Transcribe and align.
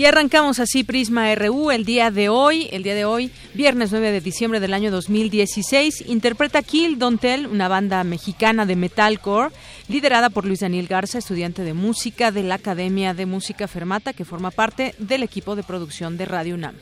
Y 0.00 0.06
arrancamos 0.06 0.60
así 0.60 0.82
Prisma 0.82 1.34
RU 1.34 1.70
el 1.70 1.84
día 1.84 2.10
de 2.10 2.30
hoy, 2.30 2.70
el 2.72 2.82
día 2.82 2.94
de 2.94 3.04
hoy, 3.04 3.30
viernes 3.52 3.90
9 3.90 4.12
de 4.12 4.22
diciembre 4.22 4.58
del 4.58 4.72
año 4.72 4.90
2016, 4.90 6.04
interpreta 6.06 6.62
Kill 6.62 6.98
Don't 6.98 7.20
Tell, 7.20 7.46
una 7.46 7.68
banda 7.68 8.02
mexicana 8.02 8.64
de 8.64 8.76
metalcore, 8.76 9.52
liderada 9.88 10.30
por 10.30 10.46
Luis 10.46 10.60
Daniel 10.60 10.86
Garza, 10.86 11.18
estudiante 11.18 11.64
de 11.64 11.74
música 11.74 12.32
de 12.32 12.42
la 12.44 12.54
Academia 12.54 13.12
de 13.12 13.26
Música 13.26 13.68
Fermata, 13.68 14.14
que 14.14 14.24
forma 14.24 14.50
parte 14.50 14.94
del 14.96 15.22
equipo 15.22 15.54
de 15.54 15.64
producción 15.64 16.16
de 16.16 16.24
Radio 16.24 16.54
UNAM. 16.54 16.76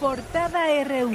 Portada 0.00 0.84
RU. 0.84 1.12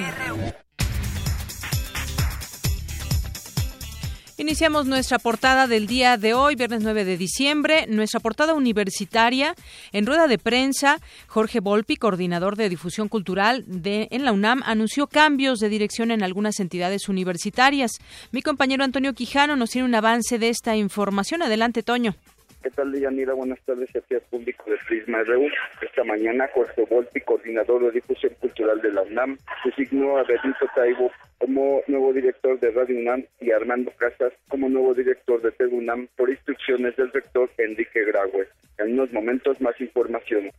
Iniciamos 4.38 4.86
nuestra 4.86 5.20
portada 5.20 5.68
del 5.68 5.88
día 5.88 6.18
de 6.18 6.34
hoy, 6.36 6.56
viernes 6.56 6.82
9 6.84 7.06
de 7.06 7.18
diciembre, 7.18 7.88
nuestra 7.88 8.20
portada 8.20 8.54
universitaria. 8.54 9.56
En 9.92 10.06
rueda 10.06 10.28
de 10.28 10.38
prensa, 10.38 11.00
Jorge 11.28 11.60
Volpi, 11.60 11.96
coordinador 11.96 12.56
de 12.56 12.70
difusión 12.70 13.08
cultural 13.08 13.64
de, 13.66 14.08
en 14.12 14.26
la 14.26 14.32
UNAM, 14.32 14.62
anunció 14.66 15.08
cambios 15.08 15.60
de 15.60 15.70
dirección 15.70 16.12
en 16.12 16.22
algunas 16.22 16.60
entidades 16.60 17.10
universitarias. 17.10 17.94
Mi 18.32 18.42
compañero 18.42 18.84
Antonio 18.84 19.14
Quijano 19.14 19.56
nos 19.56 19.72
tiene 19.72 19.88
un 19.88 19.96
avance 19.96 20.38
de 20.38 20.50
esta 20.50 20.76
información. 20.76 21.42
Adelante, 21.42 21.82
Toño. 21.82 22.16
¿Qué 22.64 22.72
tal, 22.72 22.94
Deyanira? 22.94 23.34
Buenas 23.34 23.60
tardes 23.66 23.94
aquí 23.94 24.16
al 24.16 24.22
público 24.22 24.64
de 24.72 24.78
Prisma 24.88 25.22
RU. 25.24 25.50
Esta 25.82 26.06
mañana, 26.06 26.50
Jorge 26.54 26.86
Volpi, 26.90 27.20
coordinador 27.20 27.84
de 27.84 27.92
difusión 27.92 28.34
cultural 28.40 28.82
de 28.82 28.94
la 28.94 29.02
UNAM, 29.02 29.38
designó 29.66 30.18
a 30.18 30.24
Benito 30.24 30.66
Taibo 30.74 31.12
como 31.40 31.82
nuevo 31.88 32.14
director 32.14 32.58
de 32.62 32.72
Radio 32.72 32.98
UNAM 33.00 33.26
y 33.42 33.52
Armando 33.52 33.92
Casas 33.98 34.32
como 34.48 34.70
nuevo 34.70 34.94
director 34.94 35.42
de 35.42 35.52
TV 35.52 35.76
UNAM 35.76 36.08
por 36.16 36.30
instrucciones 36.30 36.96
del 36.96 37.12
rector 37.12 37.50
Enrique 37.58 38.06
Graue. 38.06 38.48
En 38.78 38.94
unos 38.94 39.12
momentos, 39.12 39.60
más 39.60 39.80
información. 39.82 40.50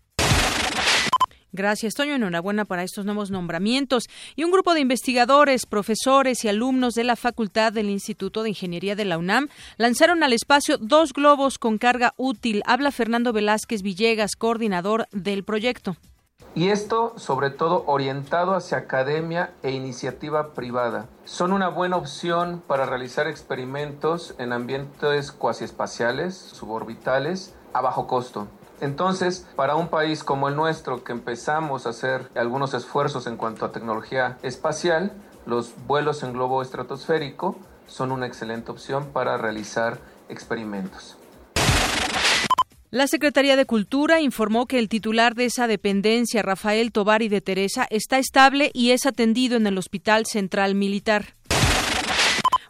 Gracias, 1.54 1.94
Toño. 1.94 2.16
Enhorabuena 2.16 2.64
para 2.64 2.82
estos 2.82 3.04
nuevos 3.04 3.30
nombramientos. 3.30 4.08
Y 4.34 4.42
un 4.42 4.50
grupo 4.50 4.74
de 4.74 4.80
investigadores, 4.80 5.66
profesores 5.66 6.44
y 6.44 6.48
alumnos 6.48 6.94
de 6.94 7.04
la 7.04 7.14
Facultad 7.14 7.72
del 7.72 7.90
Instituto 7.90 8.42
de 8.42 8.48
Ingeniería 8.48 8.96
de 8.96 9.04
la 9.04 9.18
UNAM 9.18 9.46
lanzaron 9.76 10.24
al 10.24 10.32
espacio 10.32 10.78
dos 10.78 11.12
globos 11.12 11.60
con 11.60 11.78
carga 11.78 12.12
útil. 12.16 12.64
Habla 12.66 12.90
Fernando 12.90 13.32
Velázquez 13.32 13.82
Villegas, 13.82 14.34
coordinador 14.34 15.06
del 15.12 15.44
proyecto. 15.44 15.96
Y 16.56 16.70
esto 16.70 17.14
sobre 17.18 17.50
todo 17.50 17.84
orientado 17.86 18.56
hacia 18.56 18.78
academia 18.78 19.52
e 19.62 19.70
iniciativa 19.70 20.54
privada. 20.54 21.06
Son 21.24 21.52
una 21.52 21.68
buena 21.68 21.96
opción 21.96 22.64
para 22.66 22.84
realizar 22.84 23.28
experimentos 23.28 24.34
en 24.38 24.52
ambientes 24.52 25.30
cuasiespaciales, 25.30 26.34
suborbitales, 26.34 27.54
a 27.72 27.80
bajo 27.80 28.08
costo. 28.08 28.48
Entonces, 28.80 29.46
para 29.56 29.76
un 29.76 29.88
país 29.88 30.24
como 30.24 30.48
el 30.48 30.56
nuestro, 30.56 31.04
que 31.04 31.12
empezamos 31.12 31.86
a 31.86 31.90
hacer 31.90 32.28
algunos 32.34 32.74
esfuerzos 32.74 33.26
en 33.26 33.36
cuanto 33.36 33.64
a 33.64 33.72
tecnología 33.72 34.38
espacial, 34.42 35.12
los 35.46 35.72
vuelos 35.86 36.22
en 36.22 36.32
globo 36.32 36.62
estratosférico 36.62 37.56
son 37.86 38.12
una 38.12 38.26
excelente 38.26 38.70
opción 38.70 39.06
para 39.12 39.36
realizar 39.36 39.98
experimentos. 40.28 41.16
La 42.90 43.08
Secretaría 43.08 43.56
de 43.56 43.66
Cultura 43.66 44.20
informó 44.20 44.66
que 44.66 44.78
el 44.78 44.88
titular 44.88 45.34
de 45.34 45.46
esa 45.46 45.66
dependencia, 45.66 46.42
Rafael 46.42 46.92
Tovari 46.92 47.28
de 47.28 47.40
Teresa, 47.40 47.88
está 47.90 48.18
estable 48.18 48.70
y 48.72 48.92
es 48.92 49.04
atendido 49.04 49.56
en 49.56 49.66
el 49.66 49.78
Hospital 49.78 50.26
Central 50.26 50.76
Militar 50.76 51.34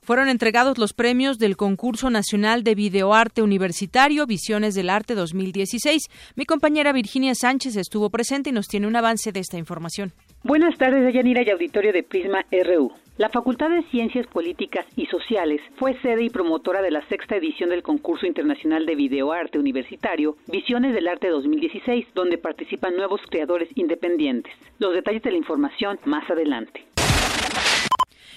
fueron 0.04 0.28
entregados 0.28 0.76
los 0.78 0.92
premios 0.92 1.38
del 1.38 1.56
Concurso 1.56 2.10
Nacional 2.10 2.62
de 2.62 2.74
Videoarte 2.74 3.40
Universitario 3.40 4.26
Visiones 4.26 4.74
del 4.74 4.90
Arte 4.90 5.14
2016. 5.14 6.02
Mi 6.36 6.44
compañera 6.44 6.92
Virginia 6.92 7.34
Sánchez 7.34 7.76
estuvo 7.76 8.10
presente 8.10 8.50
y 8.50 8.52
nos 8.52 8.68
tiene 8.68 8.86
un 8.86 8.96
avance 8.96 9.32
de 9.32 9.40
esta 9.40 9.56
información. 9.56 10.12
Buenas 10.42 10.76
tardes, 10.76 11.12
Yanira 11.14 11.42
y 11.42 11.50
auditorio 11.50 11.92
de 11.92 12.02
Prisma 12.02 12.44
RU. 12.52 12.92
La 13.16 13.30
Facultad 13.30 13.70
de 13.70 13.82
Ciencias 13.84 14.26
Políticas 14.26 14.84
y 14.96 15.06
Sociales 15.06 15.60
fue 15.76 15.98
sede 16.02 16.24
y 16.24 16.30
promotora 16.30 16.82
de 16.82 16.90
la 16.90 17.06
sexta 17.08 17.36
edición 17.36 17.70
del 17.70 17.82
Concurso 17.82 18.26
Internacional 18.26 18.84
de 18.84 18.96
Videoarte 18.96 19.58
Universitario 19.58 20.36
Visiones 20.48 20.94
del 20.94 21.08
Arte 21.08 21.28
2016, 21.28 22.08
donde 22.14 22.38
participan 22.38 22.96
nuevos 22.96 23.20
creadores 23.30 23.70
independientes. 23.76 24.52
Los 24.78 24.92
detalles 24.92 25.22
de 25.22 25.30
la 25.30 25.38
información 25.38 25.98
más 26.04 26.28
adelante. 26.28 26.84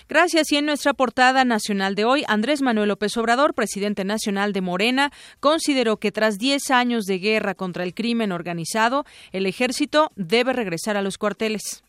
Gracias. 0.10 0.52
Y 0.52 0.58
en 0.58 0.66
nuestra 0.66 0.94
portada 0.94 1.44
nacional 1.44 1.96
de 1.96 2.06
hoy, 2.06 2.24
Andrés 2.28 2.62
Manuel 2.62 2.90
López 2.90 3.16
Obrador, 3.18 3.54
presidente 3.54 4.06
nacional 4.06 4.54
de 4.54 4.62
Morena, 4.62 5.12
consideró 5.40 5.98
que 5.98 6.12
tras 6.12 6.38
10 6.38 6.72
años 6.72 7.06
de 7.06 7.20
guerra 7.20 7.56
contra 7.56 7.84
el 7.84 7.94
crimen 7.94 8.32
organizado, 8.32 9.06
el 9.32 9.46
ejército 9.46 10.12
debe 10.16 10.54
regresar 10.54 10.96
a 10.98 11.02
los 11.02 11.18
cuarteles. 11.18 11.84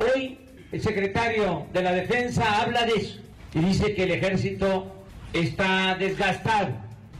Hoy 0.00 0.38
el 0.72 0.80
secretario 0.80 1.66
de 1.72 1.82
la 1.82 1.92
Defensa 1.92 2.62
habla 2.62 2.84
de 2.84 2.92
eso 2.92 3.20
y 3.54 3.58
dice 3.60 3.94
que 3.94 4.04
el 4.04 4.12
ejército 4.12 4.92
está 5.32 5.94
desgastado 5.98 6.70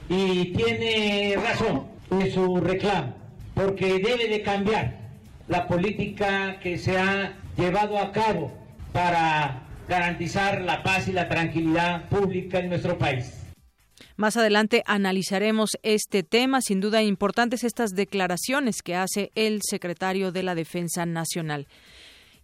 y 0.08 0.52
tiene 0.52 1.34
razón 1.36 1.86
en 2.10 2.32
su 2.32 2.56
reclamo, 2.58 3.14
porque 3.54 3.98
debe 3.98 4.28
de 4.28 4.42
cambiar 4.42 4.98
la 5.46 5.66
política 5.66 6.58
que 6.60 6.78
se 6.78 6.98
ha 6.98 7.34
llevado 7.56 7.98
a 7.98 8.12
cabo 8.12 8.52
para 8.92 9.67
garantizar 9.88 10.60
la 10.60 10.82
paz 10.82 11.08
y 11.08 11.12
la 11.12 11.28
tranquilidad 11.28 12.08
pública 12.08 12.58
en 12.58 12.68
nuestro 12.68 12.98
país. 12.98 13.34
Más 14.16 14.36
adelante 14.36 14.82
analizaremos 14.86 15.70
este 15.82 16.22
tema. 16.22 16.60
Sin 16.60 16.80
duda 16.80 17.02
importantes 17.02 17.64
estas 17.64 17.92
declaraciones 17.92 18.82
que 18.82 18.96
hace 18.96 19.30
el 19.34 19.60
secretario 19.62 20.32
de 20.32 20.42
la 20.42 20.54
Defensa 20.54 21.06
Nacional. 21.06 21.66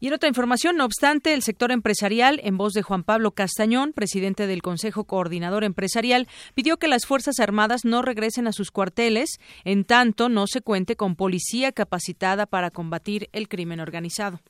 Y 0.00 0.09
en 0.09 0.12
otra 0.12 0.28
información, 0.28 0.77
no 0.77 0.84
obstante, 0.84 1.33
el 1.33 1.42
sector 1.42 1.72
empresarial, 1.72 2.41
en 2.45 2.59
voz 2.59 2.74
de 2.74 2.83
Juan 2.83 3.04
Pablo 3.04 3.30
Castañón, 3.30 3.92
presidente 3.92 4.47
del 4.47 4.60
Consejo 4.60 5.04
Coordinador 5.04 5.65
Empresarial, 5.65 6.28
pidió 6.54 6.77
que 6.77 6.89
las 6.89 7.07
Fuerzas 7.07 7.41
Armadas 7.41 7.84
no 7.84 8.03
regresen 8.03 8.47
a 8.47 8.53
sus 8.53 8.71
cuarteles, 8.71 9.39
en 9.65 9.84
tanto 9.84 10.28
no 10.28 10.47
se 10.47 10.60
cuente 10.60 10.97
con 10.97 11.16
policía 11.16 11.72
capacitada 11.72 12.47
para 12.47 12.71
combatir 12.71 13.28
el 13.33 13.48
crimen 13.48 13.80
organizado. 13.80 14.41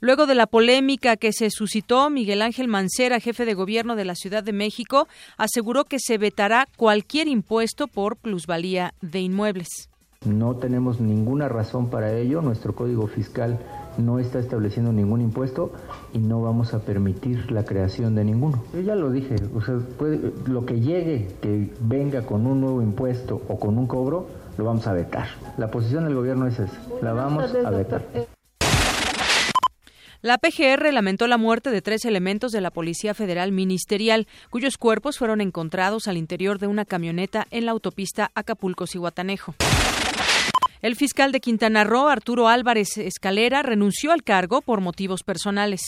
Luego 0.00 0.26
de 0.26 0.36
la 0.36 0.46
polémica 0.46 1.16
que 1.16 1.32
se 1.32 1.50
suscitó, 1.50 2.08
Miguel 2.08 2.42
Ángel 2.42 2.68
Mancera, 2.68 3.18
jefe 3.18 3.44
de 3.44 3.54
gobierno 3.54 3.96
de 3.96 4.04
la 4.04 4.14
Ciudad 4.14 4.44
de 4.44 4.52
México, 4.52 5.08
aseguró 5.36 5.84
que 5.84 5.98
se 5.98 6.18
vetará 6.18 6.68
cualquier 6.76 7.26
impuesto 7.26 7.88
por 7.88 8.16
plusvalía 8.16 8.94
de 9.02 9.18
inmuebles. 9.20 9.88
No 10.24 10.54
tenemos 10.54 11.00
ninguna 11.00 11.48
razón 11.48 11.90
para 11.90 12.12
ello. 12.12 12.42
Nuestro 12.42 12.76
código 12.76 13.08
fiscal 13.08 13.58
no 13.98 14.20
está 14.20 14.38
estableciendo 14.38 14.92
ningún 14.92 15.20
impuesto 15.20 15.72
y 16.12 16.18
no 16.18 16.42
vamos 16.42 16.74
a 16.74 16.80
permitir 16.80 17.50
la 17.50 17.64
creación 17.64 18.14
de 18.14 18.24
ninguno. 18.24 18.62
Yo 18.72 18.80
ya 18.80 18.94
lo 18.94 19.10
dije, 19.10 19.34
lo 20.46 20.64
que 20.64 20.80
llegue, 20.80 21.28
que 21.40 21.72
venga 21.80 22.22
con 22.22 22.46
un 22.46 22.60
nuevo 22.60 22.82
impuesto 22.82 23.42
o 23.48 23.58
con 23.58 23.76
un 23.78 23.88
cobro, 23.88 24.28
lo 24.56 24.64
vamos 24.64 24.86
a 24.86 24.92
vetar. 24.92 25.26
La 25.56 25.72
posición 25.72 26.04
del 26.04 26.14
gobierno 26.14 26.46
es 26.46 26.60
esa, 26.60 26.80
la 27.02 27.12
vamos 27.12 27.52
a 27.52 27.70
vetar. 27.70 28.37
La 30.20 30.36
PGR 30.38 30.92
lamentó 30.92 31.28
la 31.28 31.36
muerte 31.36 31.70
de 31.70 31.80
tres 31.80 32.04
elementos 32.04 32.50
de 32.50 32.60
la 32.60 32.72
Policía 32.72 33.14
Federal 33.14 33.52
Ministerial, 33.52 34.26
cuyos 34.50 34.76
cuerpos 34.76 35.16
fueron 35.16 35.40
encontrados 35.40 36.08
al 36.08 36.16
interior 36.16 36.58
de 36.58 36.66
una 36.66 36.84
camioneta 36.84 37.46
en 37.52 37.66
la 37.66 37.70
autopista 37.70 38.32
Acapulco-Cihuatanejo. 38.34 39.54
El 40.82 40.96
fiscal 40.96 41.30
de 41.30 41.38
Quintana 41.38 41.84
Roo, 41.84 42.08
Arturo 42.08 42.48
Álvarez 42.48 42.98
Escalera, 42.98 43.62
renunció 43.62 44.10
al 44.10 44.24
cargo 44.24 44.60
por 44.60 44.80
motivos 44.80 45.22
personales. 45.22 45.82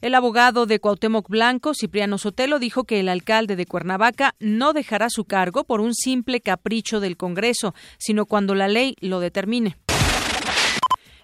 El 0.00 0.14
abogado 0.14 0.64
de 0.64 0.80
Cuauhtémoc 0.80 1.28
Blanco, 1.28 1.74
Cipriano 1.74 2.16
Sotelo, 2.16 2.58
dijo 2.58 2.84
que 2.84 3.00
el 3.00 3.10
alcalde 3.10 3.56
de 3.56 3.66
Cuernavaca 3.66 4.34
no 4.40 4.72
dejará 4.72 5.10
su 5.10 5.26
cargo 5.26 5.64
por 5.64 5.82
un 5.82 5.94
simple 5.94 6.40
capricho 6.40 7.00
del 7.00 7.18
Congreso, 7.18 7.74
sino 7.98 8.24
cuando 8.24 8.54
la 8.54 8.68
ley 8.68 8.94
lo 9.00 9.20
determine. 9.20 9.76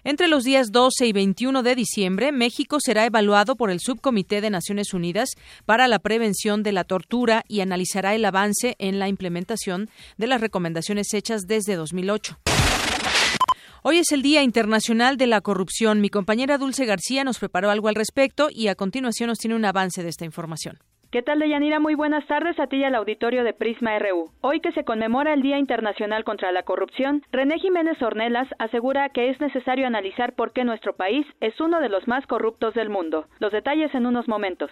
Entre 0.05 0.27
los 0.27 0.43
días 0.43 0.73
12 0.73 1.07
y 1.07 1.13
21 1.13 1.63
de 1.63 1.75
diciembre, 1.75 2.33
México 2.33 2.79
será 2.83 3.05
evaluado 3.05 3.55
por 3.55 3.71
el 3.71 3.79
Subcomité 3.79 4.41
de 4.41 4.49
Naciones 4.49 4.93
Unidas 4.93 5.29
para 5.65 5.87
la 5.87 5.99
Prevención 5.99 6.61
de 6.61 6.73
la 6.73 6.83
Tortura 6.83 7.45
y 7.47 7.61
analizará 7.61 8.13
el 8.13 8.25
avance 8.25 8.75
en 8.79 8.99
la 8.99 9.07
implementación 9.07 9.89
de 10.17 10.27
las 10.27 10.41
recomendaciones 10.41 11.13
hechas 11.13 11.43
desde 11.47 11.75
2008. 11.75 12.37
Hoy 13.83 13.99
es 13.99 14.11
el 14.11 14.21
Día 14.21 14.43
Internacional 14.43 15.15
de 15.15 15.27
la 15.27 15.39
Corrupción. 15.39 16.01
Mi 16.01 16.09
compañera 16.09 16.57
Dulce 16.57 16.85
García 16.85 17.23
nos 17.23 17.39
preparó 17.39 17.69
algo 17.69 17.87
al 17.87 17.95
respecto 17.95 18.49
y 18.51 18.67
a 18.67 18.75
continuación 18.75 19.27
nos 19.27 19.37
tiene 19.37 19.55
un 19.55 19.63
avance 19.63 20.03
de 20.03 20.09
esta 20.09 20.25
información. 20.25 20.79
¿Qué 21.13 21.21
tal, 21.21 21.37
Deyanira? 21.37 21.79
Muy 21.79 21.93
buenas 21.93 22.25
tardes 22.25 22.59
a 22.59 22.65
ti 22.65 22.77
y 22.77 22.83
al 22.85 22.95
auditorio 22.95 23.43
de 23.43 23.53
Prisma 23.53 23.99
RU. 23.99 24.31
Hoy 24.41 24.61
que 24.61 24.71
se 24.71 24.83
conmemora 24.83 25.35
el 25.35 25.43
Día 25.43 25.59
Internacional 25.59 26.23
contra 26.23 26.51
la 26.51 26.63
Corrupción, 26.63 27.21
René 27.31 27.59
Jiménez 27.59 28.01
Ornelas 28.01 28.47
asegura 28.57 29.09
que 29.09 29.29
es 29.29 29.39
necesario 29.39 29.85
analizar 29.85 30.33
por 30.33 30.53
qué 30.53 30.63
nuestro 30.63 30.95
país 30.95 31.23
es 31.39 31.53
uno 31.61 31.81
de 31.81 31.89
los 31.89 32.07
más 32.07 32.25
corruptos 32.25 32.73
del 32.73 32.89
mundo. 32.89 33.27
Los 33.37 33.51
detalles 33.51 33.93
en 33.93 34.07
unos 34.07 34.27
momentos. 34.27 34.71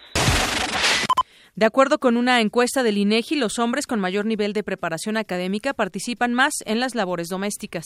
De 1.54 1.64
acuerdo 1.64 1.98
con 1.98 2.16
una 2.16 2.40
encuesta 2.40 2.82
del 2.82 2.98
INEGI, 2.98 3.36
los 3.36 3.60
hombres 3.60 3.86
con 3.86 4.00
mayor 4.00 4.26
nivel 4.26 4.52
de 4.52 4.64
preparación 4.64 5.16
académica 5.16 5.74
participan 5.74 6.34
más 6.34 6.54
en 6.66 6.80
las 6.80 6.96
labores 6.96 7.28
domésticas. 7.28 7.84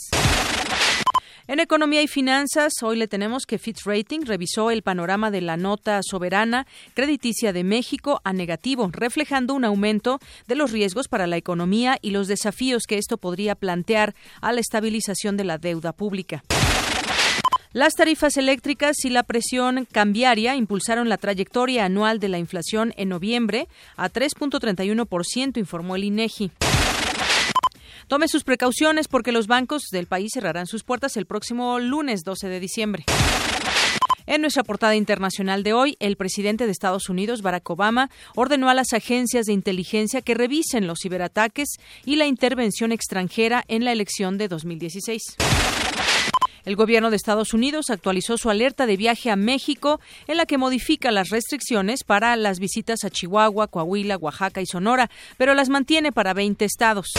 En 1.49 1.61
economía 1.61 2.03
y 2.03 2.09
finanzas, 2.09 2.73
hoy 2.83 2.97
le 2.97 3.07
tenemos 3.07 3.47
que 3.47 3.59
Fitch 3.59 3.85
Rating 3.85 4.23
revisó 4.25 4.73
el 4.73 4.83
panorama 4.83 5.31
de 5.31 5.41
la 5.41 5.57
nota 5.57 6.01
soberana 6.03 6.67
crediticia 6.95 7.53
de 7.53 7.63
México 7.63 8.21
a 8.25 8.33
negativo, 8.33 8.91
reflejando 8.93 9.55
un 9.55 9.65
aumento 9.65 10.19
de 10.49 10.57
los 10.57 10.73
riesgos 10.73 11.07
para 11.07 11.29
la 11.29 11.37
economía 11.37 11.99
y 12.03 12.11
los 12.11 12.27
desafíos 12.27 12.83
que 12.89 12.99
esto 12.99 13.17
podría 13.17 13.55
plantear 13.55 14.17
a 14.41 14.53
la 14.53 14.61
estabilización 14.61 15.37
de 15.37 15.45
la 15.45 15.59
deuda 15.59 15.93
pública. 15.93 16.43
Las 17.73 17.95
tarifas 17.95 18.37
eléctricas 18.39 19.05
y 19.05 19.11
la 19.11 19.23
presión 19.23 19.87
cambiaria 19.93 20.57
impulsaron 20.57 21.09
la 21.09 21.17
trayectoria 21.17 21.85
anual 21.85 22.19
de 22.19 22.29
la 22.29 22.39
inflación 22.39 22.93
en 22.97 23.11
noviembre 23.11 23.69
a 23.97 24.11
3.31%, 24.11 25.59
informó 25.59 25.95
el 25.95 26.05
INEGI. 26.05 26.51
Tome 28.09 28.29
sus 28.29 28.45
precauciones 28.45 29.09
porque 29.09 29.33
los 29.33 29.49
bancos 29.49 29.89
del 29.91 30.07
país 30.07 30.31
cerrarán 30.33 30.67
sus 30.67 30.85
puertas 30.85 31.17
el 31.17 31.27
próximo 31.27 31.81
lunes 31.81 32.23
12 32.23 32.49
de 32.49 32.61
diciembre. 32.61 33.05
En 34.27 34.43
nuestra 34.43 34.63
portada 34.63 34.95
internacional 34.95 35.65
de 35.65 35.73
hoy, 35.73 35.97
el 35.99 36.17
presidente 36.17 36.67
de 36.67 36.73
Estados 36.73 37.09
Unidos, 37.09 37.43
Barack 37.43 37.69
Obama, 37.69 38.09
ordenó 38.37 38.69
a 38.69 38.75
las 38.75 38.93
agencias 38.93 39.47
de 39.47 39.55
inteligencia 39.55 40.21
que 40.21 40.35
revisen 40.35 40.87
los 40.87 41.01
ciberataques 41.03 41.69
y 42.05 42.15
la 42.15 42.27
intervención 42.27 42.93
extranjera 42.93 43.65
en 43.67 43.85
la 43.85 43.91
elección 43.91 44.39
de 44.39 44.47
2016. 44.47 45.23
El 46.65 46.77
gobierno 46.77 47.11
de 47.11 47.17
Estados 47.17 47.55
Unidos 47.55 47.91
actualizó 47.91 48.39
su 48.39 48.51
alerta 48.51 48.87
de 48.87 48.97
viaje 48.97 49.31
a 49.31 49.37
México 49.37 50.01
en 50.29 50.37
la 50.37 50.47
que 50.47 50.59
modifica 50.59 51.11
las 51.11 51.31
restricciones 51.31 52.05
para 52.05 52.37
las 52.37 52.61
visitas 52.61 53.03
a 53.05 53.11
Chihuahua, 53.11 53.67
Coahuila, 53.67 54.17
Oaxaca 54.17 54.61
y 54.61 54.67
Sonora, 54.67 55.11
pero 55.39 55.55
las 55.55 55.69
mantiene 55.69 56.13
para 56.13 56.35
20 56.35 56.65
estados. 56.65 57.13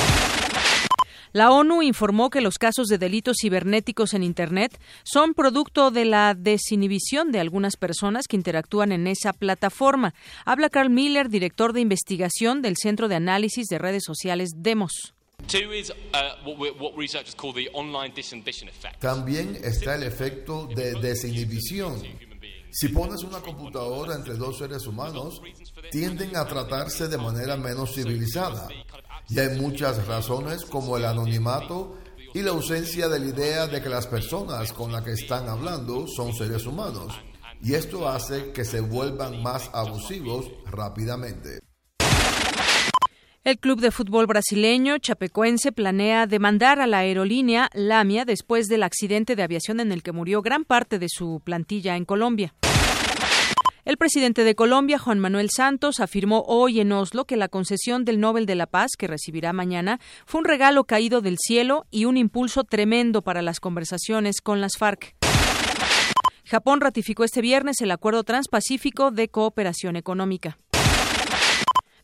La 1.34 1.52
ONU 1.52 1.82
informó 1.82 2.30
que 2.30 2.42
los 2.42 2.58
casos 2.58 2.88
de 2.88 2.98
delitos 2.98 3.38
cibernéticos 3.42 4.14
en 4.14 4.24
Internet 4.24 4.80
son 5.04 5.34
producto 5.34 5.92
de 5.92 6.06
la 6.06 6.34
desinhibición 6.34 7.32
de 7.32 7.40
algunas 7.40 7.76
personas 7.76 8.28
que 8.28 8.36
interactúan 8.36 8.92
en 8.92 9.08
esa 9.08 9.34
plataforma. 9.34 10.14
Habla 10.46 10.70
Carl 10.70 10.90
Miller, 10.90 11.30
director 11.30 11.74
de 11.74 11.82
investigación 11.82 12.62
del 12.62 12.76
Centro 12.78 13.08
de 13.08 13.16
Análisis 13.16 13.68
de 13.68 13.78
Redes 13.78 14.04
Sociales 14.06 14.52
Demos. 14.56 15.14
También 19.00 19.58
está 19.64 19.96
el 19.96 20.04
efecto 20.04 20.68
de 20.68 20.94
desinhibición. 21.00 22.02
Si 22.72 22.90
pones 22.90 23.24
una 23.24 23.40
computadora 23.40 24.16
entre 24.16 24.36
dos 24.36 24.58
seres 24.58 24.86
humanos, 24.88 25.42
tienden 25.92 26.36
a 26.36 26.46
tratarse 26.46 27.08
de 27.08 27.18
manera 27.18 27.56
menos 27.56 27.96
civilizada. 27.96 28.68
Y 29.30 29.40
hay 29.40 29.60
muchas 29.60 30.06
razones 30.08 30.64
como 30.66 30.98
el 30.98 31.06
anonimato 31.06 31.98
y 32.34 32.42
la 32.42 32.52
ausencia 32.52 33.10
de 33.10 33.20
la 33.20 33.26
idea 33.26 33.68
de 33.68 33.82
que 33.82 33.90
las 33.90 34.08
personas 34.08 34.72
con 34.72 34.92
las 34.92 35.04
que 35.04 35.12
están 35.12 35.50
hablando 35.50 36.08
son 36.08 36.34
seres 36.34 36.66
humanos. 36.66 37.14
Y 37.62 37.74
esto 37.74 38.08
hace 38.08 38.52
que 38.52 38.64
se 38.64 38.82
vuelvan 38.82 39.42
más 39.42 39.70
abusivos 39.74 40.46
rápidamente. 40.72 41.60
El 43.44 43.60
club 43.60 43.80
de 43.80 43.92
fútbol 43.92 44.28
brasileño 44.28 44.98
Chapecoense 44.98 45.72
planea 45.72 46.28
demandar 46.28 46.82
a 46.82 46.86
la 46.86 47.00
aerolínea 47.00 47.70
Lamia 47.74 48.26
después 48.26 48.68
del 48.68 48.84
accidente 48.84 49.38
de 49.38 49.44
aviación 49.44 49.80
en 49.80 49.94
el 49.94 50.04
que 50.04 50.12
murió 50.12 50.42
gran 50.42 50.66
parte 50.66 51.00
de 51.00 51.08
su 51.10 51.42
plantilla 51.44 51.96
en 51.96 52.04
Colombia. 52.04 52.54
El 53.88 53.96
presidente 53.96 54.44
de 54.44 54.54
Colombia, 54.54 55.00
Juan 55.00 55.18
Manuel 55.18 55.50
Santos, 55.50 56.02
afirmó 56.02 56.44
hoy 56.46 56.82
en 56.82 56.92
Oslo 56.92 57.24
que 57.24 57.38
la 57.38 57.48
concesión 57.48 58.04
del 58.04 58.20
Nobel 58.20 58.46
de 58.46 58.56
la 58.56 58.66
Paz, 58.66 58.98
que 58.98 59.08
recibirá 59.08 59.54
mañana, 59.54 60.02
fue 60.26 60.40
un 60.40 60.46
regalo 60.46 60.84
caído 60.84 61.22
del 61.22 61.38
cielo 61.40 61.86
y 61.90 62.04
un 62.04 62.18
impulso 62.18 62.66
tremendo 62.66 63.22
para 63.22 63.42
las 63.42 63.62
conversaciones 63.62 64.42
con 64.42 64.60
las 64.60 64.76
FARC. 64.78 65.16
Japón 66.44 66.82
ratificó 66.82 67.24
este 67.24 67.40
viernes 67.40 67.80
el 67.80 67.92
Acuerdo 67.92 68.26
Transpacífico 68.26 69.10
de 69.12 69.30
Cooperación 69.30 69.96
Económica. 69.96 70.58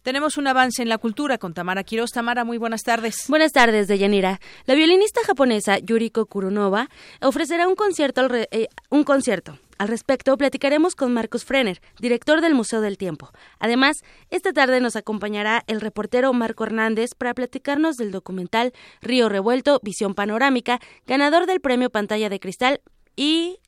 Tenemos 0.03 0.37
un 0.37 0.47
avance 0.47 0.81
en 0.81 0.87
la 0.87 0.99
cultura 0.99 1.37
con 1.37 1.53
Tamara 1.53 1.83
Quiroz. 1.83 2.11
Tamara, 2.11 2.45
muy 2.45 2.57
buenas 2.57 2.83
tardes. 2.83 3.25
Buenas 3.27 3.51
tardes, 3.51 3.89
Deyanira. 3.89 4.39
La 4.67 4.75
violinista 4.75 5.19
japonesa 5.25 5.79
Yuriko 5.79 6.27
Kurunova 6.27 6.89
ofrecerá 7.21 7.67
un 7.67 7.75
concierto, 7.75 8.25
eh, 8.33 8.69
un 8.89 9.03
concierto 9.03 9.59
al 9.83 9.89
respecto, 9.89 10.37
platicaremos 10.37 10.95
con 10.95 11.13
Marcos 11.13 11.43
Frener, 11.43 11.81
director 11.99 12.39
del 12.39 12.53
Museo 12.53 12.79
del 12.79 12.97
Tiempo. 12.97 13.31
Además, 13.59 14.01
esta 14.29 14.53
tarde 14.53 14.79
nos 14.79 14.95
acompañará 14.95 15.65
el 15.67 15.81
reportero 15.81 16.31
Marco 16.31 16.63
Hernández 16.63 17.15
para 17.15 17.33
platicarnos 17.33 17.97
del 17.97 18.11
documental 18.11 18.71
Río 19.01 19.27
Revuelto, 19.27 19.81
Visión 19.83 20.15
Panorámica, 20.15 20.79
ganador 21.05 21.47
del 21.47 21.59
premio 21.59 21.89
Pantalla 21.89 22.29
de 22.29 22.39
Cristal 22.39 22.79
y 23.17 23.59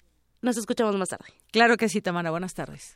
nos 0.41 0.55
escuchamos 0.55 0.95
más 0.95 1.09
tarde. 1.09 1.25
Claro 1.51 1.75
que 1.75 1.89
sí, 1.89 2.01
Tamara. 2.01 2.31
Buenas 2.31 2.53
tardes. 2.53 2.93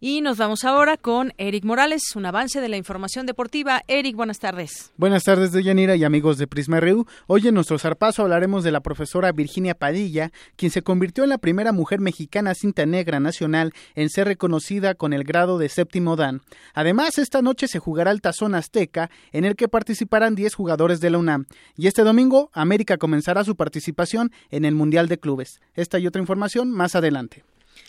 Y 0.00 0.20
nos 0.20 0.38
vamos 0.38 0.62
ahora 0.62 0.96
con 0.96 1.32
Eric 1.38 1.64
Morales, 1.64 2.14
un 2.14 2.24
avance 2.24 2.60
de 2.60 2.68
la 2.68 2.76
información 2.76 3.26
deportiva. 3.26 3.82
Eric, 3.88 4.14
buenas 4.14 4.38
tardes. 4.38 4.92
Buenas 4.96 5.24
tardes, 5.24 5.50
Deyanira 5.50 5.96
y 5.96 6.04
amigos 6.04 6.38
de 6.38 6.46
Prisma 6.46 6.78
RU. 6.78 7.04
Hoy 7.26 7.48
en 7.48 7.54
nuestro 7.54 7.80
zarpazo 7.80 8.22
hablaremos 8.22 8.62
de 8.62 8.70
la 8.70 8.80
profesora 8.80 9.32
Virginia 9.32 9.74
Padilla, 9.74 10.30
quien 10.54 10.70
se 10.70 10.82
convirtió 10.82 11.24
en 11.24 11.30
la 11.30 11.38
primera 11.38 11.72
mujer 11.72 11.98
mexicana 11.98 12.54
cinta 12.54 12.86
negra 12.86 13.18
nacional 13.18 13.72
en 13.96 14.08
ser 14.08 14.28
reconocida 14.28 14.94
con 14.94 15.12
el 15.12 15.24
grado 15.24 15.58
de 15.58 15.68
séptimo 15.68 16.14
dan. 16.14 16.42
Además, 16.74 17.18
esta 17.18 17.42
noche 17.42 17.66
se 17.66 17.80
jugará 17.80 18.12
el 18.12 18.20
Tazón 18.20 18.54
Azteca, 18.54 19.10
en 19.32 19.44
el 19.44 19.56
que 19.56 19.66
participarán 19.66 20.36
10 20.36 20.54
jugadores 20.54 21.00
de 21.00 21.10
la 21.10 21.18
UNAM. 21.18 21.46
Y 21.76 21.88
este 21.88 22.04
domingo, 22.04 22.50
América 22.52 22.98
comenzará 22.98 23.42
su 23.42 23.56
participación 23.56 24.30
en 24.50 24.64
el 24.64 24.76
Mundial 24.76 25.08
de 25.08 25.18
Clubes. 25.18 25.60
Esta 25.74 25.98
y 25.98 26.06
otra 26.06 26.22
información 26.22 26.70
más 26.70 26.94
adelante. 26.94 27.42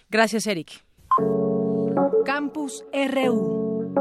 Gracias, 0.09 0.47
Eric. 0.47 0.83
Campus 2.25 2.85
RU. 2.93 3.93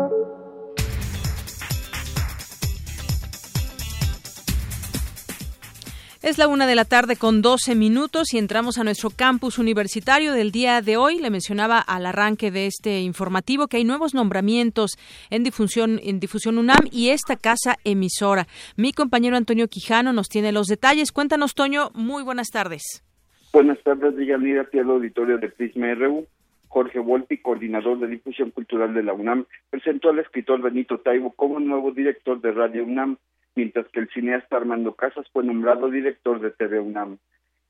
Es 6.23 6.37
la 6.37 6.49
una 6.49 6.67
de 6.67 6.75
la 6.75 6.85
tarde 6.85 7.17
con 7.17 7.43
12 7.43 7.75
minutos 7.75 8.35
y 8.35 8.39
entramos 8.39 8.79
a 8.79 8.85
nuestro 8.85 9.11
campus 9.11 9.59
universitario 9.59 10.33
del 10.33 10.51
día 10.53 10.83
de 10.83 10.97
hoy. 10.97 11.19
Le 11.21 11.31
mencionaba 11.31 11.79
al 11.79 12.07
arranque 12.07 12.51
de 12.51 12.67
este 12.67 13.01
informativo 13.01 13.69
que 13.69 13.79
hay 13.79 13.85
nuevos 13.85 14.15
nombramientos 14.15 14.93
en 15.31 15.45
difusión, 15.45 16.01
en 16.03 16.21
difusión 16.21 16.59
UNAM 16.59 16.89
y 16.91 17.11
esta 17.11 17.37
casa 17.37 17.77
emisora. 17.85 18.47
Mi 18.77 18.93
compañero 18.93 19.37
Antonio 19.37 19.69
Quijano 19.69 20.13
nos 20.13 20.29
tiene 20.29 20.53
los 20.53 20.67
detalles. 20.67 21.13
Cuéntanos, 21.13 21.55
Toño. 21.55 21.91
Muy 21.95 22.23
buenas 22.23 22.49
tardes. 22.49 23.05
Buenas 23.53 23.83
tardes, 23.83 24.17
Deyanira, 24.17 24.63
aquí 24.63 24.79
al 24.79 24.91
auditorio 24.91 25.39
de 25.39 25.49
Prisma 25.49 25.95
RU. 25.95 26.27
Jorge 26.69 26.99
Volpi, 26.99 27.39
coordinador 27.39 27.99
de 27.99 28.07
difusión 28.07 28.51
cultural 28.51 28.95
de 28.95 29.03
la 29.03 29.13
UNAM, 29.13 29.47
presentó 29.71 30.11
al 30.11 30.19
escritor 30.19 30.61
Benito 30.63 30.99
Taibo 30.99 31.33
como 31.33 31.59
nuevo 31.61 31.91
director 31.93 32.41
de 32.41 32.53
Radio 32.53 32.85
UNAM, 32.85 33.17
mientras 33.55 33.89
que 33.89 34.01
el 34.01 34.09
cineasta 34.11 34.57
Armando 34.57 34.95
Casas 34.95 35.27
fue 35.33 35.45
nombrado 35.45 35.91
director 35.91 36.41
de 36.41 36.51
TV 36.51 36.79
UNAM. 36.79 37.19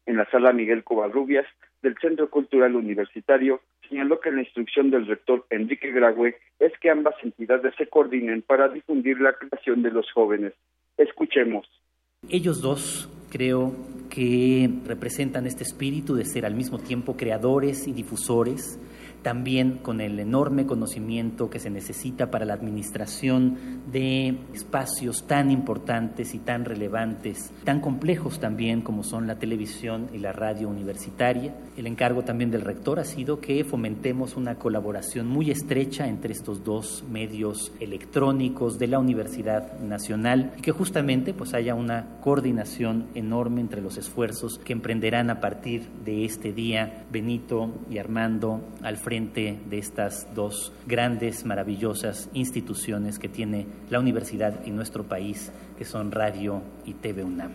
En 0.06 0.16
la 0.16 0.28
sala 0.30 0.52
Miguel 0.52 0.84
Covarrubias 0.84 1.46
del 1.82 1.96
Centro 2.00 2.30
Cultural 2.30 2.74
Universitario 2.74 3.60
señaló 3.88 4.20
que 4.20 4.30
la 4.30 4.42
instrucción 4.42 4.90
del 4.90 5.06
rector 5.06 5.46
Enrique 5.50 5.90
Graue 5.92 6.36
es 6.58 6.72
que 6.80 6.90
ambas 6.90 7.14
entidades 7.22 7.74
se 7.76 7.88
coordinen 7.88 8.42
para 8.42 8.68
difundir 8.68 9.20
la 9.20 9.34
creación 9.34 9.82
de 9.82 9.90
los 9.90 10.10
jóvenes. 10.12 10.52
Escuchemos. 10.96 11.68
Ellos 12.28 12.60
dos 12.60 13.08
creo 13.30 13.72
que 14.08 14.70
representan 14.86 15.46
este 15.46 15.64
espíritu 15.64 16.14
de 16.14 16.24
ser 16.24 16.46
al 16.46 16.54
mismo 16.54 16.78
tiempo 16.78 17.16
creadores 17.16 17.86
y 17.86 17.92
difusores 17.92 18.78
también 19.22 19.78
con 19.78 20.00
el 20.00 20.18
enorme 20.20 20.66
conocimiento 20.66 21.50
que 21.50 21.58
se 21.58 21.70
necesita 21.70 22.30
para 22.30 22.44
la 22.44 22.54
administración 22.54 23.82
de 23.90 24.38
espacios 24.54 25.26
tan 25.26 25.50
importantes 25.50 26.34
y 26.34 26.38
tan 26.38 26.64
relevantes, 26.64 27.52
tan 27.64 27.80
complejos 27.80 28.38
también 28.38 28.80
como 28.82 29.02
son 29.02 29.26
la 29.26 29.38
televisión 29.38 30.08
y 30.12 30.18
la 30.18 30.32
radio 30.32 30.68
universitaria. 30.68 31.54
El 31.76 31.86
encargo 31.86 32.22
también 32.22 32.50
del 32.50 32.62
rector 32.62 33.00
ha 33.00 33.04
sido 33.04 33.40
que 33.40 33.64
fomentemos 33.64 34.36
una 34.36 34.54
colaboración 34.56 35.26
muy 35.26 35.50
estrecha 35.50 36.06
entre 36.06 36.32
estos 36.32 36.64
dos 36.64 37.04
medios 37.10 37.72
electrónicos 37.80 38.78
de 38.78 38.86
la 38.86 38.98
Universidad 38.98 39.78
Nacional 39.80 40.54
y 40.58 40.62
que 40.62 40.72
justamente 40.72 41.34
pues 41.34 41.54
haya 41.54 41.74
una 41.74 42.18
coordinación 42.20 43.06
enorme 43.14 43.60
entre 43.60 43.82
los 43.82 43.96
esfuerzos 43.96 44.58
que 44.58 44.72
emprenderán 44.72 45.30
a 45.30 45.40
partir 45.40 45.88
de 46.04 46.24
este 46.24 46.52
día 46.52 47.04
Benito 47.10 47.70
y 47.90 47.98
Armando 47.98 48.60
Alfredo 48.82 49.07
frente 49.08 49.58
de 49.70 49.78
estas 49.78 50.34
dos 50.34 50.70
grandes, 50.86 51.46
maravillosas 51.46 52.30
instituciones 52.34 53.18
que 53.18 53.30
tiene 53.30 53.64
la 53.88 54.00
universidad 54.00 54.66
en 54.66 54.76
nuestro 54.76 55.04
país, 55.04 55.50
que 55.78 55.86
son 55.86 56.12
Radio 56.12 56.60
y 56.84 56.92
TV 56.92 57.24
UNAM. 57.24 57.52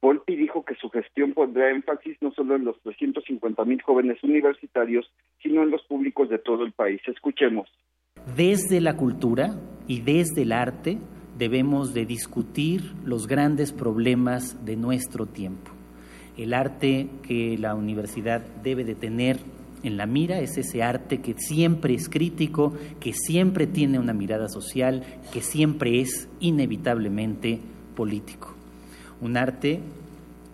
Volpi 0.00 0.34
dijo 0.34 0.64
que 0.64 0.74
su 0.74 0.90
gestión 0.90 1.32
pondrá 1.32 1.70
énfasis 1.70 2.16
no 2.20 2.32
solo 2.32 2.56
en 2.56 2.64
los 2.64 2.76
350 2.82 3.64
mil 3.64 3.80
jóvenes 3.82 4.20
universitarios, 4.24 5.08
sino 5.40 5.62
en 5.62 5.70
los 5.70 5.84
públicos 5.84 6.28
de 6.28 6.40
todo 6.40 6.64
el 6.64 6.72
país. 6.72 7.00
Escuchemos. 7.06 7.68
Desde 8.36 8.80
la 8.80 8.96
cultura 8.96 9.54
y 9.86 10.00
desde 10.00 10.42
el 10.42 10.50
arte 10.50 10.98
debemos 11.38 11.94
de 11.94 12.04
discutir 12.04 12.94
los 13.04 13.28
grandes 13.28 13.72
problemas 13.72 14.64
de 14.64 14.74
nuestro 14.74 15.26
tiempo. 15.26 15.70
El 16.36 16.52
arte 16.52 17.08
que 17.22 17.56
la 17.58 17.76
universidad 17.76 18.40
debe 18.64 18.82
de 18.82 18.96
tener 18.96 19.36
en 19.82 19.96
la 19.96 20.06
mira, 20.06 20.40
es 20.40 20.56
ese 20.58 20.82
arte 20.82 21.20
que 21.20 21.34
siempre 21.34 21.94
es 21.94 22.08
crítico, 22.08 22.72
que 23.00 23.12
siempre 23.12 23.66
tiene 23.66 23.98
una 23.98 24.12
mirada 24.12 24.48
social, 24.48 25.02
que 25.32 25.42
siempre 25.42 26.00
es 26.00 26.28
inevitablemente 26.40 27.60
político. 27.96 28.54
Un 29.20 29.36
arte 29.36 29.80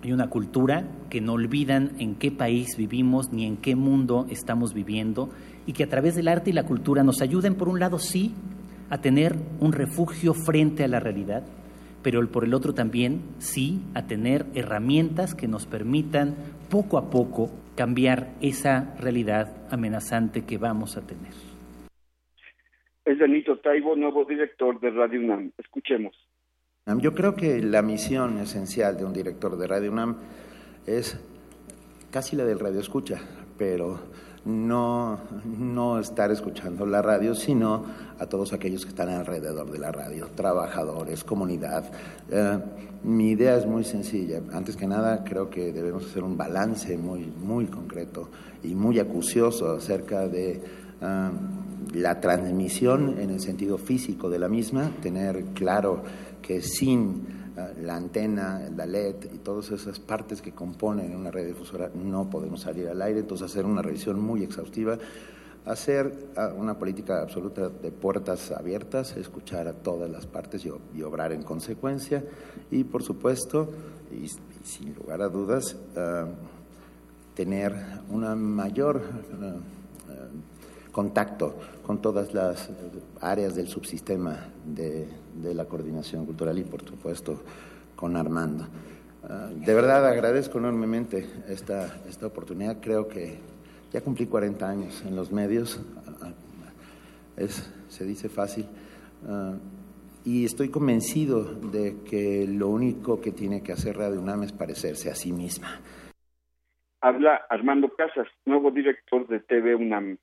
y 0.02 0.12
una 0.12 0.28
cultura 0.28 0.88
que 1.11 1.20
no 1.20 1.35
olvidan 1.35 1.92
en 1.99 2.14
qué 2.14 2.30
país 2.30 2.76
vivimos 2.76 3.32
ni 3.32 3.44
en 3.44 3.56
qué 3.56 3.75
mundo 3.76 4.26
estamos 4.30 4.73
viviendo 4.73 5.30
y 5.66 5.73
que 5.73 5.85
a 5.85 5.88
través 5.88 6.14
del 6.14 6.28
arte 6.28 6.50
y 6.50 6.54
la 6.54 6.64
cultura 6.64 7.02
nos 7.02 7.20
ayuden, 7.20 7.54
por 7.54 7.68
un 7.68 7.80
lado, 7.80 7.99
sí, 7.99 8.32
a 8.90 8.99
tener 8.99 9.37
un 9.61 9.73
refugio 9.73 10.32
frente 10.32 10.85
a 10.85 10.88
la 10.88 11.00
realidad, 11.00 11.44
pero 12.02 12.26
por 12.30 12.44
el 12.44 12.54
otro 12.54 12.73
también, 12.73 13.20
sí, 13.38 13.80
a 13.92 14.06
tener 14.06 14.47
herramientas 14.54 15.35
que 15.35 15.49
nos 15.49 15.66
permitan 15.66 16.37
poco 16.70 16.98
a 16.98 17.10
poco 17.10 17.50
cambiar 17.76 18.28
esa 18.40 18.94
realidad 18.98 19.66
amenazante 19.70 20.44
que 20.44 20.58
vamos 20.58 20.96
a 20.96 21.06
tener. 21.06 21.32
Es 23.04 23.18
Benito 23.18 23.58
Taibo, 23.58 23.96
nuevo 23.96 24.25
director 24.25 24.78
de 24.80 24.90
Radio 24.90 25.20
UNAM. 25.20 25.52
Escuchemos. 25.56 26.14
Yo 27.00 27.14
creo 27.14 27.34
que 27.34 27.60
la 27.60 27.82
misión 27.82 28.38
esencial 28.38 28.96
de 28.96 29.04
un 29.04 29.12
director 29.12 29.56
de 29.56 29.66
Radio 29.66 29.92
UNAM 29.92 30.16
es 30.87 31.18
casi 32.10 32.37
la 32.37 32.44
del 32.44 32.58
radio 32.58 32.80
escucha, 32.80 33.20
pero 33.58 34.00
no, 34.45 35.18
no 35.59 35.99
estar 35.99 36.30
escuchando 36.30 36.87
la 36.87 37.02
radio, 37.02 37.35
sino 37.35 37.85
a 38.18 38.26
todos 38.26 38.52
aquellos 38.52 38.85
que 38.85 38.90
están 38.90 39.09
alrededor 39.09 39.71
de 39.71 39.78
la 39.78 39.92
radio, 39.92 40.28
trabajadores, 40.35 41.25
comunidad. 41.25 41.85
Eh, 42.30 42.59
mi 43.04 43.30
idea 43.30 43.57
es 43.57 43.66
muy 43.66 43.85
sencilla. 43.85 44.40
Antes 44.52 44.76
que 44.76 44.87
nada, 44.87 45.23
creo 45.25 45.49
que 45.50 45.73
debemos 45.73 46.07
hacer 46.07 46.23
un 46.23 46.37
balance 46.37 46.97
muy, 46.97 47.26
muy 47.26 47.66
concreto 47.66 48.28
y 48.62 48.75
muy 48.75 48.99
acucioso 48.99 49.71
acerca 49.73 50.26
de 50.26 50.52
eh, 50.52 51.30
la 51.95 52.21
transmisión 52.21 53.18
en 53.18 53.30
el 53.30 53.40
sentido 53.40 53.78
físico 53.78 54.28
de 54.28 54.38
la 54.38 54.49
misma, 54.49 54.90
tener 55.00 55.45
claro 55.54 56.02
que 56.42 56.61
sin 56.61 57.38
la 57.80 57.96
antena, 57.96 58.68
la 58.74 58.86
LED 58.86 59.32
y 59.32 59.38
todas 59.38 59.70
esas 59.70 59.98
partes 59.98 60.40
que 60.42 60.52
componen 60.52 61.14
una 61.14 61.30
red 61.30 61.46
difusora 61.46 61.90
no 61.94 62.28
podemos 62.30 62.60
salir 62.60 62.88
al 62.88 63.00
aire, 63.02 63.20
entonces 63.20 63.50
hacer 63.50 63.64
una 63.64 63.82
revisión 63.82 64.20
muy 64.20 64.42
exhaustiva, 64.42 64.98
hacer 65.64 66.28
ah, 66.36 66.52
una 66.56 66.78
política 66.78 67.22
absoluta 67.22 67.68
de 67.68 67.90
puertas 67.90 68.50
abiertas, 68.52 69.16
escuchar 69.16 69.68
a 69.68 69.72
todas 69.72 70.10
las 70.10 70.26
partes 70.26 70.64
y, 70.64 71.02
obrar 71.02 71.32
en 71.32 71.42
consecuencia. 71.42 72.24
Y 72.70 72.84
por 72.84 73.02
supuesto, 73.02 73.70
y, 74.12 74.28
sin 74.64 74.94
lugar 74.94 75.22
a 75.22 75.28
dudas, 75.28 75.76
ah, 75.96 76.26
tener 77.34 77.74
una 78.10 78.34
mayor... 78.34 79.02
Ah, 79.42 79.56
contacto 80.98 81.54
con 81.86 82.02
todas 82.02 82.34
las 82.34 82.70
áreas 83.20 83.54
del 83.54 83.68
subsistema 83.68 84.48
de, 84.64 85.06
la 85.42 85.64
coordinación 85.66 86.26
cultural 86.26 86.59
y, 86.59 86.64
por 86.64 86.83
supuesto, 86.83 87.42
con 87.97 88.16
Armando. 88.16 88.66
Ah, 89.25 89.50
de 89.54 89.75
verdad 89.75 90.07
agradezco 90.07 90.59
enormemente 90.59 91.26
esta, 91.49 92.00
esta 92.09 92.26
oportunidad. 92.26 92.80
Creo 92.80 93.09
que 93.09 93.38
ya 93.92 94.00
cumplí 94.00 94.26
40 94.26 94.68
años 94.68 95.04
en 95.07 95.16
los 95.16 95.33
medios. 95.33 95.80
Ah, 96.23 96.33
es, 97.37 97.73
se 97.88 98.04
dice 98.04 98.28
fácil. 98.28 98.66
Ah, 99.26 99.54
y 100.25 100.45
estoy 100.45 100.68
convencido 100.68 101.45
de 101.45 102.02
que 102.04 102.47
lo 102.47 102.68
único 102.68 103.21
que 103.21 103.33
tiene 103.33 103.62
que 103.62 103.73
hacer 103.73 103.97
Radio 103.97 104.21
UNAM 104.21 104.42
es 104.42 104.52
parecerse 104.52 105.11
a 105.11 105.14
sí 105.14 105.33
misma. 105.33 105.80
Habla 107.00 107.42
Armando 107.49 107.88
Casas, 107.97 108.26
nuevo 108.45 108.71
director 108.71 109.26
de 109.28 109.40
TV 109.40 109.75
UNAM. 109.75 110.18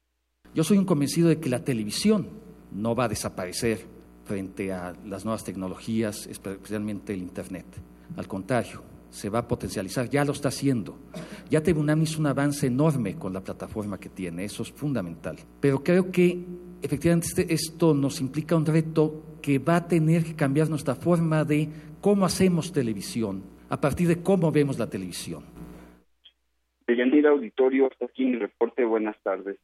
Yo 0.54 0.64
soy 0.64 0.78
un 0.78 0.86
convencido 0.86 1.30
de 1.30 1.40
que 1.40 1.50
la 1.50 1.64
televisión 1.64 2.28
no 2.72 2.96
va 2.96 3.06
a 3.06 3.08
desaparecer 3.10 3.95
frente 4.26 4.74
a 4.74 4.94
las 5.06 5.24
nuevas 5.24 5.44
tecnologías, 5.44 6.28
especialmente 6.28 7.14
el 7.14 7.20
Internet. 7.22 7.66
Al 8.18 8.28
contrario, 8.28 8.84
se 9.10 9.30
va 9.30 9.40
a 9.40 9.48
potencializar, 9.48 10.10
ya 10.10 10.26
lo 10.26 10.34
está 10.34 10.50
haciendo. 10.50 10.98
Ya 11.50 11.64
TVUNAM 11.64 12.02
hizo 12.02 12.20
un 12.20 12.28
avance 12.28 12.68
enorme 12.68 13.16
con 13.16 13.32
la 13.34 13.42
plataforma 13.42 14.00
que 14.00 14.10
tiene, 14.10 14.44
eso 14.44 14.64
es 14.64 14.72
fundamental. 14.72 15.38
Pero 15.62 15.82
creo 15.84 16.12
que 16.12 16.44
efectivamente 16.82 17.28
este, 17.28 17.54
esto 17.54 17.94
nos 17.94 18.20
implica 18.20 18.56
un 18.56 18.66
reto 18.66 19.38
que 19.42 19.60
va 19.60 19.78
a 19.78 19.88
tener 19.88 20.24
que 20.24 20.36
cambiar 20.36 20.70
nuestra 20.70 20.96
forma 20.96 21.46
de 21.46 21.70
cómo 22.02 22.26
hacemos 22.26 22.74
televisión, 22.74 23.44
a 23.70 23.80
partir 23.80 24.08
de 24.08 24.22
cómo 24.22 24.52
vemos 24.52 24.78
la 24.78 24.90
televisión. 24.90 25.44
Deyanira 26.88 27.32
Auditorio, 27.32 27.88
hasta 27.92 28.06
aquí 28.06 28.26
mi 28.26 28.38
reporte. 28.38 28.84
Buenas 28.84 29.16
tardes. 29.24 29.58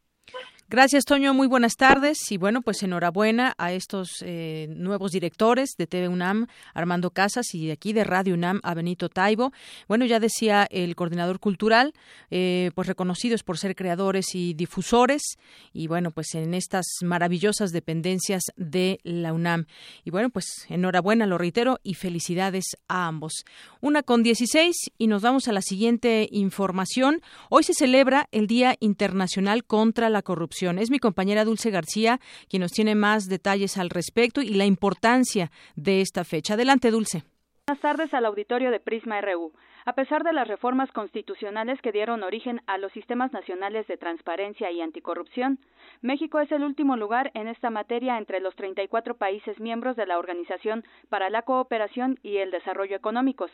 Gracias, 0.71 1.03
Toño. 1.03 1.33
Muy 1.33 1.47
buenas 1.47 1.75
tardes. 1.75 2.31
Y 2.31 2.37
bueno, 2.37 2.61
pues 2.61 2.81
enhorabuena 2.81 3.53
a 3.57 3.73
estos 3.73 4.23
eh, 4.25 4.67
nuevos 4.69 5.11
directores 5.11 5.71
de 5.77 5.85
TV 5.85 6.07
UNAM, 6.07 6.47
Armando 6.73 7.09
Casas, 7.09 7.53
y 7.53 7.67
de 7.67 7.73
aquí 7.73 7.91
de 7.91 8.05
Radio 8.05 8.35
UNAM, 8.35 8.61
a 8.63 8.73
Benito 8.73 9.09
Taibo. 9.09 9.51
Bueno, 9.89 10.05
ya 10.05 10.21
decía 10.21 10.65
el 10.71 10.95
coordinador 10.95 11.41
cultural, 11.41 11.93
eh, 12.29 12.71
pues 12.73 12.87
reconocidos 12.87 13.43
por 13.43 13.57
ser 13.57 13.75
creadores 13.75 14.33
y 14.33 14.53
difusores, 14.53 15.37
y 15.73 15.87
bueno, 15.87 16.11
pues 16.11 16.35
en 16.35 16.53
estas 16.53 16.85
maravillosas 17.01 17.71
dependencias 17.71 18.43
de 18.55 19.01
la 19.03 19.33
UNAM. 19.33 19.65
Y 20.05 20.11
bueno, 20.11 20.29
pues 20.29 20.67
enhorabuena, 20.69 21.25
lo 21.25 21.37
reitero, 21.37 21.79
y 21.83 21.95
felicidades 21.95 22.63
a 22.87 23.07
ambos. 23.07 23.43
Una 23.81 24.03
con 24.03 24.23
16 24.23 24.73
y 24.97 25.07
nos 25.07 25.21
vamos 25.21 25.49
a 25.49 25.51
la 25.51 25.61
siguiente 25.61 26.29
información. 26.31 27.21
Hoy 27.49 27.63
se 27.63 27.73
celebra 27.73 28.29
el 28.31 28.47
Día 28.47 28.77
Internacional 28.79 29.65
contra 29.65 30.09
la 30.09 30.21
Corrupción 30.21 30.60
es 30.61 30.91
mi 30.91 30.99
compañera 30.99 31.43
Dulce 31.43 31.71
García 31.71 32.19
quien 32.49 32.61
nos 32.61 32.71
tiene 32.71 32.95
más 32.95 33.27
detalles 33.27 33.77
al 33.77 33.89
respecto 33.89 34.41
y 34.41 34.53
la 34.53 34.65
importancia 34.65 35.51
de 35.75 36.01
esta 36.01 36.23
fecha. 36.23 36.53
Adelante, 36.53 36.91
Dulce. 36.91 37.23
Buenas 37.67 37.81
tardes 37.81 38.13
al 38.13 38.25
auditorio 38.25 38.71
de 38.71 38.79
Prisma 38.79 39.21
RU. 39.21 39.53
A 39.83 39.93
pesar 39.93 40.23
de 40.23 40.31
las 40.31 40.47
reformas 40.47 40.91
constitucionales 40.91 41.81
que 41.81 41.91
dieron 41.91 42.21
origen 42.21 42.61
a 42.67 42.77
los 42.77 42.91
sistemas 42.91 43.33
nacionales 43.33 43.88
de 43.88 43.97
transparencia 43.97 44.69
y 44.69 44.79
anticorrupción, 44.79 45.57
México 46.01 46.39
es 46.39 46.51
el 46.51 46.63
último 46.63 46.95
lugar 46.97 47.31
en 47.33 47.47
esta 47.47 47.71
materia 47.71 48.19
entre 48.19 48.41
los 48.41 48.55
34 48.55 49.15
países 49.15 49.59
miembros 49.59 49.95
de 49.95 50.05
la 50.05 50.19
Organización 50.19 50.83
para 51.09 51.31
la 51.31 51.41
Cooperación 51.41 52.19
y 52.21 52.38
el 52.38 52.51
Desarrollo 52.51 52.95
Económicos. 52.95 53.51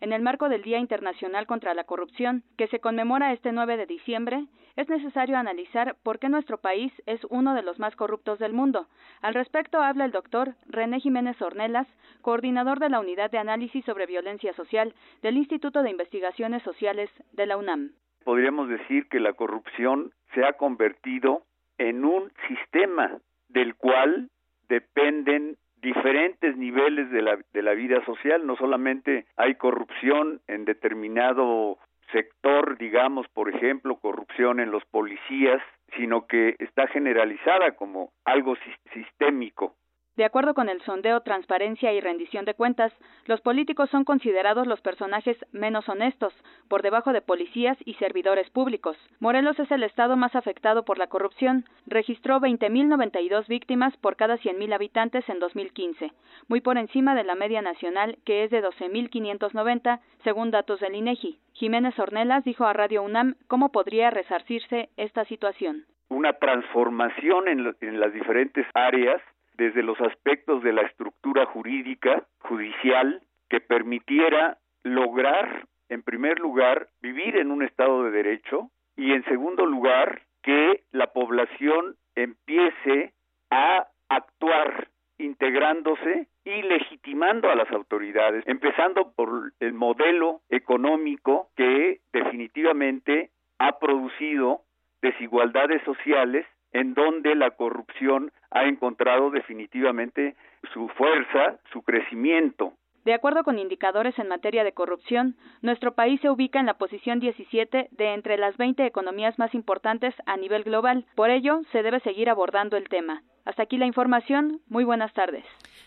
En 0.00 0.12
el 0.12 0.22
marco 0.22 0.48
del 0.48 0.62
Día 0.62 0.78
Internacional 0.78 1.46
contra 1.46 1.74
la 1.74 1.84
Corrupción, 1.84 2.42
que 2.56 2.68
se 2.68 2.80
conmemora 2.80 3.32
este 3.32 3.52
9 3.52 3.76
de 3.76 3.86
diciembre, 3.86 4.46
es 4.76 4.88
necesario 4.90 5.38
analizar 5.38 5.96
por 6.02 6.18
qué 6.18 6.28
nuestro 6.28 6.58
país 6.58 6.92
es 7.06 7.20
uno 7.30 7.54
de 7.54 7.62
los 7.62 7.78
más 7.78 7.96
corruptos 7.96 8.38
del 8.38 8.52
mundo. 8.52 8.88
Al 9.22 9.32
respecto 9.32 9.80
habla 9.80 10.04
el 10.04 10.12
doctor 10.12 10.54
René 10.66 11.00
Jiménez 11.00 11.40
Ornelas, 11.40 11.86
coordinador 12.20 12.78
de 12.78 12.90
la 12.90 13.00
Unidad 13.00 13.30
de 13.30 13.38
Análisis 13.38 13.84
sobre 13.86 14.04
Violencia 14.04 14.52
Social 14.52 14.94
del 15.22 15.38
Instituto 15.38 15.65
de 15.72 15.90
Investigaciones 15.90 16.62
Sociales 16.62 17.10
de 17.32 17.46
la 17.46 17.56
UNAM. 17.56 17.90
Podríamos 18.24 18.68
decir 18.68 19.08
que 19.08 19.18
la 19.18 19.32
corrupción 19.32 20.12
se 20.34 20.44
ha 20.44 20.52
convertido 20.52 21.42
en 21.78 22.04
un 22.04 22.32
sistema 22.48 23.18
del 23.48 23.74
cual 23.74 24.30
dependen 24.68 25.56
diferentes 25.82 26.56
niveles 26.56 27.10
de 27.10 27.22
la, 27.22 27.38
de 27.52 27.62
la 27.62 27.74
vida 27.74 28.04
social, 28.04 28.46
no 28.46 28.56
solamente 28.56 29.26
hay 29.36 29.56
corrupción 29.56 30.40
en 30.46 30.64
determinado 30.64 31.78
sector, 32.12 32.78
digamos, 32.78 33.26
por 33.28 33.52
ejemplo, 33.52 33.96
corrupción 33.96 34.60
en 34.60 34.70
los 34.70 34.84
policías, 34.86 35.60
sino 35.96 36.26
que 36.26 36.54
está 36.60 36.86
generalizada 36.86 37.72
como 37.72 38.12
algo 38.24 38.56
sistémico. 38.92 39.74
De 40.16 40.24
acuerdo 40.24 40.54
con 40.54 40.70
el 40.70 40.80
sondeo 40.82 41.20
Transparencia 41.20 41.92
y 41.92 42.00
Rendición 42.00 42.46
de 42.46 42.54
Cuentas, 42.54 42.90
los 43.26 43.42
políticos 43.42 43.90
son 43.90 44.04
considerados 44.04 44.66
los 44.66 44.80
personajes 44.80 45.36
menos 45.52 45.86
honestos, 45.90 46.32
por 46.68 46.80
debajo 46.80 47.12
de 47.12 47.20
policías 47.20 47.76
y 47.84 47.94
servidores 47.94 48.48
públicos. 48.48 48.96
Morelos 49.20 49.58
es 49.58 49.70
el 49.70 49.82
estado 49.82 50.16
más 50.16 50.34
afectado 50.34 50.86
por 50.86 50.96
la 50.96 51.08
corrupción. 51.08 51.66
Registró 51.86 52.40
20.092 52.40 53.46
víctimas 53.46 53.94
por 53.98 54.16
cada 54.16 54.38
100.000 54.38 54.74
habitantes 54.74 55.28
en 55.28 55.38
2015, 55.38 56.10
muy 56.48 56.62
por 56.62 56.78
encima 56.78 57.14
de 57.14 57.24
la 57.24 57.34
media 57.34 57.60
nacional, 57.60 58.16
que 58.24 58.44
es 58.44 58.50
de 58.50 58.64
12.590, 58.64 60.00
según 60.24 60.50
datos 60.50 60.80
del 60.80 60.94
INEGI. 60.94 61.38
Jiménez 61.52 61.98
Ornelas 61.98 62.42
dijo 62.42 62.64
a 62.64 62.72
Radio 62.72 63.02
UNAM 63.02 63.34
cómo 63.48 63.70
podría 63.70 64.08
resarcirse 64.08 64.88
esta 64.96 65.26
situación. 65.26 65.84
Una 66.08 66.32
transformación 66.34 67.48
en, 67.48 67.76
en 67.82 68.00
las 68.00 68.14
diferentes 68.14 68.64
áreas 68.72 69.20
desde 69.56 69.82
los 69.82 70.00
aspectos 70.00 70.62
de 70.62 70.72
la 70.72 70.82
estructura 70.82 71.46
jurídica, 71.46 72.26
judicial, 72.40 73.22
que 73.48 73.60
permitiera 73.60 74.58
lograr, 74.82 75.66
en 75.88 76.02
primer 76.02 76.38
lugar, 76.38 76.88
vivir 77.00 77.36
en 77.36 77.50
un 77.50 77.62
Estado 77.62 78.04
de 78.04 78.10
Derecho 78.10 78.70
y, 78.96 79.12
en 79.12 79.24
segundo 79.24 79.66
lugar, 79.66 80.22
que 80.42 80.84
la 80.92 81.08
población 81.08 81.96
empiece 82.14 83.12
a 83.50 83.86
actuar 84.08 84.88
integrándose 85.18 86.28
y 86.44 86.62
legitimando 86.62 87.50
a 87.50 87.54
las 87.54 87.70
autoridades, 87.70 88.44
empezando 88.46 89.12
por 89.12 89.52
el 89.60 89.72
modelo 89.72 90.40
económico 90.50 91.48
que 91.56 92.00
definitivamente 92.12 93.30
ha 93.58 93.78
producido 93.78 94.60
desigualdades 95.02 95.82
sociales 95.84 96.46
en 96.76 96.92
donde 96.92 97.34
la 97.34 97.52
corrupción 97.52 98.32
ha 98.50 98.64
encontrado 98.64 99.30
definitivamente 99.30 100.36
su 100.74 100.88
fuerza, 100.90 101.58
su 101.72 101.80
crecimiento. 101.80 102.74
De 103.06 103.14
acuerdo 103.14 103.44
con 103.44 103.58
indicadores 103.58 104.18
en 104.18 104.28
materia 104.28 104.62
de 104.62 104.72
corrupción, 104.72 105.36
nuestro 105.62 105.94
país 105.94 106.20
se 106.20 106.28
ubica 106.28 106.60
en 106.60 106.66
la 106.66 106.74
posición 106.74 107.18
17 107.18 107.88
de 107.90 108.14
entre 108.14 108.36
las 108.36 108.58
20 108.58 108.84
economías 108.84 109.38
más 109.38 109.54
importantes 109.54 110.14
a 110.26 110.36
nivel 110.36 110.64
global. 110.64 111.06
Por 111.14 111.30
ello, 111.30 111.60
se 111.72 111.82
debe 111.82 112.00
seguir 112.00 112.28
abordando 112.28 112.76
el 112.76 112.88
tema. 112.90 113.22
Hasta 113.46 113.62
aquí 113.62 113.78
la 113.78 113.86
información. 113.86 114.60
Muy 114.68 114.82
buenas 114.82 115.12
tardes. 115.14 115.44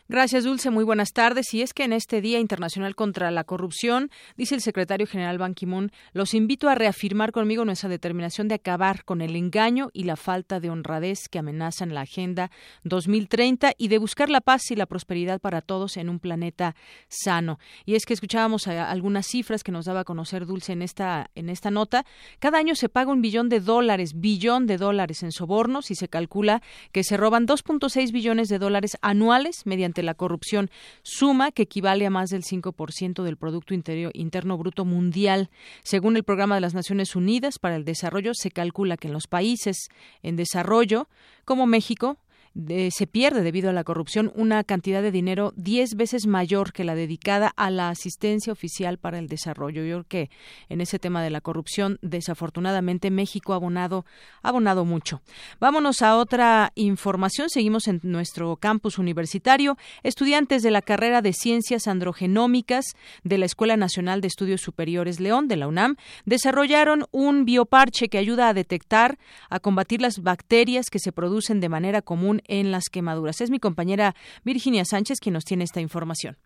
Gracias, 0.07 0.45
Dulce. 0.45 0.71
Muy 0.71 0.85
buenas 0.85 1.11
tardes. 1.11 1.53
Y 1.53 1.61
es 1.61 1.73
que 1.73 1.83
en 1.83 1.91
este 1.91 2.21
Día 2.21 2.39
Internacional 2.39 2.95
contra 2.95 3.29
la 3.31 3.43
Corrupción, 3.43 4.09
dice 4.37 4.55
el 4.55 4.61
secretario 4.61 5.05
general 5.05 5.37
Ban 5.37 5.53
Ki-moon, 5.53 5.91
los 6.13 6.33
invito 6.33 6.69
a 6.69 6.75
reafirmar 6.75 7.33
conmigo 7.33 7.65
nuestra 7.65 7.89
determinación 7.89 8.47
de 8.47 8.55
acabar 8.55 9.03
con 9.03 9.21
el 9.21 9.35
engaño 9.35 9.89
y 9.91 10.05
la 10.05 10.15
falta 10.15 10.61
de 10.61 10.69
honradez 10.69 11.27
que 11.29 11.37
amenazan 11.37 11.93
la 11.93 12.01
Agenda 12.01 12.49
2030 12.85 13.73
y 13.77 13.89
de 13.89 13.97
buscar 13.97 14.29
la 14.29 14.39
paz 14.39 14.71
y 14.71 14.77
la 14.77 14.85
prosperidad 14.85 15.41
para 15.41 15.61
todos 15.61 15.97
en 15.97 16.09
un 16.09 16.19
planeta 16.19 16.75
sano. 17.09 17.59
Y 17.85 17.95
es 17.95 18.05
que 18.05 18.13
escuchábamos 18.13 18.67
algunas 18.67 19.27
cifras 19.27 19.63
que 19.63 19.73
nos 19.73 19.85
daba 19.85 19.99
a 19.99 20.05
conocer 20.05 20.45
Dulce 20.45 20.71
en 20.71 20.81
esta, 20.81 21.29
en 21.35 21.49
esta 21.49 21.71
nota. 21.71 22.05
Cada 22.39 22.57
año 22.57 22.73
se 22.75 22.87
paga 22.87 23.11
un 23.11 23.21
billón 23.21 23.49
de 23.49 23.59
dólares, 23.59 24.13
billón 24.15 24.65
de 24.65 24.77
dólares 24.77 25.23
en 25.23 25.33
sobornos 25.33 25.91
y 25.91 25.95
se 25.95 26.07
calcula 26.07 26.61
que 26.93 27.03
se 27.03 27.17
roban 27.17 27.48
2.6 27.49 28.11
billones 28.11 28.47
de 28.47 28.59
dólares 28.59 28.95
anuales 29.01 29.65
mediante 29.65 30.03
la 30.03 30.13
corrupción, 30.13 30.69
suma 31.01 31.51
que 31.51 31.63
equivale 31.63 32.05
a 32.05 32.11
más 32.11 32.29
del 32.29 32.43
5% 32.43 33.23
del 33.23 33.37
Producto 33.37 33.73
Interno 33.73 34.55
Bruto 34.55 34.85
Mundial. 34.85 35.49
Según 35.81 36.15
el 36.15 36.23
Programa 36.23 36.53
de 36.53 36.61
las 36.61 36.75
Naciones 36.75 37.15
Unidas 37.15 37.57
para 37.57 37.75
el 37.75 37.85
Desarrollo, 37.85 38.35
se 38.35 38.51
calcula 38.51 38.97
que 38.97 39.07
en 39.07 39.13
los 39.13 39.25
países 39.25 39.89
en 40.21 40.35
desarrollo, 40.35 41.09
como 41.43 41.65
México, 41.65 42.19
se 42.55 43.07
pierde 43.07 43.41
debido 43.41 43.69
a 43.69 43.73
la 43.73 43.83
corrupción 43.83 44.31
una 44.35 44.63
cantidad 44.63 45.01
de 45.01 45.11
dinero 45.11 45.53
diez 45.55 45.95
veces 45.95 46.27
mayor 46.27 46.73
que 46.73 46.83
la 46.83 46.95
dedicada 46.95 47.53
a 47.55 47.69
la 47.69 47.89
asistencia 47.89 48.51
oficial 48.51 48.97
para 48.97 49.19
el 49.19 49.27
desarrollo. 49.27 49.83
Yo 49.83 49.95
creo 49.95 50.07
que 50.07 50.29
en 50.67 50.81
ese 50.81 50.99
tema 50.99 51.23
de 51.23 51.29
la 51.29 51.41
corrupción, 51.41 51.99
desafortunadamente, 52.01 53.11
México 53.11 53.53
ha 53.53 53.57
abonado, 53.57 54.05
ha 54.41 54.49
abonado 54.49 54.85
mucho. 54.85 55.21
Vámonos 55.59 56.01
a 56.01 56.17
otra 56.17 56.71
información. 56.75 57.49
Seguimos 57.49 57.87
en 57.87 57.99
nuestro 58.03 58.55
campus 58.57 58.97
universitario. 58.97 59.77
Estudiantes 60.03 60.63
de 60.63 60.71
la 60.71 60.81
carrera 60.81 61.21
de 61.21 61.33
Ciencias 61.33 61.87
Androgenómicas 61.87 62.85
de 63.23 63.37
la 63.37 63.45
Escuela 63.45 63.77
Nacional 63.77 64.21
de 64.21 64.27
Estudios 64.27 64.61
Superiores 64.61 65.19
León, 65.19 65.47
de 65.47 65.55
la 65.55 65.67
UNAM, 65.67 65.95
desarrollaron 66.25 67.05
un 67.11 67.45
bioparche 67.45 68.09
que 68.09 68.17
ayuda 68.17 68.49
a 68.49 68.53
detectar, 68.53 69.17
a 69.49 69.59
combatir 69.59 70.01
las 70.01 70.19
bacterias 70.19 70.89
que 70.89 70.99
se 70.99 71.11
producen 71.11 71.59
de 71.59 71.69
manera 71.69 72.01
común 72.01 72.38
en 72.47 72.71
las 72.71 72.89
quemaduras. 72.89 73.41
Es 73.41 73.49
mi 73.49 73.59
compañera 73.59 74.13
Virginia 74.43 74.85
Sánchez 74.85 75.19
quien 75.19 75.33
nos 75.33 75.45
tiene 75.45 75.63
esta 75.63 75.81
información. 75.81 76.37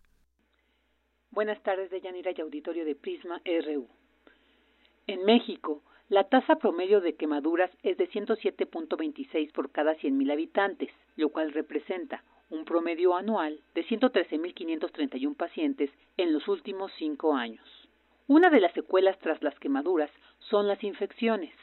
Buenas 1.30 1.62
tardes, 1.62 1.90
Deyanira 1.90 2.30
y 2.36 2.40
auditorio 2.40 2.84
de 2.84 2.94
Prisma 2.94 3.40
RU. 3.44 3.88
En 5.06 5.24
México, 5.24 5.82
la 6.08 6.24
tasa 6.24 6.56
promedio 6.56 7.00
de 7.00 7.14
quemaduras 7.14 7.70
es 7.82 7.96
de 7.96 8.08
107.26 8.08 9.52
por 9.52 9.70
cada 9.70 9.94
100.000 9.96 10.32
habitantes, 10.32 10.90
lo 11.16 11.30
cual 11.30 11.52
representa 11.52 12.22
un 12.50 12.64
promedio 12.64 13.16
anual 13.16 13.60
de 13.74 13.84
113.531 13.84 15.34
pacientes 15.34 15.90
en 16.16 16.32
los 16.32 16.46
últimos 16.46 16.92
cinco 16.98 17.34
años. 17.34 17.66
Una 18.26 18.48
de 18.48 18.60
las 18.60 18.72
secuelas 18.72 19.18
tras 19.18 19.42
las 19.42 19.58
quemaduras 19.58 20.10
son 20.50 20.68
las 20.68 20.82
infecciones. 20.84 21.54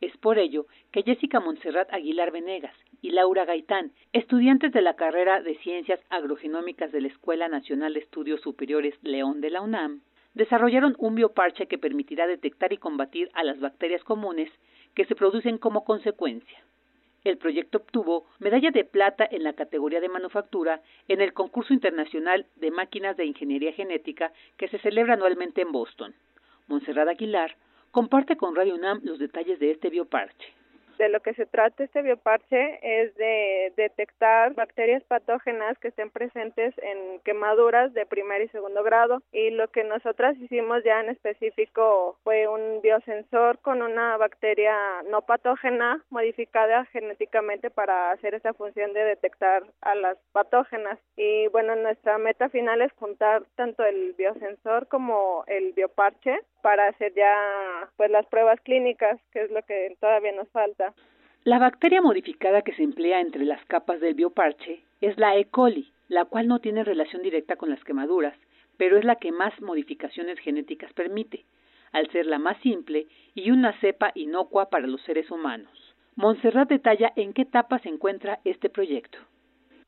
Es 0.00 0.16
por 0.16 0.38
ello 0.38 0.66
que 0.92 1.02
Jessica 1.02 1.40
Montserrat 1.40 1.92
Aguilar 1.92 2.32
Venegas 2.32 2.74
y 3.02 3.10
Laura 3.10 3.44
Gaitán, 3.44 3.92
estudiantes 4.12 4.72
de 4.72 4.82
la 4.82 4.94
carrera 4.94 5.40
de 5.40 5.56
Ciencias 5.58 6.00
Agrogenómicas 6.10 6.92
de 6.92 7.00
la 7.00 7.08
Escuela 7.08 7.48
Nacional 7.48 7.94
de 7.94 8.00
Estudios 8.00 8.40
Superiores 8.40 8.94
León 9.02 9.40
de 9.40 9.50
la 9.50 9.62
UNAM, 9.62 10.02
desarrollaron 10.34 10.94
un 10.98 11.14
bioparche 11.14 11.66
que 11.66 11.78
permitirá 11.78 12.26
detectar 12.26 12.72
y 12.72 12.76
combatir 12.76 13.30
a 13.34 13.42
las 13.42 13.58
bacterias 13.60 14.04
comunes 14.04 14.50
que 14.94 15.04
se 15.06 15.14
producen 15.14 15.58
como 15.58 15.84
consecuencia. 15.84 16.62
El 17.24 17.36
proyecto 17.36 17.78
obtuvo 17.78 18.26
medalla 18.38 18.70
de 18.70 18.84
plata 18.84 19.26
en 19.30 19.44
la 19.44 19.52
categoría 19.52 20.00
de 20.00 20.08
manufactura 20.08 20.80
en 21.08 21.20
el 21.20 21.32
concurso 21.32 21.74
internacional 21.74 22.46
de 22.56 22.70
máquinas 22.70 23.16
de 23.16 23.26
ingeniería 23.26 23.72
genética 23.72 24.32
que 24.56 24.68
se 24.68 24.78
celebra 24.78 25.14
anualmente 25.14 25.60
en 25.60 25.72
Boston. 25.72 26.14
Montserrat 26.66 27.08
Aguilar 27.08 27.56
comparte 27.90 28.36
con 28.36 28.54
Radio 28.54 28.74
UNAM 28.74 29.00
los 29.02 29.18
detalles 29.18 29.58
de 29.58 29.72
este 29.72 29.90
bioparche 29.90 30.59
de 31.00 31.08
lo 31.08 31.20
que 31.20 31.32
se 31.32 31.46
trata 31.46 31.82
este 31.82 32.02
bioparche 32.02 32.78
es 32.82 33.14
de 33.14 33.72
detectar 33.74 34.52
bacterias 34.52 35.02
patógenas 35.04 35.78
que 35.78 35.88
estén 35.88 36.10
presentes 36.10 36.74
en 36.76 37.20
quemaduras 37.20 37.94
de 37.94 38.04
primer 38.04 38.42
y 38.42 38.48
segundo 38.48 38.82
grado. 38.82 39.22
Y 39.32 39.48
lo 39.48 39.68
que 39.68 39.82
nosotras 39.82 40.36
hicimos 40.36 40.84
ya 40.84 41.00
en 41.00 41.08
específico 41.08 42.18
fue 42.22 42.46
un 42.48 42.82
biosensor 42.82 43.58
con 43.60 43.80
una 43.80 44.18
bacteria 44.18 44.76
no 45.10 45.22
patógena 45.22 46.04
modificada 46.10 46.84
genéticamente 46.92 47.70
para 47.70 48.10
hacer 48.10 48.34
esa 48.34 48.52
función 48.52 48.92
de 48.92 49.02
detectar 49.02 49.62
a 49.80 49.94
las 49.94 50.18
patógenas. 50.32 50.98
Y 51.16 51.46
bueno 51.48 51.76
nuestra 51.76 52.18
meta 52.18 52.50
final 52.50 52.82
es 52.82 52.92
juntar 52.92 53.44
tanto 53.56 53.84
el 53.86 54.12
biosensor 54.18 54.86
como 54.88 55.44
el 55.46 55.72
bioparche 55.72 56.40
para 56.62 56.88
hacer 56.88 57.12
ya 57.14 57.88
pues 57.96 58.10
las 58.10 58.26
pruebas 58.26 58.60
clínicas 58.60 59.18
que 59.32 59.42
es 59.42 59.50
lo 59.50 59.62
que 59.62 59.96
todavía 60.00 60.32
nos 60.32 60.48
falta 60.50 60.94
la 61.44 61.58
bacteria 61.58 62.02
modificada 62.02 62.60
que 62.60 62.74
se 62.74 62.82
emplea 62.82 63.20
entre 63.20 63.46
las 63.46 63.64
capas 63.64 63.98
del 64.00 64.12
bioparche 64.12 64.82
es 65.00 65.16
la 65.16 65.38
E. 65.38 65.46
coli, 65.46 65.90
la 66.08 66.26
cual 66.26 66.46
no 66.48 66.58
tiene 66.58 66.84
relación 66.84 67.22
directa 67.22 67.56
con 67.56 67.70
las 67.70 67.82
quemaduras, 67.82 68.36
pero 68.76 68.98
es 68.98 69.06
la 69.06 69.16
que 69.16 69.32
más 69.32 69.58
modificaciones 69.62 70.38
genéticas 70.40 70.92
permite, 70.92 71.46
al 71.92 72.10
ser 72.10 72.26
la 72.26 72.38
más 72.38 72.58
simple 72.60 73.06
y 73.34 73.52
una 73.52 73.72
cepa 73.80 74.12
inocua 74.14 74.68
para 74.68 74.86
los 74.86 75.00
seres 75.02 75.30
humanos. 75.30 75.94
Montserrat 76.14 76.68
detalla 76.68 77.10
en 77.16 77.32
qué 77.32 77.42
etapa 77.42 77.78
se 77.78 77.88
encuentra 77.88 78.40
este 78.44 78.68
proyecto 78.68 79.18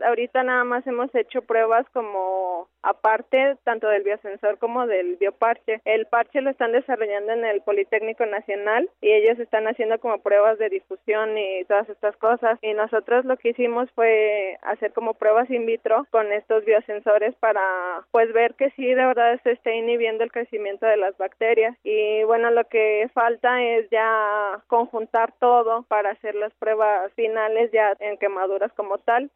ahorita 0.05 0.43
nada 0.43 0.65
más 0.65 0.87
hemos 0.87 1.15
hecho 1.15 1.43
pruebas 1.43 1.87
como 1.93 2.69
aparte 2.83 3.57
tanto 3.65 3.89
del 3.89 4.03
biosensor 4.03 4.59
como 4.59 4.87
del 4.87 5.17
bioparche. 5.17 5.81
El 5.85 6.07
parche 6.07 6.41
lo 6.41 6.51
están 6.51 6.73
desarrollando 6.73 7.33
en 7.33 7.45
el 7.45 7.63
Politécnico 7.63 8.27
Nacional 8.27 8.89
y 9.01 9.13
ellos 9.13 9.39
están 9.39 9.67
haciendo 9.67 9.99
como 10.01 10.19
pruebas 10.19 10.59
de 10.59 10.69
difusión 10.69 11.39
y 11.39 11.65
todas 11.65 11.89
estas 11.89 12.17
cosas. 12.17 12.59
Y 12.63 12.75
nosotros 12.75 13.25
lo 13.25 13.37
que 13.37 13.51
hicimos 13.51 13.91
fue 13.93 14.59
hacer 14.63 14.93
como 14.93 15.15
pruebas 15.15 15.51
in 15.51 15.67
vitro 15.67 16.07
con 16.11 16.33
estos 16.33 16.65
biosensores 16.65 17.35
para 17.37 17.63
pues 18.11 18.33
ver 18.33 18.55
que 18.55 18.71
sí 18.71 18.87
de 18.87 19.07
verdad 19.07 19.41
se 19.43 19.53
esté 19.53 19.77
inhibiendo 19.77 20.25
el 20.25 20.33
crecimiento 20.33 20.87
de 20.87 20.97
las 20.97 21.17
bacterias. 21.17 21.77
Y 21.85 22.25
bueno 22.25 22.51
lo 22.51 22.65
que 22.65 23.09
falta 23.15 23.63
es 23.63 23.89
ya 23.91 24.63
conjuntar 24.67 25.33
todo 25.39 25.85
para 25.85 26.11
hacer 26.11 26.35
las 26.35 26.53
pruebas 26.55 27.13
finales 27.15 27.71
ya 27.73 27.95
en 28.01 28.19
quemaduras 28.19 28.73
como 28.73 28.99
tal 28.99 29.31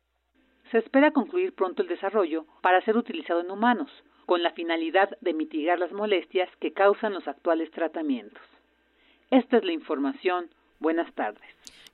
se 0.70 0.78
espera 0.78 1.10
concluir 1.12 1.54
pronto 1.54 1.82
el 1.82 1.88
desarrollo 1.88 2.46
para 2.60 2.80
ser 2.82 2.96
utilizado 2.96 3.40
en 3.40 3.50
humanos, 3.50 3.90
con 4.26 4.42
la 4.42 4.52
finalidad 4.52 5.10
de 5.20 5.34
mitigar 5.34 5.78
las 5.78 5.92
molestias 5.92 6.48
que 6.60 6.72
causan 6.72 7.14
los 7.14 7.26
actuales 7.28 7.70
tratamientos. 7.70 8.42
Esta 9.30 9.58
es 9.58 9.64
la 9.64 9.72
información. 9.72 10.50
Buenas 10.78 11.12
tardes. 11.14 11.42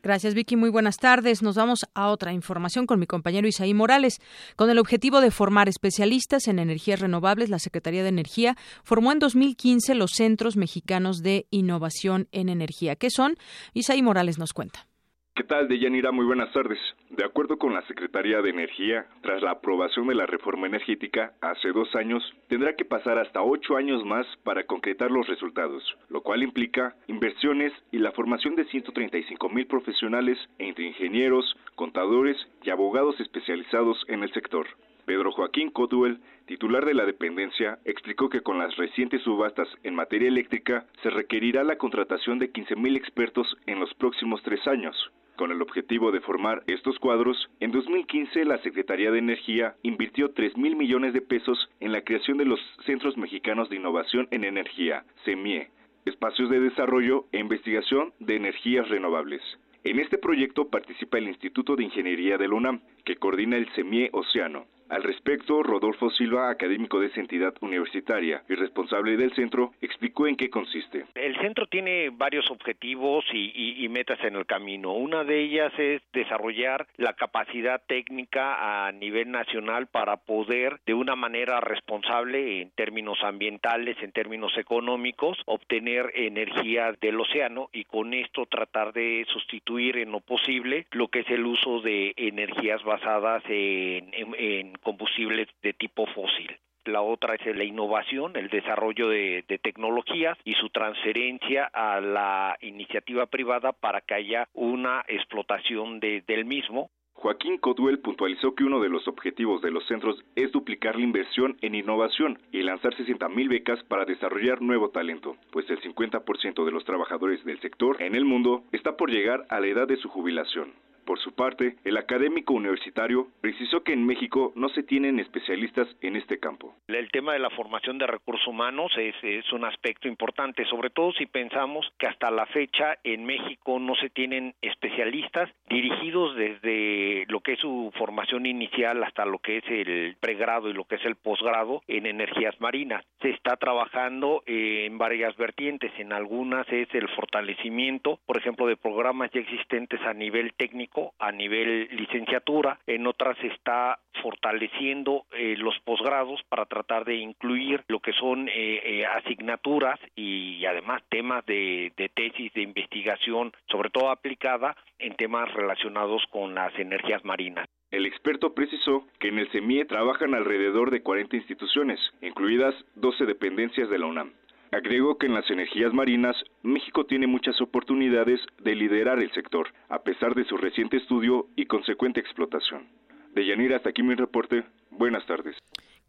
Gracias, 0.02 0.34
Vicky. 0.34 0.56
Muy 0.56 0.68
buenas 0.68 0.96
tardes. 0.96 1.42
Nos 1.42 1.54
vamos 1.54 1.86
a 1.94 2.08
otra 2.08 2.32
información 2.32 2.86
con 2.86 2.98
mi 2.98 3.06
compañero 3.06 3.46
Isaí 3.46 3.72
Morales. 3.72 4.20
Con 4.56 4.68
el 4.68 4.80
objetivo 4.80 5.20
de 5.20 5.30
formar 5.30 5.68
especialistas 5.68 6.48
en 6.48 6.58
energías 6.58 6.98
renovables, 6.98 7.50
la 7.50 7.60
Secretaría 7.60 8.02
de 8.02 8.08
Energía 8.08 8.56
formó 8.82 9.12
en 9.12 9.20
2015 9.20 9.94
los 9.94 10.10
Centros 10.12 10.56
Mexicanos 10.56 11.22
de 11.22 11.46
Innovación 11.50 12.26
en 12.32 12.48
Energía. 12.48 12.96
¿Qué 12.96 13.10
son? 13.10 13.36
Isaí 13.74 14.02
Morales 14.02 14.38
nos 14.38 14.52
cuenta. 14.52 14.88
¿Qué 15.34 15.44
tal, 15.44 15.66
Deyanira? 15.66 16.12
Muy 16.12 16.26
buenas 16.26 16.52
tardes. 16.52 16.78
De 17.08 17.24
acuerdo 17.24 17.56
con 17.56 17.72
la 17.72 17.80
Secretaría 17.86 18.42
de 18.42 18.50
Energía, 18.50 19.06
tras 19.22 19.40
la 19.40 19.52
aprobación 19.52 20.06
de 20.08 20.14
la 20.14 20.26
reforma 20.26 20.66
energética 20.66 21.32
hace 21.40 21.72
dos 21.72 21.96
años, 21.96 22.22
tendrá 22.48 22.76
que 22.76 22.84
pasar 22.84 23.18
hasta 23.18 23.40
ocho 23.40 23.76
años 23.76 24.04
más 24.04 24.26
para 24.44 24.66
concretar 24.66 25.10
los 25.10 25.26
resultados, 25.26 25.82
lo 26.10 26.20
cual 26.20 26.42
implica 26.42 26.94
inversiones 27.06 27.72
y 27.90 27.98
la 27.98 28.12
formación 28.12 28.56
de 28.56 28.66
135 28.66 29.48
mil 29.48 29.66
profesionales 29.66 30.36
entre 30.58 30.84
ingenieros, 30.84 31.56
contadores 31.76 32.36
y 32.62 32.68
abogados 32.68 33.18
especializados 33.18 34.04
en 34.08 34.24
el 34.24 34.32
sector. 34.34 34.66
Pedro 35.06 35.32
Joaquín 35.32 35.70
Coduel, 35.70 36.20
titular 36.44 36.84
de 36.84 36.92
la 36.92 37.06
dependencia, 37.06 37.78
explicó 37.86 38.28
que 38.28 38.42
con 38.42 38.58
las 38.58 38.76
recientes 38.76 39.22
subastas 39.22 39.68
en 39.82 39.94
materia 39.94 40.28
eléctrica 40.28 40.84
se 41.02 41.08
requerirá 41.08 41.64
la 41.64 41.78
contratación 41.78 42.38
de 42.38 42.52
15.000 42.52 42.96
expertos 42.98 43.56
en 43.66 43.80
los 43.80 43.92
próximos 43.94 44.42
tres 44.42 44.64
años. 44.68 44.94
Con 45.42 45.50
el 45.50 45.60
objetivo 45.60 46.12
de 46.12 46.20
formar 46.20 46.62
estos 46.68 47.00
cuadros, 47.00 47.50
en 47.58 47.72
2015 47.72 48.44
la 48.44 48.58
Secretaría 48.58 49.10
de 49.10 49.18
Energía 49.18 49.74
invirtió 49.82 50.30
3 50.30 50.56
mil 50.56 50.76
millones 50.76 51.14
de 51.14 51.20
pesos 51.20 51.68
en 51.80 51.90
la 51.90 52.02
creación 52.02 52.38
de 52.38 52.44
los 52.44 52.60
Centros 52.86 53.16
Mexicanos 53.16 53.68
de 53.68 53.74
Innovación 53.74 54.28
en 54.30 54.44
Energía, 54.44 55.04
CEMIE, 55.24 55.70
espacios 56.04 56.48
de 56.48 56.60
desarrollo 56.60 57.24
e 57.32 57.40
investigación 57.40 58.12
de 58.20 58.36
energías 58.36 58.88
renovables. 58.88 59.42
En 59.82 59.98
este 59.98 60.16
proyecto 60.16 60.68
participa 60.68 61.18
el 61.18 61.26
Instituto 61.26 61.74
de 61.74 61.82
Ingeniería 61.82 62.38
de 62.38 62.46
la 62.46 62.54
UNAM, 62.54 62.80
que 63.04 63.16
coordina 63.16 63.56
el 63.56 63.68
CEMIE 63.70 64.10
Océano. 64.12 64.66
Al 64.92 65.04
respecto, 65.04 65.62
Rodolfo 65.62 66.10
Silva, 66.10 66.50
académico 66.50 67.00
de 67.00 67.06
esa 67.06 67.20
entidad 67.20 67.54
universitaria 67.62 68.42
y 68.46 68.54
responsable 68.56 69.16
del 69.16 69.32
centro, 69.32 69.72
explicó 69.80 70.26
en 70.26 70.36
qué 70.36 70.50
consiste. 70.50 71.06
El 71.14 71.34
centro 71.40 71.66
tiene 71.66 72.10
varios 72.10 72.50
objetivos 72.50 73.24
y, 73.32 73.88
metas 73.88 74.22
en 74.22 74.36
el 74.36 74.44
camino. 74.44 74.92
Una 74.92 75.24
de 75.24 75.40
ellas 75.40 75.72
es 75.78 76.02
desarrollar 76.12 76.86
la 76.98 77.14
capacidad 77.14 77.80
técnica 77.86 78.86
a 78.86 78.92
nivel 78.92 79.30
nacional 79.30 79.86
para 79.86 80.18
poder, 80.18 80.78
de 80.84 80.92
una 80.92 81.16
manera 81.16 81.60
responsable 81.60 82.60
en 82.60 82.70
términos 82.72 83.18
ambientales, 83.22 83.96
en 84.02 84.12
términos 84.12 84.52
económicos, 84.58 85.38
obtener 85.46 86.12
energía 86.14 86.92
del 87.00 87.18
océano 87.18 87.70
y 87.72 87.84
con 87.84 88.12
esto 88.12 88.44
tratar 88.44 88.92
de 88.92 89.24
sustituir 89.32 89.96
en 89.96 90.12
lo 90.12 90.20
posible 90.20 90.86
lo 90.90 91.08
que 91.08 91.20
es 91.20 91.30
el 91.30 91.46
uso 91.46 91.80
de 91.80 92.12
energías 92.16 92.82
basadas 92.84 93.42
en, 93.48 94.10
en 94.12 94.81
combustibles 94.82 95.48
de 95.62 95.72
tipo 95.72 96.06
fósil 96.06 96.50
la 96.84 97.02
otra 97.02 97.34
es 97.34 97.56
la 97.56 97.64
innovación, 97.64 98.36
el 98.36 98.48
desarrollo 98.48 99.08
de, 99.08 99.44
tecnologías 99.62 100.36
y 100.44 100.54
su 100.54 100.70
transferencia 100.70 101.70
a 101.72 102.00
la 102.00 102.56
iniciativa 102.60 103.26
privada 103.26 103.72
para 103.72 104.00
que 104.00 104.14
haya 104.14 104.48
una 104.54 105.04
explotación 105.08 106.00
del 106.00 106.44
mismo. 106.44 106.90
Joaquín 107.14 107.58
Coduel 107.58 108.00
puntualizó 108.00 108.54
que 108.54 108.64
uno 108.64 108.80
de 108.80 108.88
los 108.88 109.06
objetivos 109.06 109.62
de 109.62 109.70
los 109.70 109.86
centros 109.86 110.24
es 110.34 110.50
duplicar 110.50 110.96
la 110.96 111.04
inversión 111.04 111.56
en 111.60 111.76
innovación 111.76 112.38
y 112.50 112.62
lanzar 112.62 112.94
60.000 112.94 113.48
becas 113.48 113.82
para 113.84 114.04
desarrollar 114.04 114.60
nuevo 114.60 114.90
talento, 114.90 115.36
pues 115.52 115.70
el 115.70 115.80
50% 115.80 116.64
de 116.64 116.72
los 116.72 116.84
trabajadores 116.84 117.44
del 117.44 117.60
sector 117.60 118.02
en 118.02 118.16
el 118.16 118.24
mundo 118.24 118.64
está 118.72 118.96
por 118.96 119.10
llegar 119.10 119.44
a 119.50 119.60
la 119.60 119.68
edad 119.68 119.86
de 119.86 119.98
su 119.98 120.08
jubilación. 120.08 120.72
Por 121.04 121.18
su 121.18 121.32
parte, 121.34 121.76
el 121.84 121.96
académico 121.96 122.54
universitario 122.54 123.26
precisó 123.40 123.82
que 123.82 123.92
en 123.92 124.06
México 124.06 124.52
no 124.54 124.68
se 124.68 124.82
tienen 124.82 125.18
especialistas 125.18 125.88
en 126.00 126.16
este 126.16 126.38
campo. 126.38 126.74
El 126.86 127.10
tema 127.10 127.32
de 127.32 127.40
la 127.40 127.50
formación 127.50 127.98
de 127.98 128.06
recursos 128.06 128.46
humanos 128.46 128.92
es, 128.96 129.14
un 129.52 129.64
aspecto 129.64 130.08
importante, 130.08 130.64
sobre 130.66 130.90
todo 130.90 131.12
si 131.12 131.26
pensamos 131.26 131.90
que 131.98 132.06
hasta 132.06 132.30
la 132.30 132.46
fecha 132.46 132.98
en 133.04 133.24
México 133.24 133.78
no 133.78 133.94
se 133.96 134.10
tienen 134.10 134.54
especialistas 134.62 135.50
dirigidos 135.68 136.36
desde 136.36 137.24
lo 137.28 137.40
que 137.40 137.54
es 137.54 137.58
su 137.58 137.92
formación 137.98 138.46
inicial 138.46 139.02
hasta 139.02 139.24
lo 139.24 139.38
que 139.38 139.58
es 139.58 139.64
el 139.68 140.16
pregrado 140.20 140.70
y 140.70 140.72
lo 140.72 140.84
que 140.84 140.96
es 140.96 141.04
el 141.04 141.16
posgrado 141.16 141.82
en 141.88 142.06
energías 142.06 142.58
marinas. 142.60 143.04
Se 143.20 143.30
está 143.30 143.56
trabajando 143.56 144.42
en 144.46 144.96
varias 144.98 145.36
vertientes, 145.36 145.92
en 145.98 146.12
algunas 146.12 146.66
es 146.72 146.88
el 146.94 147.08
fortalecimiento, 147.08 148.18
por 148.26 148.38
ejemplo, 148.38 148.66
de 148.66 148.76
programas 148.76 149.30
ya 149.32 149.40
existentes 149.40 150.00
a 150.02 150.14
nivel 150.14 150.52
técnico 150.54 150.91
a 151.18 151.32
nivel 151.32 151.88
licenciatura, 151.92 152.78
en 152.86 153.06
otras 153.06 153.36
está 153.42 153.98
fortaleciendo 154.22 155.24
eh, 155.32 155.56
los 155.58 155.78
posgrados 155.80 156.40
para 156.48 156.66
tratar 156.66 157.04
de 157.04 157.16
incluir 157.16 157.82
lo 157.88 158.00
que 158.00 158.12
son 158.12 158.48
eh, 158.48 158.52
eh, 158.54 159.06
asignaturas 159.06 159.98
y 160.14 160.64
además 160.66 161.02
temas 161.08 161.44
de, 161.46 161.92
de 161.96 162.08
tesis 162.08 162.52
de 162.54 162.62
investigación, 162.62 163.52
sobre 163.70 163.90
todo 163.90 164.10
aplicada 164.10 164.76
en 164.98 165.14
temas 165.14 165.52
relacionados 165.54 166.22
con 166.30 166.54
las 166.54 166.76
energías 166.78 167.24
marinas. 167.24 167.66
El 167.90 168.06
experto 168.06 168.54
precisó 168.54 169.06
que 169.18 169.28
en 169.28 169.38
el 169.38 169.50
CEMIE 169.50 169.84
trabajan 169.84 170.34
alrededor 170.34 170.90
de 170.90 171.02
40 171.02 171.36
instituciones, 171.36 172.00
incluidas 172.22 172.74
12 172.94 173.26
dependencias 173.26 173.90
de 173.90 173.98
la 173.98 174.06
UNAM. 174.06 174.32
Agregó 174.72 175.18
que 175.18 175.26
en 175.26 175.34
las 175.34 175.50
energías 175.50 175.92
marinas, 175.92 176.34
México 176.62 177.04
tiene 177.04 177.26
muchas 177.26 177.60
oportunidades 177.60 178.40
de 178.58 178.74
liderar 178.74 179.18
el 179.18 179.30
sector, 179.32 179.68
a 179.90 180.02
pesar 180.02 180.34
de 180.34 180.44
su 180.44 180.56
reciente 180.56 180.96
estudio 180.96 181.48
y 181.56 181.66
consecuente 181.66 182.20
explotación. 182.20 182.88
De 183.34 183.44
Yanira, 183.44 183.76
hasta 183.76 183.90
aquí 183.90 184.02
mi 184.02 184.14
reporte. 184.14 184.64
Buenas 184.90 185.26
tardes. 185.26 185.56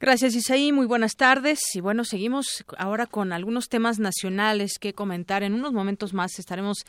Gracias, 0.04 0.36
Isaí. 0.36 0.74
Muy 0.74 0.86
buenas 0.86 1.16
tardes. 1.16 1.62
Y 1.76 1.80
bueno, 1.80 2.04
seguimos 2.04 2.66
ahora 2.78 3.06
con 3.06 3.32
algunos 3.32 3.70
temas 3.70 4.00
nacionales 4.00 4.78
que 4.78 4.92
comentar. 4.92 5.44
En 5.44 5.54
unos 5.54 5.72
momentos 5.72 6.14
más 6.14 6.40
estaremos 6.40 6.80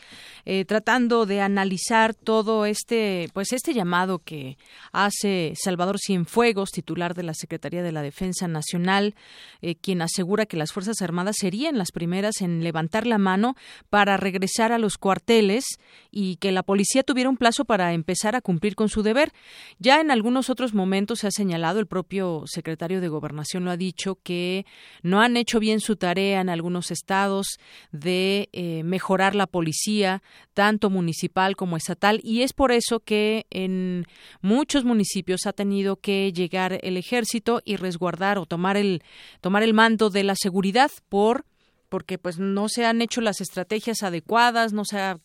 eh, 0.45 0.65
tratando 0.65 1.25
de 1.25 1.41
analizar 1.41 2.13
todo 2.13 2.67
este, 2.67 3.29
pues 3.33 3.53
este 3.53 3.73
llamado 3.73 4.19
que 4.19 4.59
hace 4.91 5.53
Salvador 5.55 6.01
Cienfuegos, 6.05 6.73
titular 6.73 7.15
de 7.15 7.23
la 7.23 7.35
Secretaría 7.35 7.85
de 7.85 7.93
la 7.93 8.03
Defensa 8.03 8.49
Nacional, 8.49 9.15
eh, 9.63 9.77
quien 9.77 10.03
asegura 10.03 10.45
que 10.45 10.57
las 10.57 10.73
Fuerzas 10.73 11.01
Armadas 11.01 11.37
serían 11.39 11.79
las 11.79 11.93
primeras 11.93 12.41
en 12.41 12.65
levantar 12.65 13.07
la 13.07 13.19
mano 13.19 13.55
para 13.91 14.17
regresar 14.17 14.73
a 14.73 14.79
los 14.79 14.99
cuarteles 14.99 15.65
y 16.11 16.35
que 16.39 16.51
la 16.51 16.65
policía 16.65 17.05
tuviera 17.05 17.31
un 17.31 17.37
plazo 17.37 17.65
para 17.65 17.93
empezar 17.93 18.35
a 18.35 18.41
cumplir 18.41 18.75
con 18.75 18.89
su 18.89 19.05
deber. 19.05 19.31
Ya 19.79 20.01
en 20.01 20.11
algunos 20.11 20.51
otros 20.51 20.75
momentos 20.75 21.21
se 21.21 21.29
ha 21.29 21.31
señalado 21.31 21.79
el 21.79 21.87
propio 21.87 22.43
secretario 22.47 23.01
de 23.01 23.04
de 23.05 23.11
Gobernación 23.11 23.65
lo 23.65 23.71
ha 23.71 23.77
dicho, 23.77 24.19
que 24.23 24.67
no 25.03 25.21
han 25.21 25.37
hecho 25.37 25.61
bien 25.61 25.81
su 25.81 25.97
tarea 25.97 26.41
en 26.41 26.49
algunos 26.49 26.91
estados 26.91 27.59
de 27.93 28.49
eh, 28.53 28.83
mejorar 28.83 29.35
la 29.35 29.47
policía, 29.47 30.23
tanto 30.55 30.91
municipal 30.91 31.57
como 31.57 31.77
estatal, 31.77 32.21
y 32.25 32.43
es 32.43 32.53
por 32.53 32.73
eso 32.73 33.01
que 33.01 33.47
en 33.51 34.07
muchos 34.41 34.85
municipios 34.85 35.47
ha 35.47 35.53
tenido 35.53 35.97
que 35.97 36.33
llegar 36.33 36.81
el 36.83 36.97
ejército 36.97 37.63
y 37.65 37.77
resguardar 37.77 38.39
o 38.39 38.47
tomar 38.47 38.77
el, 38.77 39.03
tomar 39.41 39.63
el 39.63 39.75
mando 39.75 40.11
de 40.11 40.25
la 40.25 40.35
seguridad 40.37 40.91
por 41.09 41.45
porque 41.89 42.19
pues 42.19 42.41
no 42.41 42.69
se 42.69 42.85
han 42.85 43.03
hecho 43.03 43.21
las 43.21 43.41
estrategias 43.41 44.03
adecuadas, 44.03 44.73
no 44.73 44.85
se 44.85 44.99
ha 44.99 45.21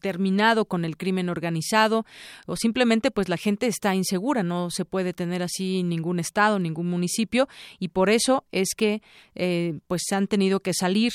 terminado 0.00 0.66
con 0.66 0.84
el 0.84 0.96
crimen 0.96 1.28
organizado 1.28 2.04
o 2.46 2.56
simplemente 2.56 3.10
pues 3.10 3.28
la 3.28 3.36
gente 3.36 3.66
está 3.66 3.94
insegura 3.94 4.42
no 4.42 4.70
se 4.70 4.84
puede 4.84 5.12
tener 5.12 5.42
así 5.42 5.82
ningún 5.82 6.18
estado 6.18 6.58
ningún 6.58 6.88
municipio 6.88 7.48
y 7.78 7.88
por 7.88 8.10
eso 8.10 8.44
es 8.52 8.74
que 8.76 9.02
eh, 9.34 9.78
pues 9.86 10.02
han 10.12 10.26
tenido 10.26 10.60
que 10.60 10.74
salir 10.74 11.12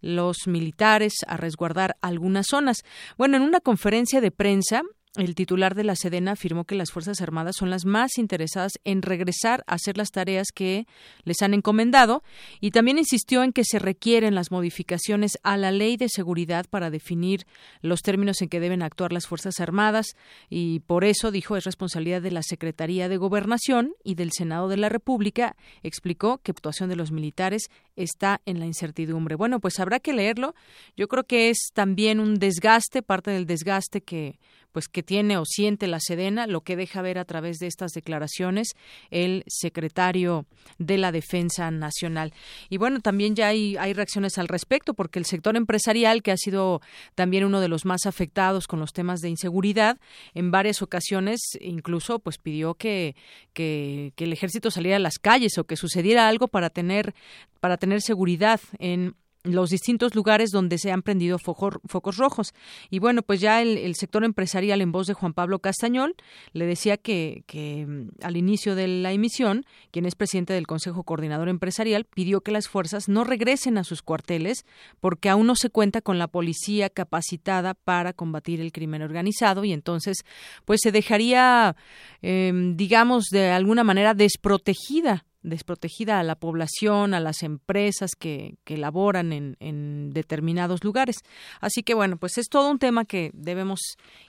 los 0.00 0.46
militares 0.46 1.14
a 1.26 1.36
resguardar 1.36 1.96
algunas 2.00 2.46
zonas. 2.48 2.78
Bueno 3.16 3.36
en 3.36 3.42
una 3.42 3.60
conferencia 3.60 4.20
de 4.20 4.30
prensa 4.30 4.82
el 5.16 5.34
titular 5.34 5.74
de 5.74 5.84
la 5.84 5.94
Sedena 5.94 6.32
afirmó 6.32 6.64
que 6.64 6.74
las 6.74 6.90
Fuerzas 6.90 7.20
Armadas 7.20 7.56
son 7.58 7.68
las 7.68 7.84
más 7.84 8.16
interesadas 8.16 8.72
en 8.84 9.02
regresar 9.02 9.62
a 9.66 9.74
hacer 9.74 9.98
las 9.98 10.10
tareas 10.10 10.48
que 10.54 10.86
les 11.24 11.42
han 11.42 11.52
encomendado 11.52 12.22
y 12.60 12.70
también 12.70 12.96
insistió 12.96 13.42
en 13.42 13.52
que 13.52 13.64
se 13.64 13.78
requieren 13.78 14.34
las 14.34 14.50
modificaciones 14.50 15.38
a 15.42 15.58
la 15.58 15.70
ley 15.70 15.98
de 15.98 16.08
seguridad 16.08 16.64
para 16.70 16.88
definir 16.88 17.46
los 17.82 18.00
términos 18.00 18.40
en 18.40 18.48
que 18.48 18.60
deben 18.60 18.82
actuar 18.82 19.12
las 19.12 19.26
Fuerzas 19.26 19.60
Armadas 19.60 20.16
y 20.48 20.80
por 20.80 21.04
eso, 21.04 21.30
dijo, 21.30 21.56
es 21.56 21.64
responsabilidad 21.64 22.22
de 22.22 22.30
la 22.30 22.42
Secretaría 22.42 23.10
de 23.10 23.18
Gobernación 23.18 23.92
y 24.02 24.14
del 24.14 24.32
Senado 24.32 24.68
de 24.68 24.78
la 24.78 24.88
República. 24.88 25.56
Explicó 25.82 26.38
que 26.38 26.52
actuación 26.52 26.88
de 26.88 26.96
los 26.96 27.12
militares 27.12 27.68
está 27.96 28.40
en 28.46 28.58
la 28.58 28.66
incertidumbre. 28.66 29.34
Bueno, 29.34 29.60
pues 29.60 29.78
habrá 29.78 30.00
que 30.00 30.14
leerlo. 30.14 30.54
Yo 30.96 31.06
creo 31.08 31.24
que 31.24 31.50
es 31.50 31.70
también 31.74 32.18
un 32.18 32.36
desgaste, 32.36 33.02
parte 33.02 33.30
del 33.30 33.46
desgaste 33.46 34.00
que 34.00 34.38
pues 34.72 34.88
que 34.88 35.02
tiene 35.02 35.36
o 35.36 35.44
siente 35.44 35.86
la 35.86 36.00
Sedena, 36.00 36.46
lo 36.46 36.62
que 36.62 36.76
deja 36.76 37.02
ver 37.02 37.18
a 37.18 37.24
través 37.24 37.58
de 37.58 37.66
estas 37.66 37.92
declaraciones 37.92 38.74
el 39.10 39.44
secretario 39.46 40.46
de 40.78 40.98
la 40.98 41.12
Defensa 41.12 41.70
Nacional. 41.70 42.32
Y 42.68 42.78
bueno, 42.78 43.00
también 43.00 43.36
ya 43.36 43.48
hay, 43.48 43.76
reacciones 43.92 44.38
al 44.38 44.48
respecto, 44.48 44.94
porque 44.94 45.18
el 45.18 45.26
sector 45.26 45.56
empresarial, 45.56 46.22
que 46.22 46.32
ha 46.32 46.36
sido 46.36 46.80
también 47.14 47.44
uno 47.44 47.60
de 47.60 47.68
los 47.68 47.84
más 47.84 48.06
afectados 48.06 48.66
con 48.66 48.80
los 48.80 48.92
temas 48.92 49.20
de 49.20 49.28
inseguridad, 49.28 49.98
en 50.34 50.50
varias 50.50 50.82
ocasiones 50.82 51.40
incluso 51.60 52.18
pues 52.18 52.38
pidió 52.38 52.74
que, 52.74 53.14
que, 53.52 54.12
que 54.16 54.24
el 54.24 54.32
ejército 54.32 54.70
saliera 54.70 54.96
a 54.96 55.00
las 55.00 55.18
calles 55.18 55.58
o 55.58 55.64
que 55.64 55.76
sucediera 55.76 56.28
algo 56.28 56.48
para 56.48 56.70
tener, 56.70 57.14
para 57.60 57.76
tener 57.76 58.00
seguridad 58.00 58.60
en 58.78 59.14
los 59.44 59.70
distintos 59.70 60.14
lugares 60.14 60.50
donde 60.50 60.78
se 60.78 60.92
han 60.92 61.02
prendido 61.02 61.38
focos 61.38 62.16
rojos. 62.16 62.54
Y 62.90 62.98
bueno, 62.98 63.22
pues 63.22 63.40
ya 63.40 63.60
el, 63.62 63.94
sector 63.94 64.24
empresarial 64.24 64.80
en 64.80 64.92
voz 64.92 65.06
de 65.06 65.14
Juan 65.14 65.32
Pablo 65.32 65.58
Castañón 65.58 66.14
le 66.52 66.66
decía 66.66 66.96
que, 66.96 67.44
que 67.46 67.86
mm, 67.86 68.08
al 68.22 68.36
inicio 68.36 68.74
de 68.74 68.88
la 68.88 69.12
emisión, 69.12 69.64
quien 69.90 70.06
es 70.06 70.14
presidente 70.14 70.52
del 70.52 70.66
Consejo 70.66 71.02
Coordinador 71.02 71.48
Empresarial, 71.48 72.04
pidió 72.04 72.40
que 72.40 72.52
las 72.52 72.68
fuerzas 72.68 73.08
no 73.08 73.24
regresen 73.24 73.78
a 73.78 73.84
sus 73.84 74.02
cuarteles 74.02 74.64
porque 75.00 75.28
aún 75.28 75.46
no 75.46 75.56
se 75.56 75.70
cuenta 75.70 76.00
con 76.00 76.18
la 76.18 76.28
policía 76.28 76.88
capacitada 76.88 77.74
para 77.74 78.12
combatir 78.12 78.60
el 78.60 78.72
crimen 78.72 79.02
organizado 79.02 79.64
y 79.64 79.72
entonces 79.72 80.18
pues 80.64 80.80
se 80.82 80.92
dejaría, 80.92 81.76
em, 82.22 82.76
digamos, 82.76 83.26
de 83.30 83.50
alguna 83.50 83.84
manera 83.84 84.14
desprotegida 84.14 85.24
desprotegida 85.42 86.18
a 86.18 86.22
la 86.22 86.36
población, 86.36 87.14
a 87.14 87.20
las 87.20 87.42
empresas 87.42 88.12
que, 88.18 88.56
que 88.64 88.76
laboran 88.76 89.32
en, 89.32 89.56
en, 89.60 90.10
determinados 90.10 90.84
lugares. 90.84 91.16
Así 91.60 91.82
que 91.82 91.94
bueno, 91.94 92.16
pues 92.16 92.38
es 92.38 92.48
todo 92.48 92.70
un 92.70 92.78
tema 92.78 93.04
que 93.04 93.30
debemos 93.34 93.80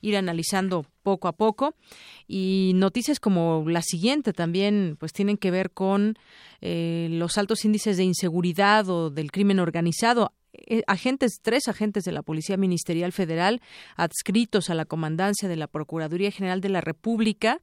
ir 0.01 0.17
analizando 0.17 0.85
poco 1.03 1.27
a 1.27 1.33
poco 1.33 1.75
y 2.27 2.71
noticias 2.75 3.19
como 3.19 3.63
la 3.67 3.81
siguiente 3.81 4.33
también 4.33 4.95
pues 4.99 5.11
tienen 5.13 5.37
que 5.37 5.51
ver 5.51 5.71
con 5.71 6.17
eh, 6.61 7.07
los 7.11 7.37
altos 7.37 7.65
índices 7.65 7.97
de 7.97 8.03
inseguridad 8.03 8.89
o 8.89 9.09
del 9.09 9.31
crimen 9.31 9.59
organizado 9.59 10.31
eh, 10.53 10.83
agentes, 10.87 11.39
tres 11.41 11.67
agentes 11.67 12.03
de 12.03 12.11
la 12.11 12.21
Policía 12.21 12.57
Ministerial 12.57 13.11
Federal 13.11 13.61
adscritos 13.95 14.69
a 14.69 14.75
la 14.75 14.85
comandancia 14.85 15.49
de 15.49 15.55
la 15.55 15.67
Procuraduría 15.67 16.31
General 16.31 16.61
de 16.61 16.69
la 16.69 16.81
República 16.81 17.59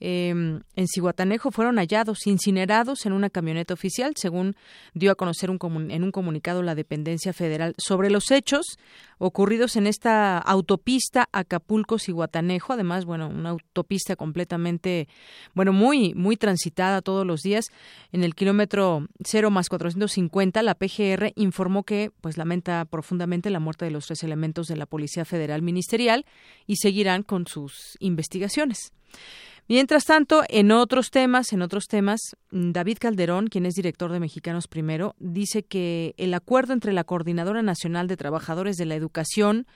Em, 0.00 0.60
en 0.76 0.86
Cihuatanejo 0.86 1.50
fueron 1.50 1.76
hallados 1.76 2.26
incinerados 2.26 3.04
en 3.04 3.12
una 3.12 3.30
camioneta 3.30 3.74
oficial, 3.74 4.12
según 4.16 4.54
dio 4.94 5.10
a 5.10 5.16
conocer 5.16 5.50
un 5.50 5.58
en 5.90 6.04
un 6.04 6.12
comunicado 6.12 6.62
la 6.62 6.76
dependencia 6.76 7.32
federal. 7.32 7.74
Sobre 7.78 8.08
los 8.08 8.30
hechos 8.30 8.78
ocurridos 9.18 9.74
en 9.74 9.88
esta 9.88 10.38
autopista 10.38 11.28
Acapulco-Cihuatanejo, 11.32 12.74
además, 12.74 13.04
bueno, 13.04 13.28
una 13.28 13.50
autopista 13.50 14.14
completamente, 14.14 15.08
bueno, 15.54 15.72
muy, 15.72 16.14
muy 16.14 16.36
transitada 16.36 17.02
todos 17.02 17.26
los 17.26 17.40
días, 17.40 17.64
en 18.12 18.22
el 18.22 18.36
kilómetro 18.36 19.08
0 19.24 19.50
más 19.50 19.68
450, 19.68 20.62
la 20.62 20.76
PGR 20.76 21.32
informó 21.34 21.82
que, 21.82 22.12
pues, 22.20 22.36
lamenta 22.36 22.84
profundamente 22.84 23.50
la 23.50 23.58
muerte 23.58 23.84
de 23.84 23.90
los 23.90 24.06
tres 24.06 24.22
elementos 24.22 24.68
de 24.68 24.76
la 24.76 24.86
Policía 24.86 25.24
Federal 25.24 25.62
Ministerial 25.62 26.24
y 26.66 26.76
seguirán 26.76 27.24
con 27.24 27.48
sus 27.48 27.96
investigaciones. 27.98 28.92
Mientras 29.70 30.06
tanto, 30.06 30.44
en 30.48 30.72
otros 30.72 31.10
temas, 31.10 31.52
en 31.52 31.60
otros 31.60 31.88
temas, 31.88 32.20
David 32.50 32.96
Calderón, 32.98 33.48
quien 33.48 33.66
es 33.66 33.74
director 33.74 34.10
de 34.10 34.18
Mexicanos 34.18 34.66
Primero, 34.66 35.14
dice 35.18 35.62
que 35.62 36.14
el 36.16 36.32
acuerdo 36.32 36.72
entre 36.72 36.94
la 36.94 37.04
Coordinadora 37.04 37.60
Nacional 37.60 38.08
de 38.08 38.16
Trabajadores 38.16 38.76
de 38.76 38.86
la 38.86 38.94
Educación 38.94 39.66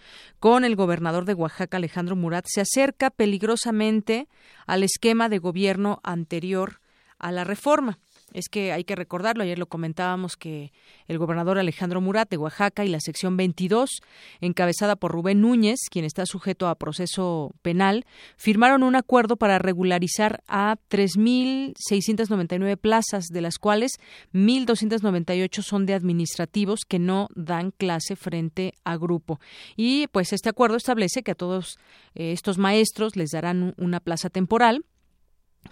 con 0.40 0.64
el 0.64 0.76
gobernador 0.76 1.26
de 1.26 1.34
Oaxaca, 1.34 1.76
Alejandro 1.76 2.16
Murat, 2.16 2.46
se 2.48 2.62
acerca 2.62 3.10
peligrosamente 3.10 4.28
al 4.66 4.82
esquema 4.82 5.28
de 5.28 5.38
gobierno 5.38 6.00
anterior 6.02 6.80
a 7.18 7.30
la 7.30 7.44
reforma 7.44 7.98
es 8.32 8.48
que 8.48 8.72
hay 8.72 8.84
que 8.84 8.96
recordarlo, 8.96 9.42
ayer 9.42 9.58
lo 9.58 9.66
comentábamos 9.66 10.36
que 10.36 10.72
el 11.08 11.18
gobernador 11.18 11.58
Alejandro 11.58 12.00
Murat 12.00 12.30
de 12.30 12.36
Oaxaca 12.36 12.84
y 12.84 12.88
la 12.88 13.00
sección 13.00 13.36
22, 13.36 14.02
encabezada 14.40 14.96
por 14.96 15.12
Rubén 15.12 15.40
Núñez, 15.40 15.80
quien 15.90 16.04
está 16.04 16.26
sujeto 16.26 16.68
a 16.68 16.74
proceso 16.74 17.52
penal, 17.62 18.04
firmaron 18.36 18.82
un 18.82 18.96
acuerdo 18.96 19.36
para 19.36 19.58
regularizar 19.58 20.42
a 20.48 20.76
3.699 20.90 22.76
plazas, 22.76 23.26
de 23.26 23.40
las 23.40 23.58
cuales 23.58 23.92
1.298 24.32 25.62
son 25.62 25.86
de 25.86 25.94
administrativos 25.94 26.80
que 26.86 26.98
no 26.98 27.28
dan 27.34 27.70
clase 27.70 28.16
frente 28.16 28.74
a 28.84 28.96
grupo. 28.96 29.40
Y 29.76 30.06
pues 30.08 30.32
este 30.32 30.48
acuerdo 30.48 30.76
establece 30.76 31.22
que 31.22 31.32
a 31.32 31.36
todos 31.36 31.78
eh, 32.14 32.32
estos 32.32 32.58
maestros 32.58 33.16
les 33.16 33.30
darán 33.30 33.74
una 33.76 34.00
plaza 34.00 34.30
temporal 34.30 34.84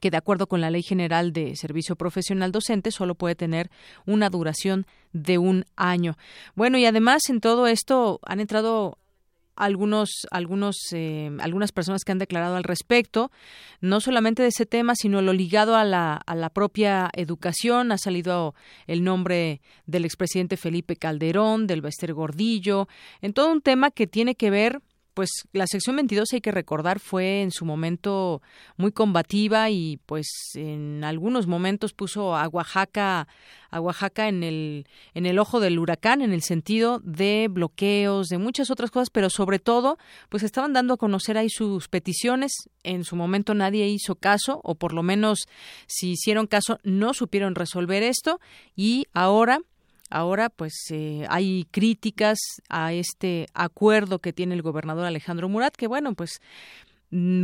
que 0.01 0.11
de 0.11 0.17
acuerdo 0.17 0.47
con 0.47 0.61
la 0.61 0.71
Ley 0.71 0.83
General 0.83 1.33
de 1.33 1.57
Servicio 1.57 1.97
Profesional 1.97 2.53
Docente 2.53 2.91
solo 2.91 3.15
puede 3.15 3.35
tener 3.35 3.71
una 4.07 4.31
duración 4.31 4.87
de 5.13 5.39
un 5.39 5.65
año. 5.77 6.17
Bueno, 6.55 6.79
y 6.79 6.87
además 6.87 7.23
en 7.29 7.41
todo 7.41 7.67
esto 7.67 8.21
han 8.25 8.41
entrado 8.41 8.99
algunos, 9.61 10.27
algunos, 10.31 10.77
eh, 10.93 11.31
algunas 11.41 11.71
personas 11.71 12.03
que 12.03 12.13
han 12.13 12.19
declarado 12.19 12.57
al 12.57 12.65
respecto, 12.65 13.31
no 13.83 14.01
solamente 14.01 14.43
de 14.43 14.49
ese 14.49 14.65
tema, 14.65 14.95
sino 14.95 15.21
lo 15.21 15.35
ligado 15.35 15.77
a 15.77 15.85
la, 15.85 16.15
a 16.15 16.35
la 16.35 16.49
propia 16.49 17.11
educación. 17.13 17.93
Ha 17.93 17.99
salido 17.99 18.55
el 18.87 19.05
nombre 19.05 19.61
del 19.85 20.07
expresidente 20.07 20.57
Felipe 20.57 20.97
Calderón, 20.97 21.67
del 21.67 21.83
Bester 21.83 22.15
Gordillo, 22.15 22.89
en 23.21 23.35
todo 23.35 23.53
un 23.53 23.61
tema 23.61 23.91
que 23.91 24.07
tiene 24.07 24.35
que 24.35 24.49
ver 24.49 24.81
pues 25.15 25.31
la 25.53 25.67
sección 25.67 25.97
22 25.97 26.33
hay 26.33 26.41
que 26.41 26.53
recordar 26.53 27.01
fue 27.01 27.43
en 27.43 27.51
su 27.51 27.65
momento 27.65 28.43
muy 28.77 28.93
combativa 28.93 29.71
y 29.71 29.99
pues 30.07 30.29
en 30.55 31.05
algunos 31.05 31.47
momentos 31.47 31.93
puso 31.93 32.37
a 32.37 32.49
Oaxaca 32.49 33.29
a 33.71 33.81
Oaxaca 33.81 34.29
en 34.29 34.43
el 34.43 34.87
en 35.15 35.27
el 35.27 35.39
ojo 35.39 35.61
del 35.61 35.79
huracán 35.79 36.23
en 36.23 36.33
el 36.33 36.43
sentido 36.43 37.01
de 37.05 37.49
bloqueos, 37.51 38.29
de 38.29 38.39
muchas 38.39 38.71
otras 38.71 38.91
cosas, 38.91 39.11
pero 39.11 39.31
sobre 39.31 39.59
todo 39.59 39.99
pues 40.29 40.43
estaban 40.43 40.73
dando 40.73 40.95
a 40.95 40.99
conocer 40.99 41.39
ahí 41.39 41.49
sus 41.51 41.89
peticiones, 41.89 42.53
en 42.83 43.05
su 43.05 43.17
momento 43.17 43.55
nadie 43.55 43.89
hizo 43.89 44.15
caso 44.15 44.61
o 44.65 44.75
por 44.75 44.93
lo 44.93 45.03
menos 45.03 45.47
si 45.87 46.13
hicieron 46.13 46.47
caso 46.47 46.79
no 46.83 47.15
supieron 47.15 47.55
resolver 47.55 48.03
esto. 48.03 48.41
Y 48.77 49.07
ahora 49.13 49.61
Ahora, 50.11 50.51
pues 50.51 50.75
eh, 50.91 51.25
hay 51.29 51.67
críticas 51.71 52.39
a 52.69 52.93
este 52.93 53.47
acuerdo 53.55 54.19
que 54.19 54.33
tiene 54.33 54.55
el 54.55 54.63
gobernador 54.63 55.07
Alejandro 55.07 55.49
Murat, 55.49 55.77
que 55.77 55.87
bueno, 55.87 56.15
pues 56.15 56.41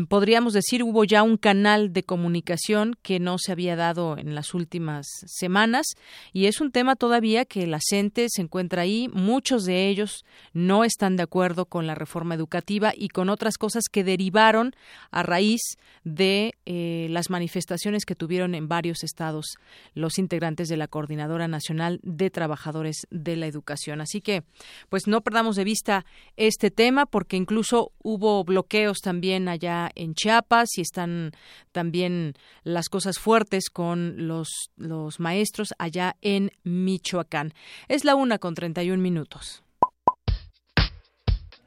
podríamos 0.08 0.52
decir, 0.52 0.84
hubo 0.84 1.04
ya 1.04 1.24
un 1.24 1.36
canal 1.36 1.92
de 1.92 2.04
comunicación 2.04 2.94
que 3.02 3.18
no 3.18 3.36
se 3.38 3.50
había 3.50 3.74
dado 3.74 4.16
en 4.16 4.34
las 4.34 4.54
últimas 4.54 5.06
semanas 5.26 5.86
y 6.32 6.46
es 6.46 6.60
un 6.60 6.70
tema 6.70 6.94
todavía 6.94 7.44
que 7.44 7.66
la 7.66 7.80
gente 7.90 8.26
se 8.28 8.42
encuentra 8.42 8.82
ahí. 8.82 9.08
Muchos 9.12 9.64
de 9.64 9.88
ellos 9.88 10.24
no 10.52 10.84
están 10.84 11.16
de 11.16 11.24
acuerdo 11.24 11.66
con 11.66 11.86
la 11.86 11.96
reforma 11.96 12.36
educativa 12.36 12.92
y 12.96 13.08
con 13.08 13.28
otras 13.28 13.58
cosas 13.58 13.84
que 13.90 14.04
derivaron 14.04 14.72
a 15.10 15.24
raíz 15.24 15.62
de 16.04 16.54
eh, 16.64 17.08
las 17.10 17.28
manifestaciones 17.28 18.04
que 18.04 18.14
tuvieron 18.14 18.54
en 18.54 18.68
varios 18.68 19.02
estados 19.02 19.56
los 19.94 20.18
integrantes 20.18 20.68
de 20.68 20.76
la 20.76 20.86
Coordinadora 20.86 21.48
Nacional 21.48 21.98
de 22.04 22.30
Trabajadores 22.30 23.06
de 23.10 23.34
la 23.34 23.46
Educación. 23.46 24.00
Así 24.00 24.20
que, 24.20 24.44
pues 24.88 25.08
no 25.08 25.22
perdamos 25.22 25.56
de 25.56 25.64
vista 25.64 26.06
este 26.36 26.70
tema 26.70 27.06
porque 27.06 27.36
incluso 27.36 27.90
hubo 28.02 28.44
bloqueos 28.44 28.98
también 29.00 29.48
allá 29.56 29.90
en 29.94 30.14
Chiapas 30.14 30.78
y 30.78 30.82
están 30.82 31.32
también 31.72 32.34
las 32.62 32.88
cosas 32.88 33.18
fuertes 33.18 33.70
con 33.70 34.28
los, 34.28 34.70
los 34.76 35.20
maestros 35.20 35.74
allá 35.78 36.16
en 36.22 36.52
Michoacán. 36.62 37.52
Es 37.88 38.04
la 38.04 38.14
una 38.14 38.38
con 38.38 38.54
31 38.54 39.02
minutos. 39.02 39.62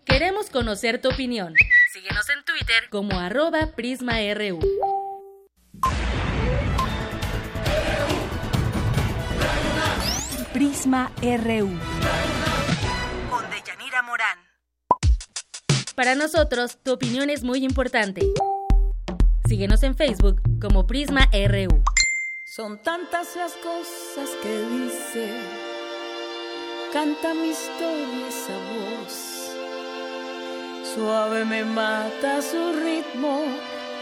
Queremos 0.06 0.50
conocer 0.50 1.02
tu 1.02 1.10
opinión. 1.10 1.54
Síguenos 1.94 2.28
en 2.30 2.44
Twitter 2.44 2.90
como 2.90 3.20
arroba 3.20 3.74
PrismaRU. 3.76 4.60
Prisma 10.54 11.12
RU. 11.22 12.29
Para 16.00 16.16
nosotros, 16.16 16.78
tu 16.82 16.94
opinión 16.94 17.30
es 17.30 17.44
muy 17.44 17.66
importante. 17.66 18.22
Síguenos 19.50 19.84
en 19.84 19.98
Facebook 19.98 20.42
como 20.62 20.88
Prisma 20.88 21.30
RU. 21.34 21.84
Son 22.46 22.82
tantas 22.82 23.36
las 23.36 23.52
cosas 23.56 24.30
que 24.42 24.62
dice, 24.62 25.30
canta 26.94 27.34
mi 27.34 27.50
historia 27.50 28.30
esa 28.30 28.58
voz. 28.72 29.52
Suave 30.96 31.44
me 31.44 31.66
mata 31.66 32.42
su 32.44 32.72
ritmo, 32.82 33.42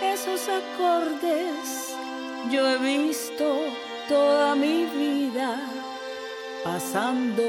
esos 0.03 0.41
acordes. 0.49 1.95
Yo 2.51 2.75
he 2.75 2.77
visto 2.77 3.60
toda 4.07 4.53
mi 4.53 4.86
vida 4.86 5.60
pasando 6.63 7.41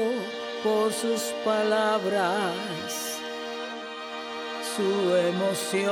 por 0.63 0.91
sus 0.91 1.21
palabras 1.45 3.08
su 4.79 5.15
emoción. 5.15 5.89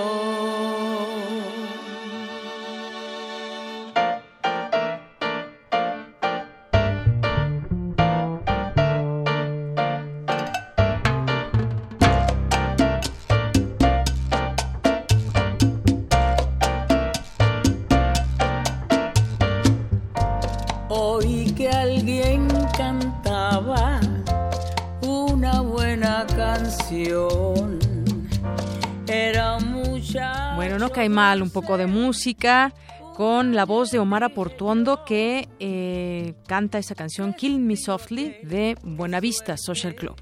Bueno, 30.98 31.10
no 31.10 31.10
cae 31.10 31.10
mal 31.10 31.42
un 31.42 31.50
poco 31.50 31.78
de 31.78 31.86
música 31.86 32.74
con 33.16 33.56
la 33.56 33.66
voz 33.66 33.92
de 33.92 34.00
Omar 34.00 34.24
Aportuondo 34.24 35.04
que 35.06 35.48
eh, 35.60 36.34
canta 36.48 36.78
esa 36.78 36.96
canción 36.96 37.34
Kill 37.34 37.60
Me 37.60 37.76
Softly 37.76 38.38
de 38.44 38.78
Buenavista 38.84 39.58
Social 39.58 39.96
Club. 39.96 40.16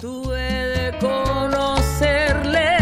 De 0.00 0.94
conocerle 1.00 2.77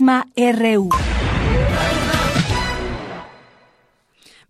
RU. 0.00 0.88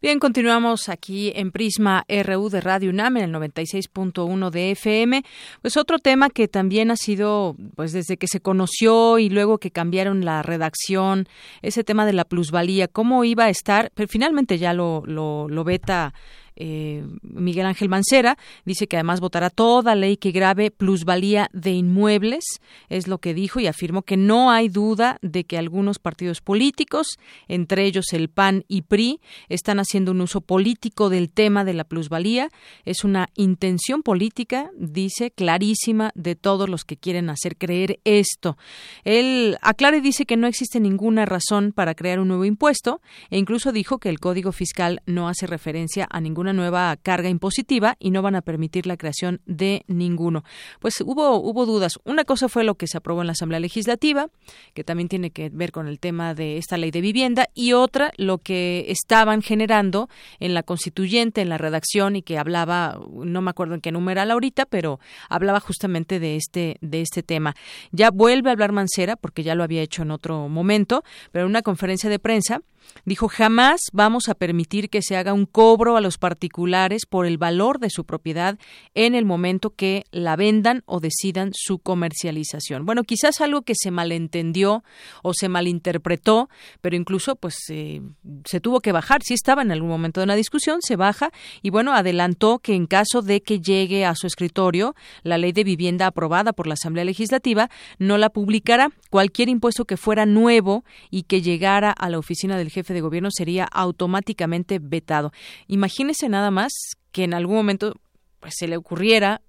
Bien, 0.00 0.18
continuamos 0.18 0.88
aquí 0.88 1.32
en 1.34 1.50
Prisma 1.50 2.04
RU 2.08 2.48
de 2.50 2.60
Radio 2.60 2.90
UNAM 2.90 3.16
en 3.16 3.24
el 3.24 3.32
96.1 3.32 4.50
de 4.50 4.70
FM. 4.72 5.22
Pues 5.62 5.76
otro 5.76 5.98
tema 5.98 6.28
que 6.28 6.46
también 6.46 6.90
ha 6.90 6.96
sido, 6.96 7.56
pues 7.74 7.92
desde 7.92 8.16
que 8.16 8.26
se 8.26 8.40
conoció 8.40 9.18
y 9.18 9.28
luego 9.30 9.58
que 9.58 9.70
cambiaron 9.70 10.24
la 10.24 10.42
redacción, 10.42 11.26
ese 11.62 11.84
tema 11.84 12.04
de 12.06 12.12
la 12.12 12.24
plusvalía, 12.24 12.88
cómo 12.88 13.24
iba 13.24 13.44
a 13.44 13.50
estar, 13.50 13.90
pero 13.94 14.08
finalmente 14.08 14.58
ya 14.58 14.74
lo, 14.74 15.02
lo, 15.06 15.48
lo 15.48 15.64
veta 15.64 16.12
eh, 16.56 17.04
Miguel 17.22 17.66
Ángel 17.66 17.88
Mancera, 17.88 18.38
dice 18.64 18.86
que 18.86 18.96
además 18.96 19.20
votará 19.20 19.50
toda 19.50 19.94
ley 19.94 20.16
que 20.16 20.30
grave 20.30 20.70
plusvalía 20.70 21.48
de 21.52 21.72
inmuebles, 21.72 22.44
es 22.88 23.08
lo 23.08 23.18
que 23.18 23.34
dijo 23.34 23.60
y 23.60 23.66
afirmó 23.66 24.02
que 24.02 24.16
no 24.16 24.50
hay 24.50 24.68
duda 24.68 25.18
de 25.22 25.44
que 25.44 25.58
algunos 25.58 25.98
partidos 25.98 26.40
políticos, 26.40 27.18
entre 27.48 27.84
ellos 27.84 28.12
el 28.12 28.28
PAN 28.28 28.64
y 28.68 28.82
PRI, 28.82 29.20
están 29.48 29.80
haciendo 29.80 30.12
un 30.12 30.20
uso 30.20 30.40
político 30.40 31.08
del 31.08 31.30
tema 31.30 31.64
de 31.64 31.74
la 31.74 31.84
plusvalía. 31.84 32.50
Es 32.84 33.04
una 33.04 33.28
intención 33.34 34.02
política, 34.02 34.70
dice, 34.76 35.30
clarísima 35.30 36.12
de 36.14 36.36
todos 36.36 36.68
los 36.68 36.84
que 36.84 36.96
quieren 36.96 37.30
hacer 37.30 37.56
creer 37.56 38.00
esto. 38.04 38.56
Él 39.04 39.56
aclara 39.60 39.96
y 39.96 40.00
dice 40.00 40.26
que 40.26 40.36
no 40.36 40.46
existe 40.46 40.80
ninguna 40.80 41.24
razón 41.24 41.72
para 41.72 41.94
crear 41.94 42.20
un 42.20 42.28
nuevo 42.28 42.44
impuesto 42.44 43.00
e 43.30 43.38
incluso 43.38 43.72
dijo 43.72 43.98
que 43.98 44.08
el 44.08 44.20
Código 44.20 44.52
Fiscal 44.52 45.02
no 45.06 45.28
hace 45.28 45.46
referencia 45.46 46.06
a 46.10 46.20
ningún 46.20 46.43
una 46.44 46.52
nueva 46.52 46.96
carga 46.96 47.28
impositiva 47.28 47.96
y 47.98 48.10
no 48.10 48.22
van 48.22 48.36
a 48.36 48.42
permitir 48.42 48.86
la 48.86 48.96
creación 48.96 49.40
de 49.46 49.82
ninguno. 49.88 50.44
Pues 50.78 51.00
hubo, 51.00 51.36
hubo 51.40 51.66
dudas. 51.66 51.98
Una 52.04 52.24
cosa 52.24 52.48
fue 52.48 52.64
lo 52.64 52.74
que 52.74 52.86
se 52.86 52.98
aprobó 52.98 53.22
en 53.22 53.26
la 53.26 53.32
Asamblea 53.32 53.60
Legislativa, 53.60 54.28
que 54.74 54.84
también 54.84 55.08
tiene 55.08 55.30
que 55.30 55.48
ver 55.50 55.72
con 55.72 55.88
el 55.88 55.98
tema 55.98 56.34
de 56.34 56.58
esta 56.58 56.76
ley 56.76 56.90
de 56.90 57.00
vivienda, 57.00 57.48
y 57.54 57.72
otra 57.72 58.12
lo 58.16 58.38
que 58.38 58.86
estaban 58.88 59.42
generando 59.42 60.08
en 60.38 60.54
la 60.54 60.62
constituyente, 60.62 61.40
en 61.40 61.48
la 61.48 61.58
redacción, 61.58 62.16
y 62.16 62.22
que 62.22 62.38
hablaba, 62.38 63.00
no 63.12 63.40
me 63.40 63.50
acuerdo 63.50 63.74
en 63.74 63.80
qué 63.80 63.90
numeral 63.90 64.30
ahorita, 64.30 64.66
pero 64.66 65.00
hablaba 65.28 65.60
justamente 65.60 66.20
de 66.20 66.36
este, 66.36 66.76
de 66.80 67.00
este 67.00 67.22
tema. 67.22 67.54
Ya 67.90 68.10
vuelve 68.10 68.50
a 68.50 68.52
hablar 68.52 68.72
Mancera, 68.72 69.16
porque 69.16 69.42
ya 69.42 69.54
lo 69.54 69.64
había 69.64 69.82
hecho 69.82 70.02
en 70.02 70.10
otro 70.10 70.48
momento, 70.48 71.04
pero 71.32 71.46
en 71.46 71.50
una 71.50 71.62
conferencia 71.62 72.10
de 72.10 72.18
prensa 72.18 72.60
Dijo, 73.04 73.28
jamás 73.28 73.80
vamos 73.92 74.28
a 74.28 74.34
permitir 74.34 74.88
que 74.88 75.02
se 75.02 75.16
haga 75.16 75.32
un 75.32 75.46
cobro 75.46 75.96
a 75.96 76.00
los 76.00 76.18
particulares 76.18 77.06
por 77.06 77.26
el 77.26 77.38
valor 77.38 77.78
de 77.78 77.90
su 77.90 78.04
propiedad 78.04 78.58
en 78.94 79.14
el 79.14 79.24
momento 79.24 79.70
que 79.70 80.04
la 80.10 80.36
vendan 80.36 80.82
o 80.86 81.00
decidan 81.00 81.50
su 81.54 81.78
comercialización. 81.78 82.86
Bueno, 82.86 83.04
quizás 83.04 83.40
algo 83.40 83.62
que 83.62 83.74
se 83.74 83.90
malentendió 83.90 84.84
o 85.22 85.34
se 85.34 85.48
malinterpretó, 85.48 86.48
pero 86.80 86.96
incluso 86.96 87.36
pues 87.36 87.56
eh, 87.68 88.00
se 88.46 88.60
tuvo 88.60 88.80
que 88.80 88.92
bajar. 88.92 89.22
Si 89.22 89.34
estaba 89.34 89.62
en 89.62 89.72
algún 89.72 89.90
momento 89.90 90.20
de 90.20 90.24
una 90.24 90.34
discusión, 90.34 90.80
se 90.80 90.96
baja 90.96 91.30
y 91.62 91.70
bueno, 91.70 91.92
adelantó 91.92 92.58
que 92.58 92.74
en 92.74 92.86
caso 92.86 93.22
de 93.22 93.42
que 93.42 93.60
llegue 93.60 94.04
a 94.04 94.14
su 94.14 94.26
escritorio 94.26 94.94
la 95.22 95.38
ley 95.38 95.52
de 95.52 95.64
vivienda 95.64 96.06
aprobada 96.06 96.52
por 96.52 96.66
la 96.66 96.74
Asamblea 96.74 97.04
Legislativa, 97.04 97.70
no 97.98 98.18
la 98.18 98.30
publicará. 98.30 98.90
Cualquier 99.10 99.48
impuesto 99.48 99.84
que 99.84 99.96
fuera 99.96 100.26
nuevo 100.26 100.84
y 101.10 101.24
que 101.24 101.42
llegara 101.42 101.90
a 101.90 102.10
la 102.10 102.18
oficina 102.18 102.56
del 102.56 102.70
jefe 102.74 102.94
de 102.94 103.00
gobierno 103.00 103.30
sería 103.30 103.64
automáticamente 103.64 104.78
vetado. 104.80 105.32
Imagínese 105.66 106.28
nada 106.28 106.50
más 106.50 106.72
que 107.12 107.24
en 107.24 107.34
algún 107.34 107.56
momento 107.56 107.94
pues, 108.40 108.54
se 108.56 108.68
le 108.68 108.76
ocurriera 108.76 109.40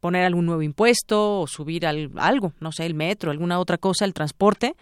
poner 0.00 0.24
algún 0.24 0.46
nuevo 0.46 0.62
impuesto 0.62 1.40
o 1.40 1.46
subir 1.46 1.86
algo, 1.86 2.52
no 2.60 2.70
sé, 2.70 2.86
el 2.86 2.94
metro, 2.94 3.30
alguna 3.30 3.58
otra 3.58 3.78
cosa, 3.78 4.04
el 4.04 4.14
transporte, 4.14 4.76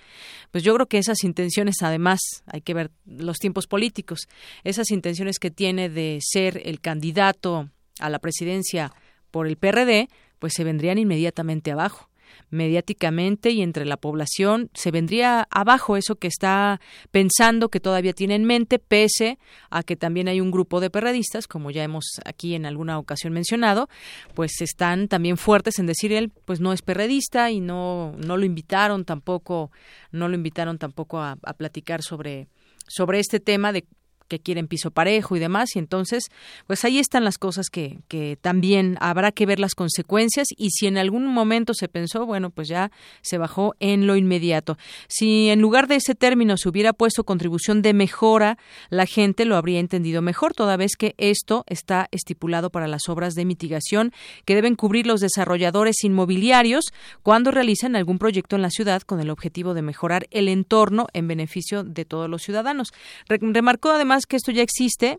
pues 0.50 0.62
yo 0.62 0.74
creo 0.74 0.86
que 0.86 0.98
esas 0.98 1.24
intenciones, 1.24 1.76
además, 1.82 2.20
hay 2.46 2.60
que 2.60 2.74
ver 2.74 2.90
los 3.06 3.38
tiempos 3.38 3.66
políticos, 3.66 4.28
esas 4.62 4.90
intenciones 4.90 5.38
que 5.38 5.50
tiene 5.50 5.88
de 5.88 6.18
ser 6.20 6.60
el 6.64 6.80
candidato 6.80 7.70
a 7.98 8.10
la 8.10 8.18
presidencia 8.18 8.92
por 9.30 9.46
el 9.46 9.56
PRD, 9.56 10.10
pues 10.38 10.52
se 10.54 10.64
vendrían 10.64 10.98
inmediatamente 10.98 11.72
abajo 11.72 12.09
mediáticamente 12.50 13.50
y 13.50 13.62
entre 13.62 13.84
la 13.84 13.96
población 13.96 14.70
se 14.74 14.90
vendría 14.90 15.46
abajo 15.50 15.96
eso 15.96 16.16
que 16.16 16.28
está 16.28 16.80
pensando 17.10 17.68
que 17.68 17.80
todavía 17.80 18.12
tiene 18.12 18.34
en 18.34 18.44
mente, 18.44 18.78
pese 18.78 19.38
a 19.70 19.82
que 19.82 19.96
también 19.96 20.28
hay 20.28 20.40
un 20.40 20.50
grupo 20.50 20.80
de 20.80 20.90
perredistas, 20.90 21.46
como 21.46 21.70
ya 21.70 21.84
hemos 21.84 22.04
aquí 22.24 22.54
en 22.54 22.66
alguna 22.66 22.98
ocasión 22.98 23.32
mencionado, 23.32 23.88
pues 24.34 24.60
están 24.60 25.08
también 25.08 25.36
fuertes 25.36 25.78
en 25.78 25.86
decir 25.86 26.12
él 26.12 26.32
pues 26.44 26.60
no 26.60 26.72
es 26.72 26.82
perredista 26.82 27.50
y 27.50 27.60
no, 27.60 28.14
no 28.16 28.36
lo 28.36 28.44
invitaron 28.44 29.04
tampoco, 29.04 29.70
no 30.10 30.28
lo 30.28 30.34
invitaron 30.34 30.78
tampoco 30.78 31.18
a, 31.20 31.36
a 31.42 31.54
platicar 31.54 32.02
sobre 32.02 32.48
sobre 32.90 33.20
este 33.20 33.38
tema 33.38 33.72
de 33.72 33.86
que 34.30 34.38
quieren 34.38 34.68
piso 34.68 34.90
parejo 34.90 35.36
y 35.36 35.40
demás. 35.40 35.76
Y 35.76 35.80
entonces, 35.80 36.30
pues 36.66 36.84
ahí 36.86 36.98
están 36.98 37.24
las 37.24 37.36
cosas 37.36 37.68
que, 37.68 37.98
que 38.08 38.38
también 38.40 38.96
habrá 39.00 39.32
que 39.32 39.44
ver 39.44 39.58
las 39.58 39.74
consecuencias 39.74 40.46
y 40.56 40.70
si 40.70 40.86
en 40.86 40.96
algún 40.96 41.26
momento 41.26 41.74
se 41.74 41.88
pensó, 41.88 42.24
bueno, 42.24 42.50
pues 42.50 42.68
ya 42.68 42.90
se 43.20 43.36
bajó 43.36 43.74
en 43.80 44.06
lo 44.06 44.16
inmediato. 44.16 44.78
Si 45.08 45.50
en 45.50 45.60
lugar 45.60 45.88
de 45.88 45.96
ese 45.96 46.14
término 46.14 46.56
se 46.56 46.68
hubiera 46.68 46.92
puesto 46.92 47.24
contribución 47.24 47.82
de 47.82 47.92
mejora, 47.92 48.56
la 48.88 49.04
gente 49.04 49.44
lo 49.44 49.56
habría 49.56 49.80
entendido 49.80 50.22
mejor, 50.22 50.54
toda 50.54 50.76
vez 50.76 50.92
que 50.96 51.14
esto 51.18 51.64
está 51.66 52.08
estipulado 52.12 52.70
para 52.70 52.86
las 52.86 53.08
obras 53.08 53.34
de 53.34 53.44
mitigación 53.44 54.12
que 54.44 54.54
deben 54.54 54.76
cubrir 54.76 55.06
los 55.06 55.20
desarrolladores 55.20 56.04
inmobiliarios 56.04 56.92
cuando 57.22 57.50
realizan 57.50 57.96
algún 57.96 58.18
proyecto 58.18 58.54
en 58.54 58.62
la 58.62 58.70
ciudad 58.70 59.02
con 59.02 59.20
el 59.20 59.30
objetivo 59.30 59.74
de 59.74 59.82
mejorar 59.82 60.28
el 60.30 60.48
entorno 60.48 61.08
en 61.12 61.26
beneficio 61.26 61.82
de 61.82 62.04
todos 62.04 62.30
los 62.30 62.42
ciudadanos. 62.42 62.92
Remarcó 63.28 63.90
además 63.90 64.19
que 64.26 64.36
esto 64.36 64.52
ya 64.52 64.62
existe 64.62 65.18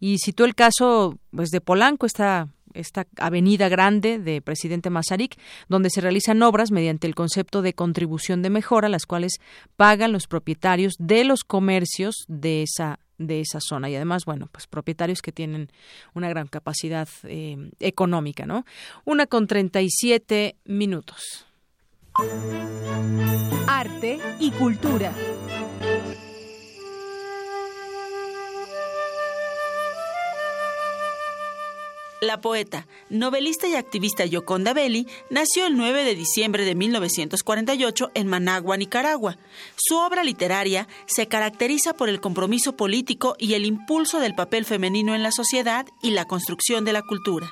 y 0.00 0.18
citó 0.18 0.44
el 0.44 0.54
caso 0.54 1.18
pues 1.30 1.50
de 1.50 1.60
Polanco, 1.60 2.06
esta 2.06 2.48
esta 2.74 3.06
avenida 3.18 3.68
grande 3.68 4.18
de 4.18 4.40
Presidente 4.40 4.90
Mazarik, 4.90 5.36
donde 5.68 5.90
se 5.90 6.00
realizan 6.00 6.42
obras 6.42 6.70
mediante 6.70 7.06
el 7.06 7.14
concepto 7.14 7.62
de 7.62 7.74
contribución 7.74 8.42
de 8.42 8.50
mejora, 8.50 8.88
las 8.88 9.06
cuales 9.06 9.40
pagan 9.76 10.12
los 10.12 10.26
propietarios 10.26 10.94
de 10.98 11.24
los 11.24 11.44
comercios 11.44 12.24
de 12.28 12.62
esa 12.62 12.98
de 13.18 13.40
esa 13.40 13.60
zona. 13.60 13.88
Y 13.88 13.94
además 13.94 14.24
bueno 14.24 14.48
pues 14.50 14.66
propietarios 14.66 15.22
que 15.22 15.32
tienen 15.32 15.70
una 16.14 16.28
gran 16.28 16.48
capacidad 16.48 17.08
eh, 17.24 17.70
económica 17.78 18.46
no 18.46 18.64
una 19.04 19.26
con 19.26 19.46
37 19.46 20.56
minutos. 20.64 21.46
Arte 23.66 24.18
y 24.38 24.50
cultura 24.50 25.12
La 32.22 32.40
poeta, 32.40 32.86
novelista 33.10 33.66
y 33.66 33.74
activista 33.74 34.24
Yoconda 34.24 34.72
Belli 34.72 35.08
nació 35.28 35.66
el 35.66 35.76
9 35.76 36.04
de 36.04 36.14
diciembre 36.14 36.64
de 36.64 36.76
1948 36.76 38.12
en 38.14 38.28
Managua, 38.28 38.76
Nicaragua. 38.76 39.38
Su 39.74 39.96
obra 39.96 40.22
literaria 40.22 40.86
se 41.06 41.26
caracteriza 41.26 41.94
por 41.94 42.08
el 42.08 42.20
compromiso 42.20 42.76
político 42.76 43.34
y 43.40 43.54
el 43.54 43.66
impulso 43.66 44.20
del 44.20 44.36
papel 44.36 44.64
femenino 44.64 45.16
en 45.16 45.24
la 45.24 45.32
sociedad 45.32 45.84
y 46.00 46.12
la 46.12 46.24
construcción 46.26 46.84
de 46.84 46.92
la 46.92 47.02
cultura. 47.02 47.50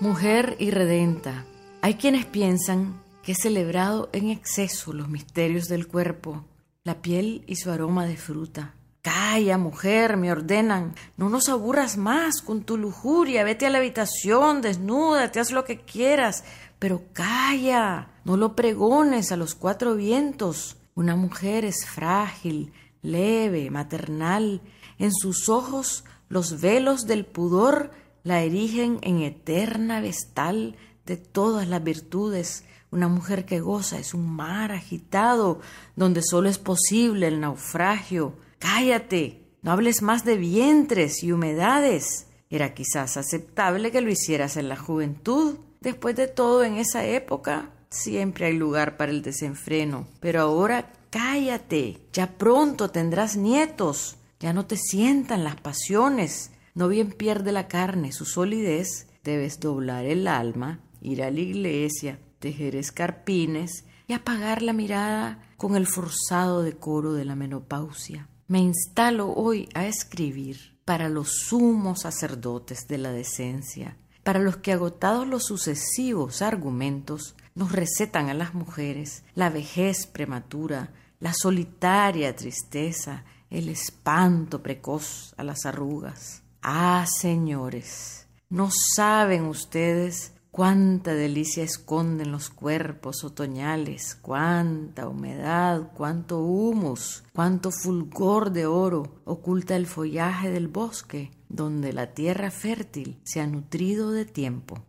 Mujer 0.00 0.56
irredenta. 0.58 1.44
Hay 1.80 1.94
quienes 1.94 2.26
piensan 2.26 3.00
que 3.22 3.32
he 3.32 3.36
celebrado 3.36 4.10
en 4.12 4.30
exceso 4.30 4.92
los 4.92 5.06
misterios 5.06 5.68
del 5.68 5.86
cuerpo, 5.86 6.44
la 6.82 7.00
piel 7.02 7.44
y 7.46 7.54
su 7.54 7.70
aroma 7.70 8.04
de 8.04 8.16
fruta 8.16 8.74
Calla, 9.02 9.58
mujer, 9.58 10.16
me 10.16 10.30
ordenan. 10.30 10.94
No 11.16 11.28
nos 11.28 11.48
aburras 11.48 11.96
más 11.96 12.40
con 12.40 12.62
tu 12.62 12.76
lujuria. 12.76 13.42
Vete 13.42 13.66
a 13.66 13.70
la 13.70 13.78
habitación, 13.78 14.62
desnúdate, 14.62 15.40
haz 15.40 15.50
lo 15.50 15.64
que 15.64 15.80
quieras. 15.80 16.44
Pero 16.78 17.02
calla, 17.12 18.12
no 18.24 18.36
lo 18.36 18.54
pregones 18.54 19.32
a 19.32 19.36
los 19.36 19.56
cuatro 19.56 19.96
vientos. 19.96 20.76
Una 20.94 21.16
mujer 21.16 21.64
es 21.64 21.84
frágil, 21.84 22.72
leve, 23.02 23.70
maternal. 23.70 24.60
En 24.98 25.12
sus 25.12 25.48
ojos 25.48 26.04
los 26.28 26.60
velos 26.60 27.04
del 27.06 27.26
pudor 27.26 27.90
la 28.22 28.42
erigen 28.42 29.00
en 29.02 29.20
eterna 29.20 30.00
vestal 30.00 30.76
de 31.06 31.16
todas 31.16 31.66
las 31.66 31.82
virtudes. 31.82 32.64
Una 32.92 33.08
mujer 33.08 33.46
que 33.46 33.58
goza 33.58 33.98
es 33.98 34.14
un 34.14 34.32
mar 34.32 34.70
agitado 34.70 35.60
donde 35.96 36.22
solo 36.22 36.48
es 36.48 36.58
posible 36.58 37.26
el 37.26 37.40
naufragio 37.40 38.36
Cállate, 38.62 39.42
no 39.62 39.72
hables 39.72 40.02
más 40.02 40.24
de 40.24 40.36
vientres 40.36 41.24
y 41.24 41.32
humedades. 41.32 42.28
Era 42.48 42.74
quizás 42.74 43.16
aceptable 43.16 43.90
que 43.90 44.00
lo 44.00 44.08
hicieras 44.08 44.56
en 44.56 44.68
la 44.68 44.76
juventud. 44.76 45.56
Después 45.80 46.14
de 46.14 46.28
todo, 46.28 46.62
en 46.62 46.76
esa 46.76 47.04
época 47.04 47.70
siempre 47.90 48.46
hay 48.46 48.56
lugar 48.56 48.96
para 48.96 49.10
el 49.10 49.20
desenfreno. 49.20 50.06
Pero 50.20 50.42
ahora 50.42 50.92
cállate, 51.10 51.98
ya 52.12 52.38
pronto 52.38 52.88
tendrás 52.88 53.36
nietos, 53.36 54.18
ya 54.38 54.52
no 54.52 54.64
te 54.64 54.76
sientan 54.76 55.42
las 55.42 55.56
pasiones, 55.56 56.52
no 56.76 56.86
bien 56.86 57.10
pierde 57.10 57.50
la 57.50 57.66
carne 57.66 58.12
su 58.12 58.26
solidez, 58.26 59.08
debes 59.24 59.58
doblar 59.58 60.04
el 60.04 60.28
alma, 60.28 60.78
ir 61.00 61.24
a 61.24 61.32
la 61.32 61.40
iglesia, 61.40 62.20
tejer 62.38 62.76
escarpines 62.76 63.86
y 64.06 64.12
apagar 64.12 64.62
la 64.62 64.72
mirada 64.72 65.50
con 65.56 65.74
el 65.74 65.88
forzado 65.88 66.62
decoro 66.62 67.12
de 67.12 67.24
la 67.24 67.34
menopausia. 67.34 68.28
Me 68.48 68.58
instalo 68.58 69.32
hoy 69.32 69.68
a 69.74 69.86
escribir 69.86 70.76
para 70.84 71.08
los 71.08 71.30
sumos 71.30 72.00
sacerdotes 72.02 72.86
de 72.88 72.98
la 72.98 73.12
decencia, 73.12 73.96
para 74.24 74.40
los 74.40 74.56
que 74.58 74.72
agotados 74.72 75.26
los 75.26 75.44
sucesivos 75.44 76.42
argumentos 76.42 77.34
nos 77.54 77.72
recetan 77.72 78.28
a 78.28 78.34
las 78.34 78.54
mujeres 78.54 79.24
la 79.34 79.50
vejez 79.50 80.06
prematura, 80.06 80.90
la 81.20 81.32
solitaria 81.34 82.34
tristeza, 82.34 83.24
el 83.48 83.68
espanto 83.68 84.62
precoz 84.62 85.34
a 85.36 85.44
las 85.44 85.66
arrugas. 85.66 86.42
Ah, 86.62 87.06
señores, 87.06 88.26
no 88.48 88.70
saben 88.96 89.44
ustedes 89.44 90.32
Cuánta 90.52 91.14
delicia 91.14 91.64
esconden 91.64 92.30
los 92.30 92.50
cuerpos 92.50 93.24
otoñales, 93.24 94.18
cuánta 94.20 95.08
humedad, 95.08 95.92
cuánto 95.94 96.40
humus, 96.40 97.24
cuánto 97.32 97.70
fulgor 97.70 98.52
de 98.52 98.66
oro 98.66 99.22
oculta 99.24 99.76
el 99.76 99.86
follaje 99.86 100.50
del 100.50 100.68
bosque, 100.68 101.30
donde 101.48 101.94
la 101.94 102.12
tierra 102.12 102.50
fértil 102.50 103.16
se 103.22 103.40
ha 103.40 103.46
nutrido 103.46 104.10
de 104.10 104.26
tiempo. 104.26 104.84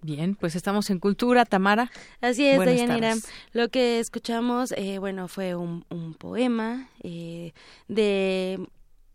Bien, 0.00 0.34
pues 0.34 0.56
estamos 0.56 0.88
en 0.88 0.98
Cultura, 0.98 1.44
Tamara. 1.44 1.90
Así 2.22 2.46
es, 2.46 2.58
Dayanira. 2.58 3.16
Lo 3.52 3.68
que 3.68 4.00
escuchamos, 4.00 4.72
eh, 4.72 4.98
bueno, 4.98 5.28
fue 5.28 5.54
un, 5.54 5.84
poema 6.18 6.88
eh, 7.02 7.52
de 7.86 8.66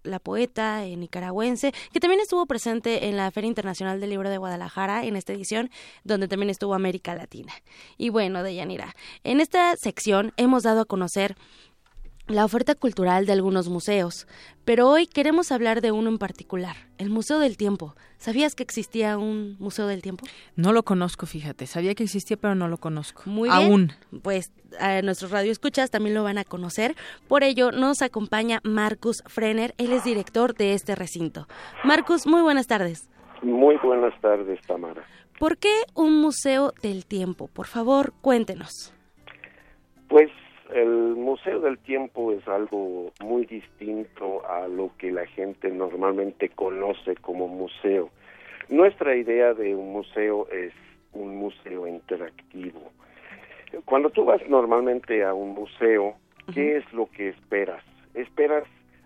la 0.03 0.19
poeta 0.19 0.85
eh, 0.85 0.95
nicaragüense, 0.95 1.73
que 1.91 1.99
también 1.99 2.21
estuvo 2.21 2.45
presente 2.45 3.07
en 3.07 3.17
la 3.17 3.29
Feria 3.31 3.47
Internacional 3.47 3.99
del 3.99 4.09
Libro 4.09 4.29
de 4.29 4.37
Guadalajara 4.37 5.05
en 5.05 5.15
esta 5.15 5.33
edición, 5.33 5.69
donde 6.03 6.27
también 6.27 6.49
estuvo 6.49 6.73
América 6.73 7.15
Latina. 7.15 7.53
Y 7.97 8.09
bueno, 8.09 8.43
Deyanira, 8.43 8.95
en 9.23 9.41
esta 9.41 9.75
sección 9.77 10.33
hemos 10.37 10.63
dado 10.63 10.81
a 10.81 10.85
conocer 10.85 11.35
la 12.27 12.45
oferta 12.45 12.75
cultural 12.75 13.25
de 13.25 13.33
algunos 13.33 13.69
museos, 13.69 14.27
pero 14.65 14.87
hoy 14.89 15.07
queremos 15.07 15.51
hablar 15.51 15.81
de 15.81 15.91
uno 15.91 16.09
en 16.09 16.17
particular, 16.17 16.75
el 16.97 17.09
Museo 17.09 17.39
del 17.39 17.57
Tiempo. 17.57 17.95
¿Sabías 18.17 18.53
que 18.55 18.63
existía 18.63 19.17
un 19.17 19.57
Museo 19.59 19.87
del 19.87 20.01
Tiempo? 20.01 20.25
No 20.55 20.73
lo 20.73 20.83
conozco, 20.83 21.25
fíjate. 21.25 21.65
Sabía 21.65 21.95
que 21.95 22.03
existía, 22.03 22.37
pero 22.37 22.53
no 22.53 22.67
lo 22.67 22.77
conozco. 22.77 23.23
Muy 23.25 23.49
bien. 23.49 23.61
Aún. 23.61 23.91
Pues 24.21 24.51
a 24.79 25.01
nuestros 25.01 25.31
radioescuchas 25.31 25.89
también 25.89 26.13
lo 26.13 26.23
van 26.23 26.37
a 26.37 26.43
conocer. 26.43 26.95
Por 27.27 27.43
ello 27.43 27.71
nos 27.71 28.03
acompaña 28.03 28.59
Marcus 28.63 29.23
Frenner. 29.25 29.73
Él 29.79 29.91
es 29.91 30.03
director 30.03 30.53
de 30.53 30.73
este 30.73 30.93
recinto. 30.93 31.47
Marcus, 31.83 32.27
muy 32.27 32.41
buenas 32.41 32.67
tardes. 32.67 33.09
Muy 33.41 33.75
buenas 33.77 34.13
tardes, 34.21 34.59
Tamara. 34.67 35.03
¿Por 35.39 35.57
qué 35.57 35.73
un 35.95 36.21
Museo 36.21 36.73
del 36.83 37.07
Tiempo? 37.07 37.47
Por 37.47 37.65
favor, 37.65 38.13
cuéntenos. 38.21 38.93
Pues 40.07 40.29
el 40.73 41.15
Museo 41.15 41.59
del 41.59 41.77
Tiempo 41.79 42.31
es 42.31 42.47
algo 42.47 43.11
muy 43.21 43.45
distinto 43.45 44.45
a 44.47 44.67
lo 44.67 44.91
que 44.97 45.11
la 45.11 45.25
gente 45.27 45.69
normalmente 45.69 46.49
conoce 46.49 47.15
como 47.15 47.47
museo. 47.47 48.09
Nuestra 48.69 49.15
idea 49.15 49.53
de 49.53 49.75
un 49.75 49.91
museo 49.91 50.47
es 50.49 50.73
un 51.13 51.35
museo 51.35 51.87
interactivo. 51.87 52.91
Cuando 53.85 54.09
tú 54.09 54.25
vas 54.25 54.41
normalmente 54.49 55.23
a 55.23 55.33
un 55.33 55.53
museo, 55.53 56.15
¿qué 56.53 56.77
es 56.77 56.93
lo 56.93 57.09
que 57.11 57.29
esperas? 57.29 57.83
Esperas 58.13 58.63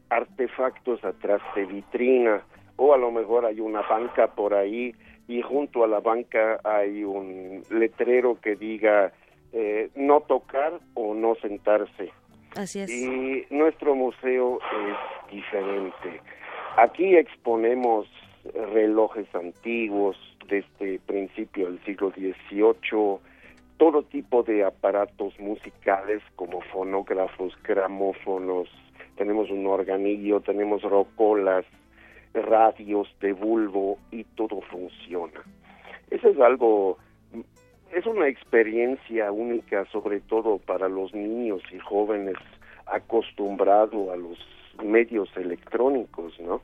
artefactos 0.10 1.04
atrás 1.04 1.42
de 1.56 1.66
vitrina 1.66 2.44
o 2.76 2.94
a 2.94 2.98
lo 2.98 3.12
mejor 3.12 3.46
hay 3.46 3.60
una 3.60 3.82
banca 3.82 4.28
por 4.28 4.54
ahí 4.54 4.94
y 5.28 5.42
junto 5.42 5.84
a 5.84 5.88
la 5.88 6.00
banca 6.00 6.60
hay 6.64 7.04
un 7.04 7.64
letrero 7.70 8.40
que 8.42 8.56
diga 8.56 9.12
eh, 9.58 9.90
no 9.96 10.20
tocar 10.20 10.80
o 10.96 11.14
no 11.14 11.36
sentarse. 11.36 12.12
Así 12.56 12.82
es. 12.82 12.90
Y 12.92 13.46
nuestro 13.50 13.96
museo 13.96 14.60
es 14.60 15.32
diferente. 15.32 16.20
Aquí 16.76 17.16
exponemos 17.16 18.06
relojes 18.74 19.34
antiguos 19.34 20.18
desde 20.50 21.00
principio 21.00 21.68
del 21.68 21.84
siglo 21.86 22.12
XVIII, 22.12 23.20
todo 23.78 24.04
tipo 24.04 24.44
de 24.44 24.66
aparatos 24.66 25.40
musicales 25.40 26.22
como 26.36 26.60
fonógrafos, 26.62 27.54
gramófonos, 27.64 28.70
tenemos 29.16 29.50
un 29.50 29.66
organillo, 29.68 30.42
tenemos 30.42 30.82
rocolas, 30.82 31.66
radios 32.34 33.08
de 33.22 33.32
bulbo 33.32 33.98
y 34.12 34.26
todo 34.36 34.60
funciona. 34.70 35.42
Eso 36.12 36.28
es 36.28 36.40
algo 36.40 36.98
es 37.94 38.06
una 38.06 38.28
experiencia 38.28 39.32
única, 39.32 39.86
sobre 39.92 40.20
todo 40.22 40.58
para 40.58 40.90
los 40.90 41.14
niños 41.14 41.62
y 41.72 41.80
jóvenes 41.80 42.36
acostumbrados 42.86 44.10
a 44.10 44.16
los 44.16 44.38
medios 44.84 45.30
electrónicos, 45.36 46.40
¿no? 46.40 46.62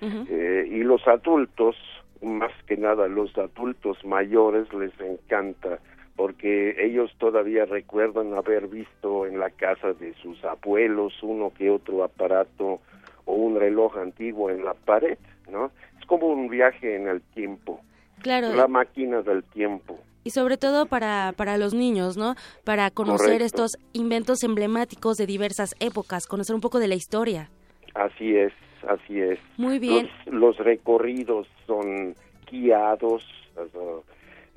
Eh, 0.00 0.68
y 0.70 0.84
los 0.84 1.06
adultos, 1.08 1.74
más 2.22 2.52
que 2.66 2.76
nada 2.76 3.08
los 3.08 3.36
adultos 3.36 4.04
mayores, 4.04 4.72
les 4.72 4.92
encanta 5.00 5.80
porque 6.14 6.74
ellos 6.84 7.12
todavía 7.18 7.64
recuerdan 7.64 8.34
haber 8.34 8.66
visto 8.66 9.26
en 9.26 9.38
la 9.38 9.50
casa 9.50 9.92
de 9.92 10.14
sus 10.14 10.44
abuelos 10.44 11.14
uno 11.22 11.52
que 11.56 11.70
otro 11.70 12.02
aparato 12.02 12.80
o 13.24 13.32
un 13.34 13.58
reloj 13.58 13.96
antiguo 13.98 14.50
en 14.50 14.64
la 14.64 14.74
pared, 14.74 15.18
¿no? 15.50 15.70
Es 15.98 16.06
como 16.06 16.26
un 16.26 16.48
viaje 16.48 16.96
en 16.96 17.06
el 17.06 17.20
tiempo. 17.20 17.80
Claro. 18.20 18.52
La 18.52 18.66
máquina 18.66 19.22
del 19.22 19.44
tiempo 19.44 19.98
y 20.24 20.30
sobre 20.30 20.56
todo 20.56 20.86
para, 20.86 21.32
para 21.36 21.58
los 21.58 21.74
niños, 21.74 22.16
¿no? 22.16 22.34
Para 22.64 22.90
conocer 22.90 23.42
estos 23.42 23.72
inventos 23.92 24.42
emblemáticos 24.42 25.16
de 25.16 25.26
diversas 25.26 25.74
épocas, 25.80 26.26
conocer 26.26 26.54
un 26.54 26.60
poco 26.60 26.78
de 26.78 26.88
la 26.88 26.94
historia. 26.94 27.50
Así 27.94 28.36
es. 28.36 28.52
así 28.86 29.20
es. 29.20 29.38
Muy 29.56 29.78
bien. 29.78 30.08
Los, 30.26 30.56
recorridos 30.58 31.46
son 31.66 32.14
guiados, 32.50 33.24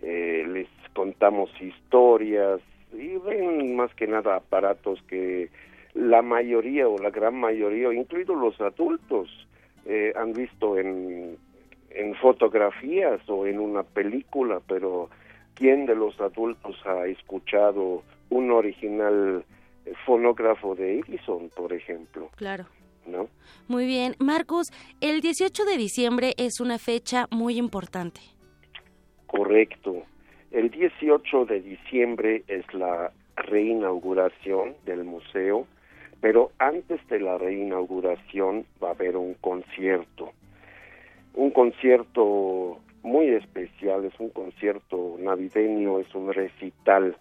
eh, 0.01 0.45
les 0.47 0.67
contamos 0.93 1.49
historias 1.59 2.59
y 2.93 3.17
ven 3.17 3.75
más 3.75 3.93
que 3.95 4.07
nada 4.07 4.35
aparatos 4.35 5.01
que 5.07 5.49
la 5.93 6.21
mayoría 6.21 6.87
o 6.87 6.97
la 6.97 7.09
gran 7.09 7.35
mayoría, 7.35 7.93
incluidos 7.93 8.37
los 8.37 8.59
adultos, 8.61 9.29
eh, 9.85 10.13
han 10.15 10.33
visto 10.33 10.77
en, 10.77 11.37
en 11.89 12.15
fotografías 12.15 13.21
o 13.27 13.45
en 13.45 13.59
una 13.59 13.83
película, 13.83 14.61
pero 14.67 15.09
¿quién 15.55 15.85
de 15.85 15.95
los 15.95 16.19
adultos 16.19 16.75
ha 16.85 17.05
escuchado 17.07 18.03
un 18.29 18.51
original 18.51 19.43
fonógrafo 20.05 20.75
de 20.75 20.99
Edison, 20.99 21.49
por 21.55 21.73
ejemplo? 21.73 22.29
Claro. 22.35 22.65
¿No? 23.05 23.29
Muy 23.67 23.87
bien. 23.87 24.15
Marcus, 24.19 24.71
el 25.01 25.21
18 25.21 25.65
de 25.65 25.77
diciembre 25.77 26.33
es 26.37 26.59
una 26.59 26.77
fecha 26.77 27.27
muy 27.31 27.57
importante. 27.57 28.21
Correcto. 29.25 30.03
El 30.51 30.69
18 30.69 31.45
de 31.45 31.61
diciembre 31.61 32.43
es 32.47 32.71
la 32.73 33.11
reinauguración 33.35 34.75
del 34.85 35.03
museo, 35.03 35.65
pero 36.19 36.51
antes 36.59 36.99
de 37.07 37.19
la 37.19 37.37
reinauguración 37.37 38.65
va 38.83 38.89
a 38.89 38.91
haber 38.91 39.17
un 39.17 39.33
concierto. 39.35 40.31
Un 41.33 41.51
concierto 41.51 42.79
muy 43.03 43.29
especial, 43.29 44.05
es 44.05 44.19
un 44.19 44.29
concierto 44.29 45.15
navideño, 45.19 45.99
es 45.99 46.13
un 46.13 46.33
recital 46.33 47.15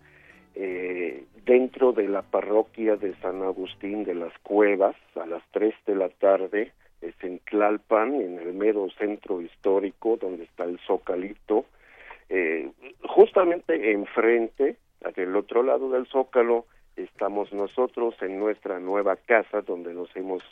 eh, 0.54 1.24
dentro 1.44 1.92
de 1.92 2.08
la 2.08 2.22
parroquia 2.22 2.96
de 2.96 3.14
San 3.16 3.42
Agustín 3.42 4.04
de 4.04 4.14
las 4.14 4.36
Cuevas 4.42 4.96
a 5.14 5.26
las 5.26 5.42
3 5.52 5.74
de 5.86 5.94
la 5.94 6.08
tarde, 6.08 6.72
es 7.00 7.14
en 7.22 7.38
Tlalpan, 7.40 8.14
en 8.14 8.38
el 8.38 8.52
mero 8.52 8.88
centro 8.98 9.40
histórico 9.40 10.16
donde 10.16 10.44
está 10.44 10.64
el 10.64 10.78
Zócalito, 10.80 11.64
eh, 12.28 12.70
justamente 13.08 13.92
enfrente, 13.92 14.76
del 15.16 15.34
otro 15.34 15.62
lado 15.62 15.90
del 15.90 16.06
Zócalo, 16.06 16.66
estamos 16.96 17.52
nosotros 17.52 18.14
en 18.20 18.38
nuestra 18.38 18.78
nueva 18.78 19.16
casa 19.16 19.62
donde 19.62 19.94
nos 19.94 20.14
hemos 20.14 20.42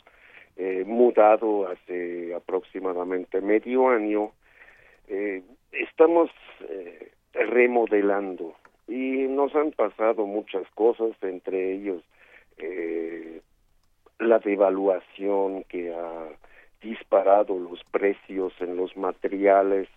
eh, 0.57 0.83
mudado 0.85 1.67
hace 1.67 2.33
aproximadamente 2.33 3.41
medio 3.41 3.89
año. 3.89 4.31
Eh, 5.09 5.41
estamos 5.71 6.29
eh, 6.69 7.11
remodelando 7.33 8.53
y 8.87 9.27
nos 9.27 9.55
han 9.55 9.71
pasado 9.71 10.27
muchas 10.27 10.69
cosas, 10.75 11.11
entre 11.23 11.73
ellos 11.73 12.03
eh, 12.57 13.41
la 14.19 14.37
devaluación 14.37 15.63
que 15.63 15.91
ha 15.93 16.27
disparado 16.81 17.57
los 17.57 17.83
precios 17.85 18.53
en 18.59 18.77
los 18.77 18.95
materiales. 18.95 19.87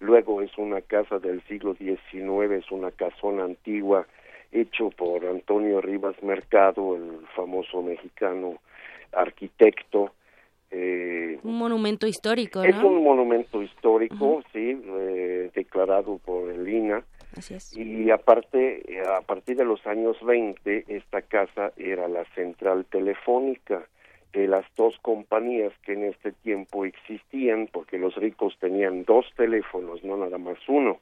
Luego 0.00 0.40
es 0.40 0.56
una 0.56 0.80
casa 0.80 1.18
del 1.18 1.42
siglo 1.42 1.74
XIX, 1.74 2.52
es 2.52 2.70
una 2.70 2.90
casona 2.90 3.44
antigua 3.44 4.06
hecho 4.50 4.90
por 4.90 5.26
Antonio 5.26 5.80
Rivas 5.82 6.22
Mercado, 6.22 6.96
el 6.96 7.26
famoso 7.36 7.82
mexicano 7.82 8.60
arquitecto. 9.12 10.12
Eh, 10.76 11.38
un 11.44 11.56
monumento 11.56 12.04
histórico, 12.06 12.58
¿no? 12.58 12.68
Es 12.68 12.76
un 12.82 13.04
monumento 13.04 13.62
histórico, 13.62 14.42
sí, 14.52 14.82
eh, 14.84 15.50
declarado 15.54 16.18
por 16.18 16.50
el 16.50 16.68
INA. 16.68 17.04
Así 17.36 17.54
es. 17.54 17.76
Y 17.76 18.10
aparte, 18.10 18.82
a 19.06 19.20
partir 19.20 19.56
de 19.56 19.64
los 19.64 19.86
años 19.86 20.16
20, 20.24 20.86
esta 20.88 21.22
casa 21.22 21.72
era 21.76 22.08
la 22.08 22.24
central 22.34 22.86
telefónica 22.86 23.86
de 24.32 24.48
las 24.48 24.64
dos 24.76 24.98
compañías 25.00 25.72
que 25.84 25.92
en 25.92 26.04
este 26.04 26.32
tiempo 26.32 26.84
existían, 26.84 27.68
porque 27.72 27.96
los 27.96 28.16
ricos 28.16 28.56
tenían 28.58 29.04
dos 29.04 29.26
teléfonos, 29.36 30.02
no 30.02 30.16
nada 30.16 30.38
más 30.38 30.58
uno. 30.66 30.98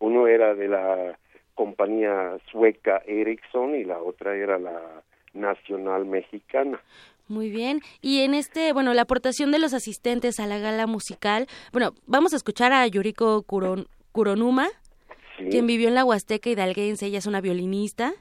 Uno 0.00 0.26
era 0.26 0.54
de 0.54 0.68
la 0.68 1.18
compañía 1.54 2.36
sueca 2.50 3.02
Ericsson 3.06 3.74
y 3.74 3.84
la 3.84 4.02
otra 4.02 4.36
era 4.36 4.58
la 4.58 5.02
nacional 5.32 6.04
mexicana. 6.04 6.78
Muy 7.28 7.50
bien. 7.50 7.80
Y 8.02 8.20
en 8.20 8.34
este, 8.34 8.72
bueno, 8.72 8.92
la 8.92 9.02
aportación 9.02 9.50
de 9.50 9.58
los 9.58 9.72
asistentes 9.72 10.40
a 10.40 10.46
la 10.46 10.58
gala 10.58 10.86
musical, 10.86 11.46
bueno, 11.72 11.92
vamos 12.06 12.32
a 12.34 12.36
escuchar 12.36 12.72
a 12.72 12.86
Yuriko 12.86 13.42
Kuron, 13.42 13.86
Kuronuma, 14.12 14.68
quien 15.50 15.66
vivió 15.66 15.88
en 15.88 15.94
la 15.94 16.04
Huasteca 16.04 16.50
hidalguense, 16.50 17.06
ella 17.06 17.18
es 17.18 17.26
una 17.26 17.40
violinista 17.40 18.12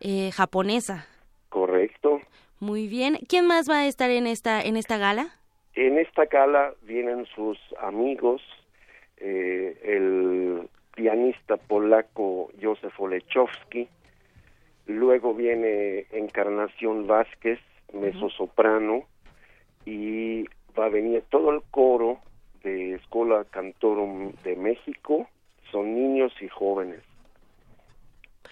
eh, 0.00 0.30
japonesa. 0.32 1.06
Correcto. 1.48 2.20
Muy 2.60 2.88
bien. 2.88 3.18
¿Quién 3.28 3.46
más 3.46 3.68
va 3.68 3.80
a 3.80 3.86
estar 3.86 4.10
en 4.10 4.26
esta, 4.26 4.60
en 4.62 4.76
esta 4.76 4.98
gala? 4.98 5.28
En 5.74 5.98
esta 5.98 6.26
gala 6.26 6.74
vienen 6.82 7.26
sus 7.34 7.58
amigos, 7.80 8.42
eh, 9.16 9.78
el 9.82 10.68
pianista 10.94 11.56
polaco 11.56 12.50
Józef 12.60 12.98
Olechowski, 13.00 13.88
luego 14.86 15.34
viene 15.34 16.06
Encarnación 16.10 17.06
Vázquez, 17.06 17.58
mezzosoprano, 17.92 19.04
y 19.84 20.44
va 20.78 20.86
a 20.86 20.90
venir 20.90 21.24
todo 21.30 21.50
el 21.50 21.62
coro 21.70 22.18
de 22.62 22.94
Escola 22.94 23.44
Cantorum 23.50 24.32
de 24.44 24.56
México, 24.56 25.28
son 25.70 25.94
niños 25.94 26.32
y 26.40 26.48
jóvenes 26.48 27.00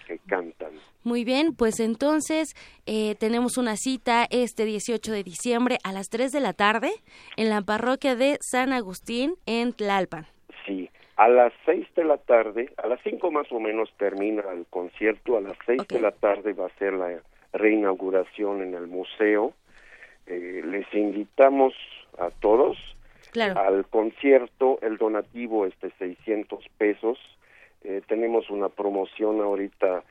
que 0.07 0.19
cantan. 0.27 0.71
Muy 1.03 1.23
bien, 1.23 1.55
pues 1.55 1.79
entonces 1.79 2.55
eh, 2.85 3.15
tenemos 3.15 3.57
una 3.57 3.75
cita 3.75 4.25
este 4.29 4.65
18 4.65 5.11
de 5.11 5.23
diciembre 5.23 5.77
a 5.83 5.91
las 5.91 6.09
3 6.09 6.31
de 6.31 6.39
la 6.39 6.53
tarde 6.53 6.91
en 7.37 7.49
la 7.49 7.61
parroquia 7.61 8.15
de 8.15 8.37
San 8.41 8.73
Agustín 8.73 9.35
en 9.45 9.73
Tlalpan. 9.73 10.25
Sí, 10.65 10.89
a 11.15 11.27
las 11.27 11.53
6 11.65 11.87
de 11.95 12.05
la 12.05 12.17
tarde, 12.17 12.73
a 12.77 12.87
las 12.87 12.99
5 13.03 13.31
más 13.31 13.51
o 13.51 13.59
menos 13.59 13.89
termina 13.97 14.43
el 14.51 14.65
concierto, 14.69 15.37
a 15.37 15.41
las 15.41 15.57
6 15.65 15.87
de 15.87 16.01
la 16.01 16.11
tarde 16.11 16.53
va 16.53 16.65
a 16.65 16.77
ser 16.79 16.93
la 16.93 17.11
reinauguración 17.53 18.61
en 18.61 18.73
el 18.73 18.87
museo. 18.87 19.53
Eh, 20.27 20.61
les 20.65 20.91
invitamos 20.93 21.73
a 22.17 22.29
todos 22.29 22.77
al 23.37 23.85
concierto, 23.85 24.79
el 24.81 24.97
donativo 24.97 25.65
es 25.65 25.79
de 25.81 25.91
600 25.99 26.65
pesos. 26.77 27.17
Eh, 27.83 28.01
tenemos 28.07 28.49
una 28.49 28.69
promoción 28.69 29.39
ahorita 29.41 30.03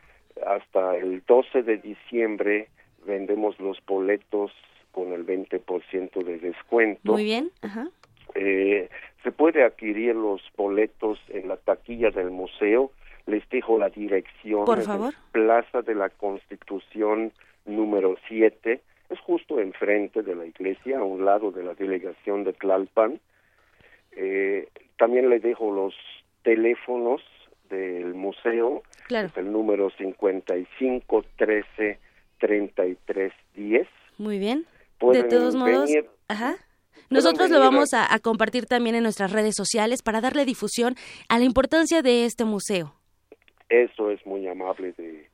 hasta 0.47 0.97
el 0.97 1.23
12 1.27 1.63
de 1.63 1.79
diciembre, 1.79 2.69
vendemos 3.05 3.59
los 3.59 3.79
boletos 3.85 4.53
con 4.93 5.13
el 5.13 5.27
20% 5.27 6.25
de 6.25 6.39
descuento. 6.39 7.13
Muy 7.13 7.25
bien, 7.25 7.51
ajá. 7.63 7.89
Eh, 8.35 8.89
se 9.25 9.33
puede 9.33 9.65
adquirir 9.65 10.15
los 10.15 10.41
boletos 10.57 11.19
en 11.29 11.49
la 11.49 11.57
taquilla 11.57 12.11
del 12.11 12.31
museo. 12.31 12.93
Les 13.29 13.47
dejo 13.51 13.79
la 13.79 13.91
dirección. 13.91 14.65
Por 14.65 14.83
favor. 14.83 15.15
Plaza 15.33 15.83
de 15.83 15.95
la 15.95 16.09
Constitución 16.09 17.33
número 17.67 18.17
7. 18.27 18.81
Es 19.11 19.21
justo 19.21 19.61
enfrente 19.61 20.23
de 20.23 20.35
la 20.35 20.47
iglesia, 20.47 20.99
a 20.99 21.05
un 21.05 21.25
lado 21.25 21.51
de 21.51 21.63
la 21.63 21.75
delegación 21.75 22.45
de 22.45 22.55
Tlalpan. 22.55 23.21
Eh, 24.13 24.69
también 24.99 25.29
les 25.29 25.43
dejo 25.43 25.71
los 25.71 25.95
teléfonos 26.43 27.23
del 27.69 28.15
museo. 28.15 28.83
Claro. 29.07 29.29
Es 29.29 29.37
el 29.37 29.53
número 29.53 29.91
55 29.91 31.25
13 31.37 31.99
33 32.39 33.33
10. 33.55 33.89
Muy 34.17 34.39
bien. 34.39 34.67
Pueden 34.99 35.23
de 35.23 35.29
todos 35.29 35.55
modos, 35.55 35.91
ajá. 36.29 36.57
Nosotros 37.11 37.51
lo 37.51 37.61
vamos 37.61 37.95
a, 37.95 38.13
a 38.13 38.19
compartir 38.19 38.67
también 38.67 38.97
en 38.97 39.03
nuestras 39.03 39.33
redes 39.33 39.55
sociales 39.55 40.03
para 40.03 40.21
darle 40.21 40.45
difusión 40.45 40.95
a 41.29 41.39
la 41.39 41.45
importancia 41.45 42.03
de 42.03 42.25
este 42.25 42.45
museo. 42.45 42.98
Eso 43.69 44.11
es 44.11 44.25
muy 44.27 44.47
amable 44.47 44.93
de 44.93 45.29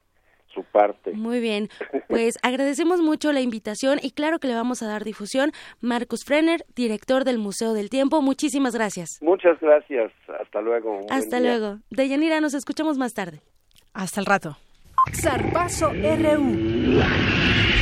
su 0.55 0.62
parte. 0.64 1.12
Muy 1.12 1.41
bien, 1.41 1.68
pues 2.09 2.39
agradecemos 2.43 3.01
mucho 3.01 3.32
la 3.32 3.41
invitación 3.41 3.99
y 4.03 4.12
claro 4.12 4.39
que 4.39 4.49
le 4.49 4.55
vamos 4.55 4.82
a 4.82 4.87
dar 4.87 5.05
difusión. 5.05 5.53
Marcus 5.80 6.24
Frenner, 6.24 6.64
director 6.74 7.24
del 7.24 7.39
Museo 7.39 7.74
del 7.74 7.91
Tiempo, 7.91 8.22
muchísimas 8.22 8.74
gracias. 8.74 9.18
Muchas 9.20 9.61
gracias. 9.61 10.12
Hasta 10.41 10.61
luego. 10.61 10.99
Un 11.01 11.12
Hasta 11.12 11.41
luego. 11.41 11.78
Deyanira, 11.91 12.41
nos 12.41 12.55
escuchamos 12.55 12.97
más 12.99 13.14
tarde. 13.14 13.41
Hasta 13.93 14.20
el 14.20 14.26
rato. 14.26 14.57
Zarpazo 15.12 15.91
RU. 15.91 17.74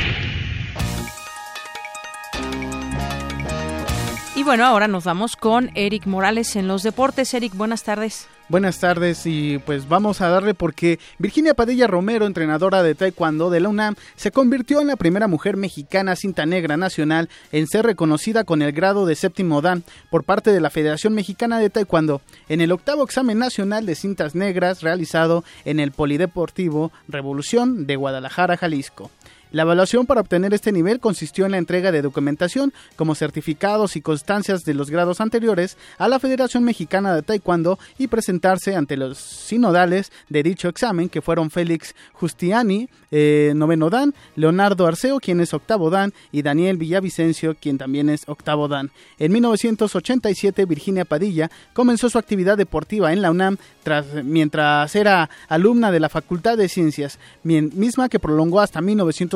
Y 4.43 4.45
bueno, 4.45 4.65
ahora 4.65 4.89
nos 4.89 5.05
vamos 5.05 5.37
con 5.37 5.71
Eric 5.73 6.05
Morales 6.05 6.57
en 6.57 6.67
los 6.67 6.83
deportes. 6.83 7.33
Eric, 7.33 7.55
buenas 7.55 7.83
tardes. 7.83 8.27
Buenas 8.49 8.77
tardes 8.77 9.25
y 9.25 9.57
pues 9.59 9.87
vamos 9.87 10.19
a 10.19 10.27
darle 10.27 10.53
porque 10.53 10.99
Virginia 11.17 11.53
Padilla 11.53 11.87
Romero, 11.87 12.25
entrenadora 12.25 12.83
de 12.83 12.93
Taekwondo 12.93 13.49
de 13.49 13.61
la 13.61 13.69
UNAM, 13.69 13.95
se 14.17 14.31
convirtió 14.31 14.81
en 14.81 14.87
la 14.87 14.97
primera 14.97 15.29
mujer 15.29 15.55
mexicana 15.55 16.17
cinta 16.17 16.45
negra 16.45 16.75
nacional 16.75 17.29
en 17.53 17.67
ser 17.67 17.85
reconocida 17.85 18.43
con 18.43 18.61
el 18.61 18.73
grado 18.73 19.05
de 19.05 19.15
séptimo 19.15 19.61
dan 19.61 19.85
por 20.09 20.25
parte 20.25 20.51
de 20.51 20.59
la 20.59 20.69
Federación 20.69 21.13
Mexicana 21.13 21.57
de 21.59 21.69
Taekwondo 21.69 22.19
en 22.49 22.59
el 22.59 22.73
octavo 22.73 23.05
examen 23.05 23.39
nacional 23.39 23.85
de 23.85 23.95
cintas 23.95 24.35
negras 24.35 24.81
realizado 24.81 25.45
en 25.63 25.79
el 25.79 25.93
Polideportivo 25.93 26.91
Revolución 27.07 27.87
de 27.87 27.95
Guadalajara, 27.95 28.57
Jalisco. 28.57 29.09
La 29.53 29.61
evaluación 29.61 30.07
para 30.07 30.21
obtener 30.21 30.51
este 30.55 30.71
nivel 30.71 30.99
consistió 30.99 31.45
en 31.45 31.51
la 31.51 31.59
entrega 31.59 31.91
de 31.91 32.01
documentación 32.01 32.73
como 32.95 33.13
certificados 33.13 33.95
y 33.95 34.01
constancias 34.01 34.63
de 34.63 34.73
los 34.73 34.89
grados 34.89 35.21
anteriores 35.21 35.77
a 35.99 36.07
la 36.07 36.17
Federación 36.17 36.63
Mexicana 36.63 37.13
de 37.13 37.21
Taekwondo 37.21 37.77
y 37.99 38.07
presentarse 38.07 38.75
ante 38.75 38.97
los 38.97 39.19
sinodales 39.19 40.11
de 40.27 40.41
dicho 40.41 40.69
examen 40.69 41.07
que 41.07 41.21
fueron 41.21 41.51
Félix 41.51 41.93
Justiani, 42.13 42.89
eh, 43.11 43.53
noveno 43.55 43.91
dan, 43.91 44.15
Leonardo 44.35 44.87
Arceo, 44.87 45.19
quien 45.19 45.39
es 45.39 45.53
octavo 45.53 45.91
dan, 45.91 46.13
y 46.31 46.41
Daniel 46.41 46.77
Villavicencio, 46.77 47.53
quien 47.53 47.77
también 47.77 48.09
es 48.09 48.23
octavo 48.25 48.67
dan. 48.67 48.89
En 49.19 49.31
1987, 49.33 50.65
Virginia 50.65 51.05
Padilla 51.05 51.51
comenzó 51.73 52.09
su 52.09 52.17
actividad 52.17 52.57
deportiva 52.57 53.13
en 53.13 53.21
la 53.21 53.29
UNAM 53.29 53.57
tras, 53.83 54.07
mientras 54.23 54.95
era 54.95 55.29
alumna 55.47 55.91
de 55.91 55.99
la 55.99 56.09
Facultad 56.09 56.57
de 56.57 56.69
Ciencias, 56.69 57.19
misma 57.43 58.09
que 58.09 58.17
prolongó 58.17 58.59
hasta 58.59 58.81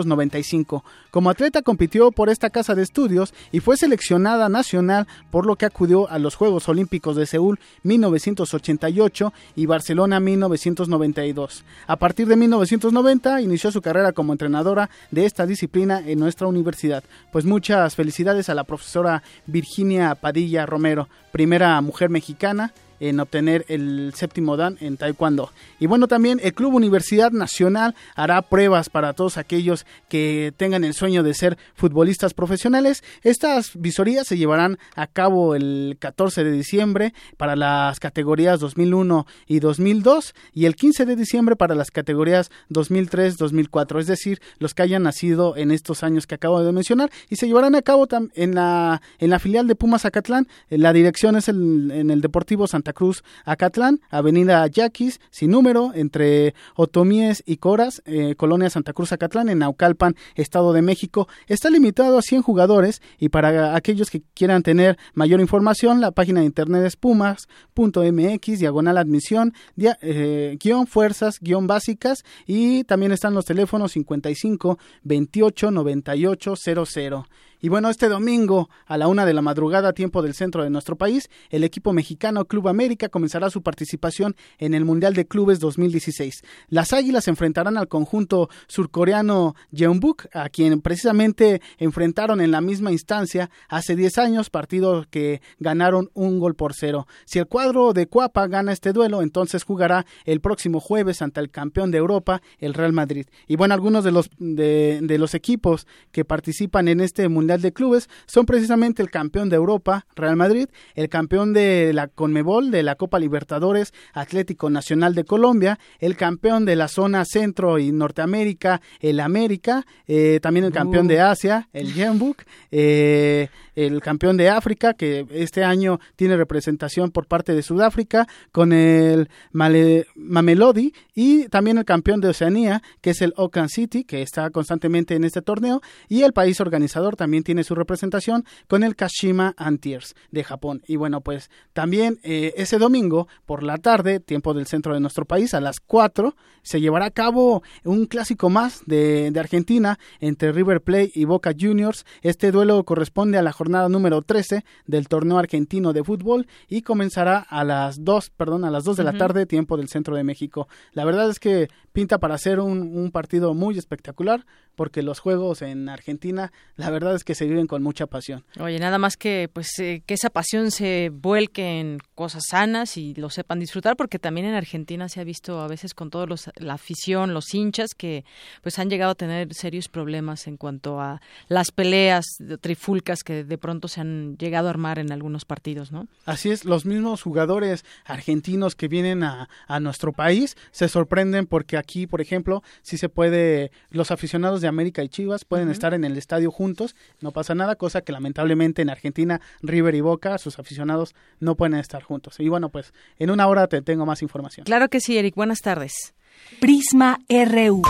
1995. 0.08 0.84
Como 1.12 1.30
atleta 1.30 1.62
compitió 1.62 2.12
por 2.12 2.30
esta 2.30 2.50
casa 2.50 2.76
de 2.76 2.84
estudios 2.84 3.34
y 3.52 3.60
fue 3.60 3.78
seleccionada 3.78 4.50
nacional, 4.50 5.08
por 5.30 5.46
lo 5.46 5.56
que 5.56 5.66
acudió 5.66 6.10
a 6.10 6.20
los 6.20 6.36
Juegos 6.36 6.68
Olímpicos 6.70 7.16
de 7.16 7.26
Seúl 7.26 7.60
1988 7.84 9.34
y 9.56 9.66
Barcelona 9.66 10.20
1992. 10.20 11.64
A 11.88 11.96
partir 11.98 12.28
de 12.28 12.36
1990 12.36 13.42
inició 13.42 13.72
su 13.72 13.82
carrera 13.82 14.14
como 14.14 14.34
entrenadora 14.34 14.90
de 15.12 15.26
esta 15.26 15.46
disciplina 15.46 16.02
en 16.06 16.20
nuestra 16.20 16.48
universidad. 16.48 17.04
Pues 17.32 17.46
muchas 17.46 17.96
felicidades 17.96 18.50
a 18.50 18.56
la 18.56 18.64
profesora 18.64 19.24
Virginia 19.46 20.16
Padilla 20.16 20.66
Romero, 20.66 21.10
primera 21.32 21.80
mujer 21.82 22.10
mexicana 22.10 22.74
en 23.00 23.20
obtener 23.20 23.66
el 23.68 24.14
séptimo 24.16 24.58
dan 24.58 24.78
en 24.82 24.98
taekwondo. 24.98 25.52
Y 25.80 25.88
bueno, 25.88 26.08
también 26.08 26.40
el 26.44 26.54
Club 26.54 26.76
Universidad 26.76 27.32
Nacional 27.32 27.96
hará 28.16 28.42
pruebas 28.42 28.90
para 28.90 29.14
todos 29.14 29.38
aquellos 29.38 29.86
que 30.10 30.54
tengan 30.58 30.84
el 30.84 30.94
sueño 30.94 31.24
de 31.24 31.34
ser 31.34 31.58
futbolistas 31.76 32.34
profesionales. 32.34 33.04
Estas 33.24 33.72
visorías 33.76 34.28
se 34.28 34.38
llevarán 34.38 34.78
a 34.96 35.08
cabo 35.08 35.56
el 35.56 35.98
14 36.00 36.44
de 36.44 36.52
diciembre 36.52 37.14
para 37.38 37.56
las 37.56 38.00
categorías 38.00 38.60
2001 38.60 39.26
y 39.48 39.60
2002 39.60 40.34
y 40.54 40.66
el 40.66 40.76
15 40.76 41.06
de 41.06 41.16
diciembre 41.16 41.56
para 41.56 41.76
las 41.76 41.92
categorías 41.92 42.52
2003-2004, 42.70 44.00
es 44.00 44.08
decir, 44.08 44.42
los 44.60 44.74
que 44.74 44.84
hayan 44.84 45.04
nacido 45.04 45.56
en 45.56 45.72
estos 45.72 46.04
años 46.04 46.28
que 46.28 46.36
acabo 46.36 46.64
de 46.64 46.72
mencionar 46.72 47.10
y 47.30 47.36
se 47.36 47.48
llevarán 47.48 47.76
a 47.76 47.82
cabo 47.82 48.08
en 48.36 48.56
la 48.56 49.02
en 49.20 49.30
la 49.30 49.40
filial 49.40 49.68
de 49.68 49.76
Pumas 49.76 50.06
Acatlán. 50.06 50.48
La 50.70 50.94
dirección 50.94 51.36
es 51.36 51.48
en 51.50 52.10
el 52.10 52.22
Deportivo 52.22 52.68
Santa 52.68 52.87
Cruz, 52.94 53.24
Acatlán, 53.46 54.00
Avenida 54.10 54.66
Yaquis, 54.68 55.20
sin 55.30 55.52
número, 55.52 55.92
entre 55.94 56.54
Otomíes 56.76 57.44
y 57.46 57.58
Coras, 57.58 58.02
eh, 58.06 58.36
Colonia 58.36 58.70
Santa 58.70 58.94
Cruz, 58.94 59.12
Acatlán, 59.12 59.50
en 59.50 59.60
Naucalpan, 59.60 60.16
Estado 60.36 60.74
de 60.74 60.82
México. 60.82 61.28
Está 61.48 61.70
limitado 61.70 62.18
a 62.18 62.22
100 62.22 62.42
jugadores 62.42 63.02
y 63.20 63.30
para 63.30 63.76
aquellos 63.76 64.10
que 64.10 64.22
quieran 64.34 64.64
tener 64.64 64.98
mayor 65.14 65.40
información, 65.40 66.02
la 66.02 66.12
página 66.12 66.42
de 66.42 66.46
internet 66.46 66.84
es 66.86 66.96
pumas.mx, 66.96 68.60
diagonal 68.60 68.98
admisión, 68.98 69.54
eh, 69.78 70.58
guion 70.60 70.88
fuerzas, 70.88 71.40
guion 71.40 71.68
básicas 71.68 72.24
y 72.46 72.84
también 72.84 73.12
están 73.12 73.34
los 73.34 73.46
teléfonos 73.46 73.92
55 73.92 74.78
28 75.04 75.72
98 75.72 76.54
00. 76.86 77.26
Y 77.60 77.70
bueno, 77.70 77.90
este 77.90 78.08
domingo 78.08 78.70
a 78.86 78.98
la 78.98 79.08
una 79.08 79.26
de 79.26 79.34
la 79.34 79.42
madrugada, 79.42 79.94
tiempo 79.94 80.22
del 80.22 80.36
centro 80.36 80.64
de 80.64 80.70
nuestro 80.70 80.96
país, 80.96 81.28
el 81.50 81.64
equipo 81.64 81.92
mexicano 81.92 82.46
Club 82.46 82.68
América 82.68 83.10
comenzará 83.10 83.50
su 83.50 83.64
participación 83.64 84.36
en 84.60 84.76
el 84.76 84.86
Mundial 84.86 85.16
de 85.16 85.26
Clubes 85.26 85.60
2016. 85.60 86.44
Las 86.70 86.94
Águilas 86.94 87.28
enfrentarán 87.28 87.78
al 87.78 87.88
conjunto 87.88 88.50
surcoreano 88.68 89.56
Jeonbuk, 89.72 90.28
a 90.34 90.50
quien 90.50 90.82
precisamente 90.82 91.62
enfrentaron 91.80 92.42
en 92.42 92.52
la 92.52 92.62
misma 92.62 92.92
instancia 92.92 93.50
hace 93.70 93.96
10 93.96 94.20
años, 94.20 94.52
partido 94.52 95.06
que 95.10 95.42
ganaron 95.60 96.12
un 96.14 96.40
gol 96.40 96.54
por 96.54 96.74
cero. 96.76 97.08
Si 97.26 97.40
el 97.40 97.48
cuadro 97.48 97.94
de 97.94 98.06
Cuapa 98.06 98.46
gana 98.48 98.72
este 98.72 98.94
duelo, 98.94 99.24
entonces 99.24 99.64
jugará 99.64 100.06
el 100.26 100.42
próximo 100.42 100.80
jueves 100.80 101.24
ante 101.24 101.40
el 101.40 101.50
campeón 101.50 101.90
de 101.90 101.98
Europa, 101.98 102.44
el 102.60 102.76
Real 102.76 102.94
Madrid. 102.94 103.26
Y 103.48 103.56
bueno, 103.56 103.74
algunos 103.74 104.04
de 104.04 104.12
los, 104.12 104.30
de, 104.38 105.00
de 105.02 105.18
los 105.18 105.34
equipos 105.34 105.88
que 106.12 106.24
participan 106.24 106.88
en 106.88 107.02
este 107.02 107.28
Mundial 107.30 107.47
de 107.48 107.72
Clubes 107.72 108.10
son 108.26 108.46
precisamente 108.46 109.02
el 109.02 109.10
campeón 109.10 109.50
de 109.50 109.56
Europa, 109.56 110.06
Real 110.16 110.36
Madrid, 110.36 110.68
el 110.96 111.08
campeón 111.08 111.54
de 111.54 111.92
la 111.94 112.08
Conmebol, 112.08 112.70
de 112.72 112.84
la 112.84 112.96
Copa 112.96 113.20
Libertadores, 113.20 113.94
Atlético 114.14 114.70
Nacional 114.70 115.16
de 115.16 115.24
Colombia, 115.24 115.80
el 116.00 116.18
campeón 116.18 116.66
de 116.66 116.76
la 116.76 116.90
zona 116.90 117.24
Centro 117.24 117.80
y 117.80 117.92
Norteamérica, 117.92 118.82
el 119.00 119.20
América, 119.22 119.86
eh, 120.08 120.40
también 120.42 120.66
el 120.66 120.74
campeón 120.74 121.08
de 121.08 121.22
Asia, 121.22 121.70
el 121.72 121.94
Jeonbuk, 121.94 122.44
eh, 122.72 123.48
el 123.76 124.02
campeón 124.02 124.38
de 124.38 124.50
África, 124.50 124.96
que 124.96 125.28
este 125.30 125.64
año 125.64 126.00
tiene 126.16 126.36
representación 126.36 127.12
por 127.12 127.28
parte 127.28 127.54
de 127.54 127.62
Sudáfrica, 127.62 128.28
con 128.52 128.74
el 128.74 129.30
Mamelodi, 129.52 130.94
y 131.14 131.48
también 131.50 131.78
el 131.78 131.86
campeón 131.86 132.20
de 132.20 132.30
Oceanía, 132.30 132.82
que 133.02 133.12
es 133.12 133.22
el 133.22 133.34
Auckland 133.38 133.70
City, 133.70 134.04
que 134.04 134.24
está 134.24 134.50
constantemente 134.50 135.14
en 135.14 135.24
este 135.24 135.44
torneo, 135.44 135.82
y 136.10 136.24
el 136.24 136.34
país 136.34 136.60
organizador 136.60 137.16
también 137.16 137.37
tiene 137.44 137.64
su 137.64 137.76
representación 137.76 138.46
con 138.68 138.84
el 138.84 138.96
Kashima 138.96 139.54
Antiers 139.58 140.16
de 140.32 140.44
Japón. 140.44 140.82
Y 140.88 140.96
bueno, 140.96 141.22
pues 141.22 141.50
también 141.74 142.20
eh, 142.24 142.54
ese 142.58 142.78
domingo 142.78 143.28
por 143.46 143.64
la 143.64 143.78
tarde, 143.78 144.20
tiempo 144.20 144.54
del 144.54 144.68
centro 144.68 144.94
de 144.94 145.00
nuestro 145.00 145.26
país, 145.26 145.54
a 145.54 145.62
las 145.62 145.80
4, 145.80 146.36
se 146.62 146.82
llevará 146.82 147.06
a 147.06 147.12
cabo 147.12 147.64
un 147.84 148.06
clásico 148.06 148.50
más 148.50 148.82
de, 148.86 149.32
de 149.32 149.40
Argentina 149.40 150.00
entre 150.20 150.52
River 150.52 150.82
Plate 150.82 151.12
y 151.14 151.26
Boca 151.26 151.54
Juniors. 151.58 152.06
Este 152.22 152.52
duelo 152.52 152.84
corresponde 152.84 153.38
a 153.38 153.42
la 153.42 153.52
jornada 153.52 153.90
número 153.90 154.22
13 154.22 154.64
del 154.86 155.08
torneo 155.08 155.38
argentino 155.38 155.94
de 155.94 156.04
fútbol 156.04 156.48
y 156.68 156.82
comenzará 156.82 157.40
a 157.40 157.64
las 157.64 158.04
2, 158.04 158.32
perdón, 158.32 158.66
a 158.66 158.72
las 158.72 158.84
2 158.84 158.98
de 158.98 159.04
la 159.04 159.14
tarde, 159.14 159.46
tiempo 159.46 159.78
del 159.78 159.90
centro 159.90 160.16
de 160.16 160.24
México. 160.24 160.68
La 160.94 161.06
verdad 161.06 161.30
es 161.30 161.40
que 161.40 161.70
pinta 161.94 162.20
para 162.20 162.38
ser 162.38 162.60
un, 162.60 162.96
un 162.96 163.12
partido 163.12 163.54
muy 163.54 163.78
espectacular 163.78 164.46
porque 164.78 165.02
los 165.02 165.20
juegos 165.20 165.64
en 165.64 165.90
Argentina, 165.90 166.54
la 166.76 166.92
verdad 166.92 167.16
es 167.16 167.24
que 167.24 167.27
se 167.36 167.46
viven 167.46 167.68
con 167.68 167.84
mucha 167.84 168.08
pasión. 168.08 168.44
Oye, 168.60 168.80
nada 168.80 168.98
más 168.98 169.18
que 169.18 169.50
pues 169.52 169.78
eh, 169.80 170.02
que 170.06 170.14
esa 170.14 170.30
pasión 170.30 170.72
se 170.72 171.10
vuelque 171.12 171.80
en 171.80 172.00
cosas 172.16 172.44
sanas 172.50 172.98
y 172.98 173.14
lo 173.16 173.30
sepan 173.30 173.60
disfrutar, 173.60 173.96
porque 173.96 174.20
también 174.20 174.48
en 174.48 174.56
Argentina 174.56 175.10
se 175.10 175.20
ha 175.20 175.24
visto 175.24 175.60
a 175.62 175.68
veces 175.68 175.94
con 175.94 176.10
todos 176.10 176.28
los 176.28 176.50
la 176.56 176.74
afición, 176.74 177.34
los 177.34 177.54
hinchas 177.54 177.92
que 177.96 178.26
pues 178.62 178.80
han 178.80 178.90
llegado 178.90 179.12
a 179.12 179.16
tener 179.16 179.54
serios 179.54 179.90
problemas 179.90 180.48
en 180.48 180.58
cuanto 180.58 181.00
a 181.00 181.22
las 181.48 181.72
peleas 181.72 182.26
trifulcas 182.62 183.24
que 183.24 183.44
de 183.44 183.58
pronto 183.58 183.88
se 183.88 184.02
han 184.02 184.38
llegado 184.38 184.68
a 184.68 184.72
armar 184.72 185.00
en 185.00 185.12
algunos 185.12 185.46
partidos, 185.46 185.92
¿no? 185.92 186.08
Así 186.26 186.50
es, 186.50 186.66
los 186.66 186.86
mismos 186.86 187.22
jugadores 187.22 187.86
argentinos 188.06 188.76
que 188.76 188.88
vienen 188.88 189.24
a, 189.24 189.50
a 189.68 189.80
nuestro 189.80 190.14
país 190.14 190.58
se 190.72 190.88
sorprenden 190.88 191.48
porque 191.48 191.78
aquí, 191.78 192.08
por 192.08 192.22
ejemplo, 192.22 192.64
si 192.82 192.98
se 192.98 193.10
puede 193.10 193.72
los 193.90 194.12
aficionados 194.12 194.62
de 194.62 194.68
América 194.68 195.04
y 195.04 195.10
Chivas 195.10 195.46
pueden 195.46 195.70
estar 195.70 195.94
en 195.94 196.04
el 196.04 196.18
estadio 196.18 196.52
juntos, 196.52 196.96
no 197.22 197.32
pasa 197.32 197.56
nada, 197.56 197.76
cosa 197.76 198.02
que 198.02 198.12
lamentablemente 198.12 198.82
en 198.82 198.90
Argentina 198.90 199.42
River 199.62 199.96
y 199.96 200.02
Boca, 200.02 200.38
sus 200.38 200.60
aficionados 200.60 201.16
no 201.40 201.56
pueden 201.56 201.76
estar 201.76 202.04
juntos. 202.04 202.40
Y 202.40 202.50
bueno, 202.50 202.70
pues 202.70 202.94
en 203.18 203.32
una 203.32 203.48
hora 203.48 203.68
te 203.68 203.82
tengo 203.82 204.06
más 204.06 204.22
información. 204.22 204.66
Claro 204.66 204.90
que 204.90 205.00
sí, 205.00 205.18
Eric. 205.18 205.36
Buenas 205.36 205.60
tardes. 205.62 206.14
Prisma 206.60 207.20
RU. 207.30 207.82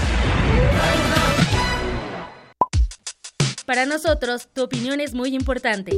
Para 3.66 3.86
nosotros, 3.86 4.48
tu 4.54 4.64
opinión 4.64 5.02
es 5.02 5.14
muy 5.14 5.36
importante. 5.36 5.92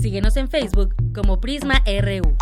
Síguenos 0.00 0.36
en 0.36 0.48
Facebook 0.48 0.94
como 1.14 1.40
Prisma 1.40 1.82
RU. 1.86 2.36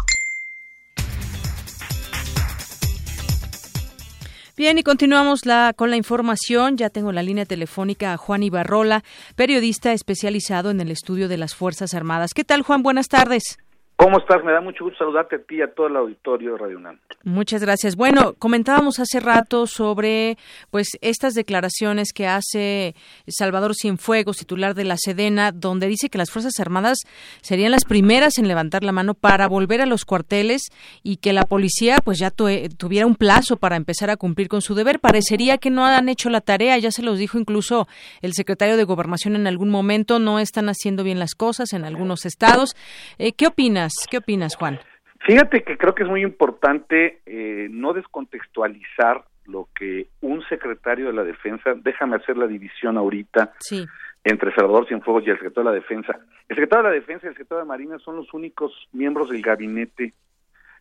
Bien, 4.58 4.76
y 4.76 4.82
continuamos 4.82 5.46
la, 5.46 5.72
con 5.72 5.88
la 5.88 5.96
información. 5.96 6.76
Ya 6.76 6.90
tengo 6.90 7.12
la 7.12 7.22
línea 7.22 7.46
telefónica 7.46 8.12
a 8.12 8.16
Juan 8.16 8.42
Ibarrola, 8.42 9.04
periodista 9.36 9.92
especializado 9.92 10.70
en 10.70 10.80
el 10.80 10.90
estudio 10.90 11.28
de 11.28 11.36
las 11.36 11.54
Fuerzas 11.54 11.94
Armadas. 11.94 12.34
¿Qué 12.34 12.42
tal, 12.42 12.62
Juan? 12.62 12.82
Buenas 12.82 13.06
tardes. 13.06 13.56
¿Cómo 14.00 14.18
estás? 14.18 14.44
Me 14.44 14.52
da 14.52 14.60
mucho 14.60 14.84
gusto 14.84 14.98
saludarte 14.98 15.34
a 15.34 15.38
ti 15.40 15.56
y 15.56 15.62
a 15.62 15.74
todo 15.74 15.88
el 15.88 15.96
auditorio 15.96 16.52
de 16.52 16.58
Radio 16.58 16.78
UNAM. 16.78 17.00
Muchas 17.24 17.62
gracias. 17.62 17.96
Bueno, 17.96 18.34
comentábamos 18.38 19.00
hace 19.00 19.18
rato 19.18 19.66
sobre 19.66 20.38
pues 20.70 20.90
estas 21.00 21.34
declaraciones 21.34 22.12
que 22.12 22.28
hace 22.28 22.94
Salvador 23.26 23.74
Cienfuegos, 23.74 24.36
titular 24.36 24.76
de 24.76 24.84
la 24.84 24.96
Sedena, 24.96 25.50
donde 25.50 25.88
dice 25.88 26.10
que 26.10 26.18
las 26.18 26.30
Fuerzas 26.30 26.60
Armadas 26.60 26.98
serían 27.40 27.72
las 27.72 27.84
primeras 27.84 28.38
en 28.38 28.46
levantar 28.46 28.84
la 28.84 28.92
mano 28.92 29.14
para 29.14 29.48
volver 29.48 29.80
a 29.80 29.86
los 29.86 30.04
cuarteles 30.04 30.68
y 31.02 31.16
que 31.16 31.32
la 31.32 31.42
policía 31.42 31.96
pues 32.04 32.20
ya 32.20 32.30
tuviera 32.30 33.04
un 33.04 33.16
plazo 33.16 33.56
para 33.56 33.74
empezar 33.74 34.10
a 34.10 34.16
cumplir 34.16 34.46
con 34.46 34.62
su 34.62 34.76
deber. 34.76 35.00
Parecería 35.00 35.58
que 35.58 35.70
no 35.70 35.84
han 35.84 36.08
hecho 36.08 36.30
la 36.30 36.40
tarea, 36.40 36.78
ya 36.78 36.92
se 36.92 37.02
los 37.02 37.18
dijo 37.18 37.36
incluso 37.36 37.88
el 38.22 38.32
secretario 38.34 38.76
de 38.76 38.84
Gobernación 38.84 39.34
en 39.34 39.48
algún 39.48 39.70
momento, 39.70 40.20
no 40.20 40.38
están 40.38 40.68
haciendo 40.68 41.02
bien 41.02 41.18
las 41.18 41.34
cosas 41.34 41.72
en 41.72 41.84
algunos 41.84 42.26
estados. 42.26 42.76
Eh, 43.18 43.32
¿Qué 43.32 43.48
opinas? 43.48 43.87
¿Qué 44.10 44.18
opinas, 44.18 44.56
Juan? 44.56 44.78
Fíjate 45.20 45.62
que 45.62 45.76
creo 45.76 45.94
que 45.94 46.04
es 46.04 46.08
muy 46.08 46.22
importante 46.22 47.20
eh, 47.26 47.68
no 47.70 47.92
descontextualizar 47.92 49.24
lo 49.46 49.68
que 49.74 50.08
un 50.20 50.42
secretario 50.48 51.06
de 51.06 51.12
la 51.14 51.24
defensa, 51.24 51.74
déjame 51.76 52.16
hacer 52.16 52.36
la 52.36 52.46
división 52.46 52.96
ahorita 52.98 53.54
Sí. 53.60 53.86
entre 54.24 54.54
Salvador 54.54 54.86
Cienfuegos 54.86 55.26
y 55.26 55.30
el 55.30 55.36
secretario 55.36 55.70
de 55.70 55.76
la 55.76 55.80
defensa. 55.82 56.18
El 56.48 56.56
secretario 56.56 56.84
de 56.84 56.90
la 56.90 56.94
defensa 57.00 57.26
y 57.26 57.28
el 57.28 57.34
secretario 57.34 57.60
de 57.64 57.68
Marina 57.68 57.98
son 57.98 58.16
los 58.16 58.32
únicos 58.34 58.72
miembros 58.92 59.30
del 59.30 59.42
gabinete 59.42 60.12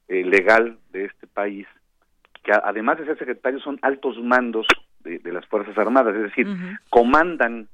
eh, 0.09 0.23
legal 0.23 0.77
de 0.91 1.05
este 1.05 1.27
país 1.27 1.67
que 2.43 2.53
además 2.53 2.97
de 2.97 3.05
ser 3.05 3.17
secretarios 3.17 3.61
son 3.61 3.77
altos 3.81 4.17
mandos 4.23 4.65
de, 5.01 5.19
de 5.19 5.33
las 5.33 5.45
Fuerzas 5.47 5.77
Armadas, 5.77 6.15
es 6.15 6.23
decir, 6.23 6.47
comandan, 6.89 7.67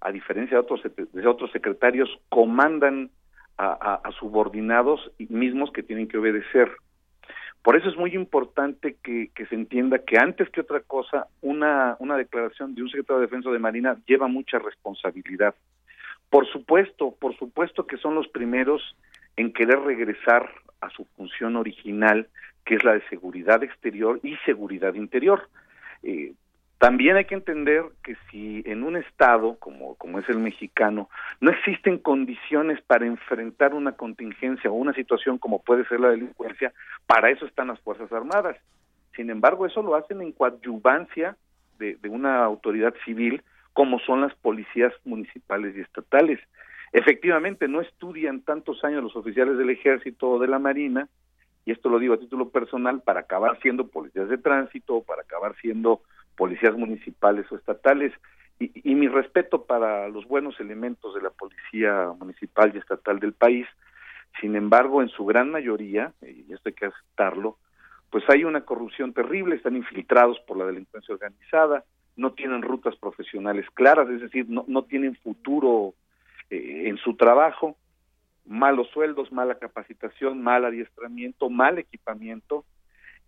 a 0.00 0.10
diferencia 0.10 0.56
de 0.56 0.62
otros, 0.62 0.80
de 1.12 1.26
otros 1.26 1.50
secretarios, 1.52 2.08
comandan 2.30 3.10
a, 3.58 3.66
a- 3.66 4.00
a 4.08 4.12
subordinados 4.12 5.10
mismos 5.18 5.70
que 5.72 5.82
tienen 5.82 6.08
que 6.08 6.18
obedecer. 6.18 6.70
Por 7.62 7.76
eso 7.76 7.88
es 7.88 7.96
muy 7.96 8.14
importante 8.14 8.96
que, 9.02 9.30
se 9.48 9.54
entienda 9.54 9.98
que 9.98 10.18
antes 10.18 10.50
que 10.50 10.60
otra 10.60 10.80
cosa, 10.80 11.28
una, 11.40 11.96
una 11.98 12.16
declaración 12.16 12.74
de 12.74 12.82
un 12.82 12.90
secretario 12.90 13.20
de 13.20 13.26
Defensa 13.26 13.50
de 13.50 13.58
Marina 13.58 13.96
lleva 14.06 14.28
mucha 14.28 14.58
responsabilidad. 14.58 15.54
Por 16.28 16.46
supuesto, 16.48 17.14
por 17.18 17.34
supuesto 17.38 17.86
que 17.86 17.96
son 17.96 18.16
los 18.16 18.28
primeros 18.28 18.94
en 19.36 19.52
querer 19.52 19.80
regresar 19.80 20.50
a 20.82 20.90
su 20.90 21.06
función 21.16 21.56
original, 21.56 22.28
que 22.66 22.74
es 22.74 22.84
la 22.84 22.92
de 22.94 23.08
seguridad 23.08 23.62
exterior 23.62 24.20
y 24.22 24.36
seguridad 24.44 24.92
interior. 24.94 25.48
Eh, 26.02 26.34
también 26.84 27.16
hay 27.16 27.24
que 27.24 27.34
entender 27.34 27.82
que 28.02 28.14
si 28.30 28.62
en 28.66 28.82
un 28.82 28.98
estado 28.98 29.56
como, 29.58 29.94
como 29.94 30.18
es 30.18 30.28
el 30.28 30.36
mexicano 30.36 31.08
no 31.40 31.50
existen 31.50 31.96
condiciones 31.96 32.78
para 32.82 33.06
enfrentar 33.06 33.72
una 33.72 33.92
contingencia 33.92 34.70
o 34.70 34.74
una 34.74 34.92
situación 34.92 35.38
como 35.38 35.62
puede 35.62 35.86
ser 35.86 36.00
la 36.00 36.10
delincuencia, 36.10 36.74
para 37.06 37.30
eso 37.30 37.46
están 37.46 37.68
las 37.68 37.80
Fuerzas 37.80 38.12
Armadas. 38.12 38.58
Sin 39.16 39.30
embargo, 39.30 39.64
eso 39.64 39.82
lo 39.82 39.94
hacen 39.94 40.20
en 40.20 40.32
coadyuvancia 40.32 41.38
de, 41.78 41.96
de 41.96 42.08
una 42.10 42.44
autoridad 42.44 42.92
civil 43.06 43.42
como 43.72 43.98
son 44.00 44.20
las 44.20 44.34
policías 44.34 44.92
municipales 45.06 45.74
y 45.78 45.80
estatales. 45.80 46.38
Efectivamente, 46.92 47.66
no 47.66 47.80
estudian 47.80 48.42
tantos 48.42 48.84
años 48.84 49.02
los 49.02 49.16
oficiales 49.16 49.56
del 49.56 49.70
ejército 49.70 50.32
o 50.32 50.38
de 50.38 50.48
la 50.48 50.58
marina, 50.58 51.08
y 51.64 51.72
esto 51.72 51.88
lo 51.88 51.98
digo 51.98 52.12
a 52.12 52.20
título 52.20 52.50
personal, 52.50 53.00
para 53.00 53.20
acabar 53.20 53.58
siendo 53.62 53.88
policías 53.88 54.28
de 54.28 54.36
tránsito, 54.36 55.02
para 55.02 55.22
acabar 55.22 55.56
siendo 55.62 56.02
policías 56.36 56.76
municipales 56.76 57.50
o 57.50 57.56
estatales. 57.56 58.12
Y, 58.58 58.70
y 58.90 58.94
mi 58.94 59.08
respeto 59.08 59.64
para 59.64 60.08
los 60.08 60.26
buenos 60.26 60.58
elementos 60.60 61.14
de 61.14 61.22
la 61.22 61.30
policía 61.30 62.12
municipal 62.18 62.72
y 62.74 62.78
estatal 62.78 63.18
del 63.18 63.32
país. 63.32 63.66
Sin 64.40 64.56
embargo, 64.56 65.02
en 65.02 65.08
su 65.08 65.24
gran 65.24 65.50
mayoría, 65.50 66.12
y 66.22 66.52
esto 66.52 66.68
hay 66.68 66.74
que 66.74 66.86
aceptarlo, 66.86 67.58
pues 68.10 68.24
hay 68.28 68.44
una 68.44 68.64
corrupción 68.64 69.12
terrible, 69.12 69.56
están 69.56 69.76
infiltrados 69.76 70.38
por 70.46 70.56
la 70.56 70.66
delincuencia 70.66 71.14
organizada, 71.14 71.84
no 72.16 72.32
tienen 72.32 72.62
rutas 72.62 72.94
profesionales 72.96 73.66
claras, 73.74 74.08
es 74.08 74.20
decir, 74.20 74.46
no, 74.48 74.64
no 74.68 74.84
tienen 74.84 75.16
futuro 75.16 75.94
eh, 76.50 76.84
en 76.86 76.96
su 76.98 77.16
trabajo, 77.16 77.76
malos 78.46 78.88
sueldos, 78.90 79.32
mala 79.32 79.58
capacitación, 79.58 80.42
mal 80.42 80.64
adiestramiento, 80.64 81.50
mal 81.50 81.78
equipamiento, 81.78 82.64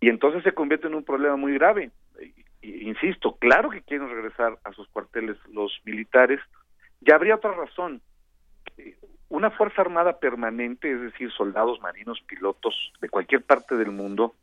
y 0.01 0.09
entonces 0.09 0.45
se 0.45 0.53
convierte 0.53 0.87
en 0.87 0.95
un 0.95 1.05
problema 1.05 1.37
muy 1.37 1.55
grave. 1.55 1.91
Insisto, 2.63 3.37
claro 3.37 3.71
que 3.71 3.83
quieren 3.83 4.09
regresar 4.09 4.59
a 4.65 4.73
sus 4.73 4.89
cuarteles 4.89 5.37
los 5.53 5.81
militares, 5.85 6.41
ya 7.01 7.15
habría 7.15 7.37
otra 7.37 7.53
razón. 7.53 8.01
Eh, 8.77 8.97
Una 9.29 9.51
Fuerza 9.51 9.83
Armada 9.83 10.19
permanente, 10.19 10.91
es 10.91 11.01
decir, 11.01 11.31
soldados, 11.33 11.81
marinos, 11.81 12.21
pilotos 12.23 12.93
de 13.01 13.09
cualquier 13.09 13.43
parte 13.43 13.77
del 13.77 13.91
mundo, 13.91 14.35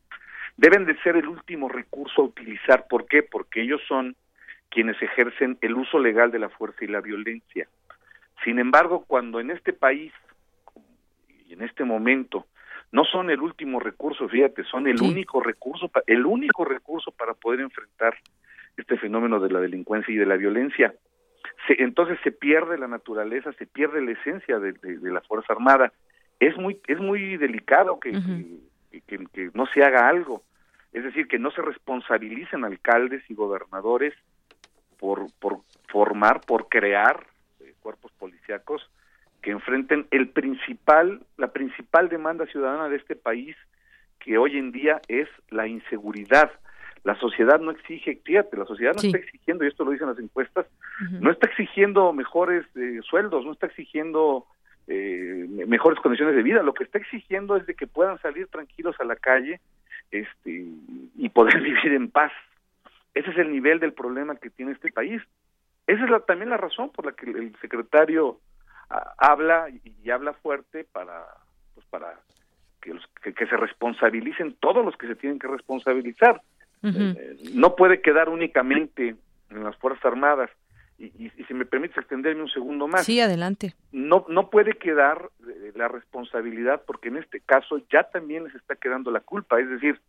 deben 0.57 0.85
de 0.85 0.97
ser 1.01 1.15
el 1.15 1.27
último 1.27 1.69
recurso 1.69 2.21
a 2.21 2.25
utilizar. 2.25 2.87
¿Por 2.87 3.05
qué? 3.07 3.23
Porque 3.23 3.61
ellos 3.61 3.81
son 3.87 4.15
quienes 4.69 5.01
ejercen 5.01 5.57
el 5.61 5.75
uso 5.75 5.99
legal 5.99 6.31
de 6.31 6.39
la 6.39 6.49
fuerza 6.49 6.83
y 6.83 6.87
la 6.87 7.01
violencia. 7.01 7.67
Sin 8.43 8.59
embargo, 8.59 9.05
cuando 9.05 9.39
en 9.39 9.51
este 9.51 9.71
país 9.73 10.11
y 11.47 11.53
en 11.53 11.61
este 11.61 11.83
momento 11.83 12.47
no 12.93 13.03
son 13.03 13.29
el 13.29 13.41
último 13.41 13.79
recurso, 13.81 14.29
fíjate, 14.29 14.63
son 14.63 14.87
el 14.87 15.01
único 15.01 15.41
recurso, 15.41 15.91
el 16.07 16.25
único 16.25 16.63
recurso 16.63 17.11
para 17.11 17.33
poder 17.33 17.59
enfrentar 17.59 18.15
este 18.77 18.97
fenómeno 18.97 19.39
de 19.39 19.49
la 19.51 19.59
delincuencia 19.59 20.13
y 20.13 20.17
de 20.17 20.25
la 20.25 20.37
violencia. 20.37 20.93
Se- 21.67 21.81
entonces 21.83 22.17
se 22.23 22.31
pierde 22.31 22.77
la 22.77 22.87
naturaleza, 22.87 23.51
se 23.53 23.65
pierde 23.67 23.99
la 24.01 24.11
esencia 24.11 24.59
de, 24.59 24.73
de- 24.73 24.99
de 24.99 25.11
la 25.11 25.21
Fuerza 25.21 25.51
Armada. 25.53 25.91
Es 26.39 26.55
muy, 26.57 26.79
es 26.87 26.99
muy 26.99 27.35
delicado 27.37 27.99
que, 27.99 28.11
que, 28.91 29.01
que- 29.01 29.25
que 29.33 29.49
no 29.53 29.65
se 29.65 29.83
haga 29.83 30.07
algo. 30.07 30.43
Es 30.93 31.03
decir, 31.03 31.27
que 31.27 31.39
no 31.39 31.49
se 31.51 31.61
responsabilicen 31.63 32.63
alcaldes 32.63 33.23
y 33.29 33.33
gobernadores 33.33 34.13
por, 34.99 35.25
por 35.39 35.59
formar, 35.87 36.41
por 36.41 36.69
crear 36.69 37.25
eh, 37.59 37.73
cuerpos 37.81 38.11
policíacos 38.19 38.87
que 39.43 39.51
enfrenten 39.51 40.07
el 40.09 40.29
principal, 40.29 41.21
la 41.37 41.51
principal 41.53 42.09
demanda 42.09 42.45
ciudadana 42.47 42.89
de 42.89 42.95
este 42.95 43.15
país, 43.15 43.55
que 44.19 44.37
hoy 44.39 44.57
en 44.57 44.71
día 44.71 45.01
es 45.07 45.27
la 45.51 45.67
inseguridad. 45.67 46.51
La 47.03 47.15
sociedad 47.19 47.59
no 47.59 47.71
exige, 47.71 48.21
fíjate, 48.23 48.55
la 48.57 48.65
sociedad 48.65 48.93
no 48.95 49.01
está 49.01 49.17
exigiendo, 49.17 49.63
y 49.63 49.67
esto 49.67 49.83
lo 49.83 49.91
dicen 49.91 50.07
las 50.07 50.17
encuestas, 50.19 50.65
no 51.19 51.29
está 51.29 51.47
exigiendo 51.47 52.13
mejores 52.13 52.65
eh, 52.75 53.01
sueldos, 53.03 53.45
no 53.45 53.51
está 53.51 53.67
exigiendo 53.67 54.45
eh, 54.87 55.45
me- 55.49 55.65
mejores 55.65 55.99
condiciones 55.99 56.35
de 56.35 56.43
vida, 56.43 56.63
lo 56.63 56.73
que 56.73 56.85
está 56.85 56.97
exigiendo 56.97 57.57
es 57.57 57.65
de 57.65 57.75
que 57.75 57.85
puedan 57.87 58.19
salir 58.21 58.47
tranquilos 58.47 58.95
a 58.99 59.03
la 59.03 59.17
calle 59.17 59.59
este, 60.11 60.65
y 61.17 61.29
poder 61.29 61.61
vivir 61.61 61.91
en 61.93 62.09
paz. 62.09 62.31
Ese 63.13 63.29
es 63.31 63.37
el 63.37 63.51
nivel 63.51 63.79
del 63.81 63.91
problema 63.93 64.37
que 64.37 64.49
tiene 64.49 64.71
este 64.71 64.91
país. 64.91 65.21
Esa 65.85 66.05
es 66.05 66.09
la- 66.09 66.21
también 66.21 66.49
la 66.49 66.57
razón 66.57 66.89
por 66.91 67.05
la 67.05 67.11
que 67.11 67.29
el 67.29 67.53
secretario 67.59 68.39
habla 69.17 69.67
y, 69.69 69.93
y 70.03 70.09
habla 70.11 70.33
fuerte 70.33 70.85
para, 70.91 71.25
pues 71.75 71.85
para 71.87 72.19
que, 72.81 72.93
los- 72.93 73.07
que, 73.23 73.33
que 73.33 73.47
se 73.47 73.57
responsabilicen 73.57 74.55
todos 74.59 74.83
los 74.85 74.95
que 74.97 75.07
se 75.07 75.15
tienen 75.15 75.39
que 75.39 75.47
responsabilizar. 75.47 76.41
Eh, 76.83 77.37
no 77.53 77.75
puede 77.77 78.01
quedar 78.01 78.27
únicamente 78.27 79.15
en 79.49 79.63
las 79.63 79.75
Fuerzas 79.77 80.03
Armadas. 80.05 80.49
Y, 80.99 81.05
y- 81.05 81.31
y 81.37 81.43
si 81.45 81.53
me 81.53 81.65
permites 81.65 81.97
extenderme 81.97 82.43
un 82.43 82.49
segundo 82.49 82.87
más, 82.87 83.05
Sí, 83.05 83.19
adelante. 83.19 83.73
no 83.91 84.25
no 84.29 84.49
puede 84.49 84.73
quedar 84.73 85.29
eh, 85.47 85.71
la 85.75 85.87
responsabilidad 85.87 86.83
porque 86.85 87.07
en 87.07 87.17
este 87.17 87.39
caso 87.39 87.79
ya 87.91 88.03
también 88.03 88.43
les 88.43 88.53
está 88.55 88.75
quedando 88.75 89.09
la 89.11 89.21
culpa, 89.21 89.59
es 89.59 89.69
decir, 89.69 89.99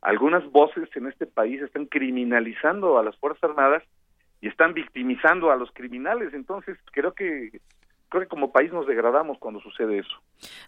algunas 0.00 0.44
voces 0.50 0.88
en 0.96 1.06
este 1.06 1.26
país 1.26 1.62
están 1.62 1.86
criminalizando 1.86 2.98
a 2.98 3.04
las 3.04 3.16
Fuerzas 3.18 3.44
Armadas 3.44 3.84
y 4.40 4.48
están 4.48 4.74
victimizando 4.74 5.52
a 5.52 5.56
los 5.56 5.70
criminales, 5.70 6.34
entonces 6.34 6.76
creo 6.90 7.12
que 7.14 7.60
creo 8.12 8.24
que 8.24 8.28
como 8.28 8.52
país 8.52 8.70
nos 8.72 8.86
degradamos 8.86 9.38
cuando 9.38 9.58
sucede 9.60 9.98
eso. 9.98 10.10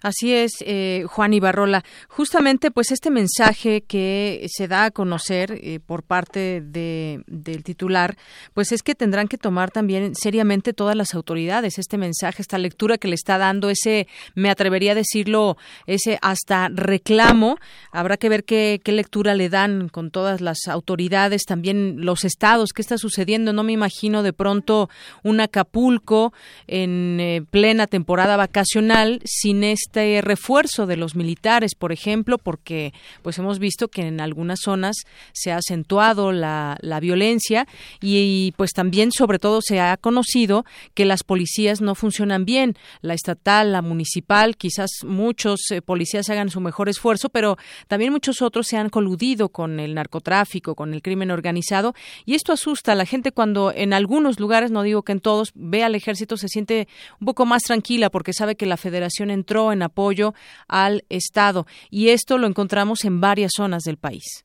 Así 0.03 0.35
es, 0.35 0.53
eh, 0.61 1.05
Juan 1.09 1.35
Ibarrola. 1.35 1.85
Justamente, 2.09 2.71
pues 2.71 2.91
este 2.91 3.11
mensaje 3.11 3.83
que 3.83 4.47
se 4.49 4.67
da 4.67 4.87
a 4.87 4.91
conocer 4.91 5.53
eh, 5.53 5.79
por 5.85 6.05
parte 6.05 6.63
de, 6.63 7.23
del 7.27 7.63
titular, 7.63 8.17
pues 8.55 8.73
es 8.73 8.83
que 8.83 8.95
tendrán 8.95 9.29
que 9.29 9.37
tomar 9.37 9.71
también 9.71 10.15
seriamente 10.15 10.73
todas 10.73 10.97
las 10.97 11.15
autoridades 11.15 11.79
este 11.79 11.99
mensaje, 11.99 12.41
esta 12.41 12.57
lectura 12.57 12.97
que 12.97 13.09
le 13.09 13.15
está 13.15 13.37
dando, 13.37 13.69
ese, 13.69 14.09
me 14.35 14.49
atrevería 14.49 14.93
a 14.93 14.95
decirlo, 14.95 15.59
ese 15.87 16.19
hasta 16.23 16.69
reclamo. 16.73 17.59
Habrá 17.93 18.17
que 18.17 18.31
ver 18.31 18.45
qué, 18.45 18.81
qué 18.83 18.93
lectura 18.93 19.35
le 19.35 19.51
dan 19.51 19.91
con 19.91 20.11
todas 20.11 20.41
las 20.41 20.67
autoridades, 20.67 21.45
también 21.45 22.07
los 22.07 22.25
estados, 22.25 22.73
qué 22.73 22.81
está 22.81 22.97
sucediendo. 22.97 23.53
No 23.53 23.65
me 23.65 23.73
imagino 23.73 24.23
de 24.23 24.33
pronto 24.33 24.89
un 25.23 25.41
Acapulco 25.41 26.33
en 26.67 27.19
eh, 27.21 27.34
plena 27.43 27.87
temporada 27.87 28.37
vacacional 28.37 29.21
sin 29.25 29.65
este 29.65 30.21
refuerzo 30.21 30.87
de 30.87 30.97
los 30.97 31.17
militares, 31.17 31.75
por 31.75 31.93
ejemplo, 31.93 32.39
porque 32.39 32.93
pues 33.23 33.39
hemos 33.39 33.59
visto 33.59 33.89
que 33.89 34.03
en 34.03 34.21
algunas 34.21 34.61
zonas 34.61 34.97
se 35.33 35.53
ha 35.53 35.57
acentuado 35.57 36.33
la, 36.33 36.77
la 36.81 37.01
violencia 37.01 37.67
y, 38.01 38.53
pues 38.57 38.73
también 38.73 39.13
sobre 39.13 39.39
todo 39.39 39.61
se 39.63 39.81
ha 39.81 39.97
conocido 39.97 40.65
que 40.95 41.05
las 41.05 41.23
policías 41.23 41.81
no 41.81 41.95
funcionan 41.95 42.45
bien, 42.45 42.75
la 43.01 43.15
estatal, 43.15 43.73
la 43.73 43.83
municipal, 43.83 44.57
quizás 44.57 44.91
muchos 45.05 45.61
eh, 45.71 45.83
policías 45.83 46.29
hagan 46.31 46.51
su 46.51 46.61
mejor 46.61 46.89
esfuerzo, 46.89 47.29
pero 47.29 47.57
también 47.89 48.13
muchos 48.13 48.43
otros 48.43 48.67
se 48.67 48.77
han 48.77 48.89
coludido 48.89 49.49
con 49.49 49.81
el 49.81 49.95
narcotráfico, 49.95 50.75
con 50.75 50.95
el 50.95 51.03
crimen 51.03 51.31
organizado 51.31 51.95
y 52.25 52.35
esto 52.35 52.53
asusta 52.53 52.93
a 52.93 52.95
la 52.95 53.07
gente 53.07 53.33
cuando 53.33 53.73
en 53.75 53.93
algunos 53.93 54.41
lugares, 54.41 54.71
no 54.71 54.83
digo 54.83 55.03
que 55.03 55.13
en 55.13 55.21
todos, 55.21 55.53
ve 55.55 55.85
al 55.85 55.95
ejército 55.95 56.37
se 56.37 56.49
siente 56.49 56.89
un 57.25 57.27
poco 57.27 57.47
más 57.47 57.63
tranquila 57.63 58.11
porque 58.11 58.35
sabe 58.35 58.55
que 58.55 58.67
la 58.67 58.77
federación 58.77 59.31
entró 59.31 59.73
en 59.73 59.83
apoyo 59.83 60.35
al 60.69 61.05
Estado 61.09 61.65
y 61.91 62.11
esto 62.11 62.37
lo 62.37 62.47
encontramos 62.47 63.07
en 63.07 63.23
varias 63.23 63.53
zonas 63.57 63.83
del 63.85 63.97
país. 63.97 64.45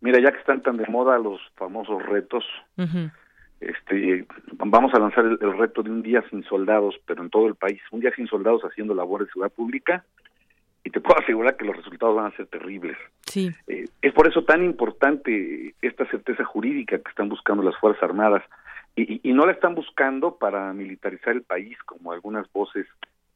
Mira, 0.00 0.18
ya 0.20 0.32
que 0.32 0.38
están 0.38 0.60
tan 0.60 0.76
de 0.76 0.86
moda 0.88 1.18
los 1.18 1.40
famosos 1.54 2.02
retos, 2.04 2.44
este, 3.60 4.26
vamos 4.54 4.92
a 4.92 4.98
lanzar 4.98 5.24
el, 5.24 5.38
el 5.40 5.56
reto 5.56 5.84
de 5.84 5.90
un 5.90 6.02
día 6.02 6.22
sin 6.28 6.42
soldados, 6.42 6.96
pero 7.06 7.22
en 7.22 7.30
todo 7.30 7.46
el 7.46 7.54
país, 7.54 7.80
un 7.92 8.00
día 8.00 8.10
sin 8.16 8.26
soldados 8.26 8.62
haciendo 8.62 8.92
labor 8.92 9.20
de 9.24 9.28
seguridad 9.28 9.54
pública 9.54 10.04
y 10.82 10.90
te 10.90 11.00
puedo 11.00 11.20
asegurar 11.20 11.56
que 11.56 11.64
los 11.64 11.76
resultados 11.76 12.16
van 12.16 12.26
a 12.26 12.36
ser 12.36 12.46
terribles. 12.46 12.96
Sí. 13.26 13.50
Eh, 13.68 13.84
es 14.02 14.12
por 14.12 14.26
eso 14.26 14.42
tan 14.42 14.64
importante 14.64 15.74
esta 15.80 16.04
certeza 16.10 16.44
jurídica 16.44 16.98
que 16.98 17.08
están 17.08 17.28
buscando 17.28 17.62
las 17.62 17.76
Fuerzas 17.78 18.02
Armadas 18.02 18.42
y, 18.96 19.20
y, 19.28 19.32
no 19.34 19.44
la 19.44 19.52
están 19.52 19.74
buscando 19.74 20.36
para 20.36 20.72
militarizar 20.72 21.34
el 21.34 21.42
país, 21.42 21.76
como 21.84 22.12
algunas 22.12 22.50
voces 22.52 22.86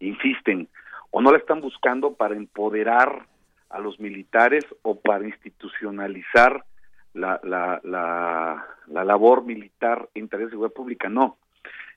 insisten, 0.01 0.69
o 1.11 1.21
no 1.21 1.31
la 1.31 1.39
están 1.39 1.61
buscando 1.61 2.15
para 2.15 2.35
empoderar 2.35 3.27
a 3.69 3.79
los 3.79 4.01
militares 4.01 4.65
o 4.83 4.99
para 4.99 5.27
institucionalizar 5.27 6.65
la, 7.13 7.41
la, 7.43 7.81
la, 7.85 8.67
la 8.87 9.05
labor 9.05 9.45
militar 9.45 10.09
en 10.15 10.29
tareas 10.29 10.49
de 10.49 10.53
seguridad 10.53 10.75
pública, 10.75 11.09
no. 11.09 11.37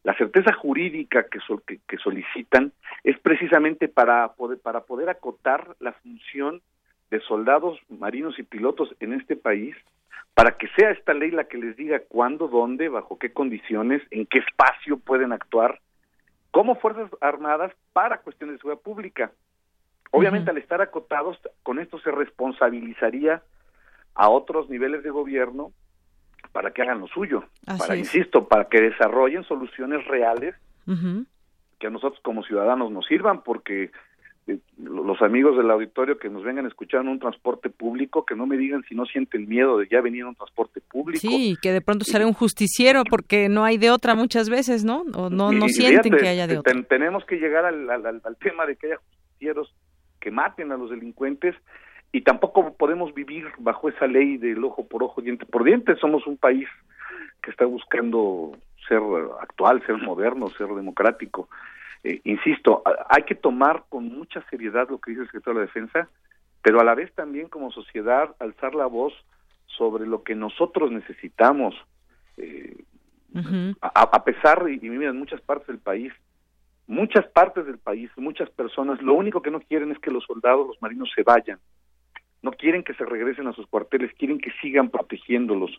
La 0.04 0.16
certeza 0.18 0.54
jurídica 0.54 1.28
que, 1.30 1.40
que, 1.66 1.80
que, 1.88 1.98
solicitan 1.98 2.74
es 3.04 3.18
precisamente 3.20 3.88
para 3.88 4.34
poder, 4.34 4.60
para 4.60 4.82
poder 4.82 5.10
acotar 5.10 5.76
la 5.80 5.94
función 5.94 6.62
de 7.10 7.22
soldados, 7.22 7.80
marinos 7.90 8.38
y 8.38 8.44
pilotos 8.44 8.94
en 9.00 9.14
este 9.14 9.36
país, 9.36 9.76
para 10.34 10.58
que 10.58 10.68
sea 10.76 10.92
esta 10.92 11.14
ley 11.14 11.32
la 11.32 11.44
que 11.46 11.58
les 11.58 11.76
diga 11.78 12.00
cuándo, 12.08 12.48
dónde, 12.48 12.90
bajo 12.90 13.18
qué 13.20 13.32
condiciones, 13.34 14.02
en 14.12 14.26
qué 14.26 14.40
espacio 14.40 14.98
pueden 14.98 15.32
actuar 15.32 15.80
como 16.52 16.76
Fuerzas 16.76 17.10
Armadas 17.22 17.72
para 17.94 18.20
cuestiones 18.20 18.56
de 18.56 18.60
seguridad 18.60 18.82
pública. 18.82 19.32
Obviamente, 20.12 20.46
uh 20.50 20.54
-huh. 20.54 20.58
al 20.58 20.62
estar 20.62 20.82
acotados, 20.82 21.38
con 21.64 21.80
esto 21.80 22.00
se 22.00 22.12
responsabilizaría 22.12 23.42
a 24.16 24.30
otros 24.30 24.70
niveles 24.70 25.04
de 25.04 25.10
gobierno 25.10 25.72
para 26.52 26.72
que 26.72 26.84
hagan 26.84 27.00
lo 27.00 27.08
suyo, 27.08 27.46
Así 27.66 27.80
para, 27.80 27.94
es. 27.96 28.00
insisto, 28.02 28.48
para 28.48 28.66
que 28.66 28.82
desarrollen 28.82 29.44
soluciones 29.44 30.06
reales 30.06 30.56
Uh 30.86 30.92
-huh. 30.92 31.26
que 31.80 31.88
a 31.88 31.90
nosotros 31.90 32.22
como 32.24 32.44
ciudadanos 32.44 32.92
nos 32.92 33.06
sirvan, 33.06 33.42
porque 33.44 33.92
los 34.78 35.22
amigos 35.22 35.56
del 35.58 35.72
auditorio 35.72 36.18
que 36.18 36.30
nos 36.30 36.44
vengan 36.44 36.66
a 36.66 36.68
escuchar 36.68 37.02
en 37.02 37.08
un 37.08 37.20
transporte 37.20 37.70
público, 37.70 38.26
que 38.26 38.36
no 38.36 38.46
me 38.46 38.58
digan 38.58 38.84
si 38.90 38.96
no 38.96 39.06
sienten 39.06 39.48
miedo 39.48 39.78
de 39.78 39.88
ya 39.90 40.02
venir 40.02 40.22
en 40.22 40.28
un 40.28 40.36
transporte 40.36 40.82
público. 40.82 41.20
Sí, 41.22 41.56
que 41.62 41.72
de 41.72 41.82
pronto 41.82 42.04
sale 42.06 42.26
un 42.26 42.34
justiciero 42.34 43.04
porque 43.10 43.48
no 43.50 43.64
hay 43.64 43.78
de 43.78 43.90
otra 43.92 44.16
muchas 44.16 44.50
veces, 44.50 44.84
¿no? 44.84 45.04
O 45.16 45.30
no, 45.30 45.52
no 45.52 45.68
sienten 45.70 46.04
fíjate, 46.04 46.18
que 46.24 46.28
haya 46.30 46.48
de 46.48 46.58
otra. 46.58 46.74
ten- 46.74 46.86
tenemos 46.86 47.24
que 47.26 47.38
llegar 47.38 47.66
al- 47.66 47.90
al- 47.90 48.22
al 48.24 48.38
tema 48.38 48.66
de 48.66 48.76
que 48.76 48.88
haya 48.88 48.98
justicieros 48.98 49.74
que 50.20 50.32
maten 50.32 50.72
a 50.72 50.78
los 50.78 50.90
delincuentes 50.90 51.56
y 52.12 52.22
tampoco 52.22 52.74
podemos 52.76 53.14
vivir 53.14 53.46
bajo 53.60 53.90
esa 53.90 54.08
ley 54.08 54.38
del 54.38 54.64
ojo 54.64 54.86
por 54.88 55.04
ojo, 55.04 55.22
diente 55.22 55.46
por 55.46 55.64
diente. 55.64 55.96
Somos 55.98 56.28
un 56.28 56.38
país 56.38 56.68
que 57.42 57.50
está 57.52 57.66
buscando 57.66 58.52
ser 58.88 59.02
actual, 59.42 59.82
ser 59.86 59.98
moderno, 59.98 60.50
ser 60.50 60.68
democrático. 60.68 61.48
Eh, 62.04 62.22
insisto, 62.26 62.84
hay 63.10 63.24
que 63.24 63.36
tomar 63.36 63.86
con 63.90 64.06
mucha 64.06 64.44
seriedad 64.50 64.90
lo 64.90 65.00
que 65.00 65.12
dice 65.12 65.24
el 65.24 65.28
secretario 65.28 65.60
de 65.60 65.66
la 65.66 65.72
Defensa, 65.74 66.10
pero 66.62 66.80
a 66.80 66.84
la 66.84 66.96
vez 66.96 67.14
también 67.14 67.48
como 67.48 67.72
sociedad 67.72 68.36
alzar 68.40 68.76
la 68.76 68.86
voz 68.86 69.14
sobre 69.68 70.06
lo 70.06 70.24
que 70.24 70.36
nosotros 70.36 70.92
necesitamos. 70.92 71.76
Eh, 72.38 72.84
a, 73.82 74.02
a 74.02 74.24
pesar, 74.24 74.66
y, 74.70 74.86
y 74.86 74.90
mira, 74.90 75.12
en 75.12 75.18
muchas 75.18 75.42
partes 75.42 75.68
del 75.68 75.80
país, 75.80 76.14
muchas 76.88 77.26
partes 77.28 77.66
del 77.66 77.78
país, 77.78 78.10
muchas 78.18 78.50
personas, 78.50 79.02
lo 79.02 79.14
único 79.14 79.42
que 79.42 79.52
no 79.52 79.60
quieren 79.62 79.92
es 79.92 80.00
que 80.00 80.12
los 80.12 80.24
soldados, 80.26 80.68
los 80.68 80.82
marinos 80.82 81.10
se 81.16 81.24
vayan. 81.24 81.60
No 82.42 82.52
quieren 82.52 82.84
que 82.84 82.94
se 82.94 83.06
regresen 83.06 83.48
a 83.48 83.54
sus 83.54 83.66
cuarteles, 83.68 84.12
quieren 84.18 84.40
que 84.40 84.52
sigan 84.62 84.90
protegiéndolos. 84.90 85.72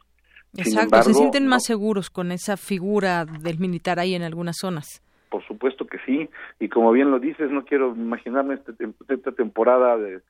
Exacto, 0.57 1.03
se 1.03 1.15
sienten 1.15 1.45
no, 1.45 1.51
más 1.51 1.65
seguros 1.65 2.11
con 2.11 2.33
esa 2.33 2.57
figura 2.57 3.25
del 3.25 3.59
militar 3.59 3.99
ahí 3.99 4.15
en 4.15 4.23
algunas 4.23 4.57
zonas. 4.59 5.03
Por 5.35 5.45
supuesto 5.49 5.89
que 5.89 5.99
sí, 6.07 6.31
y 6.61 6.69
como 6.69 6.93
bien 6.93 7.11
lo 7.11 7.19
dices, 7.19 7.51
no 7.51 7.65
quiero 7.65 7.93
imaginarme 7.97 8.55
este 8.55 8.73
esta 9.09 9.33
temporada 9.33 9.99
de 9.99 10.21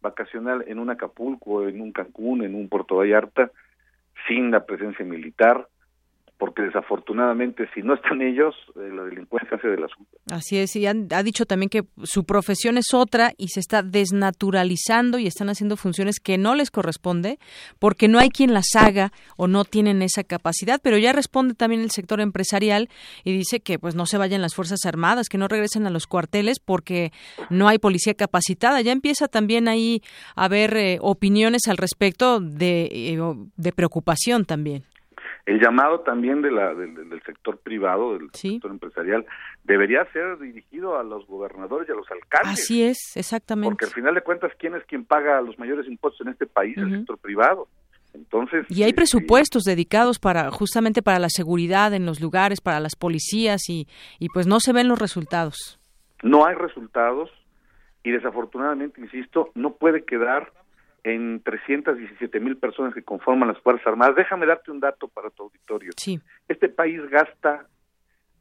vacacional 0.00 0.64
en 0.66 0.78
un 0.78 0.88
Acapulco, 0.88 1.68
en 1.68 1.82
un 1.82 1.92
Cancún, 1.92 2.42
en 2.42 2.54
un 2.54 2.70
Puerto 2.70 2.96
Vallarta, 2.96 3.50
sin 4.26 4.50
la 4.50 4.64
presencia 4.64 5.04
militar, 5.04 5.68
porque 6.38 6.62
desafortunadamente 6.62 7.68
si 7.74 7.82
no 7.82 7.94
están 7.94 8.20
ellos, 8.20 8.54
eh, 8.76 8.90
la 8.92 9.04
delincuencia 9.04 9.56
hace 9.56 9.68
del 9.68 9.84
asunto. 9.84 10.10
Así 10.30 10.58
es, 10.58 10.74
y 10.76 10.86
han- 10.86 11.08
ha 11.12 11.22
dicho 11.22 11.46
también 11.46 11.68
que 11.70 11.84
su 12.02 12.24
profesión 12.24 12.76
es 12.76 12.92
otra 12.92 13.32
y 13.38 13.48
se 13.48 13.60
está 13.60 13.82
desnaturalizando 14.34 15.18
y 15.18 15.26
están 15.26 15.48
haciendo 15.48 15.76
funciones 15.76 16.18
que 16.20 16.38
no 16.38 16.54
les 16.54 16.70
corresponde 16.70 17.38
porque 17.78 18.08
no 18.08 18.18
hay 18.18 18.28
quien 18.30 18.52
las 18.52 18.66
haga 18.76 19.12
o 19.36 19.46
no 19.46 19.64
tienen 19.64 20.02
esa 20.02 20.24
capacidad, 20.24 20.80
pero 20.82 20.98
ya 20.98 21.12
responde 21.12 21.54
también 21.54 21.80
el 21.82 21.90
sector 21.90 22.20
empresarial 22.20 22.88
y 23.22 23.32
dice 23.32 23.60
que 23.60 23.78
pues 23.78 23.94
no 23.94 24.06
se 24.06 24.18
vayan 24.18 24.42
las 24.42 24.54
Fuerzas 24.54 24.80
Armadas, 24.86 25.28
que 25.28 25.38
no 25.38 25.48
regresen 25.48 25.86
a 25.86 25.90
los 25.90 26.06
cuarteles 26.06 26.58
porque 26.60 27.12
no 27.50 27.68
hay 27.68 27.78
policía 27.78 28.14
capacitada. 28.14 28.80
Ya 28.80 28.92
empieza 28.92 29.28
también 29.28 29.68
ahí 29.68 30.02
a 30.36 30.44
haber 30.46 30.76
eh, 30.76 30.98
opiniones 31.00 31.62
al 31.68 31.76
respecto 31.76 32.40
de, 32.40 32.88
eh, 32.92 33.18
de 33.56 33.72
preocupación 33.72 34.44
también. 34.44 34.84
El 35.46 35.60
llamado 35.60 36.00
también 36.00 36.40
de 36.40 36.50
la, 36.50 36.74
del, 36.74 36.94
del 36.94 37.22
sector 37.22 37.58
privado, 37.58 38.14
del 38.16 38.30
sector 38.32 38.70
empresarial, 38.70 39.26
debería 39.62 40.04
ser 40.12 40.38
dirigido 40.38 40.98
a 40.98 41.02
los 41.02 41.26
gobernadores 41.26 41.86
y 41.88 41.92
a 41.92 41.94
los 41.94 42.10
alcaldes. 42.10 42.52
Así 42.60 42.82
es, 42.82 42.98
exactamente. 43.14 43.70
Porque 43.70 43.84
al 43.84 43.90
final 43.92 44.14
de 44.14 44.22
cuentas, 44.22 44.52
¿quién 44.58 44.74
es 44.74 44.82
quien 44.84 45.04
paga 45.04 45.40
los 45.42 45.58
mayores 45.58 45.86
impuestos 45.86 46.26
en 46.26 46.32
este 46.32 46.46
país? 46.46 46.76
El 46.78 46.90
sector 46.90 47.18
privado. 47.18 47.68
Entonces, 48.14 48.64
Y 48.70 48.84
hay 48.84 48.90
eh, 48.92 48.94
presupuestos 48.94 49.64
dedicados 49.64 50.18
para 50.18 50.50
justamente 50.50 51.02
para 51.02 51.18
la 51.18 51.28
seguridad 51.28 51.92
en 51.92 52.06
los 52.06 52.20
lugares, 52.20 52.60
para 52.60 52.80
las 52.80 52.94
policías 52.96 53.68
y, 53.68 53.86
y 54.20 54.28
pues 54.28 54.46
no 54.46 54.60
se 54.60 54.72
ven 54.72 54.88
los 54.88 54.98
resultados. 54.98 55.78
no 56.22 56.46
hay 56.46 56.54
resultados 56.54 57.28
y 58.02 58.12
desafortunadamente, 58.12 59.00
insisto, 59.00 59.50
no 59.54 59.74
puede 59.74 60.04
quedar 60.04 60.52
en 61.04 61.40
317 61.42 62.40
mil 62.40 62.56
personas 62.56 62.92
que 62.94 63.02
conforman 63.02 63.48
las 63.48 63.58
Fuerzas 63.60 63.86
Armadas. 63.86 64.16
Déjame 64.16 64.46
darte 64.46 64.70
un 64.70 64.80
dato 64.80 65.06
para 65.08 65.30
tu 65.30 65.44
auditorio. 65.44 65.92
Sí. 65.96 66.18
Este 66.48 66.68
país 66.68 67.00
gasta 67.10 67.66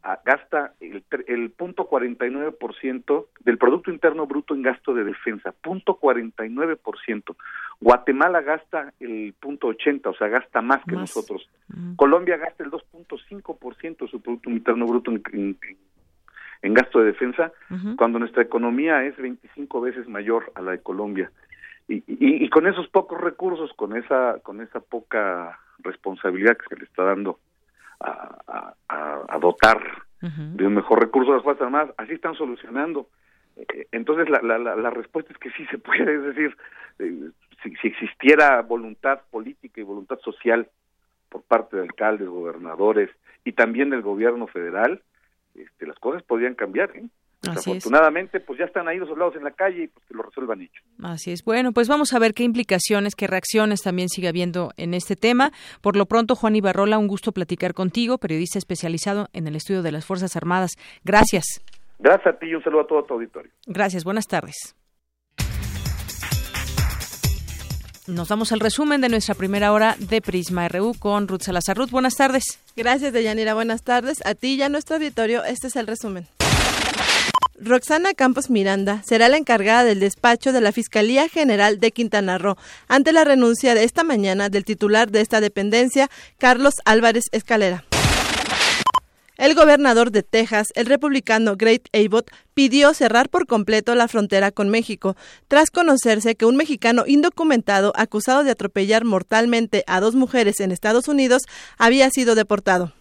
ah, 0.03 0.19
gasta 0.25 0.73
el, 0.81 1.03
el 1.27 1.51
punto 1.51 1.87
49% 1.89 3.25
del 3.45 3.57
Producto 3.57 3.91
Interno 3.91 4.25
Bruto 4.27 4.53
en 4.53 4.61
gasto 4.61 4.93
de 4.93 5.03
defensa, 5.05 5.53
punto 5.61 5.97
49%. 5.99 7.35
Guatemala 7.79 8.41
gasta 8.41 8.93
el 8.99 9.33
punto 9.39 9.67
80, 9.67 10.09
o 10.09 10.13
sea, 10.15 10.27
gasta 10.29 10.61
más 10.61 10.83
que 10.85 10.93
Más. 10.95 11.01
nosotros. 11.15 11.49
Colombia 11.95 12.37
gasta 12.37 12.63
el 12.63 12.71
2.5% 12.71 13.97
de 13.99 14.07
su 14.07 14.21
Producto 14.21 14.49
Interno 14.49 14.85
Bruto 14.87 15.11
en, 15.11 15.21
en- 15.33 15.57
en 16.61 16.73
gasto 16.73 16.99
de 16.99 17.07
defensa, 17.07 17.51
cuando 17.97 18.19
nuestra 18.19 18.41
economía 18.41 19.03
es 19.03 19.17
25 19.17 19.81
veces 19.81 20.07
mayor 20.07 20.49
a 20.55 20.61
la 20.61 20.71
de 20.71 20.79
Colombia. 20.81 21.29
Y, 21.87 21.95
y, 22.07 22.45
y 22.45 22.49
con 22.49 22.65
esos 22.67 22.87
pocos 22.89 23.19
recursos, 23.19 23.71
con 23.73 23.95
esa 23.97 24.39
con 24.43 24.61
esa 24.61 24.79
poca 24.79 25.59
responsabilidad 25.79 26.57
que 26.57 26.67
se 26.69 26.77
le 26.77 26.85
está 26.85 27.03
dando 27.03 27.39
a, 27.99 28.73
a- 28.87 29.37
dotar 29.39 29.81
de 30.55 30.65
un 30.65 30.73
mejor 30.75 31.01
recurso 31.01 31.31
a 31.31 31.35
las 31.35 31.43
Fuerzas 31.43 31.65
Armadas, 31.65 31.93
así 31.97 32.13
están 32.13 32.35
solucionando. 32.35 33.09
Eh, 33.57 33.87
Entonces 33.91 34.29
la, 34.29 34.39
la, 34.41 34.57
la, 34.57 34.75
la 34.77 34.89
respuesta 34.89 35.33
es 35.33 35.37
que 35.39 35.51
sí 35.51 35.65
se 35.65 35.77
puede, 35.77 36.15
es 36.15 36.23
decir, 36.23 36.57
eh, 36.99 37.29
si, 37.61 37.75
si 37.75 37.87
existiera 37.89 38.61
voluntad 38.61 39.19
política 39.29 39.81
y 39.81 39.83
voluntad 39.83 40.19
social 40.19 40.69
por 41.27 41.41
parte 41.43 41.75
de 41.75 41.83
alcaldes, 41.83 42.29
gobernadores 42.29 43.09
y 43.43 43.51
también 43.51 43.89
del 43.89 44.01
gobierno 44.01 44.47
federal, 44.47 45.01
este, 45.55 45.85
las 45.87 45.99
cosas 45.99 46.23
podrían 46.23 46.55
cambiar. 46.55 46.95
¿eh? 46.95 47.03
Así 47.49 47.71
es. 47.71 47.75
Desafortunadamente, 47.75 48.39
pues 48.39 48.59
ya 48.59 48.65
están 48.65 48.87
ahí 48.87 48.97
los 48.97 49.09
soldados 49.09 49.35
en 49.35 49.43
la 49.43 49.51
calle 49.51 49.83
y 49.83 49.87
pues 49.87 50.05
que 50.05 50.13
lo 50.13 50.23
resuelvan 50.23 50.61
ellos. 50.61 50.83
Así 51.01 51.31
es. 51.31 51.43
Bueno, 51.43 51.73
pues 51.73 51.89
vamos 51.89 52.13
a 52.13 52.19
ver 52.19 52.33
qué 52.33 52.43
implicaciones, 52.43 53.15
qué 53.15 53.27
reacciones 53.27 53.81
también 53.81 54.09
sigue 54.09 54.29
habiendo 54.29 54.71
en 54.77 54.93
este 54.93 55.15
tema. 55.15 55.51
Por 55.81 55.97
lo 55.97 56.05
pronto, 56.05 56.35
Juan 56.35 56.55
Ibarrola, 56.55 56.97
un 56.97 57.07
gusto 57.07 57.31
platicar 57.31 57.73
contigo, 57.73 58.17
periodista 58.17 58.57
especializado 58.57 59.27
en 59.33 59.47
el 59.47 59.55
estudio 59.55 59.81
de 59.81 59.91
las 59.91 60.05
Fuerzas 60.05 60.35
Armadas. 60.35 60.71
Gracias. 61.03 61.61
Gracias 61.99 62.35
a 62.35 62.39
ti 62.39 62.47
y 62.47 62.55
un 62.55 62.63
saludo 62.63 62.81
a 62.81 62.87
todo 62.87 63.03
tu 63.03 63.13
auditorio. 63.15 63.51
Gracias. 63.65 64.03
Buenas 64.03 64.27
tardes. 64.27 64.75
Nos 68.05 68.27
damos 68.27 68.51
al 68.51 68.59
resumen 68.59 68.99
de 68.99 69.07
nuestra 69.07 69.33
primera 69.33 69.71
hora 69.71 69.95
de 69.97 70.21
Prisma 70.21 70.67
RU 70.67 70.93
con 70.99 71.27
Ruth 71.29 71.43
Salazar. 71.43 71.77
Ruth, 71.77 71.89
buenas 71.89 72.15
tardes. 72.15 72.43
Gracias, 72.75 73.13
Deyanira. 73.13 73.53
Buenas 73.53 73.83
tardes. 73.83 74.25
A 74.25 74.35
ti 74.35 74.55
y 74.55 74.61
a 74.61 74.67
nuestro 74.67 74.97
auditorio, 74.97 75.45
este 75.45 75.67
es 75.67 75.75
el 75.77 75.87
resumen. 75.87 76.27
Roxana 77.59 78.13
Campos 78.13 78.49
Miranda 78.49 79.03
será 79.03 79.29
la 79.29 79.37
encargada 79.37 79.83
del 79.83 79.99
despacho 79.99 80.51
de 80.51 80.61
la 80.61 80.71
Fiscalía 80.71 81.29
General 81.29 81.79
de 81.79 81.91
Quintana 81.91 82.37
Roo 82.37 82.57
ante 82.87 83.11
la 83.13 83.23
renuncia 83.23 83.75
de 83.75 83.83
esta 83.83 84.03
mañana 84.03 84.49
del 84.49 84.65
titular 84.65 85.11
de 85.11 85.21
esta 85.21 85.39
dependencia, 85.39 86.09
Carlos 86.39 86.75
Álvarez 86.85 87.25
Escalera. 87.31 87.83
El 89.37 89.55
gobernador 89.55 90.11
de 90.11 90.23
Texas, 90.23 90.67
el 90.75 90.85
republicano 90.85 91.55
Greg 91.55 91.81
Abbott, 91.91 92.31
pidió 92.53 92.93
cerrar 92.93 93.29
por 93.29 93.47
completo 93.47 93.95
la 93.95 94.07
frontera 94.07 94.51
con 94.51 94.69
México, 94.69 95.15
tras 95.47 95.71
conocerse 95.71 96.35
que 96.35 96.45
un 96.45 96.55
mexicano 96.55 97.03
indocumentado 97.07 97.93
acusado 97.95 98.43
de 98.43 98.51
atropellar 98.51 99.05
mortalmente 99.05 99.83
a 99.87 99.99
dos 99.99 100.15
mujeres 100.15 100.59
en 100.59 100.71
Estados 100.71 101.07
Unidos 101.07 101.43
había 101.77 102.09
sido 102.09 102.35
deportado. 102.35 102.93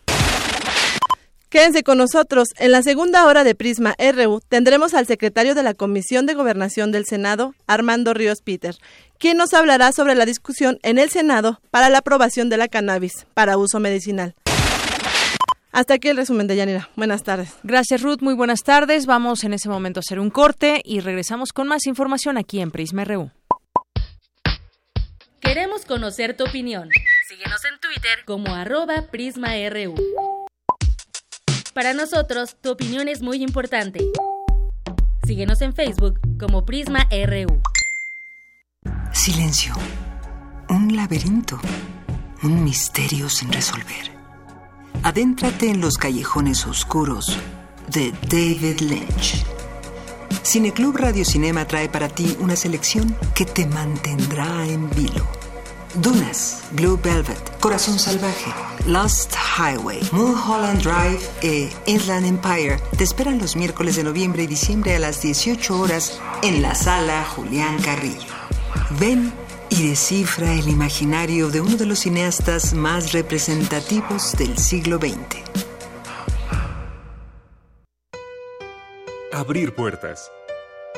Quédense 1.52 1.82
con 1.82 1.98
nosotros. 1.98 2.48
En 2.56 2.72
la 2.72 2.82
segunda 2.82 3.26
hora 3.26 3.44
de 3.44 3.54
Prisma 3.54 3.94
RU 3.98 4.40
tendremos 4.48 4.94
al 4.94 5.06
secretario 5.06 5.54
de 5.54 5.62
la 5.62 5.74
Comisión 5.74 6.24
de 6.24 6.32
Gobernación 6.32 6.92
del 6.92 7.04
Senado, 7.04 7.54
Armando 7.66 8.14
Ríos 8.14 8.40
Peter, 8.40 8.74
quien 9.18 9.36
nos 9.36 9.52
hablará 9.52 9.92
sobre 9.92 10.14
la 10.14 10.24
discusión 10.24 10.78
en 10.82 10.98
el 10.98 11.10
Senado 11.10 11.60
para 11.70 11.90
la 11.90 11.98
aprobación 11.98 12.48
de 12.48 12.56
la 12.56 12.68
cannabis 12.68 13.26
para 13.34 13.58
uso 13.58 13.80
medicinal. 13.80 14.34
Hasta 15.72 15.92
aquí 15.92 16.08
el 16.08 16.16
resumen 16.16 16.46
de 16.46 16.56
Yanira. 16.56 16.88
Buenas 16.96 17.22
tardes. 17.22 17.52
Gracias, 17.64 18.00
Ruth. 18.00 18.22
Muy 18.22 18.32
buenas 18.32 18.62
tardes. 18.62 19.04
Vamos 19.04 19.44
en 19.44 19.52
ese 19.52 19.68
momento 19.68 19.98
a 19.98 20.04
hacer 20.06 20.20
un 20.20 20.30
corte 20.30 20.80
y 20.82 21.00
regresamos 21.00 21.52
con 21.52 21.68
más 21.68 21.86
información 21.86 22.38
aquí 22.38 22.62
en 22.62 22.70
Prisma 22.70 23.04
RU. 23.04 23.30
Queremos 25.38 25.84
conocer 25.84 26.34
tu 26.34 26.44
opinión. 26.44 26.88
Síguenos 27.28 27.62
en 27.66 27.78
Twitter 27.78 28.24
como 28.24 28.54
arroba 28.54 29.08
PrismaRU. 29.10 29.96
Para 31.74 31.94
nosotros, 31.94 32.56
tu 32.60 32.70
opinión 32.70 33.08
es 33.08 33.22
muy 33.22 33.42
importante. 33.42 34.00
Síguenos 35.24 35.62
en 35.62 35.72
Facebook 35.72 36.20
como 36.38 36.66
Prisma 36.66 37.08
RU. 37.10 37.62
Silencio. 39.12 39.72
Un 40.68 40.94
laberinto. 40.94 41.58
Un 42.42 42.62
misterio 42.62 43.30
sin 43.30 43.50
resolver. 43.50 44.10
Adéntrate 45.02 45.70
en 45.70 45.80
los 45.80 45.96
callejones 45.96 46.66
oscuros 46.66 47.38
de 47.88 48.12
David 48.28 48.80
Lynch. 48.80 49.44
Cineclub 50.44 50.96
Radio 50.96 51.24
Cinema 51.24 51.66
trae 51.66 51.88
para 51.88 52.08
ti 52.08 52.36
una 52.40 52.56
selección 52.56 53.16
que 53.34 53.46
te 53.46 53.66
mantendrá 53.66 54.66
en 54.66 54.90
vilo. 54.90 55.41
Dunas, 55.94 56.62
Blue 56.72 56.98
Velvet, 57.02 57.60
Corazón 57.60 57.98
Salvaje, 57.98 58.50
Lost 58.86 59.34
Highway, 59.58 60.00
Mulholland 60.10 60.82
Drive 60.82 61.20
e 61.42 61.70
Inland 61.86 62.24
Empire 62.24 62.78
te 62.96 63.04
esperan 63.04 63.38
los 63.38 63.56
miércoles 63.56 63.96
de 63.96 64.04
noviembre 64.04 64.44
y 64.44 64.46
diciembre 64.46 64.96
a 64.96 64.98
las 64.98 65.20
18 65.20 65.78
horas 65.78 66.18
en 66.42 66.62
la 66.62 66.74
sala 66.74 67.24
Julián 67.24 67.76
Carrillo. 67.82 68.32
Ven 68.98 69.32
y 69.68 69.88
descifra 69.88 70.54
el 70.54 70.68
imaginario 70.68 71.50
de 71.50 71.60
uno 71.60 71.76
de 71.76 71.84
los 71.84 72.00
cineastas 72.00 72.72
más 72.72 73.12
representativos 73.12 74.32
del 74.36 74.56
siglo 74.56 74.98
XX. 74.98 75.42
Abrir 79.30 79.74
puertas. 79.74 80.30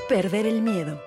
Perder 0.08 0.46
el 0.46 0.62
miedo. 0.62 1.00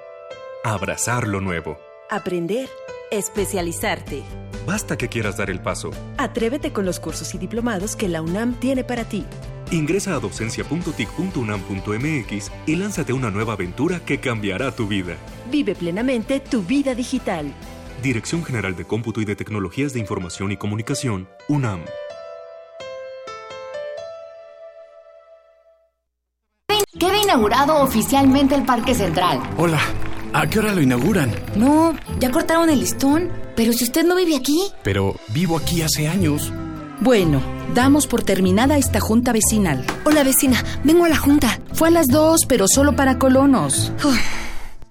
Abrazar 0.63 1.27
lo 1.27 1.39
nuevo. 1.39 1.77
Aprender. 2.09 2.69
Especializarte. 3.11 4.23
Basta 4.65 4.97
que 4.97 5.07
quieras 5.07 5.37
dar 5.37 5.49
el 5.49 5.61
paso. 5.61 5.91
Atrévete 6.17 6.73
con 6.73 6.85
los 6.85 6.99
cursos 6.99 7.33
y 7.33 7.37
diplomados 7.37 7.95
que 7.95 8.09
la 8.09 8.21
UNAM 8.21 8.55
tiene 8.55 8.83
para 8.83 9.05
ti. 9.05 9.25
Ingresa 9.71 10.15
a 10.15 10.19
docencia.tic.unam.mx 10.19 12.51
y 12.65 12.75
lánzate 12.75 13.13
a 13.13 13.15
una 13.15 13.31
nueva 13.31 13.53
aventura 13.53 14.01
que 14.01 14.19
cambiará 14.19 14.71
tu 14.71 14.87
vida. 14.87 15.15
Vive 15.49 15.73
plenamente 15.75 16.41
tu 16.41 16.63
vida 16.63 16.95
digital. 16.95 17.53
Dirección 18.03 18.43
General 18.43 18.75
de 18.75 18.83
Cómputo 18.85 19.21
y 19.21 19.25
de 19.25 19.35
Tecnologías 19.35 19.93
de 19.93 19.99
Información 19.99 20.51
y 20.51 20.57
Comunicación, 20.57 21.29
UNAM. 21.47 21.85
Queda 26.99 27.21
inaugurado 27.21 27.83
oficialmente 27.83 28.55
el 28.55 28.65
Parque 28.65 28.95
Central. 28.95 29.39
Hola, 29.57 29.79
¿a 30.33 30.47
qué 30.49 30.59
hora 30.59 30.73
lo 30.73 30.81
inauguran? 30.81 31.31
No, 31.55 31.95
ya 32.19 32.31
cortaron 32.31 32.69
el 32.69 32.79
listón. 32.79 33.29
Pero 33.55 33.73
si 33.73 33.85
usted 33.85 34.05
no 34.05 34.15
vive 34.15 34.35
aquí. 34.35 34.59
Pero 34.83 35.15
vivo 35.29 35.57
aquí 35.57 35.81
hace 35.81 36.07
años. 36.07 36.53
Bueno, 36.99 37.41
damos 37.73 38.07
por 38.07 38.23
terminada 38.23 38.77
esta 38.77 38.99
junta 38.99 39.31
vecinal. 39.31 39.85
Hola 40.05 40.23
vecina, 40.23 40.63
vengo 40.83 41.05
a 41.05 41.09
la 41.09 41.17
junta. 41.17 41.59
Fue 41.73 41.89
a 41.89 41.91
las 41.91 42.07
dos, 42.07 42.45
pero 42.47 42.67
solo 42.67 42.95
para 42.95 43.19
colonos. 43.19 43.91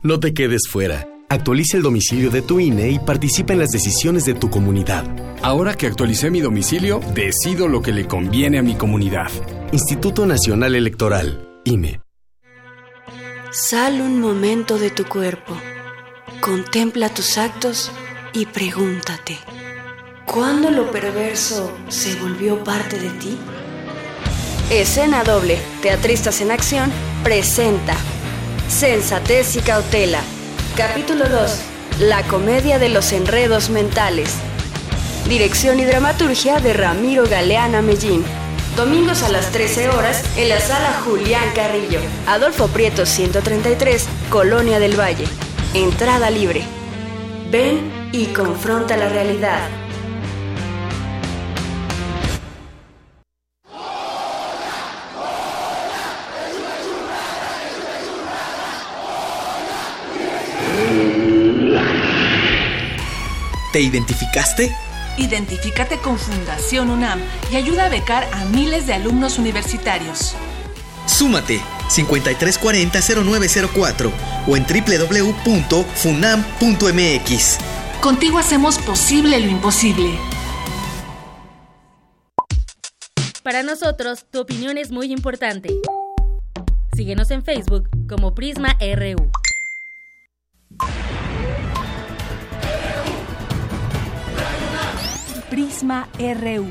No 0.03 0.21
te 0.21 0.35
quedes 0.35 0.63
fuera. 0.71 1.07
Actualiza 1.29 1.77
el 1.77 1.83
domicilio 1.83 2.31
de 2.31 2.43
tu 2.43 2.61
INE 2.61 2.91
y 2.91 2.99
participa 3.01 3.53
en 3.53 3.59
las 3.59 3.71
decisiones 3.71 4.25
de 4.25 4.35
tu 4.35 4.49
comunidad. 4.49 5.05
Ahora 5.43 5.75
que 5.75 5.89
actualicé 5.89 6.31
mi 6.31 6.41
domicilio, 6.41 7.01
decido 7.15 7.67
lo 7.67 7.83
que 7.83 7.93
le 7.93 8.07
conviene 8.07 8.59
a 8.59 8.63
mi 8.63 8.77
comunidad. 8.77 9.31
Instituto 9.73 10.25
Nacional 10.27 10.77
Electoral, 10.77 11.61
INE. 11.65 12.06
Sal 13.59 14.03
un 14.03 14.21
momento 14.21 14.79
de 14.79 14.91
tu 14.91 15.07
cuerpo. 15.07 15.57
Contempla 16.43 17.09
tus 17.09 17.39
actos 17.39 17.91
y 18.35 18.45
pregúntate. 18.45 19.39
¿Cuándo 20.27 20.71
lo 20.71 20.91
perverso 20.91 21.75
se 21.89 22.17
volvió 22.17 22.63
parte 22.63 22.99
de 22.99 23.09
ti? 23.19 23.39
Escena 24.69 25.25
doble, 25.25 25.59
Teatristas 25.81 26.43
en 26.43 26.51
Acción, 26.51 26.93
presenta 27.25 27.97
Sensatez 28.69 29.57
y 29.57 29.61
Cautela. 29.61 30.21
Capítulo 30.77 31.27
2. 31.27 31.61
La 32.01 32.25
comedia 32.25 32.79
de 32.79 32.91
los 32.91 33.11
enredos 33.13 33.71
mentales. 33.71 34.35
Dirección 35.31 35.81
y 35.81 35.87
dramaturgia 35.87 36.61
de 36.61 36.75
Ramiro 36.75 37.25
Galeana 37.27 37.81
Mellín. 37.81 38.23
Domingos 38.77 39.23
a 39.23 39.31
las 39.31 39.53
13 39.53 39.89
horas 39.89 40.23
en 40.37 40.51
la 40.51 40.61
sala 40.61 41.01
Julián 41.03 41.49
Carrillo. 41.55 41.99
Adolfo 42.27 42.69
Prieto 42.69 43.07
133, 43.07 44.07
Colonia 44.29 44.79
del 44.79 45.01
Valle. 45.01 45.25
Entrada 45.73 46.29
libre. 46.29 46.63
Ven 47.51 47.91
y 48.13 48.27
confronta 48.27 48.99
la 48.99 49.09
realidad. 49.09 49.67
¿Te 63.73 63.81
identificaste? 63.81 64.86
Identifícate 65.19 65.99
con 65.99 66.19
Fundación 66.19 66.91
UNAM 66.91 67.21
y 67.51 67.57
ayuda 67.57 67.87
a 67.87 67.89
becar 67.89 68.29
a 68.33 68.45
miles 68.47 68.87
de 68.87 68.93
alumnos 68.95 69.39
universitarios. 69.39 70.35
Súmate 71.07 71.61
5340-0904 71.89 74.13
o 74.47 74.57
en 74.57 74.65
www.funam.mx. 74.65 77.59
Contigo 78.01 78.39
hacemos 78.39 78.79
posible 78.79 79.41
lo 79.41 79.49
imposible. 79.49 80.19
Para 83.43 83.63
nosotros, 83.63 84.27
tu 84.31 84.41
opinión 84.41 84.77
es 84.77 84.91
muy 84.91 85.11
importante. 85.13 85.71
Síguenos 86.95 87.31
en 87.31 87.43
Facebook 87.45 87.89
como 88.09 88.35
Prisma 88.35 88.77
RU. 88.81 89.31
Prisma 95.57 96.07
RU. 96.19 96.67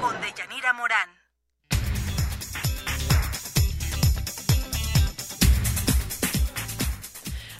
Con 0.00 0.14
Deyanira 0.20 0.72
Morán. 0.72 1.08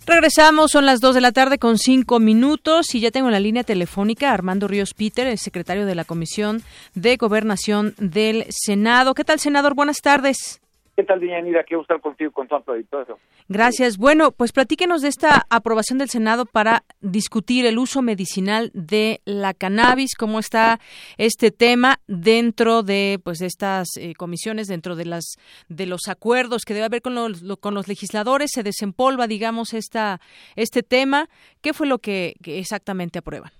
Regresamos, 0.06 0.72
son 0.72 0.86
las 0.86 0.98
2 0.98 1.14
de 1.14 1.20
la 1.20 1.30
tarde 1.30 1.58
con 1.58 1.78
5 1.78 2.18
minutos 2.18 2.96
y 2.96 3.00
ya 3.00 3.12
tengo 3.12 3.28
en 3.28 3.32
la 3.32 3.38
línea 3.38 3.62
telefónica 3.62 4.30
a 4.30 4.34
Armando 4.34 4.66
Ríos 4.66 4.92
Peter, 4.92 5.28
el 5.28 5.38
secretario 5.38 5.86
de 5.86 5.94
la 5.94 6.04
Comisión 6.04 6.64
de 6.96 7.16
Gobernación 7.16 7.94
del 7.96 8.46
Senado. 8.50 9.14
¿Qué 9.14 9.22
tal, 9.22 9.38
senador? 9.38 9.76
Buenas 9.76 10.00
tardes. 10.02 10.60
¿Qué 11.00 11.06
tal, 11.06 11.18
Dianira? 11.18 11.64
Quiero 11.64 11.80
estar 11.80 11.98
contigo 12.02 12.30
con 12.30 12.46
tanto 12.46 12.72
auditorio. 12.72 13.18
Gracias. 13.48 13.96
Bueno, 13.96 14.32
pues 14.32 14.52
platíquenos 14.52 15.00
de 15.00 15.08
esta 15.08 15.46
aprobación 15.48 15.98
del 15.98 16.10
Senado 16.10 16.44
para 16.44 16.82
discutir 17.00 17.64
el 17.64 17.78
uso 17.78 18.02
medicinal 18.02 18.70
de 18.74 19.22
la 19.24 19.54
cannabis, 19.54 20.14
cómo 20.14 20.38
está 20.38 20.78
este 21.16 21.50
tema 21.52 22.00
dentro 22.06 22.82
de 22.82 23.18
pues 23.24 23.40
estas 23.40 23.96
eh, 23.96 24.12
comisiones, 24.14 24.66
dentro 24.66 24.94
de 24.94 25.06
las 25.06 25.36
de 25.70 25.86
los 25.86 26.02
acuerdos 26.06 26.66
que 26.66 26.74
debe 26.74 26.84
haber 26.84 27.00
con 27.00 27.14
los, 27.14 27.40
lo, 27.40 27.56
con 27.56 27.72
los 27.72 27.88
legisladores, 27.88 28.50
se 28.52 28.62
desempolva, 28.62 29.26
digamos, 29.26 29.72
esta 29.72 30.20
este 30.54 30.82
tema. 30.82 31.30
¿Qué 31.62 31.72
fue 31.72 31.86
lo 31.86 31.96
que, 31.96 32.34
que 32.42 32.58
exactamente 32.58 33.20
aprueban? 33.20 33.52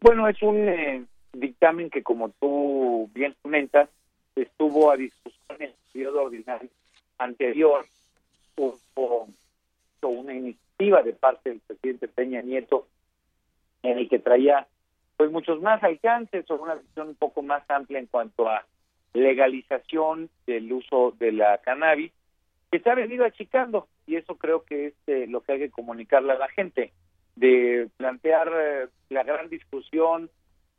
Bueno, 0.00 0.28
es 0.28 0.40
un 0.42 0.68
eh, 0.68 1.04
dictamen 1.32 1.90
que, 1.90 2.04
como 2.04 2.28
tú 2.40 3.10
bien 3.12 3.34
comentas, 3.42 3.88
estuvo 4.36 4.92
a 4.92 4.96
discusión 4.96 5.56
en 5.58 5.62
el 5.62 5.74
periodo 5.92 6.22
ordinario 6.22 6.70
anterior 7.18 7.84
hubo 8.56 9.28
una 10.02 10.34
iniciativa 10.34 11.02
de 11.02 11.12
parte 11.12 11.50
del 11.50 11.60
presidente 11.60 12.08
Peña 12.08 12.42
Nieto 12.42 12.86
en 13.82 13.98
el 13.98 14.08
que 14.08 14.18
traía 14.18 14.66
pues 15.16 15.30
muchos 15.30 15.60
más 15.62 15.82
alcances 15.82 16.50
o 16.50 16.56
una 16.56 16.74
visión 16.74 17.08
un 17.08 17.14
poco 17.14 17.42
más 17.42 17.62
amplia 17.70 17.98
en 17.98 18.06
cuanto 18.06 18.48
a 18.48 18.64
legalización 19.12 20.28
del 20.46 20.72
uso 20.72 21.14
de 21.18 21.32
la 21.32 21.58
cannabis 21.58 22.12
que 22.70 22.80
se 22.80 22.90
ha 22.90 22.94
venido 22.94 23.24
achicando 23.24 23.86
y 24.06 24.16
eso 24.16 24.36
creo 24.36 24.64
que 24.64 24.86
es 24.86 24.94
eh, 25.06 25.26
lo 25.28 25.40
que 25.42 25.52
hay 25.52 25.58
que 25.60 25.70
comunicarle 25.70 26.32
a 26.32 26.38
la 26.38 26.48
gente 26.48 26.92
de 27.36 27.88
plantear 27.96 28.50
eh, 28.54 28.88
la 29.10 29.22
gran 29.22 29.48
discusión 29.48 30.30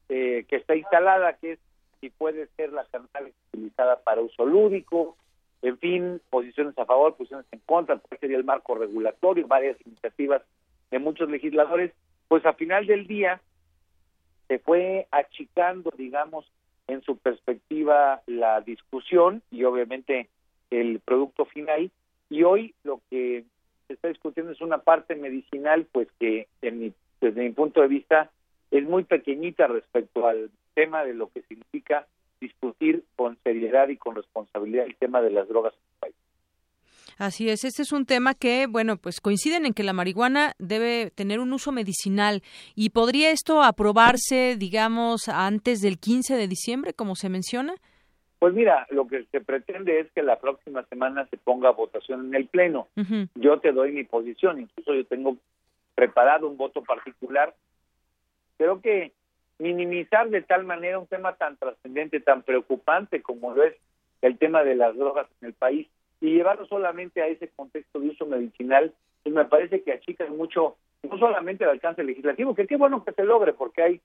eh, 0.09 0.45
que 0.49 0.57
está 0.57 0.75
instalada 0.75 1.33
que 1.38 1.53
es 1.53 1.59
si 2.01 2.09
puede 2.09 2.47
ser 2.57 2.73
la 2.73 2.86
cannabis 2.86 3.33
utilizada 3.53 4.01
para 4.01 4.21
uso 4.21 4.45
lúdico, 4.45 5.17
en 5.66 5.80
fin, 5.80 6.22
posiciones 6.30 6.78
a 6.78 6.86
favor, 6.86 7.16
posiciones 7.16 7.47
en 7.51 7.59
contra, 7.66 7.97
cuál 7.97 8.20
sería 8.20 8.38
el 8.38 8.43
marco 8.43 8.76
regulatorio, 8.76 9.47
varias 9.47 9.78
iniciativas 9.86 10.43
de 10.91 10.99
muchos 10.99 11.28
legisladores, 11.28 11.91
pues 12.28 12.45
a 12.45 12.53
final 12.53 12.86
del 12.86 13.07
día 13.07 13.41
se 14.47 14.59
fue 14.59 15.07
achicando, 15.09 15.91
digamos, 15.97 16.45
en 16.88 17.01
su 17.01 17.18
perspectiva 17.18 18.22
la 18.28 18.61
discusión 18.61 19.41
y 19.49 19.63
obviamente 19.63 20.30
el 20.70 20.99
producto 20.99 21.45
final. 21.45 21.89
Y 22.30 22.43
hoy 22.43 22.76
lo 22.84 23.01
que 23.09 23.43
se 23.88 23.93
está 23.93 24.09
discutiendo 24.09 24.51
es 24.51 24.61
una 24.61 24.80
parte 24.80 25.16
medicinal 25.16 25.88
pues 25.91 26.07
que 26.20 26.47
en 26.61 26.80
mi, 26.80 26.93
desde 27.22 27.41
mi 27.41 27.49
punto 27.49 27.82
de 27.82 27.88
vista 27.88 28.30
es 28.70 28.84
muy 28.84 29.03
pequeñita 29.03 29.66
respecto 29.66 30.28
al 30.28 30.51
tema 30.76 31.03
de 31.03 31.16
lo 31.16 31.30
que 31.30 31.41
significa 31.43 32.05
discutir 32.39 33.03
con 33.15 33.38
seriedad 33.43 33.89
y 33.89 33.97
con 33.97 34.15
responsabilidad 34.15 34.86
el 34.86 34.95
tema 34.95 35.21
de 35.21 35.31
las 35.31 35.47
drogas 35.47 35.73
en 35.73 35.79
el 35.79 35.99
país. 35.99 36.15
Así 37.17 37.49
es, 37.49 37.63
este 37.63 37.81
es 37.81 37.93
un 37.93 38.05
tema 38.05 38.33
que, 38.33 38.67
bueno, 38.67 38.97
pues 38.97 39.21
coinciden 39.21 39.65
en 39.65 39.73
que 39.73 39.83
la 39.83 39.93
marihuana 39.93 40.53
debe 40.59 41.11
tener 41.11 41.39
un 41.39 41.53
uso 41.53 41.71
medicinal 41.71 42.41
y 42.75 42.89
podría 42.89 43.31
esto 43.31 43.63
aprobarse, 43.63 44.57
digamos, 44.57 45.29
antes 45.29 45.79
del 45.81 45.97
15 45.97 46.36
de 46.36 46.47
diciembre, 46.47 46.93
como 46.93 47.15
se 47.15 47.29
menciona. 47.29 47.75
Pues 48.39 48.53
mira, 48.53 48.86
lo 48.89 49.07
que 49.07 49.25
se 49.31 49.39
pretende 49.39 50.01
es 50.01 50.11
que 50.11 50.23
la 50.23 50.39
próxima 50.39 50.83
semana 50.88 51.25
se 51.29 51.38
ponga 51.38 51.71
votación 51.71 52.27
en 52.27 52.36
el 52.36 52.47
Pleno. 52.47 52.89
Yo 53.36 53.59
te 53.59 53.71
doy 53.71 53.93
mi 53.93 54.03
posición, 54.03 54.59
incluso 54.59 54.93
yo 54.93 55.05
tengo 55.05 55.38
preparado 55.95 56.47
un 56.47 56.57
voto 56.57 56.83
particular. 56.83 57.55
Creo 58.57 58.81
que 58.81 59.13
minimizar 59.60 60.30
de 60.30 60.41
tal 60.41 60.66
manera 60.66 60.99
un 60.99 61.08
tema 61.08 61.36
tan 61.36 61.58
trascendente, 61.58 62.20
tan 62.20 62.43
preocupante 62.43 63.22
como 63.22 63.53
lo 63.53 63.64
es 63.64 63.76
el 64.22 64.38
tema 64.38 64.64
de 64.64 64.76
las 64.76 64.95
drogas 64.95 65.28
en 65.41 65.47
el 65.47 65.53
país 65.53 65.88
y 66.22 66.32
llevarlo 66.32 66.66
solamente 66.66 67.22
a 67.22 67.28
ese 67.28 67.49
contexto 67.49 67.99
de 67.99 68.10
uso 68.10 68.26
medicinal, 68.26 68.93
pues 69.24 69.36
me 69.36 69.45
parece 69.45 69.84
que 69.84 69.93
achica 69.93 70.26
mucho, 70.28 70.78
no 71.03 71.18
solamente 71.18 71.64
el 71.64 71.70
alcance 71.70 72.03
legislativo, 72.03 72.56
que 72.56 72.68
qué 72.68 72.78
bueno 72.78 73.03
que 73.03 73.12
se 73.12 73.24
logre, 73.24 73.53
porque 73.53 73.82
hay 73.82 74.01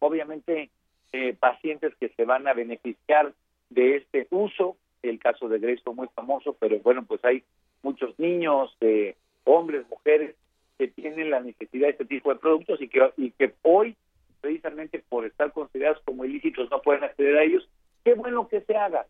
obviamente 0.00 0.70
eh, 1.12 1.34
pacientes 1.38 1.94
que 2.00 2.08
se 2.10 2.24
van 2.24 2.48
a 2.48 2.54
beneficiar 2.54 3.32
de 3.70 3.96
este 3.96 4.26
uso, 4.30 4.76
el 5.02 5.18
caso 5.18 5.48
de 5.48 5.76
fue 5.78 5.94
muy 5.94 6.08
famoso, 6.14 6.56
pero 6.58 6.78
bueno, 6.80 7.04
pues 7.04 7.24
hay 7.24 7.42
muchos 7.82 8.18
niños, 8.18 8.76
eh, 8.80 9.16
hombres, 9.44 9.84
mujeres 9.88 10.34
que 10.78 10.88
tienen 10.88 11.30
la 11.30 11.40
necesidad 11.40 11.86
de 11.86 11.92
este 11.92 12.04
tipo 12.04 12.32
de 12.32 12.40
productos 12.40 12.80
y 12.80 12.88
que, 12.88 13.10
y 13.16 13.30
que 13.32 13.54
hoy 13.62 13.96
precisamente 14.42 15.02
por 15.08 15.24
estar 15.24 15.52
considerados 15.52 16.02
como 16.04 16.26
ilícitos 16.26 16.70
no 16.70 16.82
pueden 16.82 17.04
acceder 17.04 17.38
a 17.38 17.44
ellos, 17.44 17.66
qué 18.04 18.12
bueno 18.12 18.48
que 18.48 18.60
se 18.60 18.76
haga, 18.76 19.06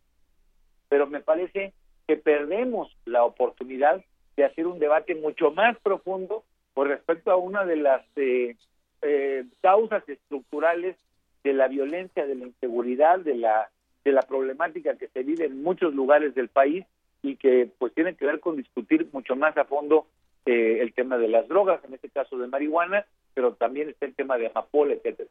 pero 0.88 1.08
me 1.08 1.20
parece 1.20 1.72
que 2.06 2.16
perdemos 2.16 2.96
la 3.06 3.24
oportunidad 3.24 4.04
de 4.36 4.44
hacer 4.44 4.66
un 4.68 4.78
debate 4.78 5.16
mucho 5.16 5.50
más 5.50 5.76
profundo 5.78 6.44
con 6.74 6.88
respecto 6.88 7.32
a 7.32 7.36
una 7.36 7.64
de 7.64 7.76
las 7.76 8.02
eh, 8.16 8.56
eh, 9.02 9.44
causas 9.60 10.08
estructurales 10.08 10.96
de 11.42 11.54
la 11.54 11.66
violencia, 11.66 12.26
de 12.26 12.36
la 12.36 12.46
inseguridad, 12.46 13.18
de 13.18 13.34
la 13.34 13.68
de 14.04 14.12
la 14.12 14.22
problemática 14.22 14.96
que 14.96 15.08
se 15.08 15.22
vive 15.22 15.46
en 15.46 15.62
muchos 15.62 15.94
lugares 15.94 16.34
del 16.34 16.48
país 16.48 16.84
y 17.22 17.36
que 17.36 17.68
pues 17.78 17.94
tiene 17.94 18.16
que 18.16 18.26
ver 18.26 18.40
con 18.40 18.56
discutir 18.56 19.08
mucho 19.12 19.36
más 19.36 19.56
a 19.56 19.64
fondo 19.64 20.06
eh, 20.44 20.78
el 20.80 20.92
tema 20.92 21.18
de 21.18 21.28
las 21.28 21.46
drogas, 21.46 21.84
en 21.84 21.94
este 21.94 22.08
caso 22.08 22.36
de 22.36 22.48
marihuana, 22.48 23.06
pero 23.34 23.54
también 23.54 23.88
está 23.90 24.06
el 24.06 24.14
tema 24.14 24.36
de 24.36 24.46
amapola, 24.48 24.94
etcétera. 24.94 25.28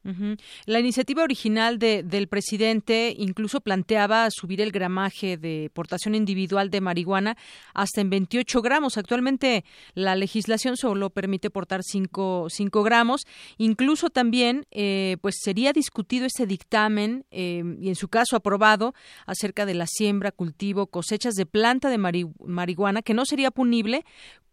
La 0.65 0.79
iniciativa 0.79 1.23
original 1.23 1.79
de, 1.79 2.03
del 2.03 2.27
presidente 2.27 3.13
incluso 3.17 3.61
planteaba 3.61 4.29
subir 4.31 4.61
el 4.61 4.71
gramaje 4.71 5.37
de 5.37 5.69
portación 5.73 6.15
individual 6.15 6.69
de 6.69 6.81
marihuana 6.81 7.37
hasta 7.73 8.01
en 8.01 8.09
28 8.09 8.61
gramos. 8.61 8.97
Actualmente 8.97 9.63
la 9.93 10.15
legislación 10.15 10.77
solo 10.77 11.09
permite 11.09 11.49
portar 11.49 11.83
5, 11.83 12.47
5 12.49 12.83
gramos. 12.83 13.21
Incluso 13.57 14.09
también 14.09 14.65
eh, 14.71 15.17
pues 15.21 15.35
sería 15.41 15.73
discutido 15.73 16.25
ese 16.25 16.45
dictamen 16.45 17.25
eh, 17.31 17.63
y 17.79 17.89
en 17.89 17.95
su 17.95 18.07
caso 18.07 18.35
aprobado 18.35 18.93
acerca 19.25 19.65
de 19.65 19.75
la 19.75 19.87
siembra, 19.87 20.31
cultivo, 20.31 20.87
cosechas 20.87 21.35
de 21.35 21.45
planta 21.45 21.89
de 21.89 21.97
marihuana 21.97 23.01
que 23.01 23.13
no 23.13 23.25
sería 23.25 23.51
punible 23.51 24.03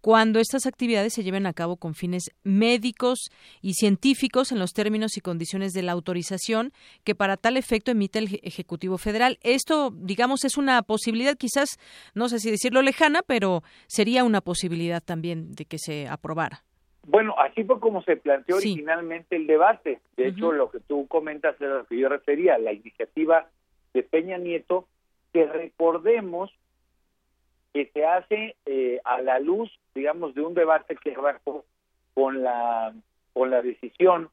cuando 0.09 0.41
estas 0.41 0.65
actividades 0.65 1.13
se 1.13 1.23
lleven 1.23 1.45
a 1.45 1.53
cabo 1.53 1.77
con 1.77 1.93
fines 1.93 2.35
médicos 2.43 3.29
y 3.61 3.75
científicos 3.75 4.53
en 4.53 4.59
los 4.59 4.73
términos 4.73 5.19
y 5.19 5.21
condiciones 5.21 5.75
de 5.75 5.83
la 5.83 5.93
autorización 5.93 6.73
que 7.05 7.15
para 7.15 7.37
tal 7.37 7.59
efecto 7.59 7.91
emite 7.91 8.21
el 8.21 8.41
Ejecutivo 8.43 8.97
Federal. 8.97 9.37
Esto, 9.43 9.91
digamos, 9.95 10.47
es 10.47 10.57
una 10.57 10.81
posibilidad, 10.81 11.37
quizás, 11.37 11.79
no 12.15 12.31
sé 12.31 12.39
si 12.39 12.51
decirlo 12.51 12.81
lejana, 12.81 13.21
pero 13.21 13.61
sería 13.87 14.25
una 14.25 14.41
posibilidad 14.41 15.03
también 15.03 15.53
de 15.53 15.67
que 15.67 15.77
se 15.77 16.09
aprobara. 16.09 16.63
Bueno, 17.07 17.35
así 17.39 17.65
fue 17.65 17.79
como 17.79 18.03
se 18.03 18.17
planteó 18.17 18.57
originalmente 18.57 19.37
el 19.37 19.47
debate. 19.47 20.01
De 20.17 20.29
hecho, 20.29 20.53
lo 20.53 20.71
que 20.71 20.81
tú 20.81 21.07
comentas 21.07 21.55
es 21.61 21.69
lo 21.69 21.85
que 21.85 21.99
yo 21.99 22.09
refería, 22.09 22.57
la 22.57 22.73
iniciativa 22.73 23.47
de 23.93 24.05
Peña 24.05 24.39
Nieto, 24.39 24.89
que 25.35 25.45
recordemos 25.45 26.51
que 27.73 27.91
se 27.93 28.05
hace 28.05 28.57
eh, 28.67 29.01
a 29.05 29.21
la 29.21 29.39
luz, 29.39 29.71
digamos, 29.95 30.35
de 30.35 30.43
un 30.43 30.55
debate 30.55 30.97
que 30.97 31.13
arrancó 31.13 31.65
con 32.15 32.43
la 32.43 32.95
con 33.33 33.51
la 33.51 33.63
decisión 33.63 34.31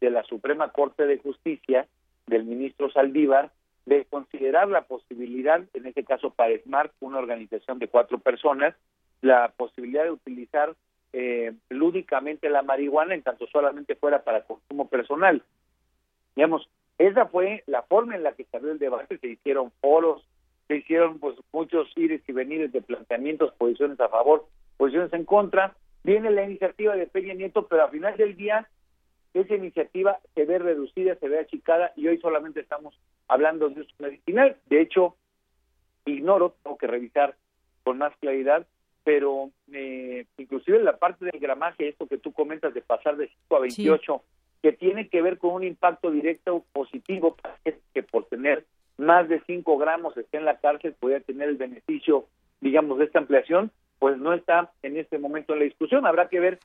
de 0.00 0.10
la 0.10 0.22
Suprema 0.24 0.72
Corte 0.72 1.06
de 1.06 1.18
Justicia 1.18 1.86
del 2.26 2.44
ministro 2.44 2.90
Saldívar 2.90 3.50
de 3.84 4.04
considerar 4.06 4.68
la 4.68 4.82
posibilidad, 4.82 5.62
en 5.74 5.86
este 5.86 6.04
caso 6.04 6.30
para 6.30 6.56
SMART, 6.58 6.92
una 7.00 7.18
organización 7.18 7.78
de 7.78 7.88
cuatro 7.88 8.18
personas, 8.18 8.74
la 9.22 9.52
posibilidad 9.56 10.04
de 10.04 10.10
utilizar 10.10 10.74
eh, 11.12 11.54
lúdicamente 11.68 12.50
la 12.50 12.62
marihuana 12.62 13.14
en 13.14 13.22
tanto 13.22 13.46
solamente 13.46 13.94
fuera 13.94 14.24
para 14.24 14.42
consumo 14.42 14.88
personal. 14.88 15.42
Digamos, 16.34 16.68
esa 16.98 17.26
fue 17.26 17.62
la 17.66 17.82
forma 17.82 18.16
en 18.16 18.22
la 18.22 18.32
que 18.32 18.44
se 18.44 18.56
abrió 18.56 18.72
el 18.72 18.78
debate, 18.78 19.18
se 19.18 19.28
hicieron 19.28 19.70
foros, 19.80 20.26
se 20.68 20.76
hicieron 20.76 21.18
pues 21.18 21.36
muchos 21.52 21.88
ires 21.96 22.22
y 22.26 22.32
venires 22.32 22.72
de 22.72 22.82
planteamientos, 22.82 23.52
posiciones 23.54 24.00
a 24.00 24.08
favor, 24.08 24.46
posiciones 24.76 25.12
en 25.12 25.24
contra. 25.24 25.76
Viene 26.02 26.30
la 26.30 26.44
iniciativa 26.44 26.96
de 26.96 27.06
Peña 27.06 27.34
Nieto, 27.34 27.66
pero 27.66 27.84
al 27.84 27.90
final 27.90 28.16
del 28.16 28.36
día 28.36 28.68
esa 29.34 29.54
iniciativa 29.54 30.18
se 30.34 30.44
ve 30.44 30.58
reducida, 30.58 31.14
se 31.16 31.28
ve 31.28 31.38
achicada 31.38 31.92
y 31.96 32.08
hoy 32.08 32.18
solamente 32.18 32.60
estamos 32.60 32.98
hablando 33.28 33.68
de 33.68 33.82
uso 33.82 33.94
medicinal. 33.98 34.56
De 34.66 34.80
hecho, 34.80 35.16
ignoro, 36.06 36.56
tengo 36.62 36.78
que 36.78 36.86
revisar 36.86 37.36
con 37.84 37.98
más 37.98 38.16
claridad, 38.18 38.66
pero 39.04 39.50
eh, 39.72 40.26
inclusive 40.38 40.82
la 40.82 40.96
parte 40.96 41.26
del 41.26 41.38
gramaje, 41.38 41.88
esto 41.88 42.06
que 42.06 42.18
tú 42.18 42.32
comentas 42.32 42.72
de 42.74 42.80
pasar 42.80 43.16
de 43.16 43.28
5 43.28 43.56
a 43.56 43.60
28, 43.60 44.22
que 44.62 44.72
tiene 44.72 45.08
que 45.08 45.22
ver 45.22 45.38
con 45.38 45.52
un 45.52 45.64
impacto 45.64 46.10
directo 46.10 46.64
positivo 46.72 47.36
que 47.92 48.02
por 48.02 48.26
tener 48.26 48.64
más 48.98 49.28
de 49.28 49.40
5 49.46 49.78
gramos 49.78 50.16
esté 50.16 50.38
en 50.38 50.44
la 50.44 50.58
cárcel, 50.58 50.94
puede 50.98 51.20
tener 51.20 51.48
el 51.48 51.56
beneficio, 51.56 52.26
digamos, 52.60 52.98
de 52.98 53.04
esta 53.04 53.18
ampliación, 53.18 53.70
pues 53.98 54.18
no 54.18 54.32
está 54.32 54.72
en 54.82 54.96
este 54.96 55.18
momento 55.18 55.52
en 55.52 55.60
la 55.60 55.64
discusión. 55.64 56.06
Habrá 56.06 56.28
que 56.28 56.40
ver 56.40 56.58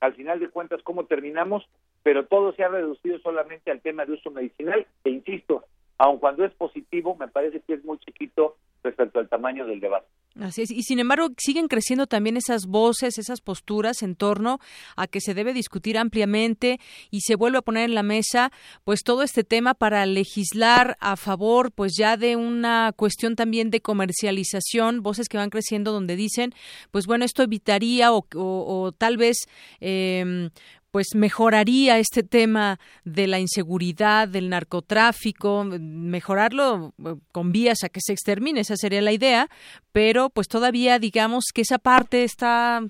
al 0.00 0.14
final 0.14 0.40
de 0.40 0.48
cuentas 0.48 0.82
cómo 0.82 1.06
terminamos, 1.06 1.68
pero 2.02 2.26
todo 2.26 2.52
se 2.52 2.64
ha 2.64 2.68
reducido 2.68 3.18
solamente 3.18 3.70
al 3.70 3.80
tema 3.80 4.06
de 4.06 4.12
uso 4.12 4.30
medicinal, 4.30 4.86
e 5.04 5.10
insisto, 5.10 5.64
aun 6.00 6.18
cuando 6.18 6.46
es 6.46 6.54
positivo, 6.54 7.14
me 7.14 7.28
parece 7.28 7.60
que 7.60 7.74
es 7.74 7.84
muy 7.84 7.98
chiquito 7.98 8.56
respecto 8.82 9.18
al 9.18 9.28
tamaño 9.28 9.66
del 9.66 9.80
debate. 9.80 10.06
Así 10.40 10.62
es. 10.62 10.70
Y 10.70 10.84
sin 10.84 10.98
embargo, 10.98 11.28
siguen 11.36 11.68
creciendo 11.68 12.06
también 12.06 12.38
esas 12.38 12.66
voces, 12.66 13.18
esas 13.18 13.42
posturas 13.42 14.02
en 14.02 14.14
torno 14.14 14.60
a 14.96 15.08
que 15.08 15.20
se 15.20 15.34
debe 15.34 15.52
discutir 15.52 15.98
ampliamente 15.98 16.78
y 17.10 17.20
se 17.20 17.34
vuelve 17.34 17.58
a 17.58 17.62
poner 17.62 17.84
en 17.84 17.94
la 17.94 18.02
mesa, 18.02 18.50
pues 18.84 19.02
todo 19.02 19.22
este 19.22 19.44
tema 19.44 19.74
para 19.74 20.06
legislar 20.06 20.96
a 21.00 21.16
favor, 21.16 21.70
pues 21.72 21.92
ya 21.98 22.16
de 22.16 22.36
una 22.36 22.92
cuestión 22.96 23.36
también 23.36 23.70
de 23.70 23.82
comercialización, 23.82 25.02
voces 25.02 25.28
que 25.28 25.36
van 25.36 25.50
creciendo 25.50 25.92
donde 25.92 26.16
dicen, 26.16 26.54
pues 26.90 27.06
bueno, 27.06 27.26
esto 27.26 27.42
evitaría 27.42 28.12
o, 28.12 28.24
o, 28.34 28.92
tal 28.92 29.18
vez 29.18 29.36
eh, 29.80 30.48
pues 30.90 31.14
mejoraría 31.14 31.98
este 31.98 32.22
tema 32.22 32.78
de 33.04 33.26
la 33.26 33.38
inseguridad, 33.38 34.28
del 34.28 34.48
narcotráfico, 34.48 35.64
mejorarlo 35.64 36.92
eh, 36.98 37.14
con 37.32 37.52
vías 37.52 37.84
a 37.84 37.88
que 37.88 38.00
se 38.00 38.12
extermine, 38.12 38.60
esa 38.60 38.76
sería 38.76 39.00
la 39.00 39.12
idea, 39.12 39.48
pero 39.92 40.30
pues 40.30 40.48
todavía 40.48 40.98
digamos 40.98 41.46
que 41.54 41.62
esa 41.62 41.78
parte 41.78 42.24
está 42.24 42.82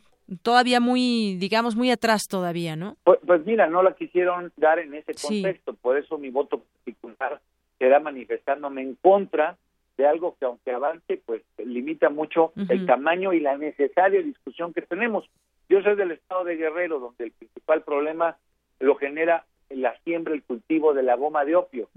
todavía 0.42 0.80
muy, 0.80 1.36
digamos, 1.36 1.76
muy 1.76 1.90
atrás 1.90 2.22
todavía, 2.28 2.76
¿no? 2.76 2.96
Pues, 3.04 3.18
pues 3.26 3.44
mira, 3.44 3.66
no 3.66 3.82
la 3.82 3.94
quisieron 3.94 4.52
dar 4.56 4.78
en 4.78 4.94
ese 4.94 5.12
contexto, 5.14 5.74
por 5.74 5.98
eso 5.98 6.18
mi 6.18 6.30
voto 6.30 6.62
particular 6.62 7.40
será 7.78 7.98
manifestándome 7.98 8.82
en 8.82 8.94
contra 8.96 9.56
de 9.96 10.06
algo 10.06 10.36
que 10.38 10.46
aunque 10.46 10.70
avance, 10.70 11.20
pues 11.26 11.42
limita 11.58 12.08
mucho 12.08 12.52
el 12.68 12.86
tamaño 12.86 13.34
y 13.34 13.40
la 13.40 13.58
necesaria 13.58 14.22
discusión 14.22 14.72
que 14.72 14.82
tenemos. 14.82 15.28
Yo 15.70 15.80
soy 15.82 15.94
del 15.94 16.10
estado 16.10 16.42
de 16.42 16.56
Guerrero, 16.56 16.98
donde 16.98 17.22
el 17.22 17.30
principal 17.30 17.82
problema 17.84 18.36
lo 18.80 18.96
genera 18.96 19.46
la 19.68 19.96
siembra, 20.00 20.34
el 20.34 20.42
cultivo 20.42 20.94
de 20.94 21.04
la 21.04 21.14
goma 21.14 21.44
de 21.44 21.54
opio. 21.54 21.88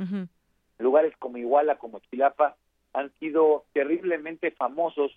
lugares 0.77 1.15
como 1.17 1.39
Iguala, 1.39 1.77
como 1.79 1.99
Chilapa, 2.11 2.55
han 2.93 3.11
sido 3.19 3.65
terriblemente 3.73 4.51
famosos 4.51 5.11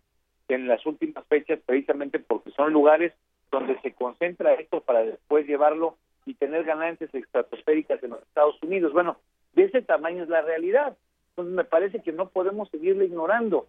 en 0.49 0.69
las 0.69 0.87
últimas 0.87 1.27
fechas 1.27 1.59
precisamente 1.67 2.19
porque 2.19 2.51
son 2.53 2.73
lugares 2.73 3.13
donde 3.51 3.79
se 3.83 3.93
concentra 3.93 4.55
esto 4.55 4.81
para 4.81 5.01
después 5.01 5.47
llevarlo 5.47 5.99
y 6.25 6.33
tener 6.33 6.65
ganancias 6.65 7.15
estratosféricas 7.15 8.03
en 8.03 8.11
los 8.11 8.23
Estados 8.23 8.57
Unidos. 8.63 8.95
Bueno, 8.95 9.19
de 9.53 9.65
ese 9.65 9.83
tamaño 9.83 10.23
es 10.23 10.31
la 10.31 10.41
realidad. 10.41 10.97
Entonces 11.31 11.55
me 11.55 11.65
parece 11.65 12.01
que 12.01 12.13
no 12.13 12.31
podemos 12.31 12.71
seguirle 12.71 13.05
ignorando. 13.05 13.69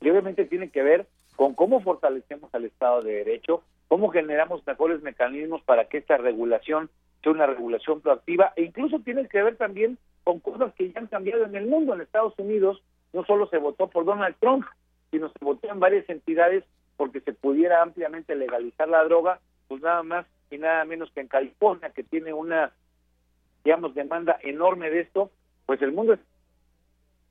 Y 0.00 0.10
obviamente 0.10 0.46
tiene 0.46 0.70
que 0.70 0.82
ver 0.82 1.06
con 1.36 1.54
cómo 1.54 1.80
fortalecemos 1.80 2.54
al 2.54 2.64
Estado 2.64 3.02
de 3.02 3.14
Derecho, 3.14 3.62
cómo 3.88 4.10
generamos 4.10 4.66
mejores 4.66 5.02
mecanismos 5.02 5.62
para 5.62 5.86
que 5.86 5.98
esta 5.98 6.16
regulación 6.16 6.90
sea 7.22 7.32
una 7.32 7.46
regulación 7.46 8.00
proactiva 8.00 8.52
e 8.56 8.62
incluso 8.62 9.00
tiene 9.00 9.26
que 9.28 9.42
ver 9.42 9.56
también 9.56 9.98
con 10.24 10.40
cosas 10.40 10.72
que 10.74 10.90
ya 10.90 11.00
han 11.00 11.06
cambiado 11.06 11.44
en 11.44 11.54
el 11.56 11.66
mundo. 11.66 11.94
En 11.94 12.00
Estados 12.00 12.34
Unidos 12.38 12.82
no 13.12 13.24
solo 13.24 13.48
se 13.48 13.58
votó 13.58 13.88
por 13.88 14.04
Donald 14.04 14.36
Trump, 14.40 14.64
sino 15.10 15.28
se 15.28 15.44
votó 15.44 15.70
en 15.70 15.80
varias 15.80 16.08
entidades 16.08 16.64
porque 16.96 17.20
se 17.20 17.32
pudiera 17.32 17.82
ampliamente 17.82 18.34
legalizar 18.34 18.88
la 18.88 19.04
droga, 19.04 19.40
pues 19.68 19.82
nada 19.82 20.02
más 20.02 20.26
y 20.50 20.58
nada 20.58 20.84
menos 20.84 21.10
que 21.12 21.20
en 21.20 21.28
California, 21.28 21.90
que 21.90 22.04
tiene 22.04 22.32
una, 22.32 22.72
digamos, 23.64 23.94
demanda 23.94 24.38
enorme 24.42 24.90
de 24.90 25.00
esto, 25.00 25.30
pues 25.66 25.80
el 25.82 25.92
mundo 25.92 26.16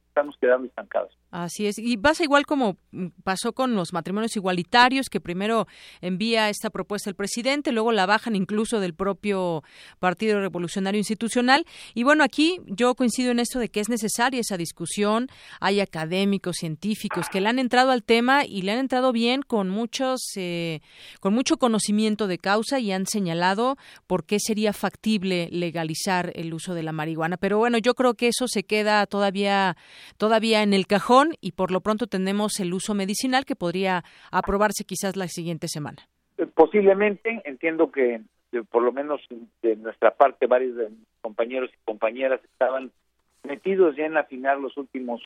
estamos 0.10 0.38
quedando 0.38 0.68
estancados. 0.68 1.18
Así 1.34 1.66
es. 1.66 1.80
Y 1.80 1.98
pasa 1.98 2.24
igual 2.24 2.46
como 2.46 2.78
mm, 2.92 3.08
pasó 3.24 3.54
con 3.54 3.74
los 3.74 3.92
matrimonios 3.92 4.36
igualitarios, 4.36 5.10
que 5.10 5.20
primero 5.20 5.66
envía 6.00 6.48
esta 6.48 6.70
propuesta 6.70 7.10
el 7.10 7.16
presidente, 7.16 7.72
luego 7.72 7.92
la 7.92 8.06
bajan 8.06 8.36
incluso 8.36 8.80
del 8.80 8.94
propio 8.94 9.64
Partido 9.98 10.40
Revolucionario 10.40 11.00
Institucional. 11.00 11.66
Y 11.96 12.04
bueno, 12.04 12.24
aquí 12.24 12.60
yo 12.68 12.94
coincido 12.94 13.32
en 13.32 13.40
esto 13.40 13.58
de 13.58 13.70
que 13.70 13.80
es 13.80 13.90
necesaria 13.90 14.42
esa 14.42 14.58
discusión. 14.58 15.28
Hay 15.60 15.80
académicos, 15.80 16.58
científicos 16.58 17.30
que 17.30 17.42
le 17.42 17.50
han 17.50 17.58
entrado 17.58 17.90
al 17.90 18.04
tema 18.04 18.46
y 18.46 18.62
le 18.62 18.74
han 18.74 18.78
entrado 18.78 19.12
bien 19.12 19.42
con 19.42 19.72
muchos, 19.72 20.22
eh, 20.36 20.82
con 21.20 21.34
mucho 21.34 21.58
conocimiento 21.58 22.28
de 22.28 22.38
causa 22.38 22.80
y 22.80 22.92
han 22.92 23.08
señalado 23.08 23.76
por 24.06 24.24
qué 24.24 24.38
sería 24.40 24.72
factible 24.72 25.50
legalizar 25.52 26.32
el 26.36 26.54
uso 26.54 26.76
de 26.76 26.84
la 26.84 26.92
marihuana. 26.92 27.38
Pero 27.38 27.58
bueno, 27.58 27.80
yo 27.80 27.96
creo 27.96 28.14
que 28.14 28.28
eso 28.28 28.48
se 28.48 28.62
queda 28.66 29.08
todavía, 29.08 29.78
todavía 30.18 30.62
en 30.62 30.76
el 30.76 30.86
cajón 30.86 31.23
y 31.42 31.54
por 31.54 31.72
lo 31.72 31.82
pronto 31.82 32.08
tenemos 32.08 32.60
el 32.60 32.74
uso 32.74 32.94
medicinal 32.94 33.46
que 33.46 33.56
podría 33.56 34.04
aprobarse 34.32 34.84
quizás 34.84 35.16
la 35.16 35.28
siguiente 35.28 35.68
semana. 35.68 36.08
Eh, 36.38 36.46
posiblemente, 36.46 37.42
entiendo 37.46 37.92
que 37.92 38.22
por 38.70 38.84
lo 38.84 38.92
menos 38.92 39.22
de 39.62 39.76
nuestra 39.78 40.12
parte 40.12 40.46
varios 40.46 40.76
de 40.76 40.90
compañeros 41.22 41.72
y 41.74 41.86
compañeras 41.86 42.40
estaban 42.44 42.92
metidos 43.44 43.96
ya 43.96 44.06
en 44.06 44.18
afinar 44.18 44.60
los 44.60 44.78
últimos 44.78 45.22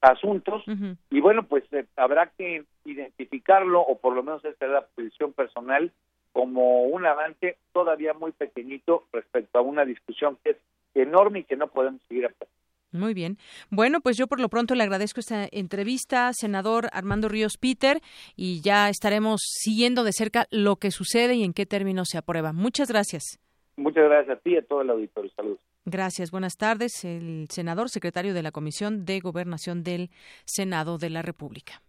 asuntos 0.00 0.62
y 1.10 1.20
bueno, 1.20 1.44
pues 1.44 1.64
eh, 1.72 1.86
habrá 1.96 2.30
que 2.36 2.64
identificarlo 2.84 3.80
o 3.80 3.98
por 3.98 4.14
lo 4.14 4.22
menos 4.22 4.44
esta 4.44 4.66
es 4.66 4.72
la 4.72 4.86
posición 4.86 5.32
personal 5.32 5.90
como 6.32 6.82
un 6.84 7.04
avance 7.04 7.56
todavía 7.72 8.14
muy 8.14 8.32
pequeñito 8.32 9.04
respecto 9.12 9.58
a 9.58 9.62
una 9.62 9.84
discusión 9.84 10.38
que 10.44 10.50
es 10.50 10.56
enorme 10.94 11.40
y 11.40 11.44
que 11.44 11.56
no 11.56 11.68
podemos 11.68 12.00
seguir 12.08 12.26
aplazando. 12.26 12.67
Muy 12.90 13.12
bien. 13.12 13.36
Bueno, 13.70 14.00
pues 14.00 14.16
yo 14.16 14.26
por 14.26 14.40
lo 14.40 14.48
pronto 14.48 14.74
le 14.74 14.82
agradezco 14.82 15.20
esta 15.20 15.46
entrevista, 15.52 16.32
senador 16.32 16.88
Armando 16.92 17.28
Ríos 17.28 17.58
Peter, 17.58 18.00
y 18.34 18.60
ya 18.62 18.88
estaremos 18.88 19.40
siguiendo 19.44 20.04
de 20.04 20.12
cerca 20.12 20.46
lo 20.50 20.76
que 20.76 20.90
sucede 20.90 21.34
y 21.34 21.44
en 21.44 21.52
qué 21.52 21.66
términos 21.66 22.08
se 22.10 22.18
aprueba. 22.18 22.52
Muchas 22.52 22.88
gracias. 22.88 23.38
Muchas 23.76 24.04
gracias 24.04 24.38
a 24.38 24.40
ti 24.40 24.54
y 24.54 24.56
a 24.56 24.62
todo 24.62 24.82
el 24.82 24.90
auditorio. 24.90 25.30
Saludos. 25.36 25.58
Gracias. 25.84 26.30
Buenas 26.30 26.56
tardes. 26.56 27.04
El 27.04 27.46
senador, 27.50 27.90
secretario 27.90 28.34
de 28.34 28.42
la 28.42 28.52
Comisión 28.52 29.04
de 29.04 29.20
Gobernación 29.20 29.82
del 29.84 30.10
Senado 30.44 30.98
de 30.98 31.10
la 31.10 31.22
República. 31.22 31.82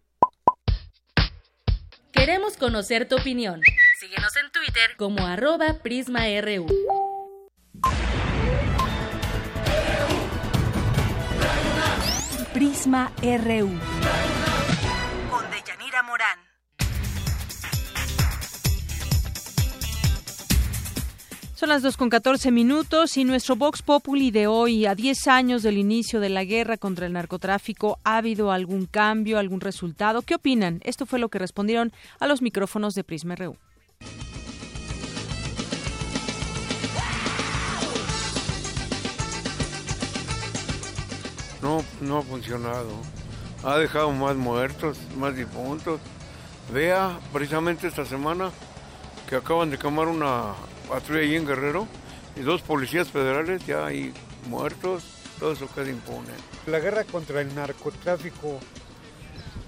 Queremos 2.12 2.56
conocer 2.56 3.08
tu 3.08 3.16
opinión. 3.16 3.60
Síguenos 3.98 4.36
en 4.36 4.50
Twitter 4.52 4.96
como 4.96 5.26
arroba 5.26 5.78
PrismaRU. 5.82 6.66
Prisma 12.52 13.12
RU. 13.22 13.70
Con 15.30 15.44
Deyanira 15.52 16.02
Morán. 16.02 16.38
Son 21.54 21.68
las 21.68 21.82
dos 21.82 21.96
con 21.96 22.10
14 22.10 22.50
minutos 22.50 23.16
y 23.16 23.24
nuestro 23.24 23.54
Vox 23.54 23.82
Populi 23.82 24.32
de 24.32 24.48
hoy, 24.48 24.86
a 24.86 24.96
10 24.96 25.28
años 25.28 25.62
del 25.62 25.78
inicio 25.78 26.18
de 26.18 26.30
la 26.30 26.42
guerra 26.42 26.76
contra 26.76 27.06
el 27.06 27.12
narcotráfico, 27.12 28.00
¿ha 28.02 28.16
habido 28.16 28.50
algún 28.50 28.86
cambio, 28.86 29.38
algún 29.38 29.60
resultado? 29.60 30.22
¿Qué 30.22 30.34
opinan? 30.34 30.80
Esto 30.82 31.06
fue 31.06 31.20
lo 31.20 31.28
que 31.28 31.38
respondieron 31.38 31.92
a 32.18 32.26
los 32.26 32.42
micrófonos 32.42 32.94
de 32.94 33.04
Prisma 33.04 33.36
RU. 33.36 33.56
No, 41.62 41.84
no 42.00 42.18
ha 42.18 42.22
funcionado. 42.22 42.90
Ha 43.62 43.76
dejado 43.76 44.10
más 44.12 44.36
muertos, 44.36 44.98
más 45.16 45.36
difuntos. 45.36 46.00
Vea, 46.72 47.18
precisamente 47.32 47.88
esta 47.88 48.04
semana 48.04 48.50
que 49.28 49.36
acaban 49.36 49.70
de 49.70 49.78
quemar 49.78 50.08
una 50.08 50.54
patrulla 50.88 51.20
ahí 51.20 51.36
en 51.36 51.46
Guerrero 51.46 51.86
y 52.36 52.40
dos 52.40 52.62
policías 52.62 53.08
federales 53.08 53.64
ya 53.66 53.86
hay 53.86 54.12
muertos, 54.48 55.02
todo 55.38 55.52
eso 55.52 55.68
queda 55.74 55.90
impune. 55.90 56.32
La 56.66 56.78
guerra 56.78 57.04
contra 57.04 57.40
el 57.40 57.54
narcotráfico 57.54 58.60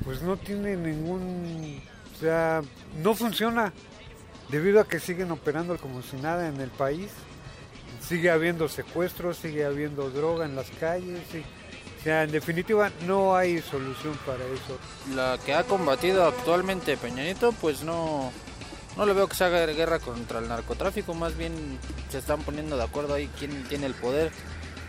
pues 0.05 0.23
no 0.23 0.36
tiene 0.36 0.77
ningún, 0.77 1.81
o 2.14 2.19
sea, 2.19 2.62
no 3.02 3.14
funciona 3.14 3.73
debido 4.48 4.81
a 4.81 4.89
que 4.89 5.01
siguen 5.01 5.31
operando 5.31 5.77
como 5.78 6.02
si 6.02 6.16
nada 6.16 6.48
en 6.48 6.60
el 6.60 6.70
país. 6.70 7.10
Sigue 8.01 8.31
habiendo 8.31 8.69
secuestros, 8.69 9.36
sigue 9.36 9.64
habiendo 9.64 10.10
droga 10.10 10.44
en 10.44 10.56
las 10.56 10.70
calles. 10.70 11.20
O 12.03 12.05
sea, 12.05 12.24
en 12.24 12.33
definitiva 12.33 12.91
no 13.07 13.37
hay 13.37 13.62
solución 13.62 14.19
para 14.27 14.45
eso. 14.47 14.77
La 15.15 15.39
que 15.47 15.55
ha 15.55 15.62
combatido 15.62 16.27
actualmente 16.27 16.97
Peña 16.97 17.23
Nieto, 17.23 17.53
pues 17.53 17.85
no, 17.85 18.33
no 18.97 19.07
le 19.07 19.12
veo 19.12 19.29
que 19.29 19.37
se 19.37 19.45
haga 19.45 19.65
guerra 19.66 20.01
contra 20.01 20.41
el 20.41 20.49
narcotráfico, 20.49 21.15
más 21.15 21.37
bien 21.37 21.79
se 22.11 22.19
están 22.19 22.41
poniendo 22.43 22.77
de 22.77 22.83
acuerdo 22.83 23.15
ahí 23.15 23.31
quién 23.39 23.62
tiene 23.69 23.87
el 23.87 23.95
poder, 23.95 24.33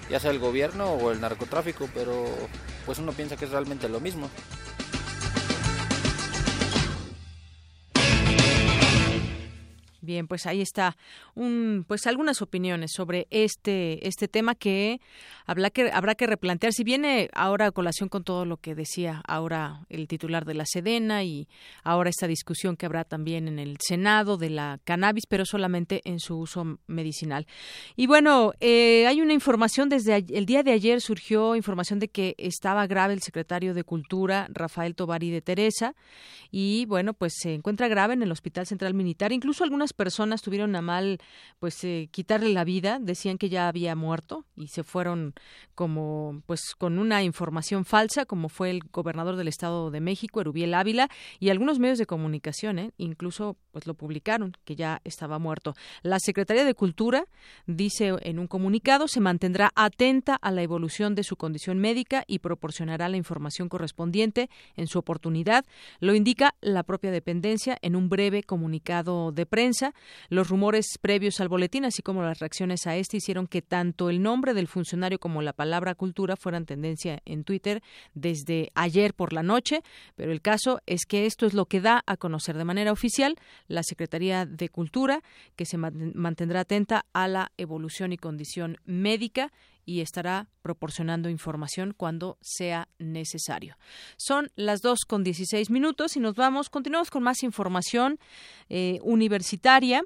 ya 0.10 0.20
sea 0.20 0.32
el 0.32 0.40
gobierno 0.40 0.94
o 0.94 1.12
el 1.12 1.22
narcotráfico, 1.22 1.88
pero 1.94 2.26
pues 2.88 2.98
uno 2.98 3.12
piensa 3.12 3.38
que 3.38 3.46
es 3.46 3.52
realmente 3.52 3.88
lo 3.90 4.00
mismo. 4.00 4.28
Bien, 10.04 10.28
pues 10.28 10.46
ahí 10.48 10.60
está 10.60 10.98
un, 11.34 11.86
pues 11.88 12.08
algunas 12.08 12.42
opiniones 12.42 12.92
sobre 12.94 13.26
este 13.30 14.06
este 14.06 14.28
tema 14.28 14.54
que 14.54 15.00
habrá 15.46 15.70
que 15.70 15.90
habrá 15.94 16.16
que 16.16 16.28
replantear. 16.28 16.74
Si 16.74 16.84
viene 16.84 17.30
ahora 17.34 17.68
a 17.68 17.72
colación 17.72 18.10
con 18.10 18.26
todo 18.26 18.44
lo 18.44 18.58
que 18.58 18.76
decía 18.76 19.24
ahora 19.26 19.86
el 19.88 20.10
titular 20.10 20.44
de 20.44 20.56
la 20.56 20.66
Sedena 20.66 21.24
y 21.24 21.48
ahora 21.86 22.10
esta 22.10 22.28
discusión 22.28 22.76
que 22.76 22.86
habrá 22.86 23.06
también 23.06 23.48
en 23.48 23.60
el 23.60 23.78
Senado 23.80 24.36
de 24.36 24.50
la 24.50 24.82
cannabis, 24.84 25.24
pero 25.26 25.46
solamente 25.46 26.02
en 26.04 26.20
su 26.20 26.38
uso 26.38 26.80
medicinal. 26.86 27.48
Y 27.96 28.08
bueno, 28.08 28.52
eh, 28.60 29.08
hay 29.08 29.22
una 29.22 29.32
información 29.32 29.88
desde 29.88 30.18
el 30.18 30.46
día 30.46 30.64
de 30.64 30.74
ayer 30.74 31.00
surgió 31.00 31.56
información 31.56 32.00
de 32.00 32.10
que 32.10 32.36
estaba 32.38 32.88
grave 32.88 33.14
el 33.14 33.22
secretario 33.22 33.74
de 33.74 33.86
Cultura 33.86 34.48
Rafael 34.50 34.96
Tovari 34.96 35.32
de 35.32 35.42
Teresa 35.42 35.96
y 36.52 36.86
bueno, 36.88 37.14
pues 37.14 37.36
se 37.38 37.54
encuentra 37.54 37.88
grave 37.88 38.16
en 38.16 38.22
el 38.22 38.32
Hospital 38.32 38.68
Central 38.68 38.94
Militar. 38.94 39.32
Incluso 39.32 39.64
algunas 39.64 39.93
personas 39.94 40.42
tuvieron 40.42 40.76
a 40.76 40.82
mal 40.82 41.20
pues 41.60 41.84
eh, 41.84 42.10
quitarle 42.12 42.50
la 42.50 42.64
vida, 42.64 43.00
decían 43.00 43.38
que 43.38 43.50
ya 43.50 43.68
había 43.68 43.96
muerto 43.96 44.46
y 44.56 44.68
se 44.68 44.84
fueron 44.84 45.34
como 45.76 46.42
pues 46.46 46.76
con 46.78 47.00
una 47.00 47.24
información 47.24 47.86
falsa, 47.86 48.26
como 48.26 48.50
fue 48.50 48.70
el 48.70 48.82
gobernador 48.92 49.36
del 49.36 49.48
Estado 49.48 49.92
de 49.92 50.02
México, 50.02 50.42
Erubiel 50.42 50.74
Ávila, 50.74 51.10
y 51.40 51.50
algunos 51.50 51.80
medios 51.80 51.98
de 51.98 52.06
comunicación, 52.06 52.80
¿eh? 52.80 52.92
incluso 52.98 53.58
pues 53.72 53.88
lo 53.88 53.94
publicaron 53.94 54.56
que 54.66 54.76
ya 54.76 55.02
estaba 55.04 55.40
muerto. 55.40 55.76
La 56.02 56.20
Secretaría 56.20 56.66
de 56.66 56.74
Cultura 56.74 57.26
dice 57.66 58.14
en 58.22 58.40
un 58.40 58.48
comunicado 58.48 59.08
se 59.08 59.20
mantendrá 59.20 59.72
atenta 59.76 60.36
a 60.36 60.52
la 60.52 60.62
evolución 60.62 61.16
de 61.16 61.24
su 61.24 61.36
condición 61.36 61.80
médica 61.80 62.24
y 62.28 62.40
proporcionará 62.40 63.10
la 63.10 63.18
información 63.18 63.70
correspondiente 63.70 64.50
en 64.76 64.88
su 64.88 65.00
oportunidad, 65.00 65.66
lo 66.00 66.14
indica 66.14 66.56
la 66.62 66.84
propia 66.84 67.12
dependencia 67.12 67.78
en 67.82 67.96
un 67.96 68.10
breve 68.10 68.44
comunicado 68.44 69.32
de 69.32 69.46
prensa 69.46 69.83
los 70.30 70.50
rumores 70.50 70.86
previos 71.02 71.42
al 71.42 71.50
boletín, 71.50 71.84
así 71.84 72.02
como 72.02 72.22
las 72.22 72.40
reacciones 72.40 72.88
a 72.88 72.96
este, 72.96 73.18
hicieron 73.18 73.48
que 73.48 73.62
tanto 73.62 74.10
el 74.10 74.22
nombre 74.22 74.54
del 74.54 74.68
funcionario 74.68 75.20
como 75.20 75.42
la 75.42 75.54
palabra 75.54 75.96
cultura 75.96 76.36
fueran 76.36 76.66
tendencia 76.66 77.22
en 77.26 77.44
Twitter 77.44 77.82
desde 78.14 78.70
ayer 78.76 79.14
por 79.14 79.34
la 79.34 79.44
noche, 79.44 79.82
pero 80.16 80.32
el 80.32 80.42
caso 80.42 80.80
es 80.86 81.06
que 81.06 81.26
esto 81.26 81.46
es 81.46 81.54
lo 81.54 81.66
que 81.66 81.82
da 81.82 82.04
a 82.06 82.18
conocer 82.18 82.58
de 82.58 82.66
manera 82.66 82.92
oficial 82.92 83.36
la 83.68 83.84
Secretaría 83.84 84.46
de 84.46 84.70
Cultura, 84.70 85.22
que 85.56 85.66
se 85.66 85.78
mantendrá 85.78 86.62
atenta 86.62 87.06
a 87.14 87.28
la 87.28 87.52
evolución 87.58 88.14
y 88.14 88.18
condición 88.18 88.78
médica 88.86 89.52
y 89.86 90.02
estará 90.02 90.50
proporcionando 90.62 91.30
información 91.30 91.94
cuando 91.96 92.38
sea 92.42 92.88
necesario. 93.00 93.78
Son 94.18 94.50
las 94.56 94.82
dos 94.82 95.00
con 95.08 95.24
16 95.24 95.70
minutos 95.70 96.16
y 96.16 96.20
nos 96.20 96.36
vamos, 96.36 96.70
continuamos 96.70 97.10
con 97.10 97.24
más 97.24 97.44
información 97.44 98.20
eh, 98.70 99.00
universitaria. 99.04 100.04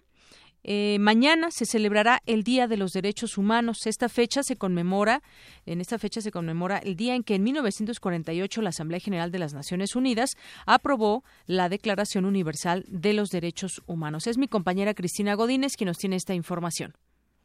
Eh, 0.70 0.98
mañana 1.00 1.50
se 1.50 1.66
celebrará 1.66 2.22
el 2.26 2.44
Día 2.44 2.68
de 2.68 2.76
los 2.76 2.92
Derechos 2.92 3.38
Humanos. 3.38 3.86
Esta 3.86 4.10
fecha 4.10 4.44
se 4.44 4.58
conmemora, 4.58 5.24
en 5.66 5.80
esta 5.80 5.98
fecha 5.98 6.20
se 6.20 6.32
conmemora 6.32 6.78
el 6.80 6.98
día 6.98 7.16
en 7.16 7.24
que 7.24 7.36
en 7.36 7.44
1948 7.44 8.62
la 8.62 8.70
Asamblea 8.70 9.00
General 9.00 9.32
de 9.32 9.40
las 9.40 9.54
Naciones 9.54 9.96
Unidas 9.96 10.32
aprobó 10.66 11.24
la 11.46 11.70
Declaración 11.70 12.26
Universal 12.26 12.84
de 12.90 13.14
los 13.14 13.30
Derechos 13.30 13.82
Humanos. 13.86 14.28
Es 14.28 14.38
mi 14.38 14.50
compañera 14.50 14.94
Cristina 14.94 15.36
Godínez 15.36 15.78
quien 15.78 15.88
nos 15.88 15.98
tiene 15.98 16.18
esta 16.18 16.34
información. 16.34 16.94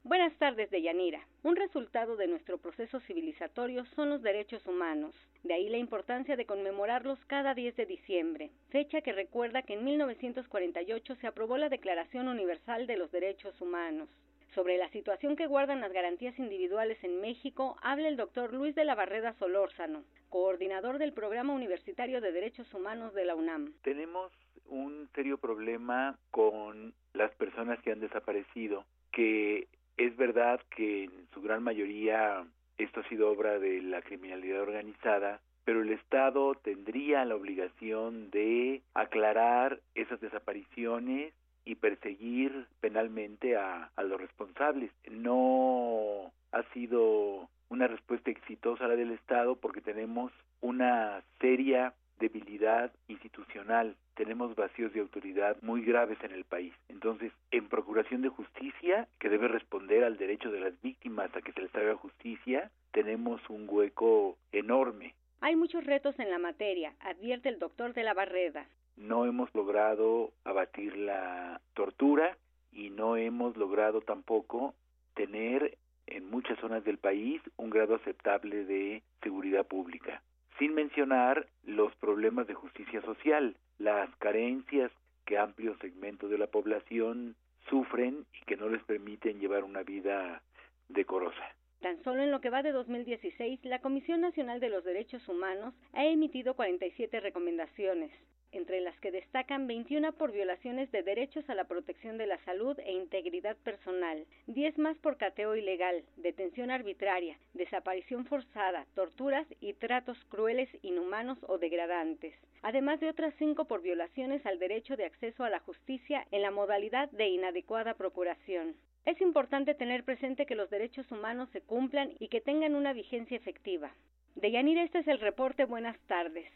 Buenas 0.05 0.37
tardes, 0.39 0.69
Deyanira. 0.71 1.21
Un 1.45 1.55
resultado 1.55 2.17
de 2.17 2.27
nuestro 2.27 2.59
proceso 2.59 2.99
civilizatorio 3.01 3.85
son 3.95 4.11
los 4.11 4.21
derechos 4.21 4.67
humanos. 4.67 5.15
De 5.45 5.55
ahí 5.55 5.69
la 5.69 5.79
importancia 5.79 6.35
de 6.35 6.45
conmemorarlos 6.45 7.25
cada 7.29 7.55
10 7.55 7.77
de 7.77 7.87
diciembre, 7.87 8.51
fecha 8.71 9.01
que 9.01 9.13
recuerda 9.13 9.63
que 9.63 9.75
en 9.75 9.85
1948 9.85 11.15
se 11.15 11.27
aprobó 11.29 11.57
la 11.57 11.69
Declaración 11.69 12.27
Universal 12.27 12.89
de 12.89 12.97
los 12.97 13.13
Derechos 13.13 13.61
Humanos. 13.61 14.09
Sobre 14.57 14.77
la 14.77 14.91
situación 14.91 15.37
que 15.37 15.47
guardan 15.47 15.81
las 15.81 15.93
garantías 15.93 16.37
individuales 16.37 16.99
en 17.05 17.21
México, 17.21 17.77
habla 17.81 18.09
el 18.09 18.17
doctor 18.17 18.53
Luis 18.53 18.75
de 18.75 18.85
la 18.85 18.97
Barreda 18.97 19.35
Solórzano, 19.39 20.03
coordinador 20.31 20.99
del 20.99 21.13
Programa 21.13 21.55
Universitario 21.55 22.21
de 22.21 22.33
Derechos 22.33 22.75
Humanos 22.75 23.15
de 23.15 23.25
la 23.25 23.37
UNAM. 23.37 23.73
Tenemos 23.83 24.33
un 24.67 25.09
serio 25.15 25.39
problema 25.39 26.19
con 26.33 26.93
las 27.15 27.33
personas 27.37 27.81
que 27.83 27.93
han 27.93 28.01
desaparecido, 28.01 28.85
que 29.13 29.69
es 30.07 30.17
verdad 30.17 30.61
que 30.75 31.05
en 31.05 31.29
su 31.33 31.41
gran 31.43 31.63
mayoría 31.63 32.45
esto 32.79 33.01
ha 33.01 33.09
sido 33.09 33.31
obra 33.31 33.59
de 33.59 33.83
la 33.83 34.03
criminalidad 34.03 34.63
organizada, 34.63 35.41
pero 35.65 35.83
el 35.83 35.91
Estado 35.91 36.55
tendría 36.57 37.25
la 37.25 37.37
obligación 37.37 38.31
de 38.31 38.83
aclarar 38.95 39.81
esas 39.95 40.21
desapariciones 40.21 41.33
y 41.65 41.77
perseguir 41.77 42.67
penalmente 42.81 43.57
a, 43.57 43.91
a 43.95 44.03
los 44.03 44.21
responsables. 44.21 44.91
No 45.09 46.33
ha 46.51 46.63
sido 46.75 47.49
una 47.69 47.87
respuesta 47.87 48.31
exitosa 48.31 48.89
la 48.89 48.97
del 48.97 49.13
Estado 49.13 49.55
porque 49.57 49.81
tenemos 49.81 50.33
una 50.61 51.23
seria 51.41 51.95
debilidad 52.23 52.93
institucional, 53.09 53.97
tenemos 54.15 54.55
vacíos 54.55 54.93
de 54.93 55.01
autoridad 55.01 55.57
muy 55.61 55.83
graves 55.83 56.19
en 56.23 56.31
el 56.31 56.45
país. 56.45 56.73
Entonces, 56.89 57.33
en 57.51 57.69
procuración 57.69 58.23
de 58.23 58.29
justicia, 58.29 59.09
que 59.19 59.29
debe 59.29 59.49
responder 59.49 60.05
al 60.05 60.17
derecho 60.17 60.51
de 60.53 60.61
las 60.61 60.81
víctimas 60.81 61.35
a 61.35 61.43
que 61.43 61.53
se 61.53 61.63
les 61.63 61.75
haga 61.75 61.97
justicia, 61.97 62.71
tenemos 62.93 63.41
un 63.51 63.67
hueco 63.69 64.39
enorme. 64.53 65.15
Hay 65.41 65.57
muchos 65.57 65.85
retos 65.85 66.17
en 66.21 66.31
la 66.31 66.39
materia, 66.39 66.95
advierte 67.01 67.49
el 67.49 67.59
doctor 67.59 67.93
de 67.93 68.05
la 68.05 68.15
Barreda. 68.15 68.67
No 68.97 69.27
hemos 69.27 69.53
logrado 69.55 70.33
abatir 70.45 70.97
la 70.97 71.61
tortura 71.75 72.39
y 72.71 72.91
no 72.91 73.17
hemos 73.17 73.57
logrado 73.57 74.03
tampoco 74.03 74.75
tener 75.15 75.77
en 76.07 76.31
muchas 76.31 76.59
zonas 76.61 76.85
del 76.85 76.99
país 76.99 77.43
un 77.57 77.71
grado 77.71 77.97
aceptable 77.97 78.65
de 78.65 79.03
seguridad 79.23 79.67
pública 79.67 80.23
sin 80.59 80.75
mencionar 80.75 81.47
los 81.65 81.95
problemas 81.97 82.47
de 82.47 82.55
justicia 82.55 83.01
social, 83.03 83.57
las 83.79 84.15
carencias 84.17 84.91
que 85.25 85.39
amplios 85.39 85.79
segmentos 85.81 86.31
de 86.31 86.39
la 86.39 86.47
población 86.47 87.37
sufren 87.69 88.27
y 88.41 88.45
que 88.45 88.57
no 88.57 88.69
les 88.69 88.83
permiten 88.85 89.41
llevar 89.41 89.65
una 89.65 89.83
vida 89.83 90.43
decorosa. 90.89 91.55
Tan 91.81 92.03
solo 92.05 92.23
en 92.23 92.31
lo 92.31 92.41
que 92.41 92.51
va 92.51 92.63
de 92.63 92.73
2016, 92.73 93.65
la 93.65 93.81
Comisión 93.81 94.21
Nacional 94.21 94.61
de 94.61 94.69
los 94.69 94.85
Derechos 94.85 95.29
Humanos 95.29 95.75
ha 95.93 96.05
emitido 96.07 96.55
47 96.55 97.19
recomendaciones, 97.21 98.13
entre 98.53 98.81
las 98.81 98.99
que 99.01 99.11
destacan 99.11 99.67
21 99.67 100.13
por 100.13 100.33
violaciones 100.33 100.91
de 100.93 101.03
derechos 101.03 101.49
a 101.51 101.55
la 101.55 101.65
protección 101.65 102.19
de 102.19 102.27
la 102.27 102.39
salud 102.45 102.79
e 102.79 102.93
integridad 102.93 103.57
personal, 103.59 104.25
10 104.47 104.79
más 104.79 104.97
por 104.99 105.17
cateo 105.17 105.57
ilegal, 105.57 106.05
detención 106.17 106.71
arbitraria, 106.71 107.37
desaparición 107.55 108.27
forzada, 108.27 108.87
torturas 108.95 109.47
y 109.61 109.73
tratos 109.75 110.19
crueles, 110.29 110.69
inhumanos 110.83 111.39
o 111.49 111.59
degradantes, 111.59 112.35
además 112.63 113.01
de 113.01 113.09
otras 113.09 113.35
5 113.39 113.65
por 113.65 113.83
violaciones 113.83 114.45
al 114.47 114.59
derecho 114.59 114.97
de 114.97 115.07
acceso 115.07 115.45
a 115.45 115.51
la 115.51 115.61
justicia 115.61 116.27
en 116.31 116.43
la 116.43 116.51
modalidad 116.51 117.11
de 117.11 117.29
inadecuada 117.29 117.95
procuración. 117.95 118.77
Es 119.05 119.21
importante 119.21 119.75
tener 119.75 120.05
presente 120.05 120.47
que 120.47 120.55
los 120.55 120.71
derechos 120.71 121.11
humanos 121.11 121.49
se 121.53 121.61
cumplan 121.61 122.13
y 122.21 122.29
que 122.29 122.41
tengan 122.41 122.77
una 122.77 122.93
vigencia 122.93 123.37
efectiva. 123.37 123.93
Deyanira, 124.35 124.83
este 124.83 125.01
es 125.01 125.09
el 125.09 125.21
reporte. 125.21 125.65
Buenas 125.65 125.99
tardes. 126.07 126.47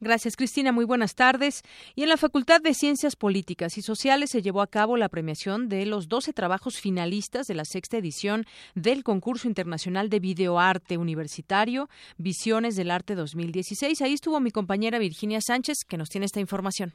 Gracias, 0.00 0.36
Cristina. 0.36 0.72
Muy 0.72 0.84
buenas 0.84 1.14
tardes. 1.14 1.62
Y 1.94 2.02
en 2.02 2.08
la 2.08 2.16
Facultad 2.16 2.60
de 2.60 2.74
Ciencias 2.74 3.16
Políticas 3.16 3.78
y 3.78 3.82
Sociales 3.82 4.30
se 4.30 4.42
llevó 4.42 4.62
a 4.62 4.66
cabo 4.66 4.96
la 4.96 5.08
premiación 5.08 5.68
de 5.68 5.86
los 5.86 6.08
12 6.08 6.32
trabajos 6.32 6.80
finalistas 6.80 7.46
de 7.46 7.54
la 7.54 7.64
sexta 7.64 7.98
edición 7.98 8.44
del 8.74 9.04
concurso 9.04 9.48
internacional 9.48 10.10
de 10.10 10.20
videoarte 10.20 10.98
universitario 10.98 11.88
Visiones 12.18 12.76
del 12.76 12.90
Arte 12.90 13.14
2016. 13.14 14.02
Ahí 14.02 14.12
estuvo 14.12 14.40
mi 14.40 14.50
compañera 14.50 14.98
Virginia 14.98 15.40
Sánchez, 15.40 15.84
que 15.88 15.96
nos 15.96 16.08
tiene 16.08 16.26
esta 16.26 16.40
información. 16.40 16.92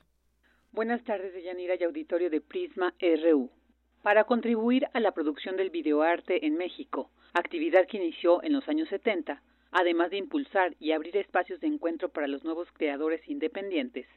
Buenas 0.72 1.03
tardes, 1.03 1.34
Deyanira 1.34 1.76
y 1.80 1.84
auditorio 1.84 2.30
de 2.30 2.41
Prisma 2.41 2.94
RU. 2.99 3.49
Para 4.02 4.26
contribuir 4.26 4.88
a 4.94 4.99
la 4.99 5.14
producción 5.14 5.56
del 5.56 5.70
videoarte 5.70 6.45
en 6.45 6.57
México, 6.57 7.10
actividad 7.34 7.88
que 7.88 7.98
inició 7.98 8.44
en 8.44 8.53
los 8.53 8.68
años 8.68 8.90
70, 8.90 9.41
además 9.76 10.10
de 10.10 10.18
impulsar 10.18 10.74
y 10.80 10.94
abrir 10.94 11.18
espacios 11.18 11.60
de 11.60 11.68
encuentro 11.68 12.08
para 12.08 12.28
los 12.28 12.46
nuevos 12.46 12.72
creadores 12.72 13.22
independientes, 13.28 14.08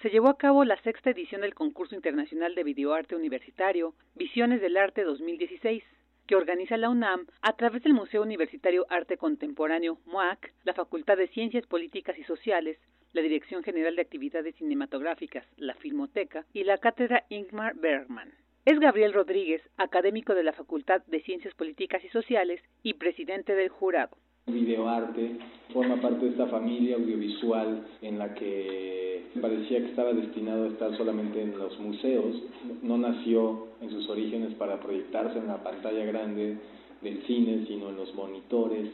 se 0.00 0.08
llevó 0.08 0.28
a 0.28 0.38
cabo 0.38 0.64
la 0.64 0.80
sexta 0.80 1.10
edición 1.10 1.42
del 1.42 1.54
concurso 1.54 1.94
internacional 1.94 2.54
de 2.54 2.64
videoarte 2.64 3.14
universitario 3.14 3.94
Visiones 4.14 4.62
del 4.62 4.78
Arte 4.78 5.04
2016, 5.04 5.84
que 6.26 6.34
organiza 6.34 6.78
la 6.78 6.88
UNAM 6.88 7.26
a 7.42 7.52
través 7.56 7.82
del 7.82 7.92
Museo 7.92 8.22
Universitario 8.22 8.86
Arte 8.88 9.18
Contemporáneo 9.18 9.98
MUAC, 10.06 10.54
la 10.64 10.72
Facultad 10.72 11.18
de 11.18 11.28
Ciencias 11.28 11.66
Políticas 11.66 12.16
y 12.18 12.24
Sociales, 12.24 12.78
la 13.12 13.20
Dirección 13.20 13.62
General 13.62 13.94
de 13.96 14.02
Actividades 14.02 14.54
Cinematográficas, 14.56 15.44
la 15.58 15.74
Filmoteca 15.74 16.46
y 16.54 16.64
la 16.64 16.78
Cátedra 16.78 17.26
Ingmar 17.28 17.74
Bergman. 17.74 18.32
Es 18.64 18.80
Gabriel 18.80 19.12
Rodríguez, 19.12 19.60
académico 19.76 20.34
de 20.34 20.42
la 20.42 20.54
Facultad 20.54 21.02
de 21.06 21.20
Ciencias 21.20 21.54
Políticas 21.54 22.02
y 22.02 22.08
Sociales 22.08 22.62
y 22.82 22.94
presidente 22.94 23.54
del 23.54 23.68
jurado 23.68 24.16
videoarte, 24.46 25.38
forma 25.72 26.00
parte 26.00 26.24
de 26.24 26.30
esta 26.30 26.46
familia 26.46 26.96
audiovisual 26.96 27.86
en 28.02 28.18
la 28.18 28.34
que 28.34 29.24
parecía 29.40 29.80
que 29.80 29.90
estaba 29.90 30.12
destinado 30.12 30.64
a 30.64 30.68
estar 30.68 30.96
solamente 30.96 31.42
en 31.42 31.58
los 31.58 31.78
museos, 31.80 32.36
no 32.82 32.96
nació 32.96 33.66
en 33.80 33.90
sus 33.90 34.08
orígenes 34.08 34.54
para 34.54 34.80
proyectarse 34.80 35.38
en 35.38 35.48
la 35.48 35.62
pantalla 35.62 36.04
grande 36.04 36.56
del 37.02 37.22
cine, 37.26 37.64
sino 37.66 37.90
en 37.90 37.96
los 37.96 38.14
monitores 38.14 38.88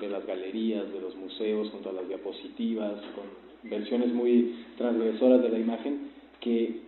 de 0.00 0.08
las 0.08 0.26
galerías, 0.26 0.92
de 0.92 1.00
los 1.00 1.14
museos, 1.16 1.70
junto 1.70 1.90
a 1.90 1.92
las 1.92 2.08
diapositivas, 2.08 3.00
con 3.14 3.70
versiones 3.70 4.12
muy 4.12 4.54
transgresoras 4.76 5.42
de 5.42 5.48
la 5.50 5.58
imagen, 5.58 6.10
que 6.40 6.80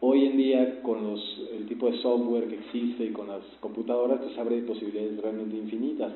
hoy 0.00 0.26
en 0.26 0.36
día 0.36 0.82
con 0.82 1.02
los, 1.02 1.48
el 1.52 1.66
tipo 1.66 1.90
de 1.90 1.98
software 1.98 2.48
que 2.48 2.56
existe 2.56 3.04
y 3.04 3.12
con 3.12 3.28
las 3.28 3.42
computadoras, 3.60 4.20
pues 4.20 4.38
abre 4.38 4.62
posibilidades 4.62 5.20
realmente 5.20 5.56
infinitas. 5.56 6.12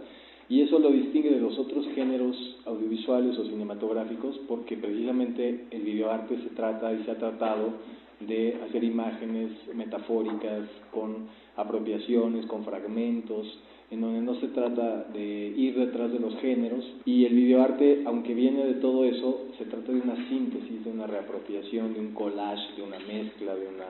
Y 0.53 0.61
eso 0.61 0.79
lo 0.79 0.91
distingue 0.91 1.31
de 1.31 1.41
los 1.41 1.59
otros 1.59 1.87
géneros 1.95 2.37
audiovisuales 2.67 3.39
o 3.39 3.45
cinematográficos 3.47 4.39
porque 4.47 4.77
precisamente 4.77 5.65
el 5.71 5.81
videoarte 5.81 6.37
se 6.43 6.51
trata 6.51 6.93
y 6.93 7.03
se 7.05 7.11
ha 7.11 7.17
tratado 7.17 7.73
de 8.21 8.59
hacer 8.63 8.85
imágenes 8.85 9.51
metafóricas 9.75 10.69
con 10.91 11.29
apropiaciones, 11.57 12.45
con 12.45 12.67
fragmentos, 12.67 13.47
en 13.91 14.03
donde 14.03 14.21
no 14.21 14.39
se 14.41 14.49
trata 14.49 15.05
de 15.15 15.55
ir 15.57 15.75
detrás 15.75 16.13
de 16.13 16.21
los 16.21 16.37
géneros. 16.41 16.85
Y 17.07 17.25
el 17.25 17.33
videoarte, 17.33 18.03
aunque 18.05 18.35
viene 18.35 18.67
de 18.67 18.75
todo 18.75 19.07
eso, 19.07 19.47
se 19.57 19.65
trata 19.65 19.91
de 19.91 20.03
una 20.03 20.29
síntesis, 20.29 20.85
de 20.85 20.91
una 20.91 21.07
reapropiación, 21.07 21.95
de 21.95 22.01
un 22.01 22.13
collage, 22.13 22.77
de 22.77 22.83
una 22.83 22.99
mezcla, 22.99 23.55
de 23.55 23.69
una 23.69 23.87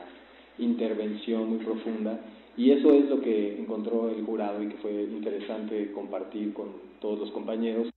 intervención 0.61 1.49
muy 1.49 1.59
profunda 1.59 2.21
y 2.57 2.71
eso 2.73 2.93
es 2.93 3.09
lo 3.09 3.21
que 3.21 3.59
encontró 3.59 4.11
el 4.11 4.25
jurado 4.25 4.63
y 4.63 4.69
que 4.69 4.77
fue 4.79 4.93
interesante 4.93 5.91
compartir 5.93 6.53
con 6.53 6.73
todos 7.01 7.19
los 7.19 7.31
compañeros. 7.31 7.91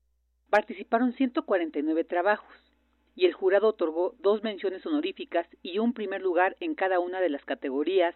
Participaron 0.49 1.13
149 1.13 2.03
trabajos 2.05 2.53
y 3.15 3.25
el 3.25 3.33
jurado 3.33 3.67
otorgó 3.67 4.15
dos 4.19 4.43
menciones 4.43 4.85
honoríficas 4.85 5.47
y 5.61 5.79
un 5.79 5.93
primer 5.93 6.21
lugar 6.21 6.55
en 6.59 6.75
cada 6.75 6.99
una 6.99 7.19
de 7.19 7.29
las 7.29 7.43
categorías 7.45 8.15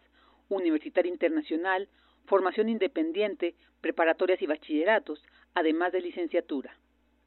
Universitario 0.49 1.11
Internacional, 1.11 1.87
Formación 2.25 2.69
Independiente, 2.69 3.55
Preparatorias 3.81 4.41
y 4.41 4.47
Bachilleratos, 4.47 5.23
además 5.53 5.91
de 5.91 6.01
licenciatura. 6.01 6.75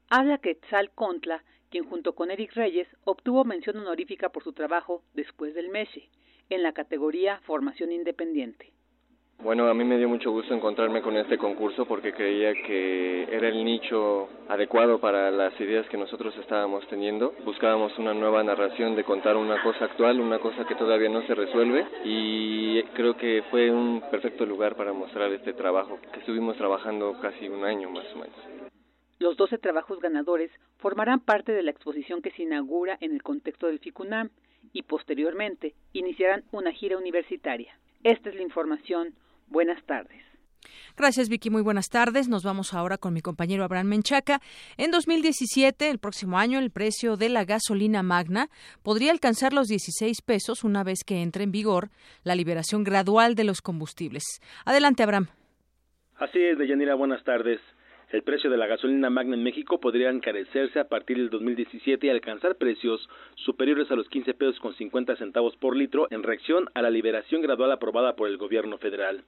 Habla 0.09 0.37
Quetzal 0.39 0.91
Contla, 0.91 1.43
quien 1.69 1.85
junto 1.85 2.13
con 2.13 2.31
Eric 2.31 2.53
Reyes 2.53 2.87
obtuvo 3.03 3.45
mención 3.45 3.77
honorífica 3.77 4.29
por 4.29 4.43
su 4.43 4.53
trabajo 4.53 5.03
después 5.13 5.53
del 5.55 5.69
MESE, 5.69 6.09
en 6.49 6.61
la 6.61 6.73
categoría 6.73 7.39
Formación 7.45 7.91
Independiente. 7.91 8.73
Bueno, 9.39 9.67
a 9.67 9.73
mí 9.73 9.83
me 9.83 9.97
dio 9.97 10.07
mucho 10.07 10.31
gusto 10.31 10.53
encontrarme 10.53 11.01
con 11.01 11.17
este 11.17 11.37
concurso 11.37 11.85
porque 11.85 12.13
creía 12.13 12.53
que 12.53 13.23
era 13.23 13.49
el 13.49 13.65
nicho 13.65 14.29
adecuado 14.47 14.99
para 14.99 15.31
las 15.31 15.59
ideas 15.59 15.85
que 15.89 15.97
nosotros 15.97 16.33
estábamos 16.37 16.87
teniendo. 16.87 17.33
Buscábamos 17.43 17.97
una 17.99 18.13
nueva 18.13 18.41
narración 18.41 18.95
de 18.95 19.03
contar 19.03 19.35
una 19.35 19.61
cosa 19.61 19.85
actual, 19.85 20.21
una 20.21 20.39
cosa 20.39 20.65
que 20.65 20.75
todavía 20.75 21.09
no 21.09 21.27
se 21.27 21.35
resuelve 21.35 21.85
y 22.05 22.83
creo 22.93 23.17
que 23.17 23.43
fue 23.51 23.69
un 23.69 24.01
perfecto 24.09 24.45
lugar 24.45 24.75
para 24.75 24.93
mostrar 24.93 25.31
este 25.33 25.53
trabajo 25.53 25.99
que 26.13 26.19
estuvimos 26.19 26.55
trabajando 26.55 27.19
casi 27.21 27.49
un 27.49 27.65
año 27.65 27.89
más 27.89 28.05
o 28.13 28.19
menos. 28.19 28.35
Los 29.19 29.35
12 29.35 29.57
trabajos 29.57 29.99
ganadores 29.99 30.51
formarán 30.77 31.19
parte 31.19 31.51
de 31.51 31.63
la 31.63 31.71
exposición 31.71 32.21
que 32.21 32.31
se 32.31 32.43
inaugura 32.43 32.97
en 33.01 33.13
el 33.13 33.23
contexto 33.23 33.67
del 33.67 33.79
FICUNAM 33.79 34.29
y 34.71 34.83
posteriormente 34.83 35.73
iniciarán 35.91 36.43
una 36.51 36.71
gira 36.71 36.97
universitaria. 36.97 37.77
Esta 38.03 38.29
es 38.29 38.35
la 38.35 38.41
información 38.41 39.13
Buenas 39.53 39.83
tardes. 39.85 40.19
Gracias, 40.97 41.29
Vicky. 41.29 41.51
Muy 41.51 41.61
buenas 41.61 41.89
tardes. 41.89 42.27
Nos 42.27 42.43
vamos 42.43 42.73
ahora 42.73 42.97
con 42.97 43.13
mi 43.13 43.21
compañero 43.21 43.63
Abraham 43.63 43.85
Menchaca. 43.85 44.41
En 44.77 44.89
2017, 44.89 45.91
el 45.91 45.99
próximo 45.99 46.39
año, 46.39 46.57
el 46.57 46.71
precio 46.71 47.17
de 47.17 47.29
la 47.29 47.45
gasolina 47.45 48.01
magna 48.01 48.49
podría 48.81 49.11
alcanzar 49.11 49.53
los 49.53 49.67
16 49.67 50.23
pesos 50.23 50.63
una 50.63 50.83
vez 50.83 51.03
que 51.05 51.21
entre 51.21 51.43
en 51.43 51.51
vigor 51.51 51.91
la 52.23 52.33
liberación 52.33 52.83
gradual 52.83 53.35
de 53.35 53.43
los 53.43 53.61
combustibles. 53.61 54.23
Adelante, 54.65 55.03
Abraham. 55.03 55.27
Así 56.15 56.39
es, 56.39 56.57
Deyanira. 56.57 56.95
Buenas 56.95 57.23
tardes. 57.23 57.61
El 58.13 58.21
precio 58.21 58.51
de 58.51 58.57
la 58.57 58.67
gasolina 58.67 59.09
magna 59.09 59.33
en 59.33 59.41
México 59.41 59.79
podría 59.79 60.11
encarecerse 60.11 60.79
a 60.79 60.87
partir 60.87 61.17
del 61.17 61.31
2017 61.31 62.05
y 62.05 62.09
alcanzar 62.11 62.57
precios 62.57 63.09
superiores 63.33 63.89
a 63.89 63.95
los 63.95 64.07
15 64.07 64.35
pesos 64.35 64.59
con 64.59 64.75
50 64.75 65.15
centavos 65.15 65.55
por 65.55 65.75
litro 65.75 66.05
en 66.11 66.21
reacción 66.21 66.69
a 66.75 66.83
la 66.83 66.91
liberación 66.91 67.41
gradual 67.41 67.71
aprobada 67.71 68.15
por 68.15 68.29
el 68.29 68.37
gobierno 68.37 68.77
federal. 68.77 69.23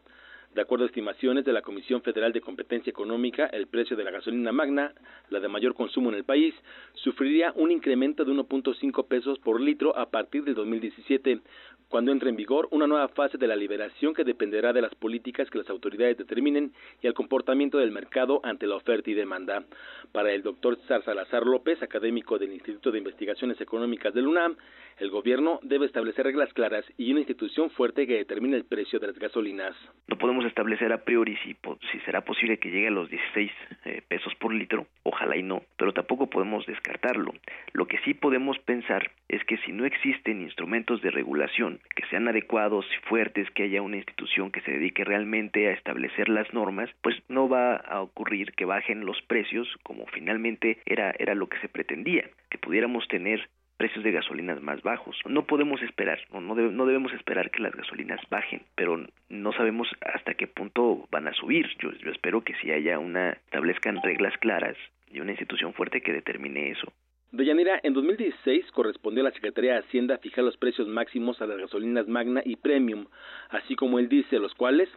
De 0.55 0.61
acuerdo 0.61 0.85
a 0.85 0.87
estimaciones 0.87 1.43
de 1.43 1.51
la 1.51 1.61
Comisión 1.61 2.01
Federal 2.01 2.31
de 2.31 2.39
Competencia 2.39 2.89
Económica, 2.89 3.47
el 3.47 3.67
precio 3.67 3.97
de 3.97 4.05
la 4.05 4.11
gasolina 4.11 4.53
magna, 4.53 4.93
la 5.29 5.41
de 5.41 5.49
mayor 5.49 5.73
consumo 5.73 6.07
en 6.11 6.15
el 6.15 6.23
país, 6.23 6.55
sufriría 6.93 7.51
un 7.57 7.71
incremento 7.71 8.23
de 8.23 8.31
1.5 8.31 9.05
pesos 9.05 9.37
por 9.39 9.59
litro 9.59 9.97
a 9.97 10.09
partir 10.09 10.45
del 10.45 10.55
2017, 10.55 11.41
cuando 11.89 12.13
entre 12.13 12.29
en 12.29 12.37
vigor 12.37 12.69
una 12.71 12.87
nueva 12.87 13.09
fase 13.09 13.37
de 13.37 13.47
la 13.47 13.55
liberación 13.55 14.13
que 14.13 14.23
dependerá 14.23 14.71
de 14.71 14.81
las 14.81 14.95
políticas 14.95 15.49
que 15.49 15.57
las 15.57 15.69
autoridades 15.69 16.17
determinen 16.17 16.71
y 17.01 17.07
el 17.07 17.13
comportamiento 17.13 17.77
del 17.77 17.91
mercado 17.91 18.39
ante 18.43 18.65
la 18.65 18.75
oferta 18.75 19.09
y 19.09 19.13
demanda. 19.13 19.65
Para 20.13 20.31
el 20.31 20.41
doctor 20.41 20.79
Salazar 20.87 21.45
López, 21.45 21.83
académico 21.83 22.39
del 22.39 22.53
Instituto 22.53 22.91
de 22.91 22.99
Investigaciones 22.99 23.59
Económicas 23.59 24.13
del 24.13 24.27
UNAM, 24.27 24.55
el 24.99 25.09
gobierno 25.09 25.59
debe 25.61 25.85
establecer 25.85 26.25
reglas 26.25 26.53
claras 26.53 26.85
y 26.97 27.11
una 27.11 27.19
institución 27.19 27.69
fuerte 27.71 28.07
que 28.07 28.15
determine 28.15 28.55
el 28.55 28.63
precio 28.63 28.99
de 28.99 29.07
las 29.07 29.19
gasolinas. 29.19 29.75
No 30.07 30.17
podemos 30.17 30.44
establecer 30.47 30.91
a 30.93 31.03
priori 31.03 31.35
si, 31.37 31.55
si 31.91 31.99
será 32.01 32.21
posible 32.21 32.57
que 32.57 32.69
llegue 32.69 32.87
a 32.87 32.91
los 32.91 33.09
16 33.09 33.51
eh, 33.85 34.01
pesos 34.07 34.33
por 34.35 34.53
litro, 34.53 34.87
ojalá 35.03 35.37
y 35.37 35.43
no, 35.43 35.63
pero 35.77 35.93
tampoco 35.93 36.27
podemos 36.27 36.65
descartarlo. 36.65 37.33
Lo 37.73 37.87
que 37.87 37.99
sí 37.99 38.13
podemos 38.13 38.57
pensar 38.59 39.11
es 39.27 39.43
que 39.45 39.57
si 39.57 39.71
no 39.71 39.85
existen 39.85 40.41
instrumentos 40.41 41.01
de 41.01 41.11
regulación 41.11 41.79
que 41.95 42.05
sean 42.07 42.27
adecuados 42.27 42.85
y 42.91 43.07
fuertes, 43.07 43.49
que 43.51 43.63
haya 43.63 43.81
una 43.81 43.97
institución 43.97 44.51
que 44.51 44.61
se 44.61 44.71
dedique 44.71 45.03
realmente 45.03 45.67
a 45.67 45.73
establecer 45.73 46.29
las 46.29 46.53
normas, 46.53 46.89
pues 47.01 47.15
no 47.29 47.49
va 47.49 47.75
a 47.75 48.01
ocurrir 48.01 48.53
que 48.53 48.65
bajen 48.65 49.05
los 49.05 49.21
precios 49.23 49.67
como 49.83 50.05
finalmente 50.07 50.79
era, 50.85 51.13
era 51.17 51.35
lo 51.35 51.47
que 51.47 51.59
se 51.59 51.69
pretendía, 51.69 52.29
que 52.49 52.57
pudiéramos 52.57 53.07
tener 53.07 53.49
precios 53.77 54.03
de 54.03 54.11
gasolinas 54.11 54.61
más 54.61 54.81
bajos. 54.81 55.17
No 55.27 55.45
podemos 55.45 55.81
esperar, 55.81 56.19
no, 56.31 56.41
no, 56.41 56.85
debemos 56.85 57.13
esperar 57.13 57.51
que 57.51 57.61
las 57.61 57.75
gasolinas 57.75 58.19
bajen, 58.29 58.61
pero 58.75 59.05
no 59.29 59.53
sabemos 59.53 59.87
hasta 60.01 60.33
qué 60.33 60.47
punto 60.47 61.07
van 61.11 61.27
a 61.27 61.33
subir. 61.33 61.67
Yo, 61.79 61.91
yo 61.93 62.11
espero 62.11 62.41
que 62.41 62.55
si 62.55 62.71
haya 62.71 62.99
una, 62.99 63.31
establezcan 63.31 64.01
reglas 64.01 64.37
claras 64.39 64.77
y 65.11 65.19
una 65.19 65.31
institución 65.31 65.73
fuerte 65.73 66.01
que 66.01 66.13
determine 66.13 66.71
eso. 66.71 66.91
Deyanira, 67.31 67.79
en 67.83 67.93
2016 67.93 68.71
correspondió 68.71 69.21
a 69.21 69.25
la 69.25 69.35
Secretaría 69.35 69.73
de 69.73 69.79
Hacienda 69.79 70.17
fijar 70.19 70.45
los 70.45 70.55
precios 70.55 70.87
máximos 70.87 71.41
a 71.41 71.47
las 71.47 71.57
gasolinas 71.57 72.07
Magna 72.07 72.41
y 72.45 72.55
Premium, 72.55 73.07
así 73.49 73.75
como 73.75 73.99
él 73.99 74.07
dice, 74.07 74.39
los 74.39 74.53
cuales 74.53 74.89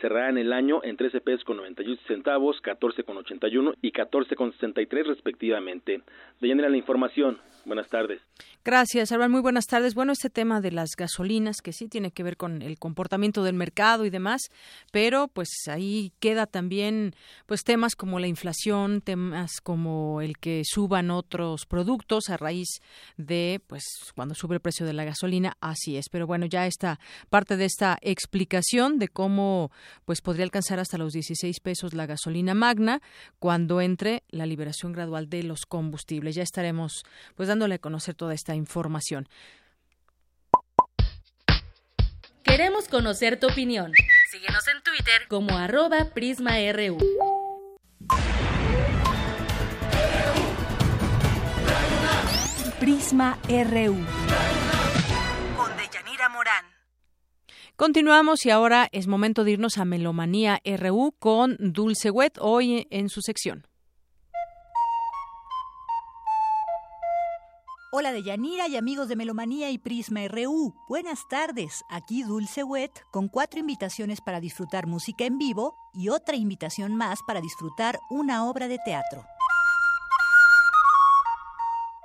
cerrarán 0.00 0.38
el 0.38 0.52
año 0.52 0.80
en 0.82 0.96
13 0.96 1.20
pesos 1.20 1.44
con 1.44 1.56
98 1.56 2.02
centavos, 2.06 2.60
14 2.60 3.04
con 3.04 3.16
81 3.18 3.74
y 3.82 3.92
14 3.92 4.36
con 4.36 4.52
63 4.52 5.06
respectivamente. 5.06 6.02
Deyanira, 6.40 6.68
la 6.68 6.76
información. 6.76 7.38
Buenas 7.64 7.88
tardes. 7.88 8.22
Gracias, 8.64 9.12
Abraham. 9.12 9.32
Muy 9.32 9.40
buenas 9.42 9.66
tardes. 9.66 9.94
Bueno, 9.94 10.12
este 10.12 10.30
tema 10.30 10.60
de 10.60 10.72
las 10.72 10.90
gasolinas, 10.96 11.60
que 11.62 11.72
sí 11.72 11.88
tiene 11.88 12.10
que 12.10 12.22
ver 12.22 12.36
con 12.36 12.62
el 12.62 12.78
comportamiento 12.78 13.42
del 13.42 13.54
mercado 13.54 14.04
y 14.04 14.10
demás, 14.10 14.42
pero 14.90 15.28
pues 15.28 15.48
ahí 15.68 16.12
queda 16.18 16.46
también 16.46 17.14
pues 17.46 17.62
temas 17.64 17.94
como 17.94 18.18
la 18.18 18.26
inflación, 18.26 19.00
temas 19.00 19.60
como 19.62 20.22
el 20.22 20.38
que 20.38 20.62
suban 20.64 21.10
otros 21.10 21.66
productos 21.66 22.30
a 22.30 22.36
raíz 22.36 22.80
de 23.16 23.60
pues 23.66 23.84
cuando 24.14 24.34
sube 24.34 24.54
el 24.54 24.60
precio 24.60 24.86
de 24.86 24.92
la 24.92 25.04
gasolina, 25.04 25.56
así 25.60 25.96
es. 25.96 26.08
Pero 26.10 26.26
bueno, 26.26 26.46
ya 26.46 26.66
está 26.66 26.98
parte 27.28 27.56
de 27.56 27.64
esta 27.64 27.98
explicación 28.02 28.98
de 28.98 29.08
cómo 29.08 29.70
pues 30.04 30.20
podría 30.20 30.44
alcanzar 30.44 30.78
hasta 30.78 30.98
los 30.98 31.12
16 31.12 31.60
pesos 31.60 31.94
la 31.94 32.06
gasolina 32.06 32.54
magna 32.54 33.00
cuando 33.38 33.80
entre 33.80 34.22
la 34.28 34.46
liberación 34.46 34.92
gradual 34.92 35.28
de 35.28 35.42
los 35.42 35.66
combustibles. 35.66 36.34
Ya 36.34 36.42
estaremos 36.42 37.04
pues 37.34 37.48
dándole 37.48 37.76
a 37.76 37.78
conocer 37.78 38.14
toda 38.14 38.34
esta 38.34 38.54
información. 38.54 39.28
Queremos 42.42 42.88
conocer 42.88 43.38
tu 43.38 43.46
opinión. 43.46 43.92
Síguenos 44.30 44.66
en 44.68 44.82
Twitter 44.82 45.28
como 45.28 45.56
arroba 45.56 46.06
PrismaRU. 46.14 46.98
Prisma 52.80 53.38
RU. 53.48 54.67
Continuamos 57.78 58.44
y 58.44 58.50
ahora 58.50 58.88
es 58.90 59.06
momento 59.06 59.44
de 59.44 59.52
irnos 59.52 59.78
a 59.78 59.84
Melomanía 59.84 60.60
RU 60.64 61.14
con 61.16 61.56
Dulce 61.60 62.10
Wet 62.10 62.36
hoy 62.40 62.88
en 62.90 63.08
su 63.08 63.22
sección. 63.22 63.68
Hola 67.92 68.10
de 68.10 68.24
Yanira 68.24 68.66
y 68.66 68.76
amigos 68.76 69.06
de 69.06 69.14
Melomanía 69.14 69.70
y 69.70 69.78
Prisma 69.78 70.26
RU. 70.26 70.74
Buenas 70.88 71.20
tardes. 71.30 71.84
Aquí 71.88 72.24
Dulce 72.24 72.64
Wet 72.64 72.90
con 73.12 73.28
cuatro 73.28 73.60
invitaciones 73.60 74.20
para 74.22 74.40
disfrutar 74.40 74.88
música 74.88 75.24
en 75.24 75.38
vivo 75.38 75.76
y 75.94 76.08
otra 76.08 76.34
invitación 76.34 76.96
más 76.96 77.20
para 77.28 77.40
disfrutar 77.40 78.00
una 78.10 78.44
obra 78.50 78.66
de 78.66 78.78
teatro. 78.84 79.24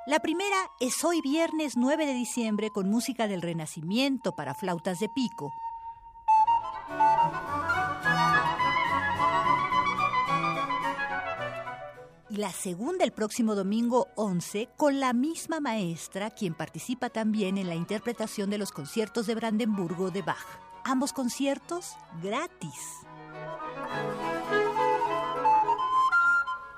La 0.05 0.19
primera 0.19 0.69
es 0.81 1.03
hoy 1.05 1.21
viernes 1.21 1.77
9 1.77 2.05
de 2.05 2.13
diciembre 2.13 2.69
con 2.69 2.89
música 2.89 3.25
del 3.25 3.41
Renacimiento 3.41 4.33
para 4.35 4.53
flautas 4.53 4.99
de 4.99 5.07
pico. 5.07 5.53
Y 12.33 12.37
la 12.37 12.49
segunda 12.49 13.05
el 13.05 13.11
próximo 13.11 13.53
domingo 13.53 14.07
11 14.15 14.69
con 14.75 14.99
la 14.99 15.13
misma 15.13 15.59
maestra, 15.59 16.31
quien 16.31 16.55
participa 16.55 17.09
también 17.09 17.59
en 17.59 17.69
la 17.69 17.75
interpretación 17.75 18.49
de 18.49 18.57
los 18.57 18.71
conciertos 18.71 19.27
de 19.27 19.35
Brandenburgo 19.35 20.09
de 20.09 20.23
Bach. 20.23 20.59
Ambos 20.83 21.13
conciertos 21.13 21.95
gratis. 22.23 23.05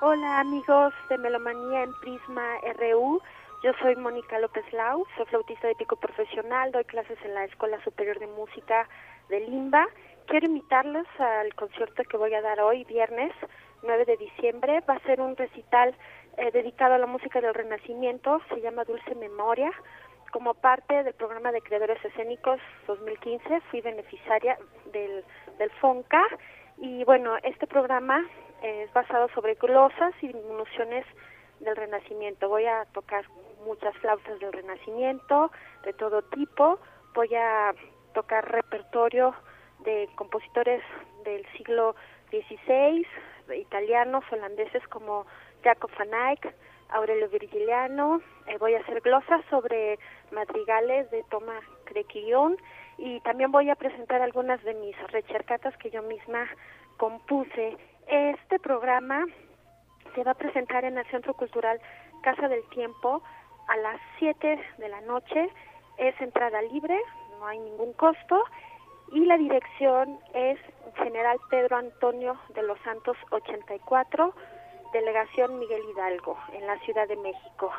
Hola 0.02 0.42
amigos 0.42 0.94
de 1.10 1.18
Melomanía 1.20 1.84
en 1.84 1.94
Prisma 2.02 2.58
RU. 2.78 3.22
Yo 3.64 3.72
soy 3.82 3.96
Mónica 3.96 4.38
López 4.40 4.66
Lau, 4.74 5.06
soy 5.16 5.26
flautista 5.28 5.70
de 5.70 5.76
pico 5.76 5.96
profesional, 5.96 6.74
doy 6.74 6.84
clases 6.84 7.18
en 7.24 7.34
la 7.34 7.46
Escuela 7.46 7.82
Superior 7.86 8.20
de 8.20 8.28
Música 8.28 8.90
de 9.30 9.40
Limba. 9.40 9.88
Quiero 10.28 10.48
invitarlos 10.48 11.08
al 11.18 11.56
concierto 11.56 12.04
que 12.04 12.18
voy 12.18 12.34
a 12.34 12.42
dar 12.42 12.60
hoy, 12.60 12.84
viernes 12.84 13.32
9 13.86 14.06
de 14.06 14.18
diciembre. 14.18 14.82
Va 14.90 14.96
a 14.96 15.00
ser 15.02 15.22
un 15.22 15.36
recital 15.36 15.96
eh, 16.38 16.52
dedicado 16.52 16.96
a 16.96 16.98
la 16.98 17.06
música 17.06 17.42
del 17.42 17.54
Renacimiento, 17.54 18.42
se 18.50 18.62
llama 18.62 18.84
Dulce 18.84 19.16
Memoria. 19.16 19.72
Como 20.32 20.54
parte 20.54 21.04
del 21.04 21.14
programa 21.14 21.52
de 21.52 21.62
creadores 21.62 22.04
escénicos 22.04 22.60
2015, 22.88 23.62
fui 23.72 23.80
beneficiaria 23.82 24.58
del, 24.92 25.24
del 25.58 25.70
FONCA 25.80 26.24
y 26.78 27.06
bueno, 27.06 27.38
este 27.44 27.68
programa 27.68 28.26
es 28.62 28.92
basado 28.92 29.30
sobre 29.30 29.54
glosas 29.56 30.14
y 30.22 30.28
diminuciones 30.28 31.06
del 31.60 31.76
Renacimiento. 31.76 32.50
Voy 32.50 32.66
a 32.66 32.86
tocar 32.94 33.26
muchas 33.66 33.96
flautas 33.98 34.40
del 34.40 34.52
Renacimiento, 34.52 35.52
de 35.84 35.94
todo 35.94 36.22
tipo. 36.24 36.80
Voy 37.14 37.34
a 37.36 37.74
tocar 38.14 38.50
repertorio 38.52 39.34
de 39.86 40.10
compositores 40.16 40.82
del 41.24 41.46
siglo 41.58 41.96
XVI, 42.30 43.06
italianos, 43.54 44.24
holandeses 44.32 44.86
como 44.88 45.26
Jacob 45.64 45.92
van 45.98 46.14
Eyck, 46.30 46.54
Aurelio 46.90 47.30
Virgiliano, 47.30 48.22
eh, 48.48 48.58
voy 48.60 48.76
a 48.76 48.80
hacer 48.80 49.02
glosas 49.02 49.44
sobre 49.50 49.98
madrigales 50.32 51.10
de 51.12 51.24
Thomas 51.30 51.64
Crequillon 51.86 52.58
y 52.98 53.20
también 53.22 53.52
voy 53.52 53.70
a 53.70 53.76
presentar 53.76 54.22
algunas 54.22 54.64
de 54.64 54.74
mis 54.76 54.96
rechercatas 55.12 55.76
que 55.78 55.90
yo 55.90 56.02
misma 56.04 56.48
compuse. 56.98 57.78
Este 58.08 58.60
programa 58.60 59.26
se 60.14 60.24
va 60.24 60.32
a 60.32 60.36
presentar 60.36 60.86
en 60.86 60.98
el 60.98 61.06
Centro 61.08 61.34
Cultural 61.34 61.80
Casa 62.22 62.48
del 62.48 62.64
Tiempo 62.70 63.22
a 63.68 63.78
las 63.78 64.00
7 64.20 64.60
de 64.78 64.90
la 64.90 65.02
noche. 65.02 65.50
Es 65.98 66.20
entrada 66.22 66.62
libre, 66.62 67.00
no 67.40 67.48
hay 67.48 67.60
ningún 67.60 67.94
costo 67.94 68.44
y 69.12 69.26
la 69.26 69.38
dirección 69.38 70.20
es 70.34 70.60
General 70.96 71.38
Pedro 71.50 71.78
Antonio 71.78 72.38
de 72.54 72.64
los 72.64 72.80
Santos 72.80 73.18
84, 73.32 74.34
Delegación 74.94 75.60
Miguel 75.60 75.82
Hidalgo, 75.92 76.38
en 76.54 76.66
la 76.68 76.78
Ciudad 76.80 77.08
de 77.08 77.16
México. 77.18 77.72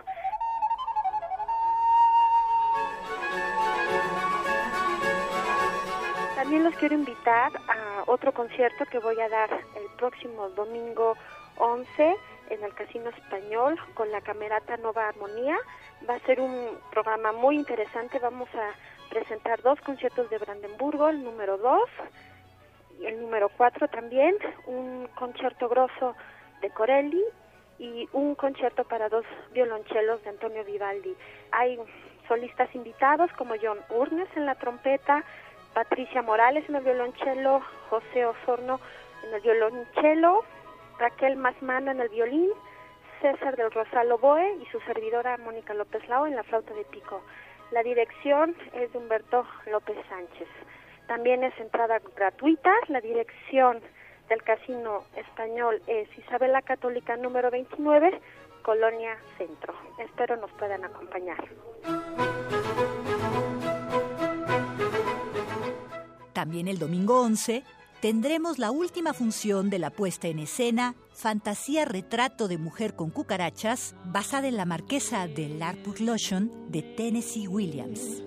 También 6.34 6.64
los 6.64 6.74
quiero 6.76 6.94
invitar 6.94 7.50
a 7.68 8.04
otro 8.06 8.32
concierto 8.32 8.84
que 8.86 8.98
voy 8.98 9.20
a 9.20 9.28
dar 9.28 9.50
el 9.50 9.86
próximo 9.96 10.48
domingo 10.50 11.16
11 11.56 12.16
en 12.50 12.62
el 12.62 12.74
Casino 12.74 13.10
Español 13.10 13.78
con 13.94 14.12
la 14.12 14.20
Camerata 14.20 14.76
Nova 14.76 15.08
Armonía. 15.08 15.56
Va 16.08 16.14
a 16.14 16.20
ser 16.20 16.40
un 16.40 16.78
programa 16.92 17.32
muy 17.32 17.56
interesante. 17.56 18.18
Vamos 18.18 18.48
a 18.54 18.70
presentar 19.16 19.62
dos 19.62 19.80
conciertos 19.80 20.28
de 20.28 20.36
Brandenburgo, 20.36 21.08
el 21.08 21.24
número 21.24 21.56
2 21.56 21.88
y 23.00 23.06
el 23.06 23.18
número 23.18 23.48
4 23.48 23.88
también, 23.88 24.36
un 24.66 25.08
concierto 25.14 25.70
grosso 25.70 26.14
de 26.60 26.68
Corelli 26.68 27.24
y 27.78 28.06
un 28.12 28.34
concierto 28.34 28.84
para 28.84 29.08
dos 29.08 29.24
violonchelos 29.54 30.22
de 30.22 30.28
Antonio 30.28 30.62
Vivaldi. 30.64 31.16
Hay 31.50 31.78
solistas 32.28 32.68
invitados 32.74 33.30
como 33.38 33.54
John 33.60 33.78
Urnes 33.88 34.28
en 34.36 34.44
la 34.44 34.54
trompeta, 34.56 35.24
Patricia 35.72 36.20
Morales 36.20 36.68
en 36.68 36.76
el 36.76 36.84
violonchelo, 36.84 37.62
José 37.88 38.26
Osorno 38.26 38.80
en 39.26 39.32
el 39.32 39.40
violonchelo, 39.40 40.44
Raquel 40.98 41.36
Masmano 41.36 41.90
en 41.90 42.00
el 42.00 42.10
violín, 42.10 42.50
César 43.22 43.56
del 43.56 43.70
Rosalo 43.70 44.18
Boe 44.18 44.58
y 44.60 44.66
su 44.66 44.78
servidora 44.80 45.38
Mónica 45.38 45.72
López 45.72 46.06
Lao 46.06 46.26
en 46.26 46.36
la 46.36 46.42
flauta 46.42 46.74
de 46.74 46.84
pico. 46.84 47.22
La 47.72 47.82
dirección 47.82 48.54
es 48.74 48.92
de 48.92 48.98
Humberto 48.98 49.44
López 49.70 49.96
Sánchez. 50.08 50.48
También 51.08 51.42
es 51.42 51.58
entrada 51.58 52.00
gratuita. 52.14 52.72
La 52.88 53.00
dirección 53.00 53.80
del 54.28 54.42
Casino 54.42 55.04
Español 55.16 55.82
es 55.86 56.08
Isabela 56.18 56.62
Católica 56.62 57.16
número 57.16 57.50
29, 57.50 58.20
Colonia 58.62 59.16
Centro. 59.36 59.74
Espero 59.98 60.36
nos 60.36 60.50
puedan 60.52 60.84
acompañar. 60.84 61.44
También 66.32 66.68
el 66.68 66.78
domingo 66.78 67.20
11 67.22 67.64
tendremos 68.00 68.58
la 68.58 68.70
última 68.70 69.12
función 69.12 69.70
de 69.70 69.78
la 69.78 69.90
puesta 69.90 70.28
en 70.28 70.38
escena 70.38 70.94
Fantasía 71.16 71.86
Retrato 71.86 72.46
de 72.46 72.58
Mujer 72.58 72.94
con 72.94 73.10
Cucarachas, 73.10 73.96
basada 74.04 74.48
en 74.48 74.58
la 74.58 74.66
marquesa 74.66 75.26
de 75.26 75.48
Larpur 75.48 76.02
Lotion 76.02 76.50
de 76.70 76.82
Tennessee 76.82 77.48
Williams. 77.48 78.22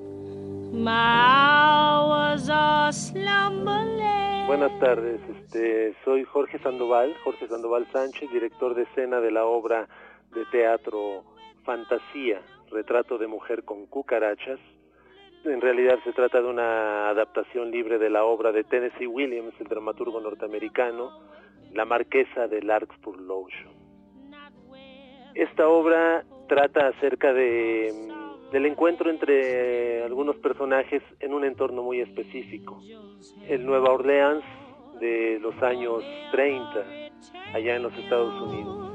Buenas 4.48 4.80
tardes, 4.80 5.22
este, 5.30 5.96
soy 6.04 6.24
Jorge 6.24 6.58
Sandoval, 6.64 7.16
Jorge 7.24 7.48
Sandoval 7.48 7.88
Sánchez, 7.92 8.28
director 8.32 8.74
de 8.74 8.82
escena 8.82 9.20
de 9.20 9.30
la 9.30 9.46
obra 9.46 9.88
de 10.34 10.44
teatro 10.46 11.24
Fantasía, 11.66 12.42
Retrato 12.72 13.20
de 13.20 13.28
Mujer 13.28 13.66
con 13.66 13.86
Cucarachas, 13.86 14.60
en 15.46 15.62
realidad 15.62 16.00
se 16.04 16.12
trata 16.12 16.42
de 16.42 16.48
una 16.48 17.10
adaptación 17.10 17.72
libre 17.72 17.98
de 17.98 18.10
la 18.10 18.26
obra 18.26 18.52
de 18.52 18.64
Tennessee 18.64 19.08
Williams, 19.08 19.54
el 19.60 19.68
dramaturgo 19.68 20.20
norteamericano, 20.20 21.12
La 21.74 21.86
Marquesa 21.86 22.48
de 22.48 22.62
Larkspur 22.62 23.20
Lotion. 23.20 23.74
Esta 25.36 25.68
obra 25.68 26.26
trata 26.48 26.88
acerca 26.88 27.32
de, 27.34 27.94
del 28.52 28.66
encuentro 28.66 29.10
entre 29.10 30.04
algunos 30.04 30.36
personajes 30.38 31.04
en 31.20 31.34
un 31.34 31.46
entorno 31.46 31.84
muy 31.84 32.02
específico. 32.02 32.82
El 33.48 33.66
Nueva 33.66 33.92
Orleans 33.92 34.44
de 35.00 35.40
los 35.40 35.56
años 35.62 36.04
30, 36.32 36.86
allá 37.54 37.76
en 37.76 37.84
los 37.84 37.94
Estados 37.98 38.34
Unidos. 38.42 38.90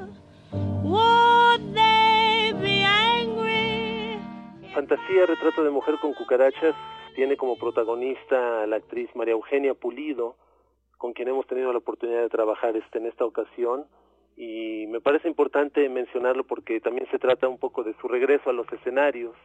Fantasía, 4.74 5.26
retrato 5.26 5.62
de 5.62 5.70
mujer 5.70 5.94
con 6.00 6.14
cucarachas, 6.14 6.74
tiene 7.14 7.36
como 7.36 7.56
protagonista 7.56 8.64
a 8.64 8.66
la 8.66 8.76
actriz 8.76 9.08
María 9.14 9.32
Eugenia 9.32 9.72
Pulido, 9.74 10.36
con 11.04 11.12
quien 11.12 11.28
hemos 11.28 11.46
tenido 11.46 11.70
la 11.70 11.80
oportunidad 11.80 12.22
de 12.22 12.30
trabajar 12.30 12.74
este, 12.78 12.96
en 12.96 13.04
esta 13.04 13.26
ocasión. 13.26 13.84
Y 14.38 14.86
me 14.86 15.02
parece 15.02 15.28
importante 15.28 15.86
mencionarlo 15.90 16.44
porque 16.44 16.80
también 16.80 17.06
se 17.10 17.18
trata 17.18 17.46
un 17.46 17.58
poco 17.58 17.84
de 17.84 17.92
su 18.00 18.08
regreso 18.08 18.48
a 18.48 18.54
los 18.54 18.66
escenarios, 18.72 19.36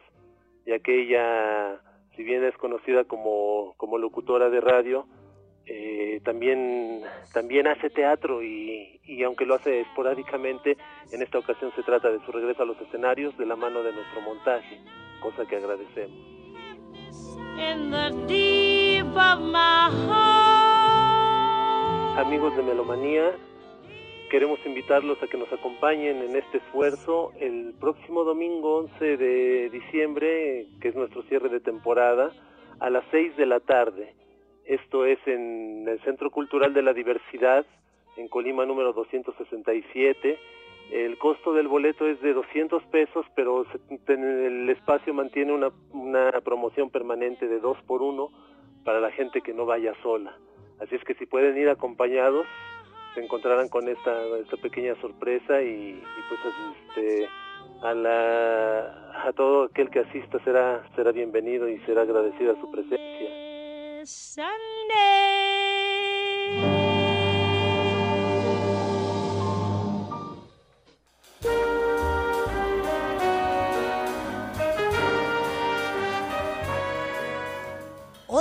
ya 0.64 0.78
que 0.78 1.02
ella, 1.02 1.78
si 2.16 2.22
bien 2.22 2.44
es 2.44 2.56
conocida 2.56 3.04
como, 3.04 3.74
como 3.76 3.98
locutora 3.98 4.48
de 4.48 4.62
radio, 4.62 5.04
eh, 5.66 6.22
también, 6.24 7.02
también 7.34 7.66
hace 7.66 7.90
teatro 7.90 8.42
y, 8.42 8.98
y 9.04 9.22
aunque 9.22 9.44
lo 9.44 9.56
hace 9.56 9.82
esporádicamente, 9.82 10.78
en 11.12 11.20
esta 11.20 11.40
ocasión 11.40 11.72
se 11.76 11.82
trata 11.82 12.08
de 12.08 12.24
su 12.24 12.32
regreso 12.32 12.62
a 12.62 12.66
los 12.66 12.80
escenarios 12.80 13.36
de 13.36 13.44
la 13.44 13.56
mano 13.56 13.82
de 13.82 13.92
nuestro 13.92 14.22
montaje 14.22 14.80
cosa 15.20 15.44
que 15.44 15.56
agradecemos. 15.56 16.18
Amigos 22.16 22.56
de 22.56 22.62
Melomanía, 22.62 23.32
queremos 24.30 24.58
invitarlos 24.66 25.22
a 25.22 25.26
que 25.26 25.38
nos 25.38 25.52
acompañen 25.52 26.22
en 26.22 26.36
este 26.36 26.58
esfuerzo 26.58 27.32
el 27.40 27.74
próximo 27.80 28.24
domingo 28.24 28.78
11 28.78 29.16
de 29.16 29.70
diciembre, 29.70 30.66
que 30.80 30.88
es 30.88 30.94
nuestro 30.94 31.22
cierre 31.22 31.48
de 31.48 31.60
temporada, 31.60 32.30
a 32.78 32.90
las 32.90 33.04
6 33.10 33.36
de 33.36 33.46
la 33.46 33.60
tarde. 33.60 34.14
Esto 34.64 35.06
es 35.06 35.18
en 35.26 35.86
el 35.88 36.00
Centro 36.02 36.30
Cultural 36.30 36.74
de 36.74 36.82
la 36.82 36.92
Diversidad, 36.92 37.64
en 38.16 38.28
Colima 38.28 38.66
número 38.66 38.92
267 38.92 40.38
el 40.90 41.18
costo 41.18 41.52
del 41.52 41.68
boleto 41.68 42.06
es 42.08 42.20
de 42.20 42.32
200 42.32 42.82
pesos, 42.84 43.24
pero 43.36 43.64
el 44.08 44.68
espacio 44.70 45.14
mantiene 45.14 45.52
una, 45.52 45.70
una 45.92 46.32
promoción 46.40 46.90
permanente 46.90 47.46
de 47.46 47.60
2 47.60 47.78
por 47.86 48.02
1 48.02 48.28
para 48.84 49.00
la 49.00 49.12
gente 49.12 49.40
que 49.40 49.54
no 49.54 49.66
vaya 49.66 49.94
sola. 50.02 50.36
Así 50.80 50.94
es 50.94 51.04
que 51.04 51.14
si 51.14 51.26
pueden 51.26 51.56
ir 51.58 51.68
acompañados, 51.68 52.46
se 53.14 53.22
encontrarán 53.22 53.68
con 53.68 53.88
esta, 53.88 54.22
esta 54.38 54.56
pequeña 54.56 54.94
sorpresa 55.00 55.60
y, 55.62 56.02
pues 56.28 56.40
este, 56.88 57.28
a, 57.82 57.94
la, 57.94 59.26
a 59.26 59.32
todo 59.32 59.64
aquel 59.64 59.90
que 59.90 60.00
asista 60.00 60.42
será, 60.44 60.82
será 60.96 61.12
bienvenido 61.12 61.68
y 61.68 61.78
será 61.80 62.02
agradecido 62.02 62.52
a 62.52 62.60
su 62.60 62.70
presencia. 62.70 64.00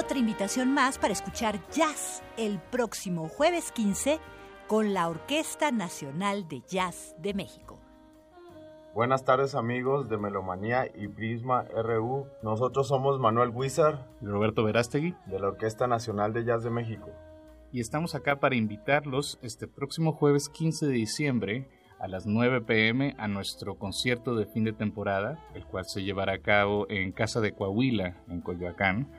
Otra 0.10 0.22
invitación 0.22 0.74
más 0.74 0.98
para 0.98 1.14
escuchar 1.14 1.60
jazz 1.70 2.24
el 2.36 2.58
próximo 2.72 3.30
jueves 3.30 3.72
15 3.72 4.18
con 4.66 4.92
la 4.92 5.08
Orquesta 5.08 5.70
Nacional 5.70 6.48
de 6.48 6.64
Jazz 6.68 7.16
de 7.20 7.36
México. 7.36 7.80
Buenas 8.96 9.24
tardes 9.24 9.54
amigos 9.54 10.10
de 10.10 10.18
Melomanía 10.18 10.88
y 10.96 11.10
Prisma 11.10 11.66
RU. 11.76 12.26
Nosotros 12.42 12.88
somos 12.88 13.20
Manuel 13.20 13.52
Wizard 13.54 14.00
y 14.20 14.26
Roberto 14.26 14.64
Verástegui 14.64 15.14
de 15.28 15.40
la 15.40 15.50
Orquesta 15.50 15.86
Nacional 15.86 16.34
de 16.34 16.44
Jazz 16.44 16.64
de 16.64 16.72
México. 16.72 17.12
Y 17.72 17.80
estamos 17.80 18.16
acá 18.16 18.40
para 18.40 18.56
invitarlos 18.56 19.38
este 19.44 19.68
próximo 19.68 20.14
jueves 20.14 20.50
15 20.50 20.88
de 20.88 20.94
diciembre 20.94 21.70
a 22.00 22.08
las 22.08 22.26
9 22.26 22.62
pm 22.62 23.14
a 23.20 23.28
nuestro 23.28 23.78
concierto 23.78 24.34
de 24.34 24.48
fin 24.48 24.64
de 24.64 24.74
temporada, 24.74 25.38
el 25.54 25.66
cual 25.66 25.86
se 25.86 26.02
llevará 26.02 26.34
a 26.34 26.42
cabo 26.42 26.88
en 26.90 27.12
Casa 27.12 27.42
de 27.42 27.52
Coahuila, 27.52 28.24
en 28.28 28.42
Coyoacán 28.42 29.12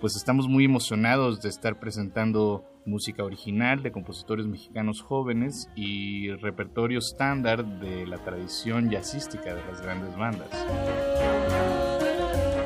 pues 0.00 0.14
estamos 0.16 0.48
muy 0.48 0.64
emocionados 0.64 1.40
de 1.42 1.48
estar 1.48 1.80
presentando 1.80 2.64
música 2.84 3.24
original 3.24 3.82
de 3.82 3.92
compositores 3.92 4.46
mexicanos 4.46 5.02
jóvenes 5.02 5.68
y 5.74 6.30
repertorio 6.36 7.00
estándar 7.00 7.64
de 7.64 8.06
la 8.06 8.18
tradición 8.18 8.90
jazzística 8.90 9.54
de 9.54 9.62
las 9.64 9.82
grandes 9.82 10.16
bandas. 10.16 10.48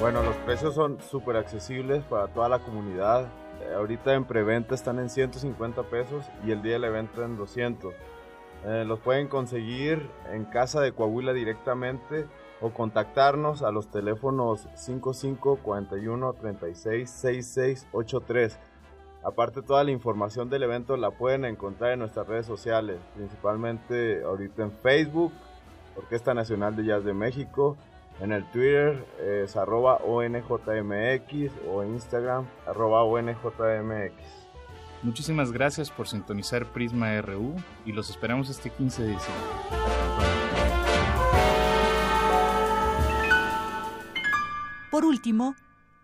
Bueno, 0.00 0.22
los 0.22 0.36
precios 0.36 0.74
son 0.74 0.98
súper 1.00 1.36
accesibles 1.36 2.04
para 2.04 2.28
toda 2.28 2.48
la 2.48 2.59
comunidad. 2.59 3.28
Eh, 3.62 3.74
ahorita 3.74 4.14
en 4.14 4.24
preventa 4.24 4.74
están 4.74 4.98
en 4.98 5.09
150 5.09 5.84
pesos 5.84 6.24
y 6.46 6.50
el 6.50 6.62
día 6.62 6.74
del 6.74 6.84
evento 6.84 7.24
en 7.24 7.36
200. 7.36 7.94
Eh, 8.64 8.84
los 8.86 9.00
pueden 9.00 9.28
conseguir 9.28 10.09
en 10.30 10.44
casa 10.44 10.80
de 10.80 10.92
Coahuila 10.92 11.32
directamente 11.32 12.26
o 12.62 12.70
contactarnos 12.70 13.62
a 13.62 13.70
los 13.72 13.90
teléfonos 13.90 14.68
55 14.74 15.56
41 15.62 16.32
36 16.34 17.10
66 17.10 17.89
83. 17.93 18.59
Aparte 19.24 19.62
toda 19.62 19.84
la 19.84 19.90
información 19.90 20.48
del 20.48 20.62
evento 20.62 20.97
la 20.97 21.10
pueden 21.10 21.44
encontrar 21.44 21.93
en 21.93 21.98
nuestras 22.01 22.26
redes 22.26 22.47
sociales, 22.47 22.98
principalmente 23.14 24.22
ahorita 24.24 24.62
en 24.62 24.72
Facebook, 24.72 25.32
Orquesta 25.97 26.34
Nacional 26.34 26.74
de 26.74 26.86
Jazz 26.86 27.05
de 27.05 27.14
México, 27.14 27.76
en 28.20 28.32
el 28.32 28.44
Twitter 28.51 29.05
es 29.20 29.56
ONJMX 29.56 31.52
o 31.68 31.84
Instagram 31.84 32.47
arroba 32.66 33.02
ONJMX. 33.05 34.14
Muchísimas 35.02 35.51
gracias 35.51 35.90
por 35.90 36.06
sintonizar 36.06 36.66
Prisma 36.66 37.20
RU 37.20 37.56
y 37.84 37.93
los 37.93 38.10
esperamos 38.10 38.48
este 38.51 38.70
15 38.70 39.02
de 39.02 39.09
diciembre. 39.09 40.41
Por 45.02 45.08
último, 45.08 45.56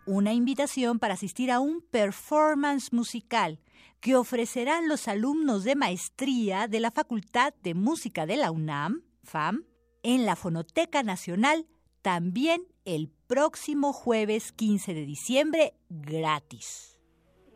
una 0.07 0.33
invitación 0.33 0.99
para 0.99 1.15
asistir 1.15 1.53
a 1.53 1.61
un 1.61 1.83
performance 1.83 2.93
musical 2.93 3.61
que 4.01 4.17
ofrecerán 4.17 4.89
los 4.89 5.07
alumnos 5.07 5.63
de 5.63 5.77
maestría 5.77 6.67
de 6.67 6.81
la 6.81 6.91
Facultad 6.91 7.55
de 7.63 7.75
Música 7.75 8.27
de 8.27 8.37
la 8.37 8.51
UNAM, 8.51 9.05
FAM, 9.23 9.67
en 10.03 10.27
la 10.27 10.35
Fonoteca 10.35 11.05
Nacional 11.05 11.65
también 12.03 12.63
el 12.85 13.09
próximo 13.29 13.93
jueves 13.93 14.51
15 14.51 14.95
de 14.95 15.07
diciembre 15.07 15.75
gratis. 15.89 16.99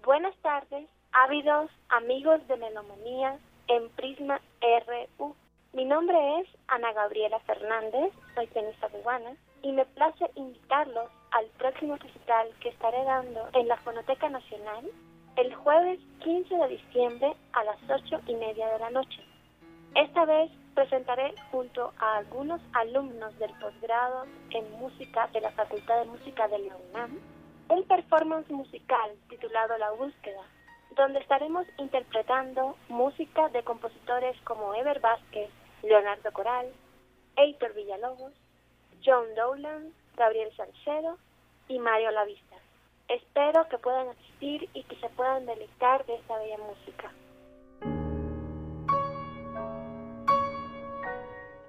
Buenas 0.05 0.37
tardes, 0.43 0.89
ávidos 1.11 1.73
amigos 1.89 2.47
de 2.47 2.57
Melomanía 2.57 3.37
en 3.67 3.89
Prisma 3.97 4.41
RU. 5.19 5.35
Mi 5.73 5.87
nombre 5.87 6.17
es 6.39 6.49
Ana 6.69 6.93
Gabriela 6.93 7.41
Fernández, 7.41 8.13
soy 8.37 8.47
tenista 8.47 8.89
cubana 8.91 9.37
y 9.63 9.73
me 9.73 9.85
place 9.85 10.31
invitarlos 10.35 11.11
al 11.31 11.47
próximo 11.59 11.97
recital 11.97 12.49
que 12.61 12.71
estaré 12.71 13.03
dando 13.05 13.49
en 13.55 13.69
la 13.69 13.77
Fonoteca 13.79 14.29
Nacional 14.29 14.91
el 15.37 15.55
jueves 15.55 15.99
15 16.23 16.55
de 16.55 16.69
diciembre 16.69 17.33
a 17.53 17.65
las 17.65 17.79
ocho 17.89 18.21
y 18.27 18.35
media 18.35 18.69
de 18.69 18.79
la 18.79 18.91
noche. 18.91 19.25
Esta 19.95 20.25
vez 20.25 20.51
presentaré 20.75 21.35
junto 21.51 21.93
a 21.99 22.19
algunos 22.19 22.61
alumnos 22.73 23.39
del 23.39 23.53
posgrado 23.59 24.27
en 24.51 24.71
música 24.79 25.29
de 25.29 25.41
la 25.41 25.51
Facultad 25.53 26.01
de 26.01 26.11
Música 26.11 26.49
de 26.49 26.59
la 26.59 26.77
UNAM 26.77 27.19
un 27.69 27.85
performance 27.85 28.51
musical 28.51 29.13
titulado 29.31 29.79
La 29.79 29.93
Búsqueda, 29.93 30.43
donde 30.95 31.21
estaremos 31.21 31.67
interpretando 31.79 32.77
música 32.89 33.49
de 33.49 33.63
compositores 33.63 34.37
como 34.43 34.75
Ever 34.75 35.01
Vázquez, 35.01 35.49
Leonardo 35.83 36.31
Coral, 36.33 36.67
Heitor 37.37 37.73
Villalobos, 37.73 38.33
John 39.05 39.27
Dowland, 39.37 39.93
Gabriel 40.17 40.51
Salcedo 40.57 41.19
y 41.69 41.79
Mario 41.79 42.11
Lavista. 42.11 42.57
Espero 43.09 43.69
que 43.69 43.79
puedan 43.79 44.09
asistir 44.09 44.69
y 44.75 44.85
que 44.85 44.97
se 44.97 45.09
puedan 45.11 45.47
deleitar 45.47 46.05
de 46.07 46.15
esta 46.15 46.39
bella 46.39 46.59
música. 46.59 47.13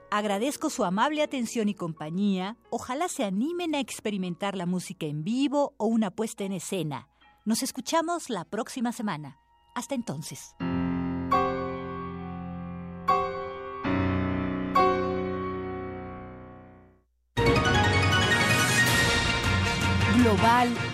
Agradezco 0.09 0.69
su 0.69 0.83
amable 0.83 1.23
atención 1.23 1.69
y 1.69 1.73
compañía. 1.73 2.55
Ojalá 2.69 3.07
se 3.07 3.23
animen 3.23 3.73
a 3.73 3.79
experimentar 3.79 4.55
la 4.55 4.67
música 4.67 5.07
en 5.07 5.23
vivo 5.23 5.73
o 5.77 5.87
una 5.87 6.11
puesta 6.11 6.43
en 6.43 6.51
escena. 6.51 7.07
Nos 7.45 7.63
escuchamos 7.63 8.29
la 8.29 8.45
próxima 8.45 8.91
semana. 8.91 9.39
Hasta 9.73 9.95
entonces. 9.95 10.55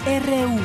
RU. 0.09 0.59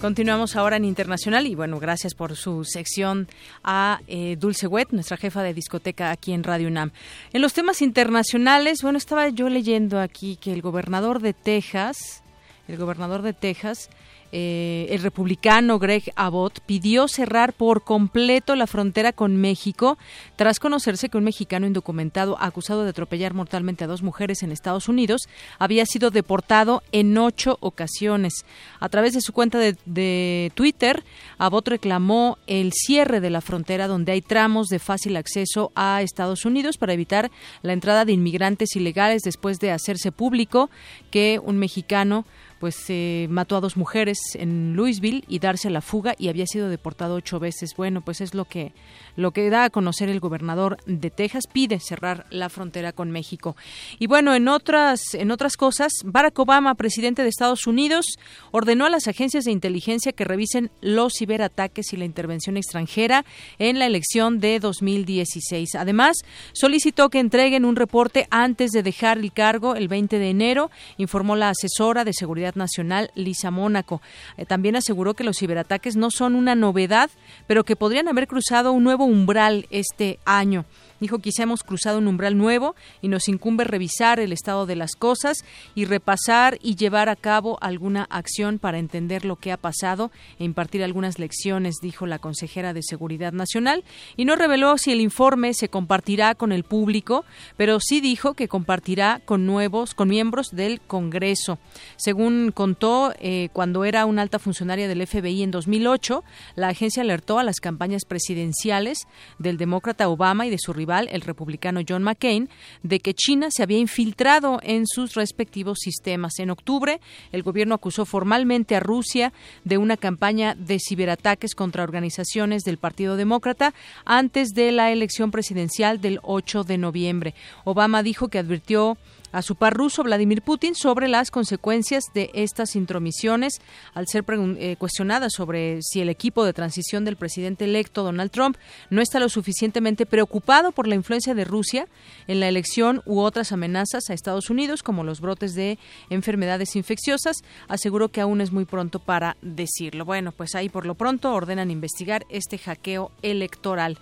Continuamos 0.00 0.54
ahora 0.54 0.76
en 0.76 0.84
Internacional 0.84 1.48
y 1.48 1.56
bueno, 1.56 1.80
gracias 1.80 2.14
por 2.14 2.36
su 2.36 2.62
sección 2.62 3.26
a 3.64 4.00
eh, 4.06 4.36
Dulce 4.38 4.68
Wet, 4.68 4.90
nuestra 4.92 5.16
jefa 5.16 5.42
de 5.42 5.52
discoteca 5.52 6.12
aquí 6.12 6.32
en 6.32 6.44
Radio 6.44 6.68
UNAM. 6.68 6.92
En 7.32 7.42
los 7.42 7.54
temas 7.54 7.82
internacionales, 7.82 8.82
bueno, 8.82 8.98
estaba 8.98 9.30
yo 9.30 9.48
leyendo 9.48 9.98
aquí 9.98 10.36
que 10.36 10.52
el 10.52 10.62
gobernador 10.62 11.20
de 11.20 11.32
Texas, 11.32 12.22
el 12.68 12.76
gobernador 12.76 13.22
de 13.22 13.32
Texas, 13.32 13.90
eh, 14.32 14.86
el 14.90 15.02
republicano 15.02 15.78
Greg 15.78 16.12
Abbott 16.16 16.60
pidió 16.60 17.08
cerrar 17.08 17.52
por 17.52 17.84
completo 17.84 18.56
la 18.56 18.66
frontera 18.66 19.12
con 19.12 19.36
México 19.36 19.98
tras 20.36 20.58
conocerse 20.58 21.08
que 21.08 21.18
un 21.18 21.24
mexicano 21.24 21.66
indocumentado 21.66 22.36
acusado 22.40 22.84
de 22.84 22.90
atropellar 22.90 23.34
mortalmente 23.34 23.84
a 23.84 23.86
dos 23.86 24.02
mujeres 24.02 24.42
en 24.42 24.52
Estados 24.52 24.88
Unidos 24.88 25.28
había 25.58 25.86
sido 25.86 26.10
deportado 26.10 26.82
en 26.92 27.16
ocho 27.18 27.58
ocasiones. 27.60 28.44
A 28.80 28.88
través 28.88 29.14
de 29.14 29.20
su 29.20 29.32
cuenta 29.32 29.58
de, 29.58 29.76
de 29.84 30.52
Twitter, 30.54 31.04
Abbott 31.38 31.68
reclamó 31.68 32.38
el 32.46 32.72
cierre 32.72 33.20
de 33.20 33.30
la 33.30 33.40
frontera 33.40 33.88
donde 33.88 34.12
hay 34.12 34.22
tramos 34.22 34.68
de 34.68 34.78
fácil 34.78 35.16
acceso 35.16 35.72
a 35.74 36.02
Estados 36.02 36.44
Unidos 36.44 36.78
para 36.78 36.92
evitar 36.92 37.30
la 37.62 37.72
entrada 37.72 38.04
de 38.04 38.12
inmigrantes 38.12 38.76
ilegales 38.76 39.22
después 39.22 39.58
de 39.58 39.70
hacerse 39.70 40.12
público 40.12 40.70
que 41.10 41.40
un 41.42 41.56
mexicano 41.58 42.24
pues 42.58 42.76
eh, 42.88 43.26
mató 43.30 43.56
a 43.56 43.60
dos 43.60 43.76
mujeres 43.76 44.18
en 44.34 44.74
Louisville 44.76 45.24
y 45.28 45.38
darse 45.38 45.68
a 45.68 45.70
la 45.70 45.80
fuga 45.80 46.14
y 46.18 46.28
había 46.28 46.46
sido 46.46 46.68
deportado 46.68 47.14
ocho 47.14 47.38
veces. 47.38 47.74
Bueno, 47.76 48.00
pues 48.00 48.20
es 48.20 48.34
lo 48.34 48.44
que 48.44 48.72
lo 49.16 49.30
que 49.30 49.48
da 49.48 49.64
a 49.64 49.70
conocer 49.70 50.08
el 50.08 50.20
gobernador 50.20 50.76
de 50.86 51.10
Texas 51.10 51.44
pide 51.50 51.80
cerrar 51.80 52.26
la 52.30 52.48
frontera 52.48 52.92
con 52.92 53.10
México. 53.10 53.56
Y 53.98 54.06
bueno, 54.06 54.34
en 54.34 54.48
otras 54.48 55.14
en 55.14 55.30
otras 55.30 55.56
cosas, 55.56 55.92
Barack 56.04 56.38
Obama, 56.38 56.74
presidente 56.74 57.22
de 57.22 57.28
Estados 57.28 57.66
Unidos, 57.66 58.06
ordenó 58.50 58.86
a 58.86 58.90
las 58.90 59.08
agencias 59.08 59.44
de 59.44 59.52
inteligencia 59.52 60.12
que 60.12 60.24
revisen 60.24 60.70
los 60.80 61.14
ciberataques 61.18 61.92
y 61.92 61.96
la 61.96 62.04
intervención 62.04 62.56
extranjera 62.56 63.24
en 63.58 63.78
la 63.78 63.86
elección 63.86 64.38
de 64.40 64.60
2016. 64.60 65.74
Además, 65.74 66.16
solicitó 66.52 67.10
que 67.10 67.18
entreguen 67.18 67.64
un 67.64 67.76
reporte 67.76 68.26
antes 68.30 68.70
de 68.70 68.82
dejar 68.82 69.18
el 69.18 69.32
cargo 69.32 69.74
el 69.74 69.88
20 69.88 70.18
de 70.18 70.30
enero, 70.30 70.70
informó 70.98 71.36
la 71.36 71.50
asesora 71.50 72.04
de 72.04 72.12
Seguridad 72.12 72.45
Nacional, 72.54 73.10
Lisa 73.14 73.50
Mónaco. 73.50 74.00
Eh, 74.36 74.46
también 74.46 74.76
aseguró 74.76 75.14
que 75.14 75.24
los 75.24 75.38
ciberataques 75.38 75.96
no 75.96 76.10
son 76.10 76.36
una 76.36 76.54
novedad, 76.54 77.10
pero 77.46 77.64
que 77.64 77.74
podrían 77.74 78.08
haber 78.08 78.28
cruzado 78.28 78.72
un 78.72 78.84
nuevo 78.84 79.04
umbral 79.04 79.66
este 79.70 80.18
año. 80.24 80.66
Dijo 81.00 81.18
quizá 81.18 81.42
hemos 81.42 81.62
cruzado 81.62 81.98
un 81.98 82.08
umbral 82.08 82.38
nuevo 82.38 82.74
y 83.02 83.08
nos 83.08 83.28
incumbe 83.28 83.64
revisar 83.64 84.20
el 84.20 84.32
estado 84.32 84.66
de 84.66 84.76
las 84.76 84.94
cosas 84.94 85.44
y 85.74 85.84
repasar 85.84 86.58
y 86.62 86.76
llevar 86.76 87.08
a 87.08 87.16
cabo 87.16 87.58
alguna 87.60 88.04
acción 88.10 88.58
para 88.58 88.78
entender 88.78 89.24
lo 89.24 89.36
que 89.36 89.52
ha 89.52 89.56
pasado 89.56 90.10
e 90.38 90.44
impartir 90.44 90.82
algunas 90.82 91.18
lecciones, 91.18 91.76
dijo 91.80 92.06
la 92.06 92.18
consejera 92.18 92.72
de 92.72 92.82
Seguridad 92.82 93.32
Nacional, 93.32 93.84
y 94.16 94.24
no 94.24 94.36
reveló 94.36 94.78
si 94.78 94.92
el 94.92 95.00
informe 95.00 95.54
se 95.54 95.68
compartirá 95.68 96.34
con 96.34 96.52
el 96.52 96.64
público, 96.64 97.24
pero 97.56 97.78
sí 97.80 98.00
dijo 98.00 98.34
que 98.34 98.48
compartirá 98.48 99.20
con 99.24 99.46
nuevos, 99.46 99.94
con 99.94 100.08
miembros 100.08 100.50
del 100.52 100.80
Congreso. 100.80 101.58
Según 101.96 102.52
contó, 102.52 103.12
eh, 103.18 103.48
cuando 103.52 103.84
era 103.84 104.06
una 104.06 104.22
alta 104.22 104.38
funcionaria 104.38 104.88
del 104.88 105.06
FBI 105.06 105.42
en 105.42 105.50
2008, 105.50 106.24
la 106.54 106.68
agencia 106.68 107.02
alertó 107.02 107.38
a 107.38 107.44
las 107.44 107.60
campañas 107.60 108.04
presidenciales 108.04 109.06
del 109.38 109.56
demócrata 109.56 110.08
Obama 110.08 110.46
y 110.46 110.50
de 110.50 110.58
su 110.58 110.72
rival, 110.72 110.85
el 111.10 111.20
republicano 111.20 111.80
John 111.86 112.02
McCain, 112.02 112.48
de 112.82 113.00
que 113.00 113.14
China 113.14 113.48
se 113.50 113.62
había 113.62 113.78
infiltrado 113.78 114.60
en 114.62 114.86
sus 114.86 115.14
respectivos 115.14 115.78
sistemas. 115.80 116.38
En 116.38 116.50
octubre, 116.50 117.00
el 117.32 117.42
gobierno 117.42 117.74
acusó 117.74 118.04
formalmente 118.04 118.76
a 118.76 118.80
Rusia 118.80 119.32
de 119.64 119.78
una 119.78 119.96
campaña 119.96 120.54
de 120.54 120.78
ciberataques 120.78 121.54
contra 121.54 121.82
organizaciones 121.82 122.62
del 122.62 122.78
Partido 122.78 123.16
Demócrata 123.16 123.74
antes 124.04 124.50
de 124.50 124.72
la 124.72 124.92
elección 124.92 125.30
presidencial 125.30 126.00
del 126.00 126.20
8 126.22 126.64
de 126.64 126.78
noviembre. 126.78 127.34
Obama 127.64 128.02
dijo 128.02 128.28
que 128.28 128.38
advirtió 128.38 128.96
a 129.36 129.42
su 129.42 129.54
par 129.54 129.74
ruso 129.74 130.02
Vladimir 130.02 130.40
Putin 130.40 130.74
sobre 130.74 131.08
las 131.08 131.30
consecuencias 131.30 132.04
de 132.14 132.30
estas 132.32 132.74
intromisiones 132.74 133.60
al 133.92 134.06
ser 134.08 134.24
eh, 134.30 134.76
cuestionada 134.78 135.28
sobre 135.28 135.82
si 135.82 136.00
el 136.00 136.08
equipo 136.08 136.42
de 136.42 136.54
transición 136.54 137.04
del 137.04 137.16
presidente 137.16 137.66
electo 137.66 138.02
Donald 138.02 138.30
Trump 138.30 138.56
no 138.88 139.02
está 139.02 139.20
lo 139.20 139.28
suficientemente 139.28 140.06
preocupado 140.06 140.72
por 140.72 140.86
la 140.86 140.94
influencia 140.94 141.34
de 141.34 141.44
Rusia 141.44 141.86
en 142.28 142.40
la 142.40 142.48
elección 142.48 143.02
u 143.04 143.20
otras 143.20 143.52
amenazas 143.52 144.08
a 144.08 144.14
Estados 144.14 144.48
Unidos 144.48 144.82
como 144.82 145.04
los 145.04 145.20
brotes 145.20 145.54
de 145.54 145.78
enfermedades 146.08 146.74
infecciosas, 146.74 147.36
aseguró 147.68 148.08
que 148.08 148.22
aún 148.22 148.40
es 148.40 148.52
muy 148.52 148.64
pronto 148.64 149.00
para 149.00 149.36
decirlo. 149.42 150.06
Bueno, 150.06 150.32
pues 150.32 150.54
ahí 150.54 150.70
por 150.70 150.86
lo 150.86 150.94
pronto 150.94 151.34
ordenan 151.34 151.70
investigar 151.70 152.24
este 152.30 152.56
hackeo 152.56 153.12
electoral. 153.20 153.98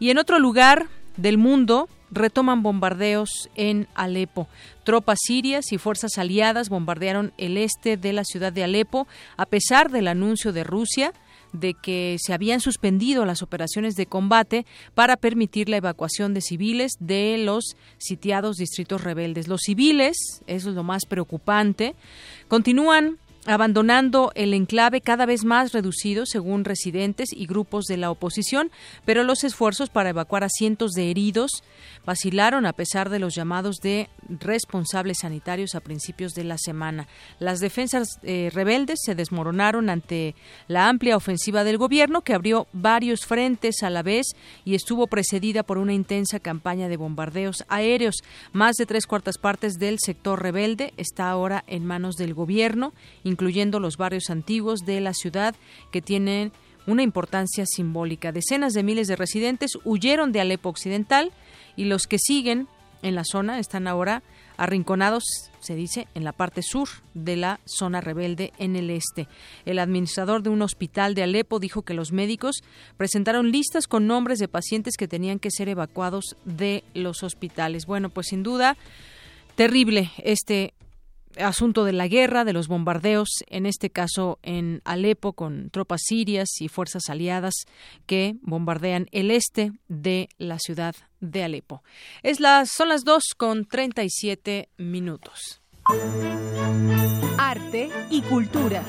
Y 0.00 0.10
en 0.10 0.18
otro 0.18 0.40
lugar 0.40 0.88
del 1.16 1.38
mundo, 1.38 1.88
retoman 2.10 2.62
bombardeos 2.62 3.50
en 3.54 3.88
Alepo. 3.94 4.48
Tropas 4.84 5.18
sirias 5.22 5.72
y 5.72 5.78
fuerzas 5.78 6.18
aliadas 6.18 6.68
bombardearon 6.68 7.32
el 7.38 7.56
este 7.56 7.96
de 7.96 8.12
la 8.12 8.24
ciudad 8.24 8.52
de 8.52 8.64
Alepo 8.64 9.06
a 9.36 9.46
pesar 9.46 9.90
del 9.90 10.08
anuncio 10.08 10.52
de 10.52 10.64
Rusia 10.64 11.12
de 11.52 11.74
que 11.74 12.16
se 12.18 12.32
habían 12.32 12.60
suspendido 12.60 13.24
las 13.24 13.42
operaciones 13.42 13.94
de 13.94 14.06
combate 14.06 14.66
para 14.94 15.16
permitir 15.16 15.68
la 15.68 15.76
evacuación 15.76 16.34
de 16.34 16.40
civiles 16.40 16.92
de 16.98 17.36
los 17.38 17.76
sitiados 17.98 18.56
distritos 18.56 19.04
rebeldes. 19.04 19.48
Los 19.48 19.60
civiles, 19.62 20.42
eso 20.46 20.70
es 20.70 20.74
lo 20.74 20.82
más 20.82 21.04
preocupante, 21.06 21.94
continúan 22.48 23.18
abandonando 23.46 24.30
el 24.34 24.54
enclave 24.54 25.00
cada 25.00 25.26
vez 25.26 25.44
más 25.44 25.72
reducido 25.72 26.26
según 26.26 26.64
residentes 26.64 27.32
y 27.32 27.46
grupos 27.46 27.86
de 27.86 27.96
la 27.96 28.10
oposición, 28.10 28.70
pero 29.04 29.24
los 29.24 29.42
esfuerzos 29.44 29.90
para 29.90 30.10
evacuar 30.10 30.44
a 30.44 30.48
cientos 30.48 30.92
de 30.92 31.10
heridos 31.10 31.64
vacilaron 32.04 32.66
a 32.66 32.72
pesar 32.72 33.10
de 33.10 33.18
los 33.18 33.34
llamados 33.34 33.76
de 33.82 34.08
responsables 34.28 35.18
sanitarios 35.20 35.74
a 35.74 35.80
principios 35.80 36.34
de 36.34 36.44
la 36.44 36.58
semana. 36.58 37.08
Las 37.38 37.60
defensas 37.60 38.18
eh, 38.22 38.50
rebeldes 38.52 39.00
se 39.04 39.14
desmoronaron 39.14 39.90
ante 39.90 40.34
la 40.68 40.88
amplia 40.88 41.16
ofensiva 41.16 41.64
del 41.64 41.78
gobierno 41.78 42.22
que 42.22 42.34
abrió 42.34 42.68
varios 42.72 43.26
frentes 43.26 43.82
a 43.82 43.90
la 43.90 44.02
vez 44.02 44.26
y 44.64 44.74
estuvo 44.74 45.06
precedida 45.06 45.62
por 45.62 45.78
una 45.78 45.94
intensa 45.94 46.40
campaña 46.40 46.88
de 46.88 46.96
bombardeos 46.96 47.64
aéreos. 47.68 48.16
Más 48.52 48.76
de 48.76 48.86
tres 48.86 49.06
cuartas 49.06 49.38
partes 49.38 49.74
del 49.74 49.98
sector 49.98 50.42
rebelde 50.42 50.92
está 50.96 51.28
ahora 51.28 51.64
en 51.66 51.84
manos 51.84 52.16
del 52.16 52.34
gobierno, 52.34 52.92
incluyendo 53.32 53.80
los 53.80 53.96
barrios 53.96 54.30
antiguos 54.30 54.80
de 54.86 55.00
la 55.00 55.14
ciudad 55.14 55.56
que 55.90 56.00
tienen 56.00 56.52
una 56.86 57.02
importancia 57.02 57.64
simbólica. 57.66 58.32
Decenas 58.32 58.74
de 58.74 58.82
miles 58.82 59.08
de 59.08 59.16
residentes 59.16 59.72
huyeron 59.84 60.32
de 60.32 60.40
Alepo 60.40 60.68
Occidental 60.68 61.32
y 61.76 61.84
los 61.86 62.06
que 62.06 62.18
siguen 62.18 62.68
en 63.02 63.14
la 63.14 63.24
zona 63.24 63.58
están 63.58 63.88
ahora 63.88 64.22
arrinconados, 64.56 65.24
se 65.60 65.74
dice, 65.74 66.06
en 66.14 66.24
la 66.24 66.32
parte 66.32 66.62
sur 66.62 66.88
de 67.14 67.36
la 67.36 67.58
zona 67.64 68.00
rebelde 68.00 68.52
en 68.58 68.76
el 68.76 68.90
este. 68.90 69.26
El 69.64 69.78
administrador 69.78 70.42
de 70.42 70.50
un 70.50 70.62
hospital 70.62 71.14
de 71.14 71.24
Alepo 71.24 71.58
dijo 71.58 71.82
que 71.82 71.94
los 71.94 72.12
médicos 72.12 72.62
presentaron 72.96 73.50
listas 73.50 73.88
con 73.88 74.06
nombres 74.06 74.38
de 74.38 74.48
pacientes 74.48 74.96
que 74.96 75.08
tenían 75.08 75.38
que 75.38 75.50
ser 75.50 75.68
evacuados 75.68 76.36
de 76.44 76.84
los 76.94 77.22
hospitales. 77.22 77.86
Bueno, 77.86 78.08
pues 78.10 78.28
sin 78.28 78.42
duda 78.42 78.76
terrible 79.56 80.10
este 80.18 80.74
asunto 81.38 81.84
de 81.84 81.92
la 81.92 82.08
guerra, 82.08 82.44
de 82.44 82.52
los 82.52 82.68
bombardeos, 82.68 83.28
en 83.48 83.66
este 83.66 83.90
caso 83.90 84.38
en 84.42 84.82
Alepo 84.84 85.32
con 85.32 85.70
tropas 85.70 86.02
sirias 86.04 86.48
y 86.60 86.68
fuerzas 86.68 87.08
aliadas 87.08 87.54
que 88.06 88.36
bombardean 88.42 89.08
el 89.12 89.30
este 89.30 89.72
de 89.88 90.28
la 90.38 90.58
ciudad 90.58 90.94
de 91.20 91.44
Alepo. 91.44 91.82
Es 92.22 92.40
las, 92.40 92.70
son 92.70 92.88
las 92.88 93.04
2 93.04 93.22
con 93.36 93.64
37 93.64 94.68
minutos. 94.76 95.60
Arte 97.38 97.90
y 98.10 98.22
cultura. 98.22 98.84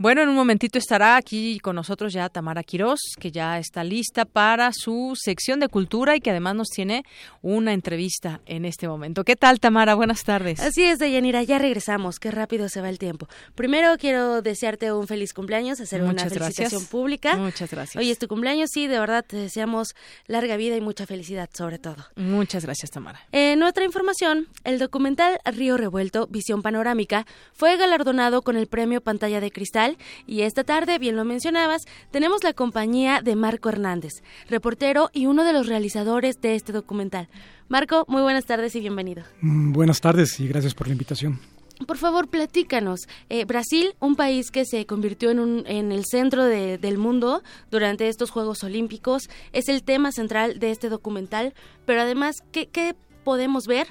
Bueno, 0.00 0.22
en 0.22 0.28
un 0.28 0.36
momentito 0.36 0.78
estará 0.78 1.16
aquí 1.16 1.58
con 1.58 1.74
nosotros 1.74 2.12
ya 2.12 2.28
Tamara 2.28 2.62
Quirós, 2.62 3.00
que 3.18 3.32
ya 3.32 3.58
está 3.58 3.82
lista 3.82 4.26
para 4.26 4.70
su 4.72 5.14
sección 5.16 5.58
de 5.58 5.66
cultura 5.66 6.14
y 6.14 6.20
que 6.20 6.30
además 6.30 6.54
nos 6.54 6.68
tiene 6.68 7.02
una 7.42 7.72
entrevista 7.72 8.40
en 8.46 8.64
este 8.64 8.86
momento. 8.86 9.24
¿Qué 9.24 9.34
tal, 9.34 9.58
Tamara? 9.58 9.96
Buenas 9.96 10.22
tardes. 10.22 10.60
Así 10.60 10.84
es, 10.84 11.00
Deyanira, 11.00 11.42
ya 11.42 11.58
regresamos. 11.58 12.20
Qué 12.20 12.30
rápido 12.30 12.68
se 12.68 12.80
va 12.80 12.90
el 12.90 13.00
tiempo. 13.00 13.26
Primero 13.56 13.96
quiero 13.98 14.40
desearte 14.40 14.92
un 14.92 15.08
feliz 15.08 15.32
cumpleaños, 15.32 15.80
hacer 15.80 16.00
una 16.04 16.28
felicitación 16.28 16.86
pública. 16.86 17.36
Muchas 17.36 17.68
gracias. 17.68 18.00
Hoy 18.00 18.12
es 18.12 18.20
tu 18.20 18.28
cumpleaños, 18.28 18.70
sí, 18.72 18.86
de 18.86 19.00
verdad 19.00 19.24
te 19.26 19.36
deseamos 19.36 19.96
larga 20.28 20.56
vida 20.56 20.76
y 20.76 20.80
mucha 20.80 21.06
felicidad 21.06 21.50
sobre 21.52 21.80
todo. 21.80 22.06
Muchas 22.14 22.64
gracias, 22.64 22.92
Tamara. 22.92 23.18
En 23.32 23.64
otra 23.64 23.84
información, 23.84 24.46
el 24.62 24.78
documental 24.78 25.40
Río 25.44 25.76
Revuelto, 25.76 26.28
Visión 26.28 26.62
Panorámica, 26.62 27.26
fue 27.52 27.76
galardonado 27.76 28.42
con 28.42 28.56
el 28.56 28.68
premio 28.68 29.00
Pantalla 29.00 29.40
de 29.40 29.50
Cristal 29.50 29.87
y 30.26 30.42
esta 30.42 30.64
tarde, 30.64 30.98
bien 30.98 31.16
lo 31.16 31.24
mencionabas, 31.24 31.82
tenemos 32.10 32.44
la 32.44 32.52
compañía 32.52 33.22
de 33.22 33.36
Marco 33.36 33.68
Hernández, 33.68 34.22
reportero 34.48 35.10
y 35.12 35.26
uno 35.26 35.44
de 35.44 35.52
los 35.52 35.66
realizadores 35.66 36.40
de 36.40 36.54
este 36.54 36.72
documental. 36.72 37.28
Marco, 37.68 38.04
muy 38.08 38.22
buenas 38.22 38.46
tardes 38.46 38.74
y 38.76 38.80
bienvenido. 38.80 39.24
Mm, 39.40 39.72
buenas 39.72 40.00
tardes 40.00 40.40
y 40.40 40.48
gracias 40.48 40.74
por 40.74 40.86
la 40.88 40.92
invitación. 40.92 41.38
Por 41.86 41.96
favor, 41.96 42.28
platícanos. 42.28 43.08
Eh, 43.28 43.44
Brasil, 43.44 43.94
un 44.00 44.16
país 44.16 44.50
que 44.50 44.64
se 44.64 44.84
convirtió 44.86 45.30
en, 45.30 45.38
un, 45.38 45.64
en 45.66 45.92
el 45.92 46.04
centro 46.04 46.44
del 46.44 46.98
mundo 46.98 47.42
durante 47.70 48.08
estos 48.08 48.30
Juegos 48.30 48.64
Olímpicos, 48.64 49.30
es 49.52 49.68
el 49.68 49.84
tema 49.84 50.10
central 50.10 50.58
de 50.58 50.70
este 50.70 50.88
documental, 50.88 51.54
pero 51.86 52.02
además, 52.02 52.42
¿qué, 52.50 52.66
qué 52.68 52.96
podemos 53.22 53.66
ver 53.66 53.86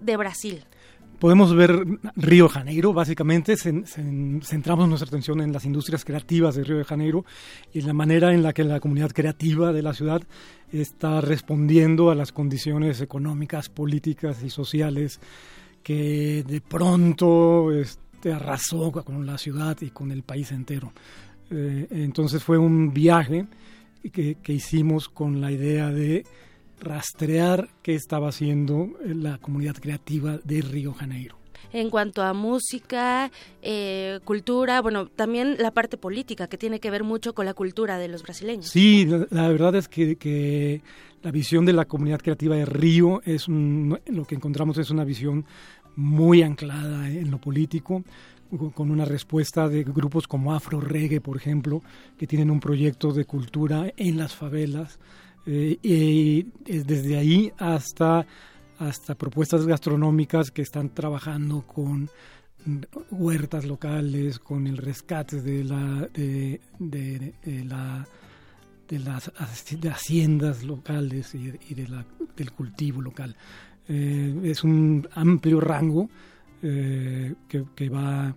de 0.00 0.16
Brasil? 0.16 0.64
Podemos 1.20 1.54
ver 1.54 1.84
Río 2.16 2.44
de 2.44 2.50
Janeiro, 2.50 2.92
básicamente 2.92 3.54
centramos 3.56 4.88
nuestra 4.88 5.06
atención 5.06 5.40
en 5.42 5.52
las 5.52 5.66
industrias 5.66 6.04
creativas 6.04 6.54
de 6.54 6.64
Río 6.64 6.78
de 6.78 6.84
Janeiro 6.84 7.24
y 7.72 7.82
la 7.82 7.92
manera 7.92 8.32
en 8.32 8.42
la 8.42 8.52
que 8.54 8.64
la 8.64 8.80
comunidad 8.80 9.12
creativa 9.12 9.72
de 9.72 9.82
la 9.82 9.92
ciudad 9.92 10.22
está 10.72 11.20
respondiendo 11.20 12.10
a 12.10 12.14
las 12.14 12.32
condiciones 12.32 13.02
económicas, 13.02 13.68
políticas 13.68 14.42
y 14.42 14.48
sociales 14.50 15.20
que 15.82 16.42
de 16.42 16.60
pronto 16.62 17.70
este, 17.70 18.32
arrasó 18.32 18.90
con 18.90 19.26
la 19.26 19.36
ciudad 19.36 19.76
y 19.82 19.90
con 19.90 20.10
el 20.10 20.22
país 20.22 20.50
entero. 20.52 20.92
Eh, 21.50 21.86
entonces 21.90 22.42
fue 22.42 22.56
un 22.56 22.92
viaje 22.94 23.46
que 24.10 24.52
hicimos 24.52 25.10
con 25.10 25.42
la 25.42 25.52
idea 25.52 25.90
de 25.90 26.24
rastrear 26.80 27.68
qué 27.82 27.94
estaba 27.94 28.28
haciendo 28.28 28.88
la 29.04 29.38
comunidad 29.38 29.76
creativa 29.76 30.38
de 30.42 30.62
Río 30.62 30.92
Janeiro. 30.94 31.40
En 31.72 31.88
cuanto 31.88 32.22
a 32.22 32.32
música, 32.32 33.30
eh, 33.62 34.18
cultura, 34.24 34.80
bueno, 34.80 35.06
también 35.06 35.56
la 35.58 35.70
parte 35.70 35.96
política 35.96 36.48
que 36.48 36.58
tiene 36.58 36.80
que 36.80 36.90
ver 36.90 37.04
mucho 37.04 37.32
con 37.32 37.46
la 37.46 37.54
cultura 37.54 37.98
de 37.98 38.08
los 38.08 38.22
brasileños. 38.24 38.66
Sí, 38.66 39.06
la, 39.30 39.48
verdad 39.48 39.76
es 39.76 39.86
que, 39.86 40.82
la 41.22 41.30
visión 41.30 41.64
de 41.64 41.72
la 41.72 41.84
comunidad 41.84 42.20
creativa 42.20 42.56
de 42.56 42.64
Río 42.64 43.20
es 43.24 43.46
lo 43.48 44.24
que 44.26 44.34
encontramos 44.34 44.78
es 44.78 44.90
una 44.90 45.04
visión 45.04 45.44
muy 45.94 46.42
anclada 46.42 47.08
en 47.08 47.30
lo 47.30 47.38
político, 47.38 48.02
con 48.74 48.90
una 48.90 49.04
respuesta 49.04 49.68
de 49.68 49.84
grupos 49.84 50.26
como 50.26 50.54
Afro 50.54 50.80
Reggae, 50.80 51.20
por 51.20 51.36
ejemplo, 51.36 51.82
que 52.18 52.26
tienen 52.26 52.50
un 52.50 52.58
proyecto 52.58 53.12
de 53.12 53.24
cultura 53.24 53.92
en 53.96 54.18
las 54.18 54.34
favelas 54.34 54.98
eh, 55.52 55.78
y 55.82 56.46
desde 56.64 57.16
ahí 57.16 57.52
hasta, 57.58 58.24
hasta 58.78 59.16
propuestas 59.16 59.66
gastronómicas 59.66 60.52
que 60.52 60.62
están 60.62 60.90
trabajando 60.90 61.66
con 61.66 62.08
huertas 63.10 63.64
locales, 63.64 64.38
con 64.38 64.68
el 64.68 64.76
rescate 64.76 65.42
de 65.42 65.64
la 65.64 66.08
de, 66.14 66.60
la 67.66 68.06
de 68.88 68.98
las 69.00 69.32
haciendas 69.38 70.62
locales 70.62 71.34
y, 71.34 71.74
de 71.74 71.88
la, 71.88 72.06
del 72.36 72.52
cultivo 72.52 73.00
local. 73.00 73.36
Eh, 73.88 74.40
es 74.44 74.62
un 74.62 75.08
amplio 75.14 75.60
rango 75.60 76.08
eh, 76.62 77.34
que, 77.48 77.64
que, 77.74 77.88
va 77.88 78.36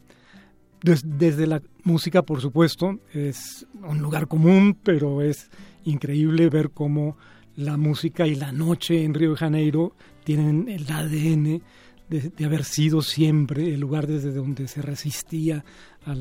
desde 0.81 1.45
la 1.45 1.61
música, 1.83 2.23
por 2.23 2.41
supuesto, 2.41 2.99
es 3.13 3.67
un 3.83 3.99
lugar 3.99 4.27
común, 4.27 4.79
pero 4.83 5.21
es 5.21 5.51
increíble 5.85 6.49
ver 6.49 6.71
cómo 6.71 7.17
la 7.55 7.77
música 7.77 8.27
y 8.27 8.35
la 8.35 8.51
noche 8.51 9.03
en 9.03 9.13
Río 9.13 9.31
de 9.31 9.37
Janeiro 9.37 9.95
tienen 10.23 10.69
el 10.69 10.89
ADN 10.89 11.61
de, 12.09 12.45
haber 12.45 12.63
sido 12.63 13.01
siempre 13.01 13.73
el 13.73 13.79
lugar 13.79 14.07
desde 14.07 14.31
donde 14.31 14.67
se 14.67 14.81
resistía 14.81 15.63
a, 16.05 16.13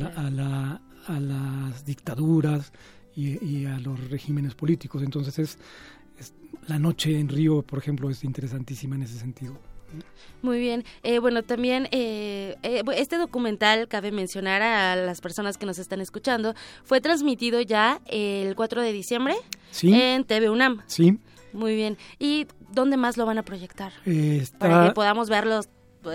las 1.19 1.85
dictaduras 1.85 2.73
y, 3.15 3.65
a 3.67 3.79
los 3.79 4.11
regímenes 4.11 4.55
políticos. 4.55 5.03
Entonces 5.03 5.39
es, 5.39 5.59
la 6.67 6.79
noche 6.79 7.19
en 7.19 7.29
Río, 7.29 7.63
por 7.63 7.79
ejemplo, 7.79 8.09
es 8.09 8.25
interesantísima 8.25 8.97
en 8.97 9.03
ese 9.03 9.19
sentido. 9.19 9.59
Muy 10.43 10.59
bien. 10.59 10.85
Eh, 11.05 11.21
bueno, 11.21 11.43
también 11.43 11.89
eh, 11.93 12.57
eh, 12.63 12.83
este 12.97 13.17
documental, 13.17 13.87
cabe 13.87 14.11
mencionar 14.11 14.61
a 14.61 14.97
las 14.97 15.21
personas 15.21 15.57
que 15.57 15.67
nos 15.67 15.79
están 15.79 16.01
escuchando, 16.01 16.55
fue 16.85 17.01
transmitido 17.01 17.61
ya 17.61 18.01
el 18.07 18.57
4 18.57 18.83
de 18.83 18.93
diciembre 18.93 19.35
en 19.83 20.25
TV 20.25 20.51
UNAM. 20.51 20.83
Sí. 20.87 21.19
Muy 21.53 21.77
bien. 21.77 21.97
¿Y 22.19 22.47
dónde 22.73 22.97
más 22.97 23.17
lo 23.17 23.25
van 23.25 23.39
a 23.39 23.43
proyectar? 23.43 23.93
Para 24.59 24.89
que 24.89 24.95
podamos 24.95 25.29
verlos 25.29 25.69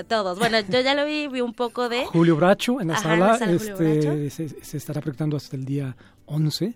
todos. 0.07 0.37
Bueno, 0.37 0.59
yo 0.59 0.81
ya 0.81 0.93
lo 0.93 1.05
vi, 1.05 1.27
vi 1.29 1.39
un 1.39 1.53
poco 1.53 1.87
de... 1.87 2.05
Julio 2.11 2.35
Bracho 2.35 2.81
en 2.81 2.89
la 2.89 2.97
sala. 2.97 3.37
este, 3.37 4.29
se, 4.29 4.49
se, 4.49 4.77
estará 4.77 4.99
proyectando 4.99 5.37
hasta 5.37 5.55
el 5.55 5.63
día 5.63 5.95
11 6.25 6.75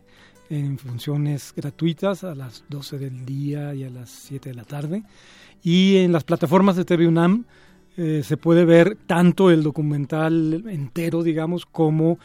en 0.50 0.78
funciones 0.78 1.54
gratuitas 1.56 2.24
a 2.24 2.36
las 2.36 2.64
12 2.70 3.00
del 3.00 3.26
día 3.26 3.74
y 3.74 3.84
a 3.84 3.90
las 3.90 4.10
7 4.10 4.50
de 4.50 4.56
la 4.56 4.64
tarde. 4.64 5.04
Y 5.64 5.98
en 5.98 6.12
las 6.12 6.24
plataformas 6.24 6.76
de 6.76 6.86
TV 6.86 7.08
UNAM 7.08 7.46
eh, 7.98 8.24
se 8.24 8.38
puede 8.38 8.64
ver 8.64 8.98
tanto 9.06 9.52
el 9.52 9.64
documental 9.64 10.64
entero, 10.70 11.24
digamos, 11.24 11.66
como 11.66 12.20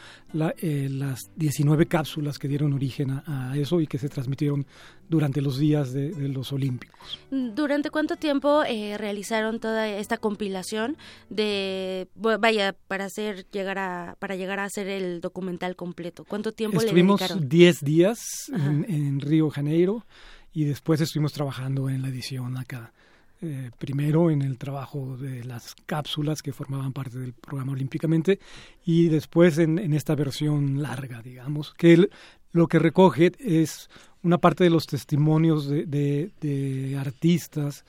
eh, 0.61 0.87
las 0.89 1.29
19 1.35 1.87
cápsulas 1.87 2.39
que 2.39 2.47
dieron 2.47 2.71
origen 2.71 3.11
a, 3.11 3.53
eso 3.57 3.81
y 3.81 3.87
que 3.87 3.97
se 3.97 4.07
transmitieron 4.07 4.65
durante 5.09 5.41
los 5.41 5.59
días 5.59 5.91
de, 5.91 6.13
los 6.29 6.53
Olímpicos. 6.53 7.19
¿Durante 7.31 7.89
cuánto 7.89 8.15
tiempo 8.15 8.63
eh, 8.63 8.97
realizaron 8.97 9.59
toda 9.59 9.89
esta 9.89 10.17
compilación 10.17 10.95
de, 11.29 12.07
vaya, 12.15 12.73
para 12.87 13.05
hacer 13.05 13.45
llegar 13.51 13.77
a, 13.77 14.15
para 14.19 14.37
llegar 14.37 14.61
a 14.61 14.63
hacer 14.63 14.87
el 14.87 15.19
documental 15.19 15.75
completo? 15.75 16.23
¿Cuánto 16.23 16.53
tiempo 16.53 16.79
Estuvimos 16.79 17.19
le 17.19 17.27
dedicaron? 17.27 17.49
10 17.49 17.81
días 17.81 18.19
en, 18.53 18.85
en 18.87 19.19
Río 19.19 19.49
Janeiro 19.49 20.05
y 20.53 20.63
después 20.63 21.01
estuvimos 21.01 21.33
trabajando 21.33 21.89
en 21.89 22.01
la 22.01 22.07
edición 22.07 22.57
acá. 22.57 22.93
Eh, 23.39 23.69
primero 23.77 24.31
en 24.31 24.41
el 24.41 24.57
trabajo 24.57 25.15
de 25.15 25.43
las 25.43 25.75
cápsulas 25.85 26.41
que 26.41 26.53
formaban 26.53 26.91
parte 26.91 27.19
del 27.19 27.33
programa 27.33 27.73
olímpicamente 27.73 28.39
y 28.83 29.09
después 29.09 29.59
en, 29.59 29.93
esta 29.93 30.15
versión 30.15 30.81
larga, 30.81 31.21
digamos, 31.21 31.75
que 31.75 32.09
lo 32.51 32.67
que 32.67 32.79
recoge 32.79 33.33
es 33.37 33.91
una 34.23 34.39
parte 34.39 34.63
de 34.63 34.71
los 34.71 34.87
testimonios 34.87 35.69
de, 35.69 36.97
artistas 36.99 37.85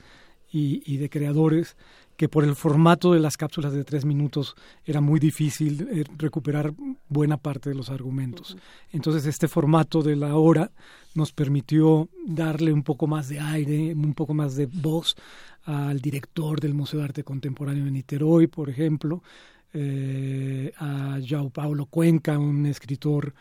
y, 0.51 0.97
de 0.97 1.09
creadores 1.09 1.77
que 2.19 2.27
por 2.27 2.43
el 2.43 2.53
formato 2.57 3.13
de 3.13 3.21
las 3.21 3.37
cápsulas 3.37 3.71
de 3.71 3.85
tres 3.85 4.03
minutos 4.03 4.53
era 4.83 4.99
muy 4.99 5.21
difícil 5.21 5.87
eh, 5.89 6.03
recuperar 6.17 6.73
buena 7.07 7.37
parte 7.37 7.69
de 7.69 7.75
los 7.75 7.89
argumentos. 7.89 8.57
Entonces 8.91 9.25
este 9.25 9.47
formato 9.47 10.03
de 10.03 10.17
la 10.17 10.35
hora 10.35 10.69
nos 11.15 11.31
permitió 11.31 12.09
darle 12.27 12.73
un 12.73 12.83
poco 12.83 13.07
más 13.07 13.29
de 13.29 13.39
aire, 13.39 13.93
un 13.93 14.13
poco 14.15 14.33
más 14.33 14.57
de 14.57 14.65
voz 14.65 15.15
al 15.63 16.01
director 16.01 16.59
del 16.59 16.73
Museo 16.73 16.99
de 16.99 17.05
Arte 17.05 17.23
Contemporáneo 17.23 17.85
de 17.85 17.91
Niterói, 17.91 18.47
por 18.47 18.69
ejemplo, 18.69 19.23
eh, 19.71 20.73
a 20.75 21.19
João 21.21 21.49
Paulo 21.49 21.85
Cuenca, 21.85 22.37
un 22.37 22.65
escritor 22.65 23.33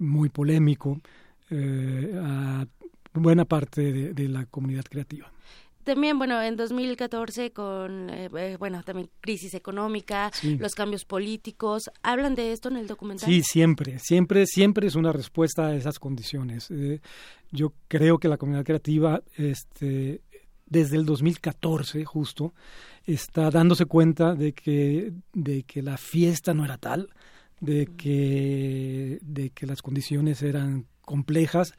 muy 0.00 0.28
polémico, 0.28 1.00
eh, 1.48 2.12
a 2.22 2.66
buena 3.14 3.46
parte 3.46 4.12
de, 4.12 4.28
la 4.28 4.44
comunidad 4.44 4.84
creativa 4.84 5.32
también, 5.88 6.18
bueno, 6.18 6.40
en 6.42 6.56
2014 6.56 7.52
con, 7.52 8.10
eh, 8.10 8.56
bueno, 8.58 8.82
también 8.82 9.10
crisis 9.20 9.54
económica, 9.54 10.30
los 10.58 10.74
cambios 10.74 11.04
políticos, 11.04 11.90
¿hablan 12.02 12.34
de 12.34 12.52
esto 12.52 12.68
en 12.68 12.76
el 12.76 12.86
documental? 12.86 13.28
Sí, 13.28 13.42
siempre, 13.42 13.98
siempre, 13.98 14.46
siempre 14.46 14.86
es 14.86 14.94
una 14.94 15.12
respuesta 15.12 15.68
a 15.68 15.74
esas 15.74 15.98
condiciones. 15.98 16.68
yo 17.50 17.72
creo 17.88 18.18
que 18.18 18.28
la 18.28 18.36
comunidad 18.36 18.64
creativa 18.64 19.22
este, 19.36 20.20
desde 20.66 20.96
el 20.96 21.06
2014 21.06 22.04
justo, 22.04 22.54
está 23.06 23.50
dándose 23.50 23.86
cuenta 23.86 24.34
de 24.34 24.52
que, 24.52 25.12
de 25.32 25.62
que 25.62 25.82
la 25.82 25.96
fiesta 25.96 26.54
no 26.54 26.64
era 26.64 26.76
tal, 26.76 27.08
de 27.60 27.86
que, 27.96 29.18
de 29.22 29.50
que 29.50 29.66
las 29.66 29.82
condiciones 29.82 30.42
eran 30.42 30.86
complejas, 31.02 31.72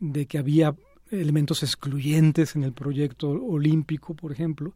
de 0.00 0.26
que 0.26 0.38
había 0.38 0.74
elementos 1.10 1.62
excluyentes 1.62 2.56
en 2.56 2.64
el 2.64 2.72
proyecto 2.72 3.30
olímpico, 3.30 4.14
por 4.14 4.32
ejemplo, 4.32 4.74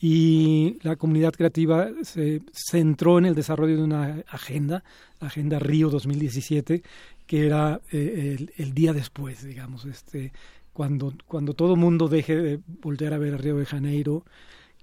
y 0.00 0.78
la 0.82 0.96
comunidad 0.96 1.32
creativa 1.32 1.88
se 2.02 2.42
centró 2.52 3.18
en 3.18 3.26
el 3.26 3.34
desarrollo 3.34 3.76
de 3.76 3.82
una 3.82 4.22
agenda, 4.28 4.84
la 5.20 5.26
Agenda 5.26 5.58
Río 5.58 5.90
2017, 5.90 6.82
que 7.26 7.46
era 7.46 7.80
eh, 7.90 8.46
el, 8.56 8.74
día 8.74 8.92
después, 8.92 9.44
digamos, 9.44 9.84
este, 9.86 10.32
cuando, 10.72 11.12
cuando 11.26 11.52
todo 11.54 11.74
mundo 11.74 12.08
deje 12.08 12.36
de 12.36 12.60
voltear 12.80 13.12
a 13.12 13.18
ver 13.18 13.34
a 13.34 13.38
Río 13.38 13.56
de 13.56 13.66
Janeiro, 13.66 14.24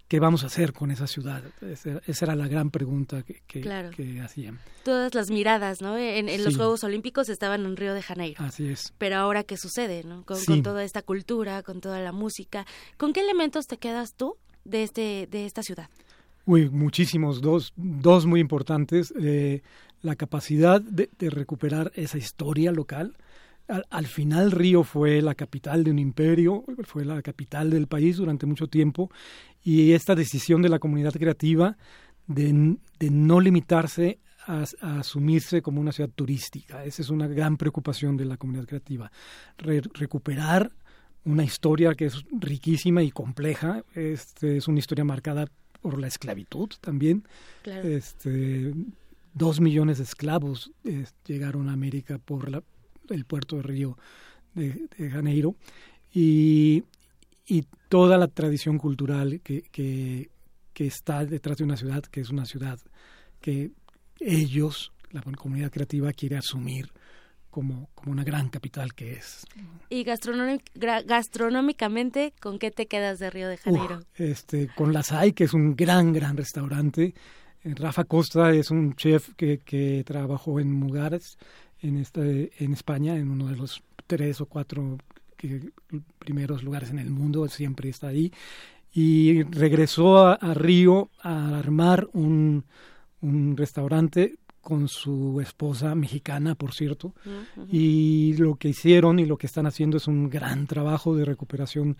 ¿qué 0.07 0.19
vamos 0.19 0.43
a 0.43 0.47
hacer 0.47 0.73
con 0.73 0.91
esa 0.91 1.07
ciudad? 1.07 1.43
Esa, 1.61 2.25
era 2.25 2.35
la 2.35 2.47
gran 2.47 2.71
pregunta 2.71 3.23
que, 3.23 3.41
que, 3.47 4.21
hacían. 4.21 4.59
Todas 4.83 5.13
las 5.13 5.29
miradas, 5.29 5.81
¿no? 5.81 5.97
En, 5.97 6.43
los 6.43 6.55
Juegos 6.55 6.83
Olímpicos 6.83 7.29
estaban 7.29 7.65
en 7.65 7.75
Río 7.75 7.93
de 7.93 8.01
Janeiro. 8.01 8.43
Así 8.43 8.67
es. 8.67 8.93
Pero 8.97 9.17
ahora, 9.17 9.43
¿qué 9.43 9.57
sucede, 9.57 10.03
no? 10.03 10.23
Con, 10.25 10.63
toda 10.63 10.83
esta 10.83 11.01
cultura, 11.01 11.63
con 11.63 11.81
toda 11.81 11.99
la 11.99 12.11
música. 12.11 12.65
¿Con 12.97 13.13
qué 13.13 13.21
elementos 13.21 13.65
te 13.65 13.77
quedas 13.77 14.13
tú 14.13 14.35
de, 14.63 14.83
este, 14.83 15.27
de 15.29 15.45
esta 15.45 15.63
ciudad? 15.63 15.89
Uy, 16.45 16.69
muchísimos, 16.69 17.41
dos, 17.41 17.73
dos 17.75 18.25
muy 18.25 18.39
importantes. 18.39 19.13
Eh, 19.19 19.61
la 20.01 20.15
capacidad 20.15 20.79
de, 20.79 21.09
de 21.17 21.29
recuperar 21.31 21.91
esa 21.95 22.19
historia 22.19 22.71
local, 22.71 23.17
al, 23.67 24.07
final 24.07 24.51
Río 24.51 24.83
fue 24.83 25.21
la 25.21 25.35
capital 25.35 25.83
de 25.83 25.91
un 25.91 25.99
imperio, 25.99 26.63
fue 26.83 27.05
la 27.05 27.21
capital 27.21 27.69
del 27.69 27.87
país 27.87 28.17
durante 28.17 28.45
mucho 28.45 28.67
tiempo 28.67 29.09
y 29.63 29.93
esta 29.93 30.15
decisión 30.15 30.61
de 30.61 30.69
la 30.69 30.79
comunidad 30.79 31.13
creativa 31.13 31.77
de, 32.27 32.77
no 33.09 33.39
limitarse 33.39 34.19
a, 34.45 34.65
asumirse 34.99 35.61
como 35.61 35.81
una 35.81 35.91
ciudad 35.91 36.09
turística. 36.09 36.85
Esa 36.85 37.01
es 37.01 37.09
una 37.09 37.27
gran 37.27 37.57
preocupación 37.57 38.17
de 38.17 38.25
la 38.25 38.37
comunidad 38.37 38.65
creativa. 38.65 39.11
recuperar 39.57 40.71
una 41.23 41.43
historia 41.43 41.95
que 41.95 42.05
es 42.05 42.23
riquísima 42.31 43.01
y 43.01 43.09
compleja. 43.09 43.83
Este, 43.95 44.57
es 44.57 44.67
una 44.67 44.79
historia 44.79 45.03
marcada 45.03 45.47
por 45.81 45.99
la 45.99 46.07
esclavitud 46.07 46.69
también. 46.81 47.27
Este, 47.63 48.73
dos 49.33 49.59
millones 49.59 49.97
de 49.97 50.03
esclavos 50.03 50.71
eh, 50.83 51.05
llegaron 51.25 51.69
a 51.69 51.73
América 51.73 52.19
por 52.19 52.49
la, 52.49 52.63
el 53.09 53.25
puerto 53.25 53.57
de 53.57 53.63
Río 53.63 53.97
de, 54.53 54.87
Janeiro, 55.11 55.55
y, 56.13 56.83
y, 57.47 57.65
toda 57.89 58.17
la 58.17 58.27
tradición 58.27 58.77
cultural 58.77 59.41
que, 59.43 59.63
que, 59.71 60.29
está 60.77 61.25
detrás 61.25 61.57
de 61.57 61.65
una 61.65 61.77
ciudad, 61.77 62.03
que 62.03 62.21
es 62.21 62.29
una 62.29 62.45
ciudad 62.45 62.79
que 63.41 63.71
ellos, 64.19 64.91
la 65.11 65.21
comunidad 65.21 65.71
creativa, 65.71 66.11
quiere 66.13 66.37
asumir 66.37 66.89
como, 67.55 67.89
como 67.95 68.11
una 68.11 68.25
gran 68.25 68.49
capital 68.49 68.93
que 68.93 69.13
es. 69.13 69.47
¿Y 69.89 70.03
gastronómicamente 70.03 72.33
con 72.41 72.59
qué 72.59 72.69
te 72.69 72.87
quedas 72.87 73.19
de 73.19 73.29
Río 73.29 73.47
de 73.47 73.55
Janeiro? 73.55 74.01
este, 74.15 74.67
con 74.75 74.91
la 74.91 75.03
SAI, 75.03 75.31
que 75.31 75.45
es 75.45 75.53
un 75.53 75.73
gran, 75.75 76.11
gran 76.11 76.35
restaurante. 76.35 77.13
Eh, 77.63 77.73
Rafa 77.75 78.03
Costa 78.03 78.51
es 78.51 78.71
un 78.71 78.95
chef 78.95 79.33
que, 79.35 79.59
que 79.59 80.03
trabajó 80.05 80.59
en 80.59 80.69
Mugares 80.71 81.37
en, 81.81 81.97
este, 81.97 82.51
en 82.63 82.73
España, 82.73 83.15
en 83.15 83.29
uno 83.29 83.47
de 83.47 83.55
los 83.55 83.83
tres 84.07 84.41
o 84.41 84.45
cuatro 84.45 84.97
primeros 86.19 86.63
lugares 86.63 86.89
en 86.89 86.99
el 86.99 87.11
mundo, 87.11 87.47
siempre 87.47 87.89
está 87.89 88.07
ahí. 88.07 88.31
Y 88.93 89.43
regresó 89.43 90.25
a, 90.25 90.53
Río 90.53 91.09
a 91.21 91.57
armar 91.57 92.07
un, 92.13 92.63
un 93.21 93.57
restaurante 93.57 94.35
con 94.61 94.87
su 94.87 95.41
esposa 95.41 95.93
mexicana, 95.93 96.55
por 96.55 96.73
cierto, 96.73 97.13
y 97.69 98.35
lo 98.37 98.55
que 98.55 98.69
hicieron 98.69 99.19
y 99.19 99.25
lo 99.25 99.37
que 99.37 99.45
están 99.45 99.67
haciendo 99.67 99.97
es 99.97 100.07
un 100.07 100.27
gran 100.29 100.65
trabajo 100.65 101.15
de 101.15 101.23
recuperación 101.23 101.97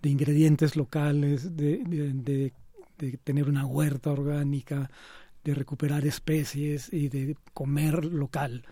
de 0.00 0.10
ingredientes 0.10 0.76
locales, 0.76 1.56
de, 1.56 1.78
de, 1.78 2.52
de, 2.98 3.18
tener 3.24 3.48
una 3.48 3.66
huerta 3.66 4.12
orgánica, 4.12 4.90
de 5.42 5.54
recuperar 5.54 6.06
especies 6.06 6.92
y 6.92 7.08
de 7.08 7.36
comer 7.52 8.04
local 8.04 8.64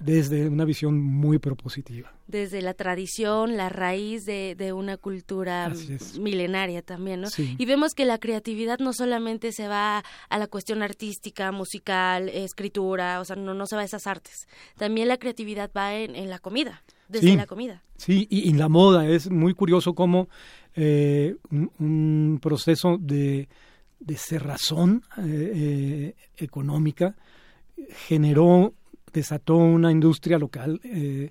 desde 0.00 0.48
una 0.48 0.64
visión 0.64 0.98
muy 1.00 1.38
propositiva. 1.38 2.12
Desde 2.26 2.62
la 2.62 2.74
tradición, 2.74 3.56
la 3.56 3.68
raíz 3.68 4.24
de, 4.24 4.54
de 4.56 4.72
una 4.72 4.96
cultura 4.96 5.72
milenaria 6.18 6.82
también, 6.82 7.20
¿no? 7.20 7.28
Y 7.36 7.64
vemos 7.66 7.94
que 7.94 8.06
la 8.06 8.18
creatividad 8.18 8.78
no 8.78 8.92
solamente 8.92 9.52
se 9.52 9.68
va 9.68 10.02
a 10.28 10.38
la 10.38 10.46
cuestión 10.46 10.82
artística, 10.82 11.52
musical, 11.52 12.28
escritura, 12.28 13.20
o 13.20 13.24
sea, 13.24 13.36
no, 13.36 13.52
no 13.54 13.66
se 13.66 13.76
va 13.76 13.82
a 13.82 13.84
esas 13.84 14.06
artes. 14.06 14.48
También 14.76 15.08
la 15.08 15.18
creatividad 15.18 15.70
va 15.76 15.94
en, 15.94 16.30
la 16.30 16.38
comida, 16.38 16.82
desde 17.08 17.36
la 17.36 17.46
comida. 17.46 17.82
Sí, 17.96 18.26
y, 18.30 18.48
en 18.48 18.58
la 18.58 18.68
moda 18.68 19.06
es 19.06 19.30
muy 19.30 19.54
curioso 19.54 19.94
cómo 19.94 20.28
eh, 20.74 21.36
un, 21.50 22.38
proceso 22.40 22.96
de, 22.98 23.48
de 23.98 24.16
cerrazón 24.16 25.02
eh, 25.18 25.52
eh, 25.54 26.14
económica 26.38 27.16
generó 28.06 28.74
desató 29.12 29.56
una 29.56 29.90
industria 29.90 30.38
local 30.38 30.80
eh, 30.84 31.30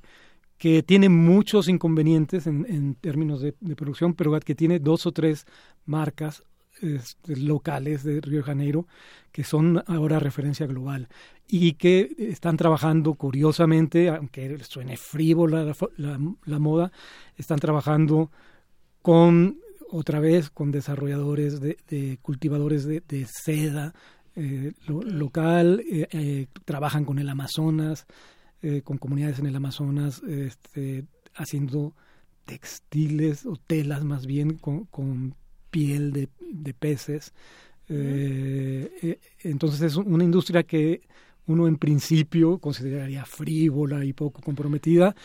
que 0.57 0.83
tiene 0.83 1.07
muchos 1.07 1.69
inconvenientes 1.69 2.45
en, 2.45 2.95
términos 2.95 3.41
de, 3.41 3.53
producción, 3.75 4.13
pero 4.13 4.37
que 4.41 4.55
tiene 4.55 4.79
dos 4.79 5.05
o 5.05 5.11
tres 5.13 5.45
marcas 5.85 6.43
este, 6.81 7.37
locales 7.37 8.03
de 8.03 8.21
Río 8.21 8.37
de 8.39 8.43
Janeiro 8.43 8.87
que 9.31 9.43
son 9.43 9.83
ahora 9.87 10.19
referencia 10.19 10.67
global 10.67 11.07
y 11.47 11.73
que 11.73 12.13
están 12.17 12.57
trabajando 12.57 13.15
curiosamente, 13.15 14.09
aunque 14.09 14.57
suene 14.63 14.97
frívola 14.97 15.73
la, 15.97 16.59
moda, 16.59 16.91
están 17.37 17.59
trabajando 17.59 18.31
con 19.01 19.59
otra 19.91 20.19
vez 20.19 20.49
con 20.49 20.71
desarrolladores 20.71 21.59
de, 21.59 22.19
cultivadores 22.21 22.85
de 22.85 23.25
seda, 23.25 23.93
eh, 24.35 24.73
local, 24.87 25.81
eh, 25.89 26.07
eh, 26.11 26.47
trabajan 26.65 27.05
con 27.05 27.19
el 27.19 27.29
Amazonas, 27.29 28.05
con 28.83 28.97
comunidades 28.97 29.39
en 29.39 29.45
el 29.45 29.55
Amazonas, 29.55 30.21
este, 30.23 31.05
haciendo 31.33 31.93
textiles 32.43 33.45
o 33.45 33.55
telas 33.55 34.03
más 34.03 34.25
bien 34.25 34.57
con, 34.57 35.35
piel 35.71 36.11
de, 36.11 36.73
peces, 36.73 37.33
Eh, 37.91 38.91
eh, 39.01 39.19
entonces 39.43 39.81
es 39.81 39.95
una 39.95 40.23
industria 40.23 40.61
que 40.61 41.01
uno 41.49 41.67
en 41.67 41.77
principio 41.77 42.59
consideraría 42.59 43.25
frívola 43.25 44.05
y 44.05 44.13
poco 44.13 44.41
comprometida. 44.41 45.15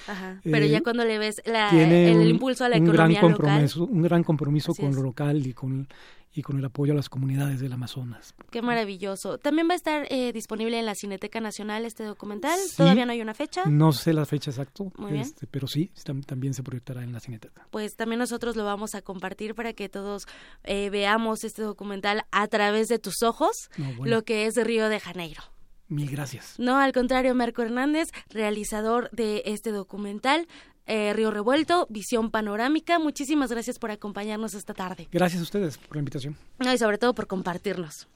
pero 0.42 0.66
ya 0.66 0.82
cuando 0.82 1.05
le 1.05 1.18
ves 1.18 1.42
el 1.44 2.28
impulso 2.28 2.64
a 2.64 2.68
la 2.70 2.76
economía 2.76 3.20
gran 3.20 3.32
compromiso, 3.32 3.84
Un 3.84 4.02
gran 4.02 4.24
compromiso 4.24 4.74
con 4.74 4.94
lo 4.94 5.02
local 5.02 5.46
y 5.46 5.52
con, 5.52 5.86
y 6.34 6.42
con 6.42 6.59
el 6.59 6.64
apoyo 6.64 6.92
a 6.92 6.96
las 6.96 7.09
comunidades 7.09 7.60
del 7.60 7.72
Amazonas. 7.72 8.34
Qué 8.51 8.62
maravilloso. 8.62 9.38
También 9.38 9.68
va 9.68 9.74
a 9.74 9.76
estar 9.76 10.06
eh, 10.10 10.32
disponible 10.32 10.78
en 10.78 10.86
la 10.86 10.94
Cineteca 10.94 11.40
Nacional 11.40 11.84
este 11.84 12.05
documental. 12.05 12.59
¿Todavía 12.76 13.06
no 13.06 13.12
hay 13.12 13.20
una 13.20 13.34
fecha? 13.34 13.66
No 13.66 13.92
sé 13.92 14.12
la 14.12 14.24
fecha 14.24 14.51
exacta, 14.51 14.84
este, 15.12 15.46
pero 15.46 15.68
sí, 15.68 15.92
también 16.26 16.55
se 16.55 16.62
proyectará 16.62 17.05
en 17.05 17.12
la 17.12 17.20
Cineteca. 17.20 17.66
Pues 17.70 17.96
también 17.96 18.18
nosotros 18.18 18.56
lo 18.56 18.64
vamos 18.64 18.94
a 18.94 19.02
compartir 19.02 19.55
para 19.55 19.74
que 19.74 19.88
todos 19.88 20.26
eh, 20.64 20.90
veamos 20.90 21.44
este 21.44 21.62
documental 21.62 22.24
a 22.32 22.48
través 22.48 22.88
de 22.88 22.98
tus 22.98 23.22
ojos, 23.22 23.68
lo 24.02 24.24
que 24.24 24.46
es 24.46 24.56
Río 24.56 24.88
de 24.88 25.01
Janeiro. 25.01 25.42
Mil 25.95 26.11
gracias. 26.11 26.55
No, 26.59 26.79
al 26.79 26.93
contrario, 26.93 27.35
Marco 27.35 27.62
Hernández, 27.62 28.09
realizador 28.31 29.11
de 29.12 29.43
este 29.47 29.71
documental. 29.71 30.47
Eh, 30.87 31.12
Río 31.15 31.31
Revuelto, 31.31 31.87
Visión 31.89 32.31
Panorámica. 32.31 32.99
Muchísimas 32.99 33.51
gracias 33.51 33.79
por 33.79 33.91
acompañarnos 33.91 34.55
esta 34.55 34.75
tarde. 34.75 35.09
Gracias 35.11 35.41
a 35.41 35.45
ustedes 35.45 35.79
por 35.79 35.97
la 35.97 36.01
invitación. 36.01 36.37
No, 36.59 36.73
y 36.73 36.79
sobre 36.79 36.99
todo 36.99 37.15
por 37.15 37.27
compartirnos. 37.27 38.07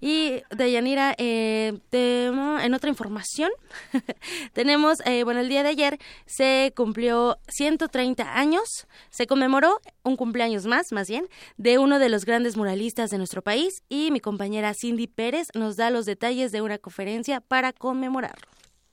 Y 0.00 0.42
Deyanira, 0.50 1.14
eh, 1.18 1.72
en 1.92 2.74
otra 2.74 2.88
información, 2.90 3.50
tenemos, 4.52 5.04
eh, 5.06 5.24
bueno, 5.24 5.40
el 5.40 5.48
día 5.48 5.62
de 5.62 5.70
ayer 5.70 5.98
se 6.26 6.72
cumplió 6.76 7.36
130 7.48 8.38
años, 8.38 8.86
se 9.10 9.26
conmemoró 9.26 9.78
un 10.02 10.16
cumpleaños 10.16 10.66
más, 10.66 10.92
más 10.92 11.08
bien, 11.08 11.26
de 11.56 11.78
uno 11.78 11.98
de 11.98 12.08
los 12.08 12.24
grandes 12.24 12.56
muralistas 12.56 13.10
de 13.10 13.18
nuestro 13.18 13.42
país 13.42 13.82
y 13.88 14.10
mi 14.10 14.20
compañera 14.20 14.74
Cindy 14.74 15.06
Pérez 15.06 15.48
nos 15.54 15.76
da 15.76 15.90
los 15.90 16.06
detalles 16.06 16.52
de 16.52 16.62
una 16.62 16.78
conferencia 16.78 17.40
para 17.40 17.72
conmemorarlo. 17.72 18.46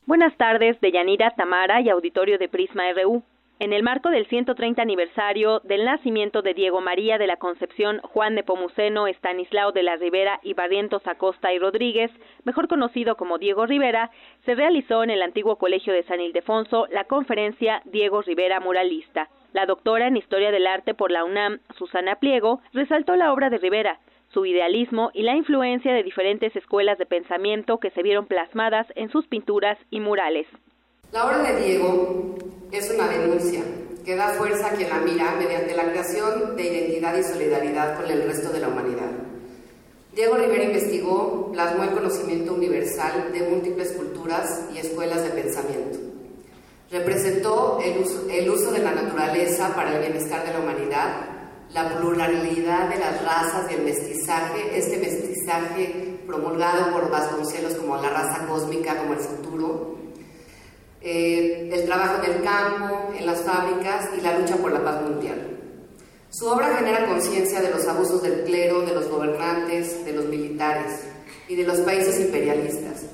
Buenas 0.06 0.36
tardes, 0.38 0.80
Deyanira, 0.82 1.32
Tamara 1.32 1.82
y 1.82 1.90
auditorio 1.90 2.38
de 2.38 2.50
Prisma 2.50 2.84
RU. 2.94 3.24
En 3.64 3.72
el 3.72 3.82
marco 3.82 4.10
del 4.10 4.26
130 4.26 4.82
aniversario 4.82 5.62
del 5.62 5.86
nacimiento 5.86 6.42
de 6.42 6.54
Diego 6.54 6.82
María 6.82 7.18
de 7.18 7.28
la 7.28 7.38
Concepción 7.38 8.02
Juan 8.02 8.36
Nepomuceno 8.36 9.08
Estanislao 9.08 9.72
de 9.72 9.84
la 9.84 9.96
Rivera 9.96 10.42
y 10.44 10.54
Barrientos 10.54 11.08
Acosta 11.08 11.54
y 11.54 11.60
Rodríguez, 11.60 12.12
mejor 12.44 12.68
conocido 12.68 13.16
como 13.16 13.38
Diego 13.38 13.66
Rivera, 13.66 14.12
se 14.44 14.56
realizó 14.56 15.02
en 15.06 15.12
el 15.12 15.22
antiguo 15.22 15.56
Colegio 15.56 15.94
de 15.94 16.04
San 16.04 16.20
Ildefonso 16.20 16.88
la 16.92 17.06
conferencia 17.06 17.82
Diego 17.86 18.22
Rivera 18.22 18.60
Muralista. 18.60 19.30
La 19.54 19.66
doctora 19.66 20.08
en 20.08 20.18
Historia 20.18 20.52
del 20.52 20.68
Arte 20.68 20.94
por 20.94 21.10
la 21.10 21.24
UNAM, 21.24 21.60
Susana 21.78 22.16
Pliego, 22.16 22.60
resaltó 22.74 23.16
la 23.16 23.32
obra 23.32 23.50
de 23.50 23.60
Rivera, 23.60 23.98
su 24.34 24.46
idealismo 24.46 25.10
y 25.14 25.22
la 25.24 25.38
influencia 25.38 25.94
de 25.94 26.04
diferentes 26.04 26.54
escuelas 26.58 26.98
de 26.98 27.06
pensamiento 27.06 27.78
que 27.78 27.92
se 27.92 28.04
vieron 28.04 28.26
plasmadas 28.26 28.88
en 28.98 29.10
sus 29.10 29.26
pinturas 29.28 29.78
y 29.90 30.02
murales. 30.02 30.48
La 31.14 31.28
obra 31.28 31.44
de 31.44 31.62
Diego 31.62 32.34
es 32.72 32.90
una 32.90 33.08
denuncia 33.08 33.62
que 34.04 34.16
da 34.16 34.30
fuerza 34.30 34.70
a 34.70 34.72
quien 34.72 34.90
la 34.90 34.98
mira 34.98 35.36
mediante 35.38 35.76
la 35.76 35.92
creación 35.92 36.56
de 36.56 36.64
identidad 36.64 37.16
y 37.16 37.24
solidaridad 37.24 37.98
con 37.98 38.10
el 38.10 38.24
resto 38.24 38.50
de 38.50 38.60
la 38.60 38.70
humanidad. 38.70 39.12
Diego 40.16 40.38
Rivera 40.38 40.64
investigó, 40.64 41.52
plasmó 41.52 41.84
el 41.84 41.92
conocimiento 41.92 42.56
universal 42.56 43.32
de 43.32 43.48
múltiples 43.48 43.92
culturas 43.92 44.62
y 44.74 44.80
escuelas 44.80 45.22
de 45.22 45.30
pensamiento. 45.30 46.00
Representó 46.90 47.78
el 47.86 48.00
uso, 48.00 48.26
el 48.32 48.50
uso 48.50 48.72
de 48.72 48.80
la 48.80 48.96
naturaleza 48.96 49.72
para 49.76 49.94
el 49.94 50.00
bienestar 50.00 50.44
de 50.48 50.54
la 50.54 50.62
humanidad, 50.62 51.14
la 51.76 51.96
pluralidad 51.96 52.90
de 52.90 52.98
las 52.98 53.24
razas 53.24 53.70
y 53.70 53.76
el 53.76 53.84
mestizaje, 53.84 54.80
este 54.80 54.98
mestizaje 54.98 56.22
promulgado 56.26 56.92
por 56.92 57.12
Vasconcelos 57.12 57.76
como 57.76 57.98
la 57.98 58.10
raza 58.10 58.48
cósmica, 58.48 58.98
como 58.98 59.14
el 59.14 59.20
futuro, 59.20 60.03
el 61.04 61.86
trabajo 61.86 62.24
en 62.24 62.32
el 62.32 62.44
campo, 62.44 63.14
en 63.18 63.26
las 63.26 63.42
fábricas 63.44 64.10
y 64.18 64.22
la 64.22 64.40
lucha 64.40 64.56
por 64.58 64.72
la 64.72 64.84
paz 64.84 65.02
mundial. 65.02 65.54
Su 66.30 66.48
obra 66.48 66.76
genera 66.78 67.06
conciencia 67.06 67.62
de 67.62 67.70
los 67.70 67.88
abusos 67.88 68.24
del 68.24 68.44
clero, 68.44 68.82
de 68.82 68.96
los 68.96 69.08
gobernantes, 69.08 70.04
de 70.04 70.14
los 70.14 70.26
militares 70.26 71.14
y 71.48 71.56
de 71.56 71.64
los 71.64 71.80
países 71.82 72.20
imperialistas. 72.20 73.10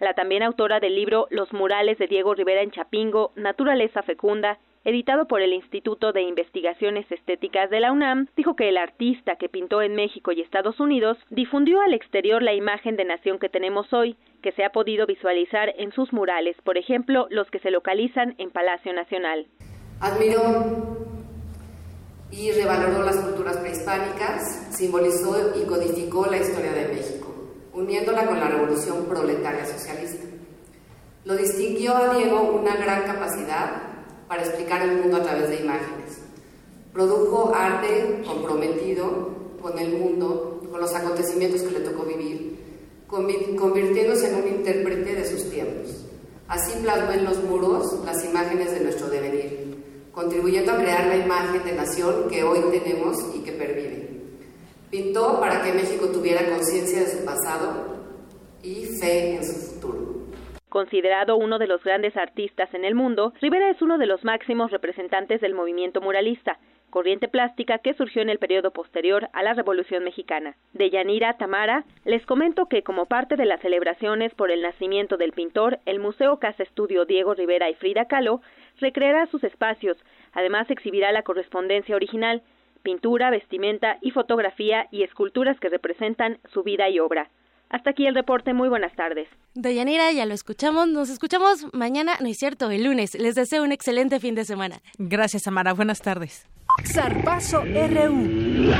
La 0.00 0.14
también 0.14 0.42
autora 0.42 0.80
del 0.80 0.94
libro 0.94 1.26
Los 1.30 1.52
murales 1.52 1.98
de 1.98 2.06
Diego 2.06 2.34
Rivera 2.34 2.62
en 2.62 2.70
Chapingo, 2.70 3.32
Naturaleza 3.36 4.02
Fecunda 4.02 4.58
editado 4.84 5.26
por 5.26 5.40
el 5.40 5.52
Instituto 5.52 6.12
de 6.12 6.22
Investigaciones 6.22 7.10
Estéticas 7.10 7.70
de 7.70 7.80
la 7.80 7.92
UNAM, 7.92 8.26
dijo 8.36 8.54
que 8.54 8.68
el 8.68 8.76
artista 8.76 9.36
que 9.36 9.48
pintó 9.48 9.80
en 9.80 9.94
México 9.94 10.32
y 10.32 10.42
Estados 10.42 10.78
Unidos 10.78 11.16
difundió 11.30 11.80
al 11.80 11.94
exterior 11.94 12.42
la 12.42 12.52
imagen 12.52 12.96
de 12.96 13.04
nación 13.04 13.38
que 13.38 13.48
tenemos 13.48 13.92
hoy, 13.92 14.16
que 14.42 14.52
se 14.52 14.64
ha 14.64 14.70
podido 14.70 15.06
visualizar 15.06 15.72
en 15.78 15.92
sus 15.92 16.12
murales, 16.12 16.56
por 16.64 16.76
ejemplo, 16.76 17.26
los 17.30 17.50
que 17.50 17.60
se 17.60 17.70
localizan 17.70 18.34
en 18.38 18.50
Palacio 18.50 18.92
Nacional. 18.92 19.46
Admiró 20.00 20.98
y 22.30 22.52
revaloró 22.52 23.04
las 23.04 23.16
culturas 23.16 23.56
prehispánicas, 23.58 24.76
simbolizó 24.76 25.54
y 25.56 25.66
codificó 25.66 26.26
la 26.26 26.36
historia 26.36 26.72
de 26.72 26.88
México, 26.88 27.32
uniéndola 27.72 28.26
con 28.26 28.38
la 28.38 28.48
revolución 28.48 29.06
proletaria 29.08 29.64
socialista. 29.64 30.26
Lo 31.24 31.36
distinguió 31.36 31.96
a 31.96 32.14
Diego 32.14 32.42
una 32.60 32.76
gran 32.76 33.04
capacidad 33.04 33.93
para 34.28 34.42
explicar 34.42 34.82
el 34.82 34.98
mundo 34.98 35.16
a 35.18 35.22
través 35.22 35.48
de 35.48 35.60
imágenes. 35.60 36.18
Produjo 36.92 37.52
arte 37.54 38.22
comprometido 38.26 39.30
con 39.60 39.78
el 39.78 39.98
mundo, 39.98 40.62
con 40.70 40.80
los 40.80 40.94
acontecimientos 40.94 41.62
que 41.62 41.72
le 41.72 41.80
tocó 41.80 42.04
vivir, 42.04 42.58
convirtiéndose 43.08 44.30
en 44.30 44.36
un 44.36 44.48
intérprete 44.48 45.14
de 45.14 45.24
sus 45.24 45.50
tiempos. 45.50 46.04
Así 46.48 46.78
plasmó 46.82 47.12
en 47.12 47.24
los 47.24 47.42
muros 47.42 48.04
las 48.04 48.24
imágenes 48.24 48.72
de 48.72 48.80
nuestro 48.80 49.08
devenir, 49.08 50.10
contribuyendo 50.12 50.72
a 50.72 50.78
crear 50.78 51.06
la 51.06 51.16
imagen 51.16 51.64
de 51.64 51.72
nación 51.72 52.28
que 52.28 52.44
hoy 52.44 52.60
tenemos 52.70 53.16
y 53.34 53.38
que 53.40 53.52
pervive. 53.52 54.10
Pintó 54.90 55.40
para 55.40 55.62
que 55.62 55.72
México 55.72 56.06
tuviera 56.08 56.48
conciencia 56.50 57.00
de 57.00 57.10
su 57.10 57.24
pasado 57.24 57.96
y 58.62 58.84
fe 59.00 59.36
en 59.36 59.44
su 59.44 59.52
futuro. 59.54 60.13
Considerado 60.74 61.36
uno 61.36 61.60
de 61.60 61.68
los 61.68 61.84
grandes 61.84 62.16
artistas 62.16 62.74
en 62.74 62.84
el 62.84 62.96
mundo, 62.96 63.32
Rivera 63.40 63.70
es 63.70 63.80
uno 63.80 63.96
de 63.96 64.06
los 64.06 64.24
máximos 64.24 64.72
representantes 64.72 65.40
del 65.40 65.54
movimiento 65.54 66.00
muralista, 66.00 66.58
corriente 66.90 67.28
plástica 67.28 67.78
que 67.78 67.94
surgió 67.94 68.22
en 68.22 68.28
el 68.28 68.40
periodo 68.40 68.72
posterior 68.72 69.28
a 69.34 69.44
la 69.44 69.54
Revolución 69.54 70.02
Mexicana. 70.02 70.56
De 70.72 70.90
Yanira 70.90 71.34
Tamara, 71.34 71.84
les 72.04 72.26
comento 72.26 72.66
que 72.66 72.82
como 72.82 73.06
parte 73.06 73.36
de 73.36 73.44
las 73.44 73.60
celebraciones 73.60 74.34
por 74.34 74.50
el 74.50 74.62
nacimiento 74.62 75.16
del 75.16 75.30
pintor, 75.30 75.78
el 75.86 76.00
Museo 76.00 76.40
Casa 76.40 76.64
Estudio 76.64 77.04
Diego 77.04 77.34
Rivera 77.34 77.70
y 77.70 77.74
Frida 77.74 78.06
Kahlo 78.06 78.40
recreará 78.80 79.26
sus 79.26 79.44
espacios, 79.44 79.96
además 80.32 80.68
exhibirá 80.72 81.12
la 81.12 81.22
correspondencia 81.22 81.94
original, 81.94 82.42
pintura, 82.82 83.30
vestimenta 83.30 83.98
y 84.00 84.10
fotografía 84.10 84.88
y 84.90 85.04
esculturas 85.04 85.56
que 85.60 85.68
representan 85.68 86.38
su 86.52 86.64
vida 86.64 86.88
y 86.88 86.98
obra. 86.98 87.30
Hasta 87.70 87.90
aquí 87.90 88.06
el 88.06 88.14
reporte. 88.14 88.52
Muy 88.54 88.68
buenas 88.68 88.94
tardes. 88.94 89.28
Dayanira, 89.54 90.12
ya 90.12 90.26
lo 90.26 90.34
escuchamos. 90.34 90.88
Nos 90.88 91.10
escuchamos 91.10 91.66
mañana, 91.72 92.16
no 92.20 92.28
es 92.28 92.38
cierto, 92.38 92.70
el 92.70 92.84
lunes. 92.84 93.14
Les 93.14 93.34
deseo 93.34 93.62
un 93.62 93.72
excelente 93.72 94.20
fin 94.20 94.34
de 94.34 94.44
semana. 94.44 94.80
Gracias, 94.98 95.46
Amara. 95.46 95.72
Buenas 95.72 96.00
tardes. 96.00 96.46
Zarpazo 96.84 97.62
RU. 97.62 98.72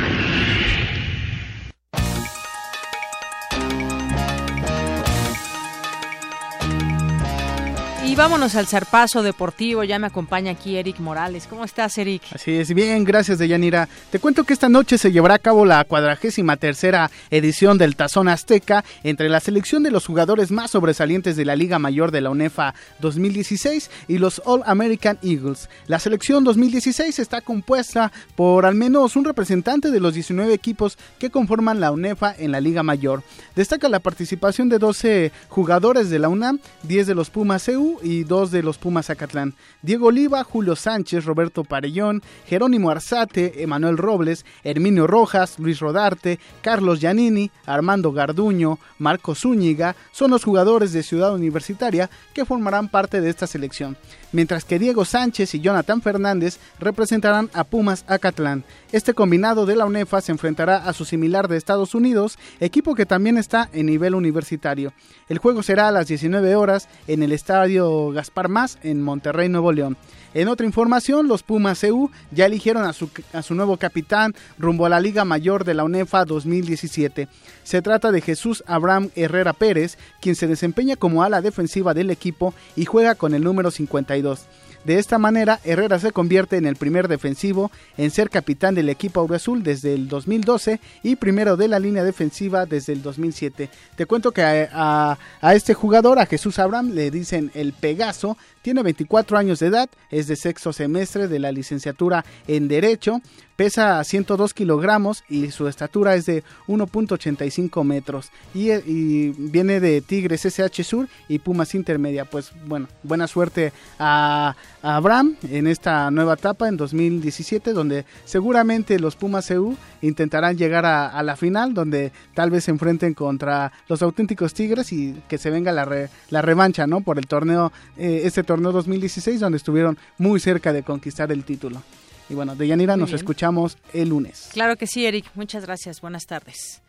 Y 8.14 8.16
vámonos 8.16 8.54
al 8.54 8.68
zarpazo 8.68 9.24
deportivo. 9.24 9.82
Ya 9.82 9.98
me 9.98 10.06
acompaña 10.06 10.52
aquí 10.52 10.76
Eric 10.76 11.00
Morales. 11.00 11.48
¿Cómo 11.50 11.64
estás, 11.64 11.98
Eric? 11.98 12.22
Así 12.32 12.52
es, 12.52 12.72
bien, 12.72 13.02
gracias, 13.02 13.40
Deyanira. 13.40 13.88
Te 14.12 14.20
cuento 14.20 14.44
que 14.44 14.52
esta 14.52 14.68
noche 14.68 14.98
se 14.98 15.10
llevará 15.10 15.34
a 15.34 15.40
cabo 15.40 15.66
la 15.66 15.82
cuadragésima 15.82 16.56
tercera 16.56 17.10
edición 17.32 17.76
del 17.76 17.96
Tazón 17.96 18.28
Azteca 18.28 18.84
entre 19.02 19.28
la 19.28 19.40
selección 19.40 19.82
de 19.82 19.90
los 19.90 20.06
jugadores 20.06 20.52
más 20.52 20.70
sobresalientes 20.70 21.34
de 21.34 21.44
la 21.44 21.56
Liga 21.56 21.80
Mayor 21.80 22.12
de 22.12 22.20
la 22.20 22.30
UNEFA 22.30 22.76
2016 23.00 23.90
y 24.06 24.18
los 24.18 24.40
All 24.44 24.62
American 24.64 25.18
Eagles. 25.20 25.68
La 25.88 25.98
selección 25.98 26.44
2016 26.44 27.18
está 27.18 27.40
compuesta 27.40 28.12
por 28.36 28.64
al 28.64 28.76
menos 28.76 29.16
un 29.16 29.24
representante 29.24 29.90
de 29.90 29.98
los 29.98 30.14
19 30.14 30.54
equipos 30.54 30.98
que 31.18 31.30
conforman 31.30 31.80
la 31.80 31.90
UNEFA 31.90 32.32
en 32.38 32.52
la 32.52 32.60
Liga 32.60 32.84
Mayor. 32.84 33.24
Destaca 33.56 33.88
la 33.88 33.98
participación 33.98 34.68
de 34.68 34.78
12 34.78 35.32
jugadores 35.48 36.10
de 36.10 36.20
la 36.20 36.28
UNAM, 36.28 36.60
10 36.84 37.08
de 37.08 37.14
los 37.16 37.30
Pumas 37.30 37.64
CU 37.64 38.03
y 38.04 38.24
dos 38.24 38.50
de 38.50 38.62
los 38.62 38.78
Pumas 38.78 39.06
Zacatlán. 39.06 39.54
Diego 39.82 40.06
Oliva, 40.08 40.44
Julio 40.44 40.76
Sánchez, 40.76 41.24
Roberto 41.24 41.64
Parellón, 41.64 42.22
Jerónimo 42.46 42.90
Arzate, 42.90 43.62
Emanuel 43.62 43.96
Robles, 43.96 44.44
Herminio 44.62 45.06
Rojas, 45.06 45.58
Luis 45.58 45.80
Rodarte, 45.80 46.38
Carlos 46.60 47.00
Giannini, 47.00 47.50
Armando 47.66 48.12
Garduño, 48.12 48.78
Marco 48.98 49.34
Zúñiga 49.34 49.96
son 50.12 50.30
los 50.30 50.44
jugadores 50.44 50.92
de 50.92 51.02
Ciudad 51.02 51.34
Universitaria 51.34 52.10
que 52.34 52.44
formarán 52.44 52.88
parte 52.88 53.20
de 53.20 53.30
esta 53.30 53.46
selección 53.46 53.96
mientras 54.34 54.64
que 54.64 54.78
Diego 54.78 55.04
Sánchez 55.06 55.54
y 55.54 55.60
Jonathan 55.60 56.02
Fernández 56.02 56.58
representarán 56.78 57.48
a 57.54 57.64
Pumas 57.64 58.04
Acatlán. 58.08 58.64
Este 58.92 59.14
combinado 59.14 59.64
de 59.64 59.76
la 59.76 59.86
UNEFA 59.86 60.20
se 60.20 60.32
enfrentará 60.32 60.76
a 60.76 60.92
su 60.92 61.04
similar 61.04 61.48
de 61.48 61.56
Estados 61.56 61.94
Unidos, 61.94 62.36
equipo 62.60 62.94
que 62.94 63.06
también 63.06 63.38
está 63.38 63.70
en 63.72 63.86
nivel 63.86 64.14
universitario. 64.14 64.92
El 65.28 65.38
juego 65.38 65.62
será 65.62 65.88
a 65.88 65.92
las 65.92 66.08
19 66.08 66.56
horas 66.56 66.88
en 67.06 67.22
el 67.22 67.32
estadio 67.32 68.10
Gaspar 68.10 68.48
Más 68.48 68.78
en 68.82 69.00
Monterrey, 69.00 69.48
Nuevo 69.48 69.72
León. 69.72 69.96
En 70.34 70.48
otra 70.48 70.66
información, 70.66 71.28
los 71.28 71.44
Pumas 71.44 71.84
EU 71.84 72.10
ya 72.32 72.46
eligieron 72.46 72.84
a 72.84 72.92
su, 72.92 73.08
a 73.32 73.40
su, 73.42 73.54
nuevo 73.54 73.76
capitán 73.76 74.34
rumbo 74.58 74.84
a 74.84 74.88
la 74.88 74.98
Liga 74.98 75.24
Mayor 75.24 75.64
de 75.64 75.74
la 75.74 75.84
UNEFA 75.84 76.24
2017. 76.24 77.28
Se 77.62 77.82
trata 77.82 78.10
de 78.10 78.20
Jesús 78.20 78.64
Abraham 78.66 79.10
Herrera 79.14 79.52
Pérez, 79.52 79.96
quien 80.20 80.34
se 80.34 80.48
desempeña 80.48 80.96
como 80.96 81.22
ala 81.22 81.40
defensiva 81.40 81.94
del 81.94 82.10
equipo 82.10 82.52
y 82.74 82.84
juega 82.84 83.14
con 83.14 83.32
el 83.32 83.44
número 83.44 83.70
52. 83.70 84.46
De 84.84 84.98
esta 84.98 85.18
manera, 85.18 85.60
Herrera 85.64 85.98
se 85.98 86.12
convierte 86.12 86.58
en 86.58 86.66
el 86.66 86.76
primer 86.76 87.08
defensivo 87.08 87.70
en 87.96 88.10
ser 88.10 88.28
capitán 88.28 88.74
del 88.74 88.90
equipo 88.90 89.26
Azul 89.34 89.62
desde 89.62 89.94
el 89.94 90.08
2012 90.08 90.78
y 91.02 91.16
primero 91.16 91.56
de 91.56 91.68
la 91.68 91.78
línea 91.78 92.04
defensiva 92.04 92.66
desde 92.66 92.92
el 92.92 93.02
2007. 93.02 93.70
Te 93.96 94.06
cuento 94.06 94.32
que 94.32 94.42
a, 94.42 95.18
a 95.40 95.54
este 95.54 95.72
jugador, 95.72 96.18
a 96.18 96.26
Jesús 96.26 96.58
Abraham, 96.58 96.90
le 96.90 97.10
dicen 97.10 97.50
el 97.54 97.72
Pegaso, 97.72 98.36
tiene 98.60 98.82
24 98.82 99.38
años 99.38 99.58
de 99.60 99.66
edad, 99.68 99.88
es 100.10 100.26
de 100.26 100.36
sexto 100.36 100.72
semestre 100.72 101.28
de 101.28 101.38
la 101.38 101.50
licenciatura 101.50 102.24
en 102.46 102.68
Derecho, 102.68 103.20
pesa 103.56 104.02
102 104.02 104.54
kilogramos 104.54 105.22
y 105.28 105.50
su 105.50 105.68
estatura 105.68 106.14
es 106.14 106.26
de 106.26 106.42
1.85 106.66 107.84
metros. 107.84 108.30
Y, 108.54 108.72
y, 108.72 109.34
viene 109.36 109.80
de 109.80 110.00
Tigres 110.00 110.44
SH 110.46 110.82
Sur 110.82 111.08
y 111.28 111.38
Pumas 111.38 111.74
Intermedia. 111.74 112.24
Pues 112.24 112.52
bueno, 112.66 112.88
buena 113.02 113.26
suerte 113.26 113.72
a, 113.98 114.56
a 114.82 114.96
Abraham 114.96 115.36
en 115.50 115.66
esta 115.66 116.10
nueva 116.10 116.34
etapa 116.34 116.68
en 116.68 116.76
2017, 116.76 117.72
donde 117.72 118.06
seguramente 118.24 118.98
los 118.98 119.16
Pumas 119.16 119.50
EU 119.50 119.76
intentarán 120.00 120.56
llegar 120.56 120.86
a, 120.86 121.22
la 121.22 121.36
final, 121.36 121.74
donde 121.74 122.12
tal 122.34 122.50
vez 122.50 122.64
se 122.64 122.70
enfrenten 122.70 123.14
contra 123.14 123.72
los 123.88 124.02
auténticos 124.02 124.52
Tigres 124.54 124.92
y 124.92 125.22
que 125.28 125.38
se 125.38 125.50
venga 125.50 125.72
la, 125.72 125.84
re, 125.84 126.10
la 126.30 126.42
revancha, 126.42 126.86
¿no? 126.86 127.00
Por 127.00 127.18
el 127.18 127.26
torneo, 127.26 127.72
eh, 127.96 128.22
este 128.24 128.42
torneo 128.42 128.54
torneo 128.54 128.70
2016 128.70 129.40
donde 129.40 129.58
estuvieron 129.58 129.98
muy 130.16 130.38
cerca 130.38 130.72
de 130.72 130.84
conquistar 130.84 131.32
el 131.32 131.42
título. 131.42 131.82
Y 132.28 132.34
bueno, 132.34 132.56
de 132.56 132.66
Yanira 132.66 132.96
nos 132.96 133.12
escuchamos 133.12 133.76
el 133.92 134.08
lunes. 134.08 134.50
Claro 134.52 134.76
que 134.76 134.86
sí, 134.86 135.04
Eric. 135.06 135.26
Muchas 135.34 135.64
gracias. 135.64 136.00
Buenas 136.00 136.26
tardes. 136.26 136.82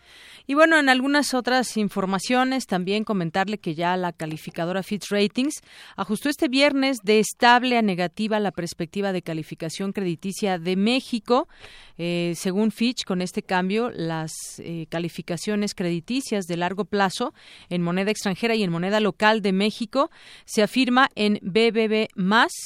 Y 0.48 0.54
bueno, 0.54 0.78
en 0.78 0.90
algunas 0.90 1.34
otras 1.34 1.78
informaciones 1.78 2.68
también 2.68 3.04
comentarle 3.04 3.58
que 3.58 3.76
ya 3.76 3.98
la 3.98 4.12
calificadora 4.12 4.84
Fitch 4.84 5.10
Ratings 5.10 5.62
ajustó 5.96 6.30
este 6.30 6.48
viernes 6.48 6.98
de 7.04 7.20
estable 7.20 7.78
a 7.78 7.82
negativa 7.82 8.40
la 8.40 8.52
perspectiva 8.52 9.12
de 9.12 9.22
calificación 9.22 9.92
crediticia 9.92 10.60
de 10.60 10.76
México. 10.76 11.48
Eh, 11.98 12.34
según 12.36 12.72
Fitch, 12.72 13.06
con 13.06 13.22
este 13.22 13.42
cambio, 13.42 13.90
las 13.90 14.32
eh, 14.60 14.86
calificaciones 14.90 15.74
crediticias 15.74 16.46
de 16.46 16.58
largo 16.58 16.86
plazo 16.86 17.34
en 17.70 17.82
moneda 17.82 18.12
extranjera 18.12 18.56
y 18.56 18.64
en 18.64 18.72
moneda 18.72 19.00
local 19.00 19.42
de 19.42 19.54
México 19.54 20.12
se 20.46 20.62
afirma 20.62 21.10
en 21.16 21.40
BBB 21.42 22.10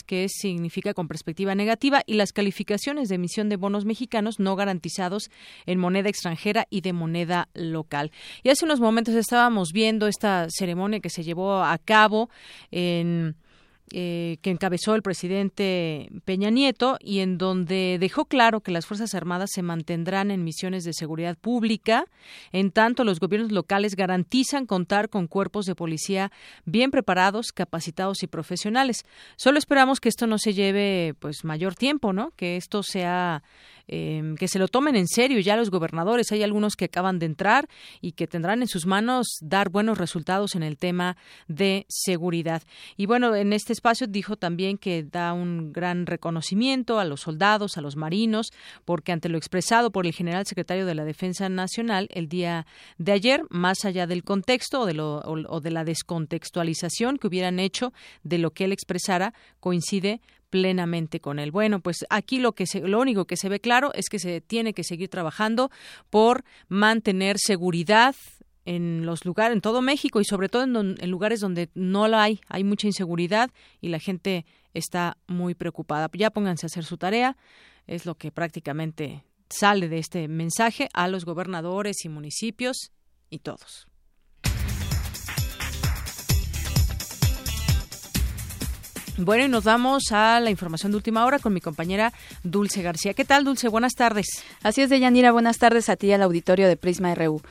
que 0.06 0.28
significa 0.30 0.94
con 0.94 1.08
perspectiva 1.08 1.56
negativa, 1.56 2.02
y 2.06 2.16
las 2.16 2.34
calificaciones 2.34 3.10
de 3.10 3.16
emisión 3.16 3.50
de 3.50 3.56
bonos 3.56 3.86
mexicanos 3.86 4.40
no 4.40 4.56
garantizados 4.56 5.30
en 5.66 5.80
moneda 5.80 6.10
extranjera 6.10 6.68
y 6.70 6.82
de 6.82 6.94
moneda 6.94 7.29
local. 7.54 8.12
Y 8.44 8.50
hace 8.50 8.66
unos 8.66 8.80
momentos 8.80 9.16
estábamos 9.16 9.72
viendo 9.72 10.08
esta 10.08 10.48
ceremonia 10.50 11.00
que 11.00 11.10
se 11.10 11.24
llevó 11.24 11.64
a 11.64 11.78
cabo 11.78 12.30
en 12.72 13.36
eh, 13.92 14.38
que 14.44 14.52
encabezó 14.52 14.94
el 14.94 15.02
presidente 15.02 16.12
Peña 16.24 16.52
Nieto 16.52 17.00
y 17.00 17.22
en 17.22 17.40
donde 17.40 17.98
dejó 18.00 18.26
claro 18.26 18.62
que 18.62 18.72
las 18.72 18.86
Fuerzas 18.86 19.16
Armadas 19.16 19.50
se 19.52 19.64
mantendrán 19.64 20.30
en 20.30 20.44
misiones 20.44 20.84
de 20.84 20.94
seguridad 20.94 21.36
pública, 21.36 22.06
en 22.52 22.70
tanto 22.70 23.04
los 23.04 23.20
gobiernos 23.20 23.52
locales 23.52 23.96
garantizan 23.96 24.68
contar 24.68 25.10
con 25.10 25.26
cuerpos 25.26 25.66
de 25.66 25.74
policía 25.74 26.32
bien 26.66 26.92
preparados, 26.92 27.52
capacitados 27.52 28.22
y 28.22 28.28
profesionales. 28.28 29.06
Solo 29.38 29.58
esperamos 29.58 30.00
que 30.00 30.10
esto 30.10 30.28
no 30.28 30.38
se 30.38 30.54
lleve 30.54 31.16
pues 31.18 31.44
mayor 31.44 31.74
tiempo, 31.74 32.14
¿no? 32.14 32.30
Que 32.36 32.58
esto 32.58 32.84
sea 32.84 33.42
eh, 33.92 34.36
que 34.38 34.48
se 34.48 34.60
lo 34.60 34.68
tomen 34.68 34.96
en 34.96 35.08
serio 35.08 35.40
ya 35.40 35.56
los 35.56 35.72
gobernadores. 35.72 36.32
Hay 36.32 36.44
algunos 36.44 36.76
que 36.76 36.86
acaban 36.86 37.18
de 37.18 37.26
entrar 37.26 37.68
y 38.02 38.12
que 38.12 38.28
tendrán 38.28 38.62
en 38.62 38.68
sus 38.68 38.86
manos 38.86 39.28
dar 39.42 39.70
buenos 39.70 39.98
resultados 39.98 40.54
en 40.54 40.62
el 40.62 40.78
tema 40.78 41.18
de 41.48 41.88
seguridad. 41.90 42.62
Y 42.98 43.08
bueno, 43.08 43.36
en 43.36 43.52
este 43.52 43.74
espacio 43.74 44.06
dijo 44.06 44.36
también 44.36 44.78
que 44.78 45.04
da 45.04 45.34
un 45.34 45.74
gran 45.74 46.06
reconocimiento 46.06 47.00
a 47.00 47.06
los 47.06 47.22
soldados, 47.22 47.78
a 47.78 47.82
los 47.82 47.96
marinos, 47.96 48.52
porque 48.86 49.12
ante 49.12 49.28
lo 49.28 49.40
expresado 49.40 49.92
por 49.92 50.06
el 50.06 50.14
general 50.14 50.46
secretario 50.46 50.86
de 50.86 50.94
la 50.94 51.04
Defensa 51.04 51.50
Nacional 51.50 52.08
el 52.12 52.30
día 52.30 52.68
de 53.00 53.12
ayer, 53.12 53.42
más 53.50 53.86
allá 53.86 54.06
del 54.06 54.24
contexto 54.24 54.82
o 54.82 54.86
de, 54.86 54.94
lo, 54.94 55.22
o 55.26 55.62
de 55.62 55.72
la 55.72 55.84
descontextualización 55.84 57.18
que 57.18 57.28
hubieran 57.28 57.60
hecho 57.60 57.92
de 58.24 58.38
lo 58.38 58.52
que 58.52 58.66
él 58.66 58.72
expresara, 58.72 59.34
coincide 59.60 60.22
plenamente 60.50 61.20
con 61.20 61.40
él. 61.40 61.52
Bueno, 61.52 61.80
pues 61.80 62.06
aquí 62.10 62.40
lo 62.40 62.54
que 62.54 62.66
se, 62.66 62.82
lo 62.82 63.00
único 63.00 63.26
que 63.26 63.38
se 63.38 63.50
ve 63.50 63.60
claro 63.60 63.92
es 63.94 64.10
que 64.10 64.20
se 64.20 64.42
tiene 64.42 64.74
que 64.74 64.84
seguir 64.84 65.10
trabajando 65.10 65.72
por 66.10 66.44
mantener 66.68 67.38
seguridad 67.40 68.16
en 68.66 69.06
los 69.06 69.26
lugares, 69.26 69.56
en 69.56 69.62
todo 69.62 69.82
México 69.82 70.22
y 70.22 70.26
sobre 70.26 70.50
todo 70.50 70.64
en, 70.64 70.96
en, 71.00 71.10
lugares 71.10 71.40
donde 71.40 71.70
no 71.74 72.08
la 72.08 72.24
hay, 72.24 72.40
hay 72.48 72.64
mucha 72.64 72.88
inseguridad 72.88 73.50
y 73.82 73.90
la 73.90 74.00
gente 74.00 74.46
está 74.74 75.18
muy 75.28 75.56
preocupada. 75.56 76.10
Ya 76.14 76.30
pónganse 76.30 76.66
a 76.66 76.68
hacer 76.68 76.86
su 76.86 76.98
tarea, 76.98 77.36
es 77.88 78.06
lo 78.06 78.16
que 78.16 78.32
prácticamente 78.32 79.24
sale 79.50 79.90
de 79.90 79.98
este 79.98 80.28
mensaje 80.28 80.90
a 80.94 81.08
los 81.08 81.26
gobernadores 81.26 82.06
y 82.06 82.10
municipios 82.10 82.92
y 83.30 83.40
todos. 83.40 83.89
Bueno, 89.22 89.44
y 89.44 89.50
nos 89.50 89.66
vamos 89.66 90.14
a 90.14 90.40
la 90.40 90.50
información 90.50 90.94
de 90.94 90.96
última 90.96 91.26
hora 91.26 91.40
con 91.40 91.54
mi 91.54 91.60
compañera 91.60 92.14
Dulce 92.44 92.82
García. 92.82 93.14
¿Qué 93.14 93.26
tal, 93.26 93.44
Dulce? 93.44 93.68
Buenas 93.68 93.96
tardes. 93.96 94.46
Así 94.64 94.82
es, 94.82 94.90
Deyanira. 94.90 95.34
Buenas 95.34 95.58
tardes 95.58 95.90
a 95.90 95.98
ti 95.98 96.14
al 96.14 96.22
auditorio 96.22 96.70
de 96.70 96.78
Prisma 96.78 97.14
RU. 97.16 97.42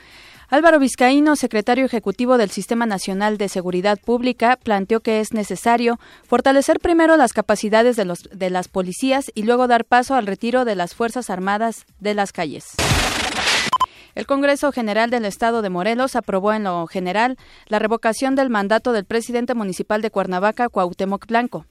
Álvaro 0.49 0.79
Vizcaíno, 0.79 1.35
secretario 1.35 1.85
ejecutivo 1.85 2.39
del 2.39 2.49
Sistema 2.49 2.87
Nacional 2.87 3.37
de 3.37 3.49
Seguridad 3.49 3.99
Pública, 3.99 4.57
planteó 4.63 5.01
que 5.01 5.19
es 5.19 5.31
necesario 5.31 5.99
fortalecer 6.27 6.79
primero 6.79 7.17
las 7.17 7.33
capacidades 7.33 7.95
de, 7.95 8.05
los, 8.05 8.23
de 8.33 8.49
las 8.49 8.67
policías 8.67 9.25
y 9.35 9.43
luego 9.43 9.67
dar 9.67 9.85
paso 9.85 10.15
al 10.15 10.25
retiro 10.25 10.65
de 10.65 10.73
las 10.73 10.95
Fuerzas 10.95 11.29
Armadas 11.29 11.85
de 11.99 12.15
las 12.15 12.31
calles. 12.31 12.65
El 14.15 14.25
Congreso 14.25 14.71
General 14.71 15.09
del 15.09 15.25
Estado 15.25 15.61
de 15.61 15.69
Morelos 15.69 16.15
aprobó 16.15 16.53
en 16.53 16.63
lo 16.63 16.87
general 16.87 17.37
la 17.67 17.79
revocación 17.79 18.35
del 18.35 18.49
mandato 18.49 18.91
del 18.91 19.05
presidente 19.05 19.53
municipal 19.53 20.01
de 20.01 20.11
Cuernavaca, 20.11 20.69
Cuauhtémoc 20.69 21.25
Blanco. 21.27 21.65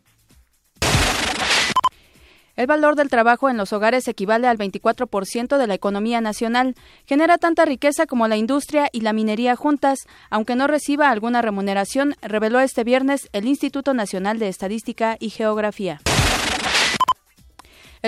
El 2.59 2.66
valor 2.66 2.97
del 2.97 3.09
trabajo 3.09 3.48
en 3.48 3.56
los 3.56 3.73
hogares 3.73 4.09
equivale 4.09 4.48
al 4.48 4.59
24% 4.59 5.59
de 5.59 5.66
la 5.69 5.74
economía 5.74 6.20
nacional. 6.20 6.74
Genera 7.06 7.39
tanta 7.39 7.65
riqueza 7.65 8.06
como 8.06 8.27
la 8.27 8.36
industria 8.36 8.89
y 8.90 9.02
la 9.02 9.12
minería 9.12 9.55
juntas, 9.55 10.01
aunque 10.28 10.56
no 10.56 10.66
reciba 10.66 11.10
alguna 11.10 11.40
remuneración, 11.40 12.16
reveló 12.20 12.59
este 12.59 12.82
viernes 12.82 13.28
el 13.32 13.47
Instituto 13.47 13.94
Nacional 13.94 14.40
de 14.40 14.48
Estadística 14.48 15.16
y 15.20 15.31
Geografía. 15.31 16.01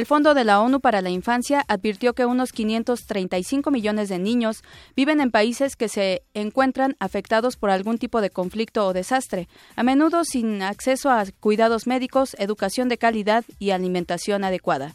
El 0.00 0.06
Fondo 0.06 0.32
de 0.32 0.44
la 0.44 0.62
ONU 0.62 0.80
para 0.80 1.02
la 1.02 1.10
Infancia 1.10 1.62
advirtió 1.68 2.14
que 2.14 2.24
unos 2.24 2.52
535 2.52 3.70
millones 3.70 4.08
de 4.08 4.18
niños 4.18 4.62
viven 4.96 5.20
en 5.20 5.30
países 5.30 5.76
que 5.76 5.90
se 5.90 6.22
encuentran 6.32 6.96
afectados 7.00 7.58
por 7.58 7.68
algún 7.68 7.98
tipo 7.98 8.22
de 8.22 8.30
conflicto 8.30 8.86
o 8.86 8.94
desastre, 8.94 9.46
a 9.76 9.82
menudo 9.82 10.24
sin 10.24 10.62
acceso 10.62 11.10
a 11.10 11.26
cuidados 11.38 11.86
médicos, 11.86 12.34
educación 12.38 12.88
de 12.88 12.96
calidad 12.96 13.44
y 13.58 13.72
alimentación 13.72 14.42
adecuada. 14.42 14.94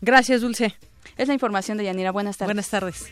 Gracias, 0.00 0.40
Dulce. 0.40 0.74
Es 1.18 1.28
la 1.28 1.34
información 1.34 1.76
de 1.76 1.84
Yanira. 1.84 2.10
Buenas 2.10 2.38
tardes. 2.38 2.54
Buenas 2.54 2.70
tardes. 2.70 3.10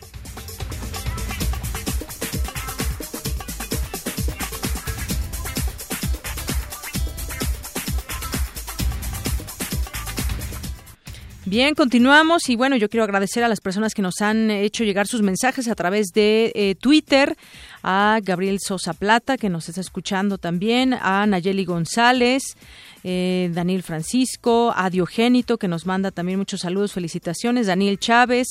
Bien, 11.47 11.75
continuamos 11.75 12.49
y 12.49 12.55
bueno, 12.55 12.75
yo 12.75 12.89
quiero 12.89 13.03
agradecer 13.03 13.43
a 13.43 13.47
las 13.47 13.61
personas 13.61 13.93
que 13.93 14.01
nos 14.01 14.19
han 14.21 14.49
hecho 14.49 14.83
llegar 14.83 15.05
sus 15.05 15.21
mensajes 15.21 15.67
a 15.67 15.75
través 15.75 16.07
de 16.07 16.51
eh, 16.55 16.73
Twitter, 16.73 17.37
a 17.87 18.19
Gabriel 18.23 18.57
Sosa 18.59 18.95
Plata, 18.95 19.37
que 19.37 19.47
nos 19.47 19.69
está 19.69 19.79
escuchando 19.79 20.39
también, 20.39 20.95
a 20.95 21.23
Nayeli 21.27 21.65
González, 21.65 22.57
eh, 23.03 23.51
Daniel 23.53 23.83
Francisco, 23.83 24.73
a 24.75 24.89
Diogénito, 24.89 25.59
que 25.59 25.67
nos 25.67 25.85
manda 25.85 26.09
también 26.09 26.39
muchos 26.39 26.61
saludos, 26.61 26.93
felicitaciones, 26.93 27.67
Daniel 27.67 27.99
Chávez, 27.99 28.47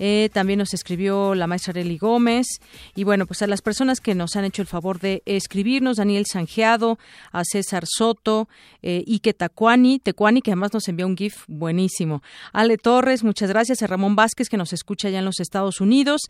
eh, 0.00 0.28
también 0.32 0.58
nos 0.58 0.74
escribió 0.74 1.36
la 1.36 1.46
maestra 1.46 1.70
Arely 1.70 1.98
Gómez, 1.98 2.48
y 2.96 3.04
bueno, 3.04 3.26
pues 3.26 3.42
a 3.42 3.46
las 3.46 3.62
personas 3.62 4.00
que 4.00 4.16
nos 4.16 4.34
han 4.34 4.44
hecho 4.44 4.60
el 4.60 4.66
favor 4.66 4.98
de 4.98 5.22
escribirnos, 5.24 5.98
Daniel 5.98 6.26
Sanjeado, 6.26 6.98
a 7.30 7.44
César 7.44 7.84
Soto, 7.86 8.48
eh, 8.82 9.04
Ike 9.06 9.34
Tacuani, 9.34 10.00
Tecuani, 10.00 10.42
que 10.42 10.50
además 10.50 10.74
nos 10.74 10.88
envió 10.88 11.06
un 11.06 11.16
GIF 11.16 11.44
buenísimo, 11.46 12.24
Ale 12.52 12.76
Torres, 12.76 13.22
muchas 13.22 13.50
gracias, 13.50 13.82
a 13.82 13.86
Ramón 13.86 14.16
Vázquez, 14.16 14.48
que 14.48 14.56
nos 14.56 14.72
escucha 14.72 15.10
ya 15.10 15.20
en 15.20 15.24
los 15.24 15.38
Estados 15.38 15.80
Unidos, 15.80 16.22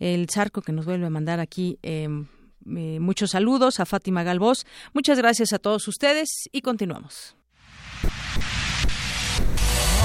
el 0.00 0.28
Zarco, 0.28 0.62
que 0.62 0.72
nos 0.72 0.84
vuelve 0.84 1.06
a 1.06 1.10
mandar 1.10 1.38
aquí. 1.38 1.78
Eh, 1.92 2.08
eh, 2.76 3.00
muchos 3.00 3.30
saludos 3.30 3.80
a 3.80 3.86
Fátima 3.86 4.22
Galvós. 4.22 4.64
Muchas 4.94 5.18
gracias 5.18 5.52
a 5.52 5.58
todos 5.58 5.88
ustedes 5.88 6.48
y 6.52 6.62
continuamos. 6.62 7.36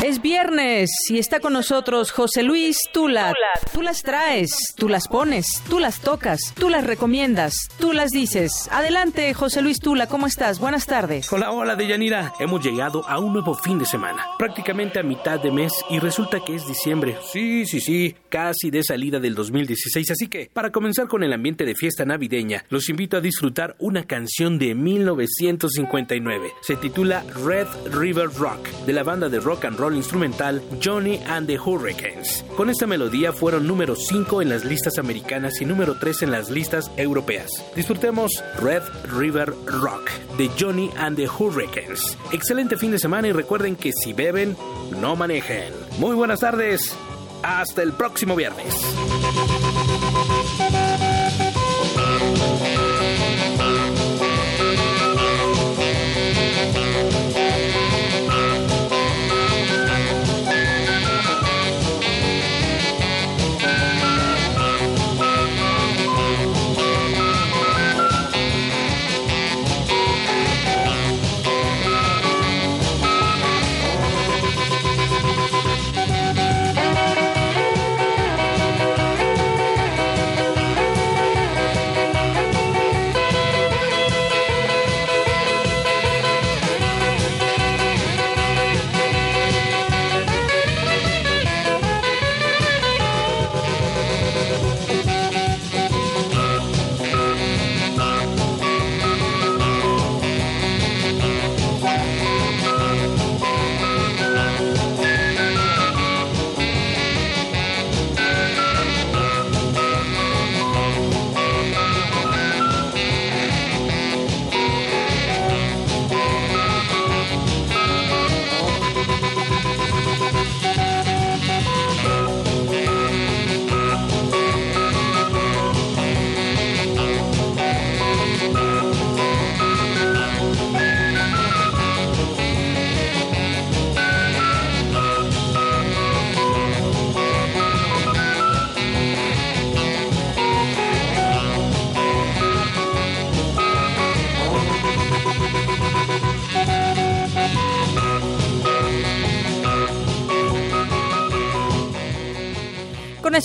Es 0.06 0.22
viernes 0.22 0.92
y 1.10 1.18
está 1.18 1.40
con 1.40 1.54
nosotros 1.54 2.12
José 2.12 2.44
Luis 2.44 2.78
Tula. 2.94 3.34
Tú 3.74 3.82
las 3.82 4.04
traes, 4.04 4.76
tú 4.76 4.90
las 4.90 5.08
pones, 5.08 5.64
tú 5.68 5.80
las 5.80 6.02
tocas, 6.02 6.40
tú 6.54 6.70
las 6.70 6.86
recomiendas, 6.86 7.56
tú 7.80 7.94
las 7.94 8.12
dices. 8.12 8.70
Adelante, 8.72 9.34
José 9.34 9.64
Luis 9.64 9.80
Tula, 9.80 10.06
¿cómo 10.06 10.28
estás? 10.28 10.60
Buenas 10.60 10.86
tardes. 10.86 11.34
Hola, 11.34 11.52
hola, 11.52 11.76
Deyanira. 11.76 12.32
Hemos 12.40 12.64
llegado 12.64 13.10
a 13.10 13.18
un 13.18 13.34
nuevo 13.34 13.56
fin 13.56 13.80
de 13.80 13.88
semana, 13.88 14.24
prácticamente 14.38 15.00
a 15.00 15.04
mitad 15.04 15.40
de 15.40 15.52
mes 15.52 15.74
y 15.90 15.98
resulta 15.98 16.42
que 16.46 16.54
es 16.54 16.68
diciembre. 16.68 17.18
Sí, 17.34 17.66
sí, 17.66 17.82
sí, 17.82 18.16
casi 18.30 18.70
de 18.70 18.84
salida 18.84 19.20
del 19.20 19.34
2016. 19.34 20.12
Así 20.12 20.28
que, 20.28 20.52
para 20.54 20.72
comenzar 20.72 21.08
con 21.08 21.24
el 21.24 21.34
ambiente 21.34 21.66
de 21.66 21.74
fiesta 21.74 22.06
navideña, 22.06 22.66
los 22.70 22.90
invito 22.90 23.18
a 23.18 23.22
disfrutar 23.22 23.76
una 23.80 24.04
canción 24.04 24.60
de 24.60 24.76
1959. 24.76 26.52
Se 26.62 26.76
titula 26.76 27.24
Red 27.44 27.68
River 27.92 28.30
Rock, 28.38 28.68
de 28.86 28.94
la 28.94 29.02
banda 29.02 29.28
de 29.28 29.40
rock 29.40 29.66
and 29.66 29.80
roll 29.80 29.87
instrumental 29.96 30.62
Johnny 30.84 31.20
and 31.28 31.48
the 31.48 31.58
Hurricanes. 31.58 32.44
Con 32.56 32.70
esta 32.70 32.88
melodía 32.88 33.34
fueron 33.34 33.68
número 33.68 33.96
5 33.96 34.42
en 34.42 34.50
las 34.50 34.66
listas 34.66 34.98
americanas 34.98 35.62
y 35.62 35.66
número 35.66 35.98
3 36.00 36.24
en 36.24 36.32
las 36.32 36.50
listas 36.50 36.92
europeas. 36.98 37.50
Disfrutemos 37.76 38.44
Red 38.62 38.84
River 39.06 39.54
Rock 39.66 40.10
de 40.38 40.50
Johnny 40.60 40.90
and 40.98 41.18
the 41.18 41.28
Hurricanes. 41.28 42.18
Excelente 42.32 42.78
fin 42.78 42.92
de 42.92 43.00
semana 43.00 43.28
y 43.28 43.32
recuerden 43.32 43.76
que 43.76 43.92
si 43.94 44.14
beben, 44.14 44.56
no 45.00 45.16
manejen. 45.16 45.74
Muy 46.00 46.16
buenas 46.16 46.40
tardes. 46.40 46.96
Hasta 47.44 47.84
el 47.84 47.94
próximo 47.94 48.36
viernes. 48.36 48.74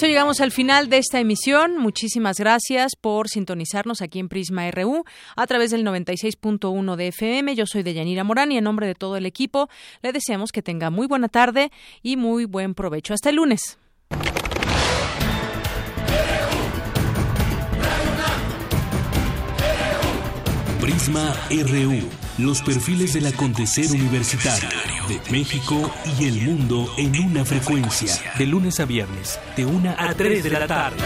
Llegamos 0.06 0.40
al 0.40 0.50
final 0.50 0.88
de 0.88 0.98
esta 0.98 1.20
emisión. 1.20 1.78
Muchísimas 1.78 2.38
gracias 2.38 2.92
por 3.00 3.28
sintonizarnos 3.28 4.02
aquí 4.02 4.18
en 4.18 4.28
Prisma 4.28 4.70
RU 4.70 5.04
a 5.36 5.46
través 5.46 5.70
del 5.70 5.84
96.1 5.84 6.96
de 6.96 7.08
FM. 7.08 7.54
Yo 7.54 7.66
soy 7.66 7.82
Deyanira 7.82 8.24
Morán 8.24 8.52
y 8.52 8.58
en 8.58 8.64
nombre 8.64 8.86
de 8.86 8.94
todo 8.94 9.16
el 9.16 9.26
equipo 9.26 9.68
le 10.02 10.12
deseamos 10.12 10.50
que 10.50 10.62
tenga 10.62 10.90
muy 10.90 11.06
buena 11.06 11.28
tarde 11.28 11.70
y 12.02 12.16
muy 12.16 12.46
buen 12.46 12.74
provecho. 12.74 13.14
Hasta 13.14 13.30
el 13.30 13.36
lunes. 13.36 13.78
Prisma 20.80 21.34
RU. 21.50 22.21
Los 22.42 22.60
perfiles 22.60 23.12
del 23.12 23.26
acontecer 23.26 23.88
universitario 23.92 24.68
de 25.06 25.20
México 25.30 25.94
y 26.18 26.24
el 26.24 26.40
mundo 26.40 26.92
en 26.98 27.16
una 27.24 27.44
frecuencia. 27.44 28.12
De 28.36 28.46
lunes 28.46 28.80
a 28.80 28.84
viernes, 28.84 29.38
de 29.56 29.64
1 29.64 29.94
a 29.96 30.12
3 30.12 30.42
de 30.42 30.50
la 30.50 30.66
tarde. 30.66 30.96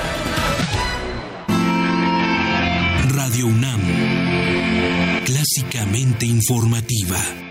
Radio 3.10 3.48
UNAM. 3.48 3.80
Clásicamente 5.26 6.24
informativa. 6.24 7.45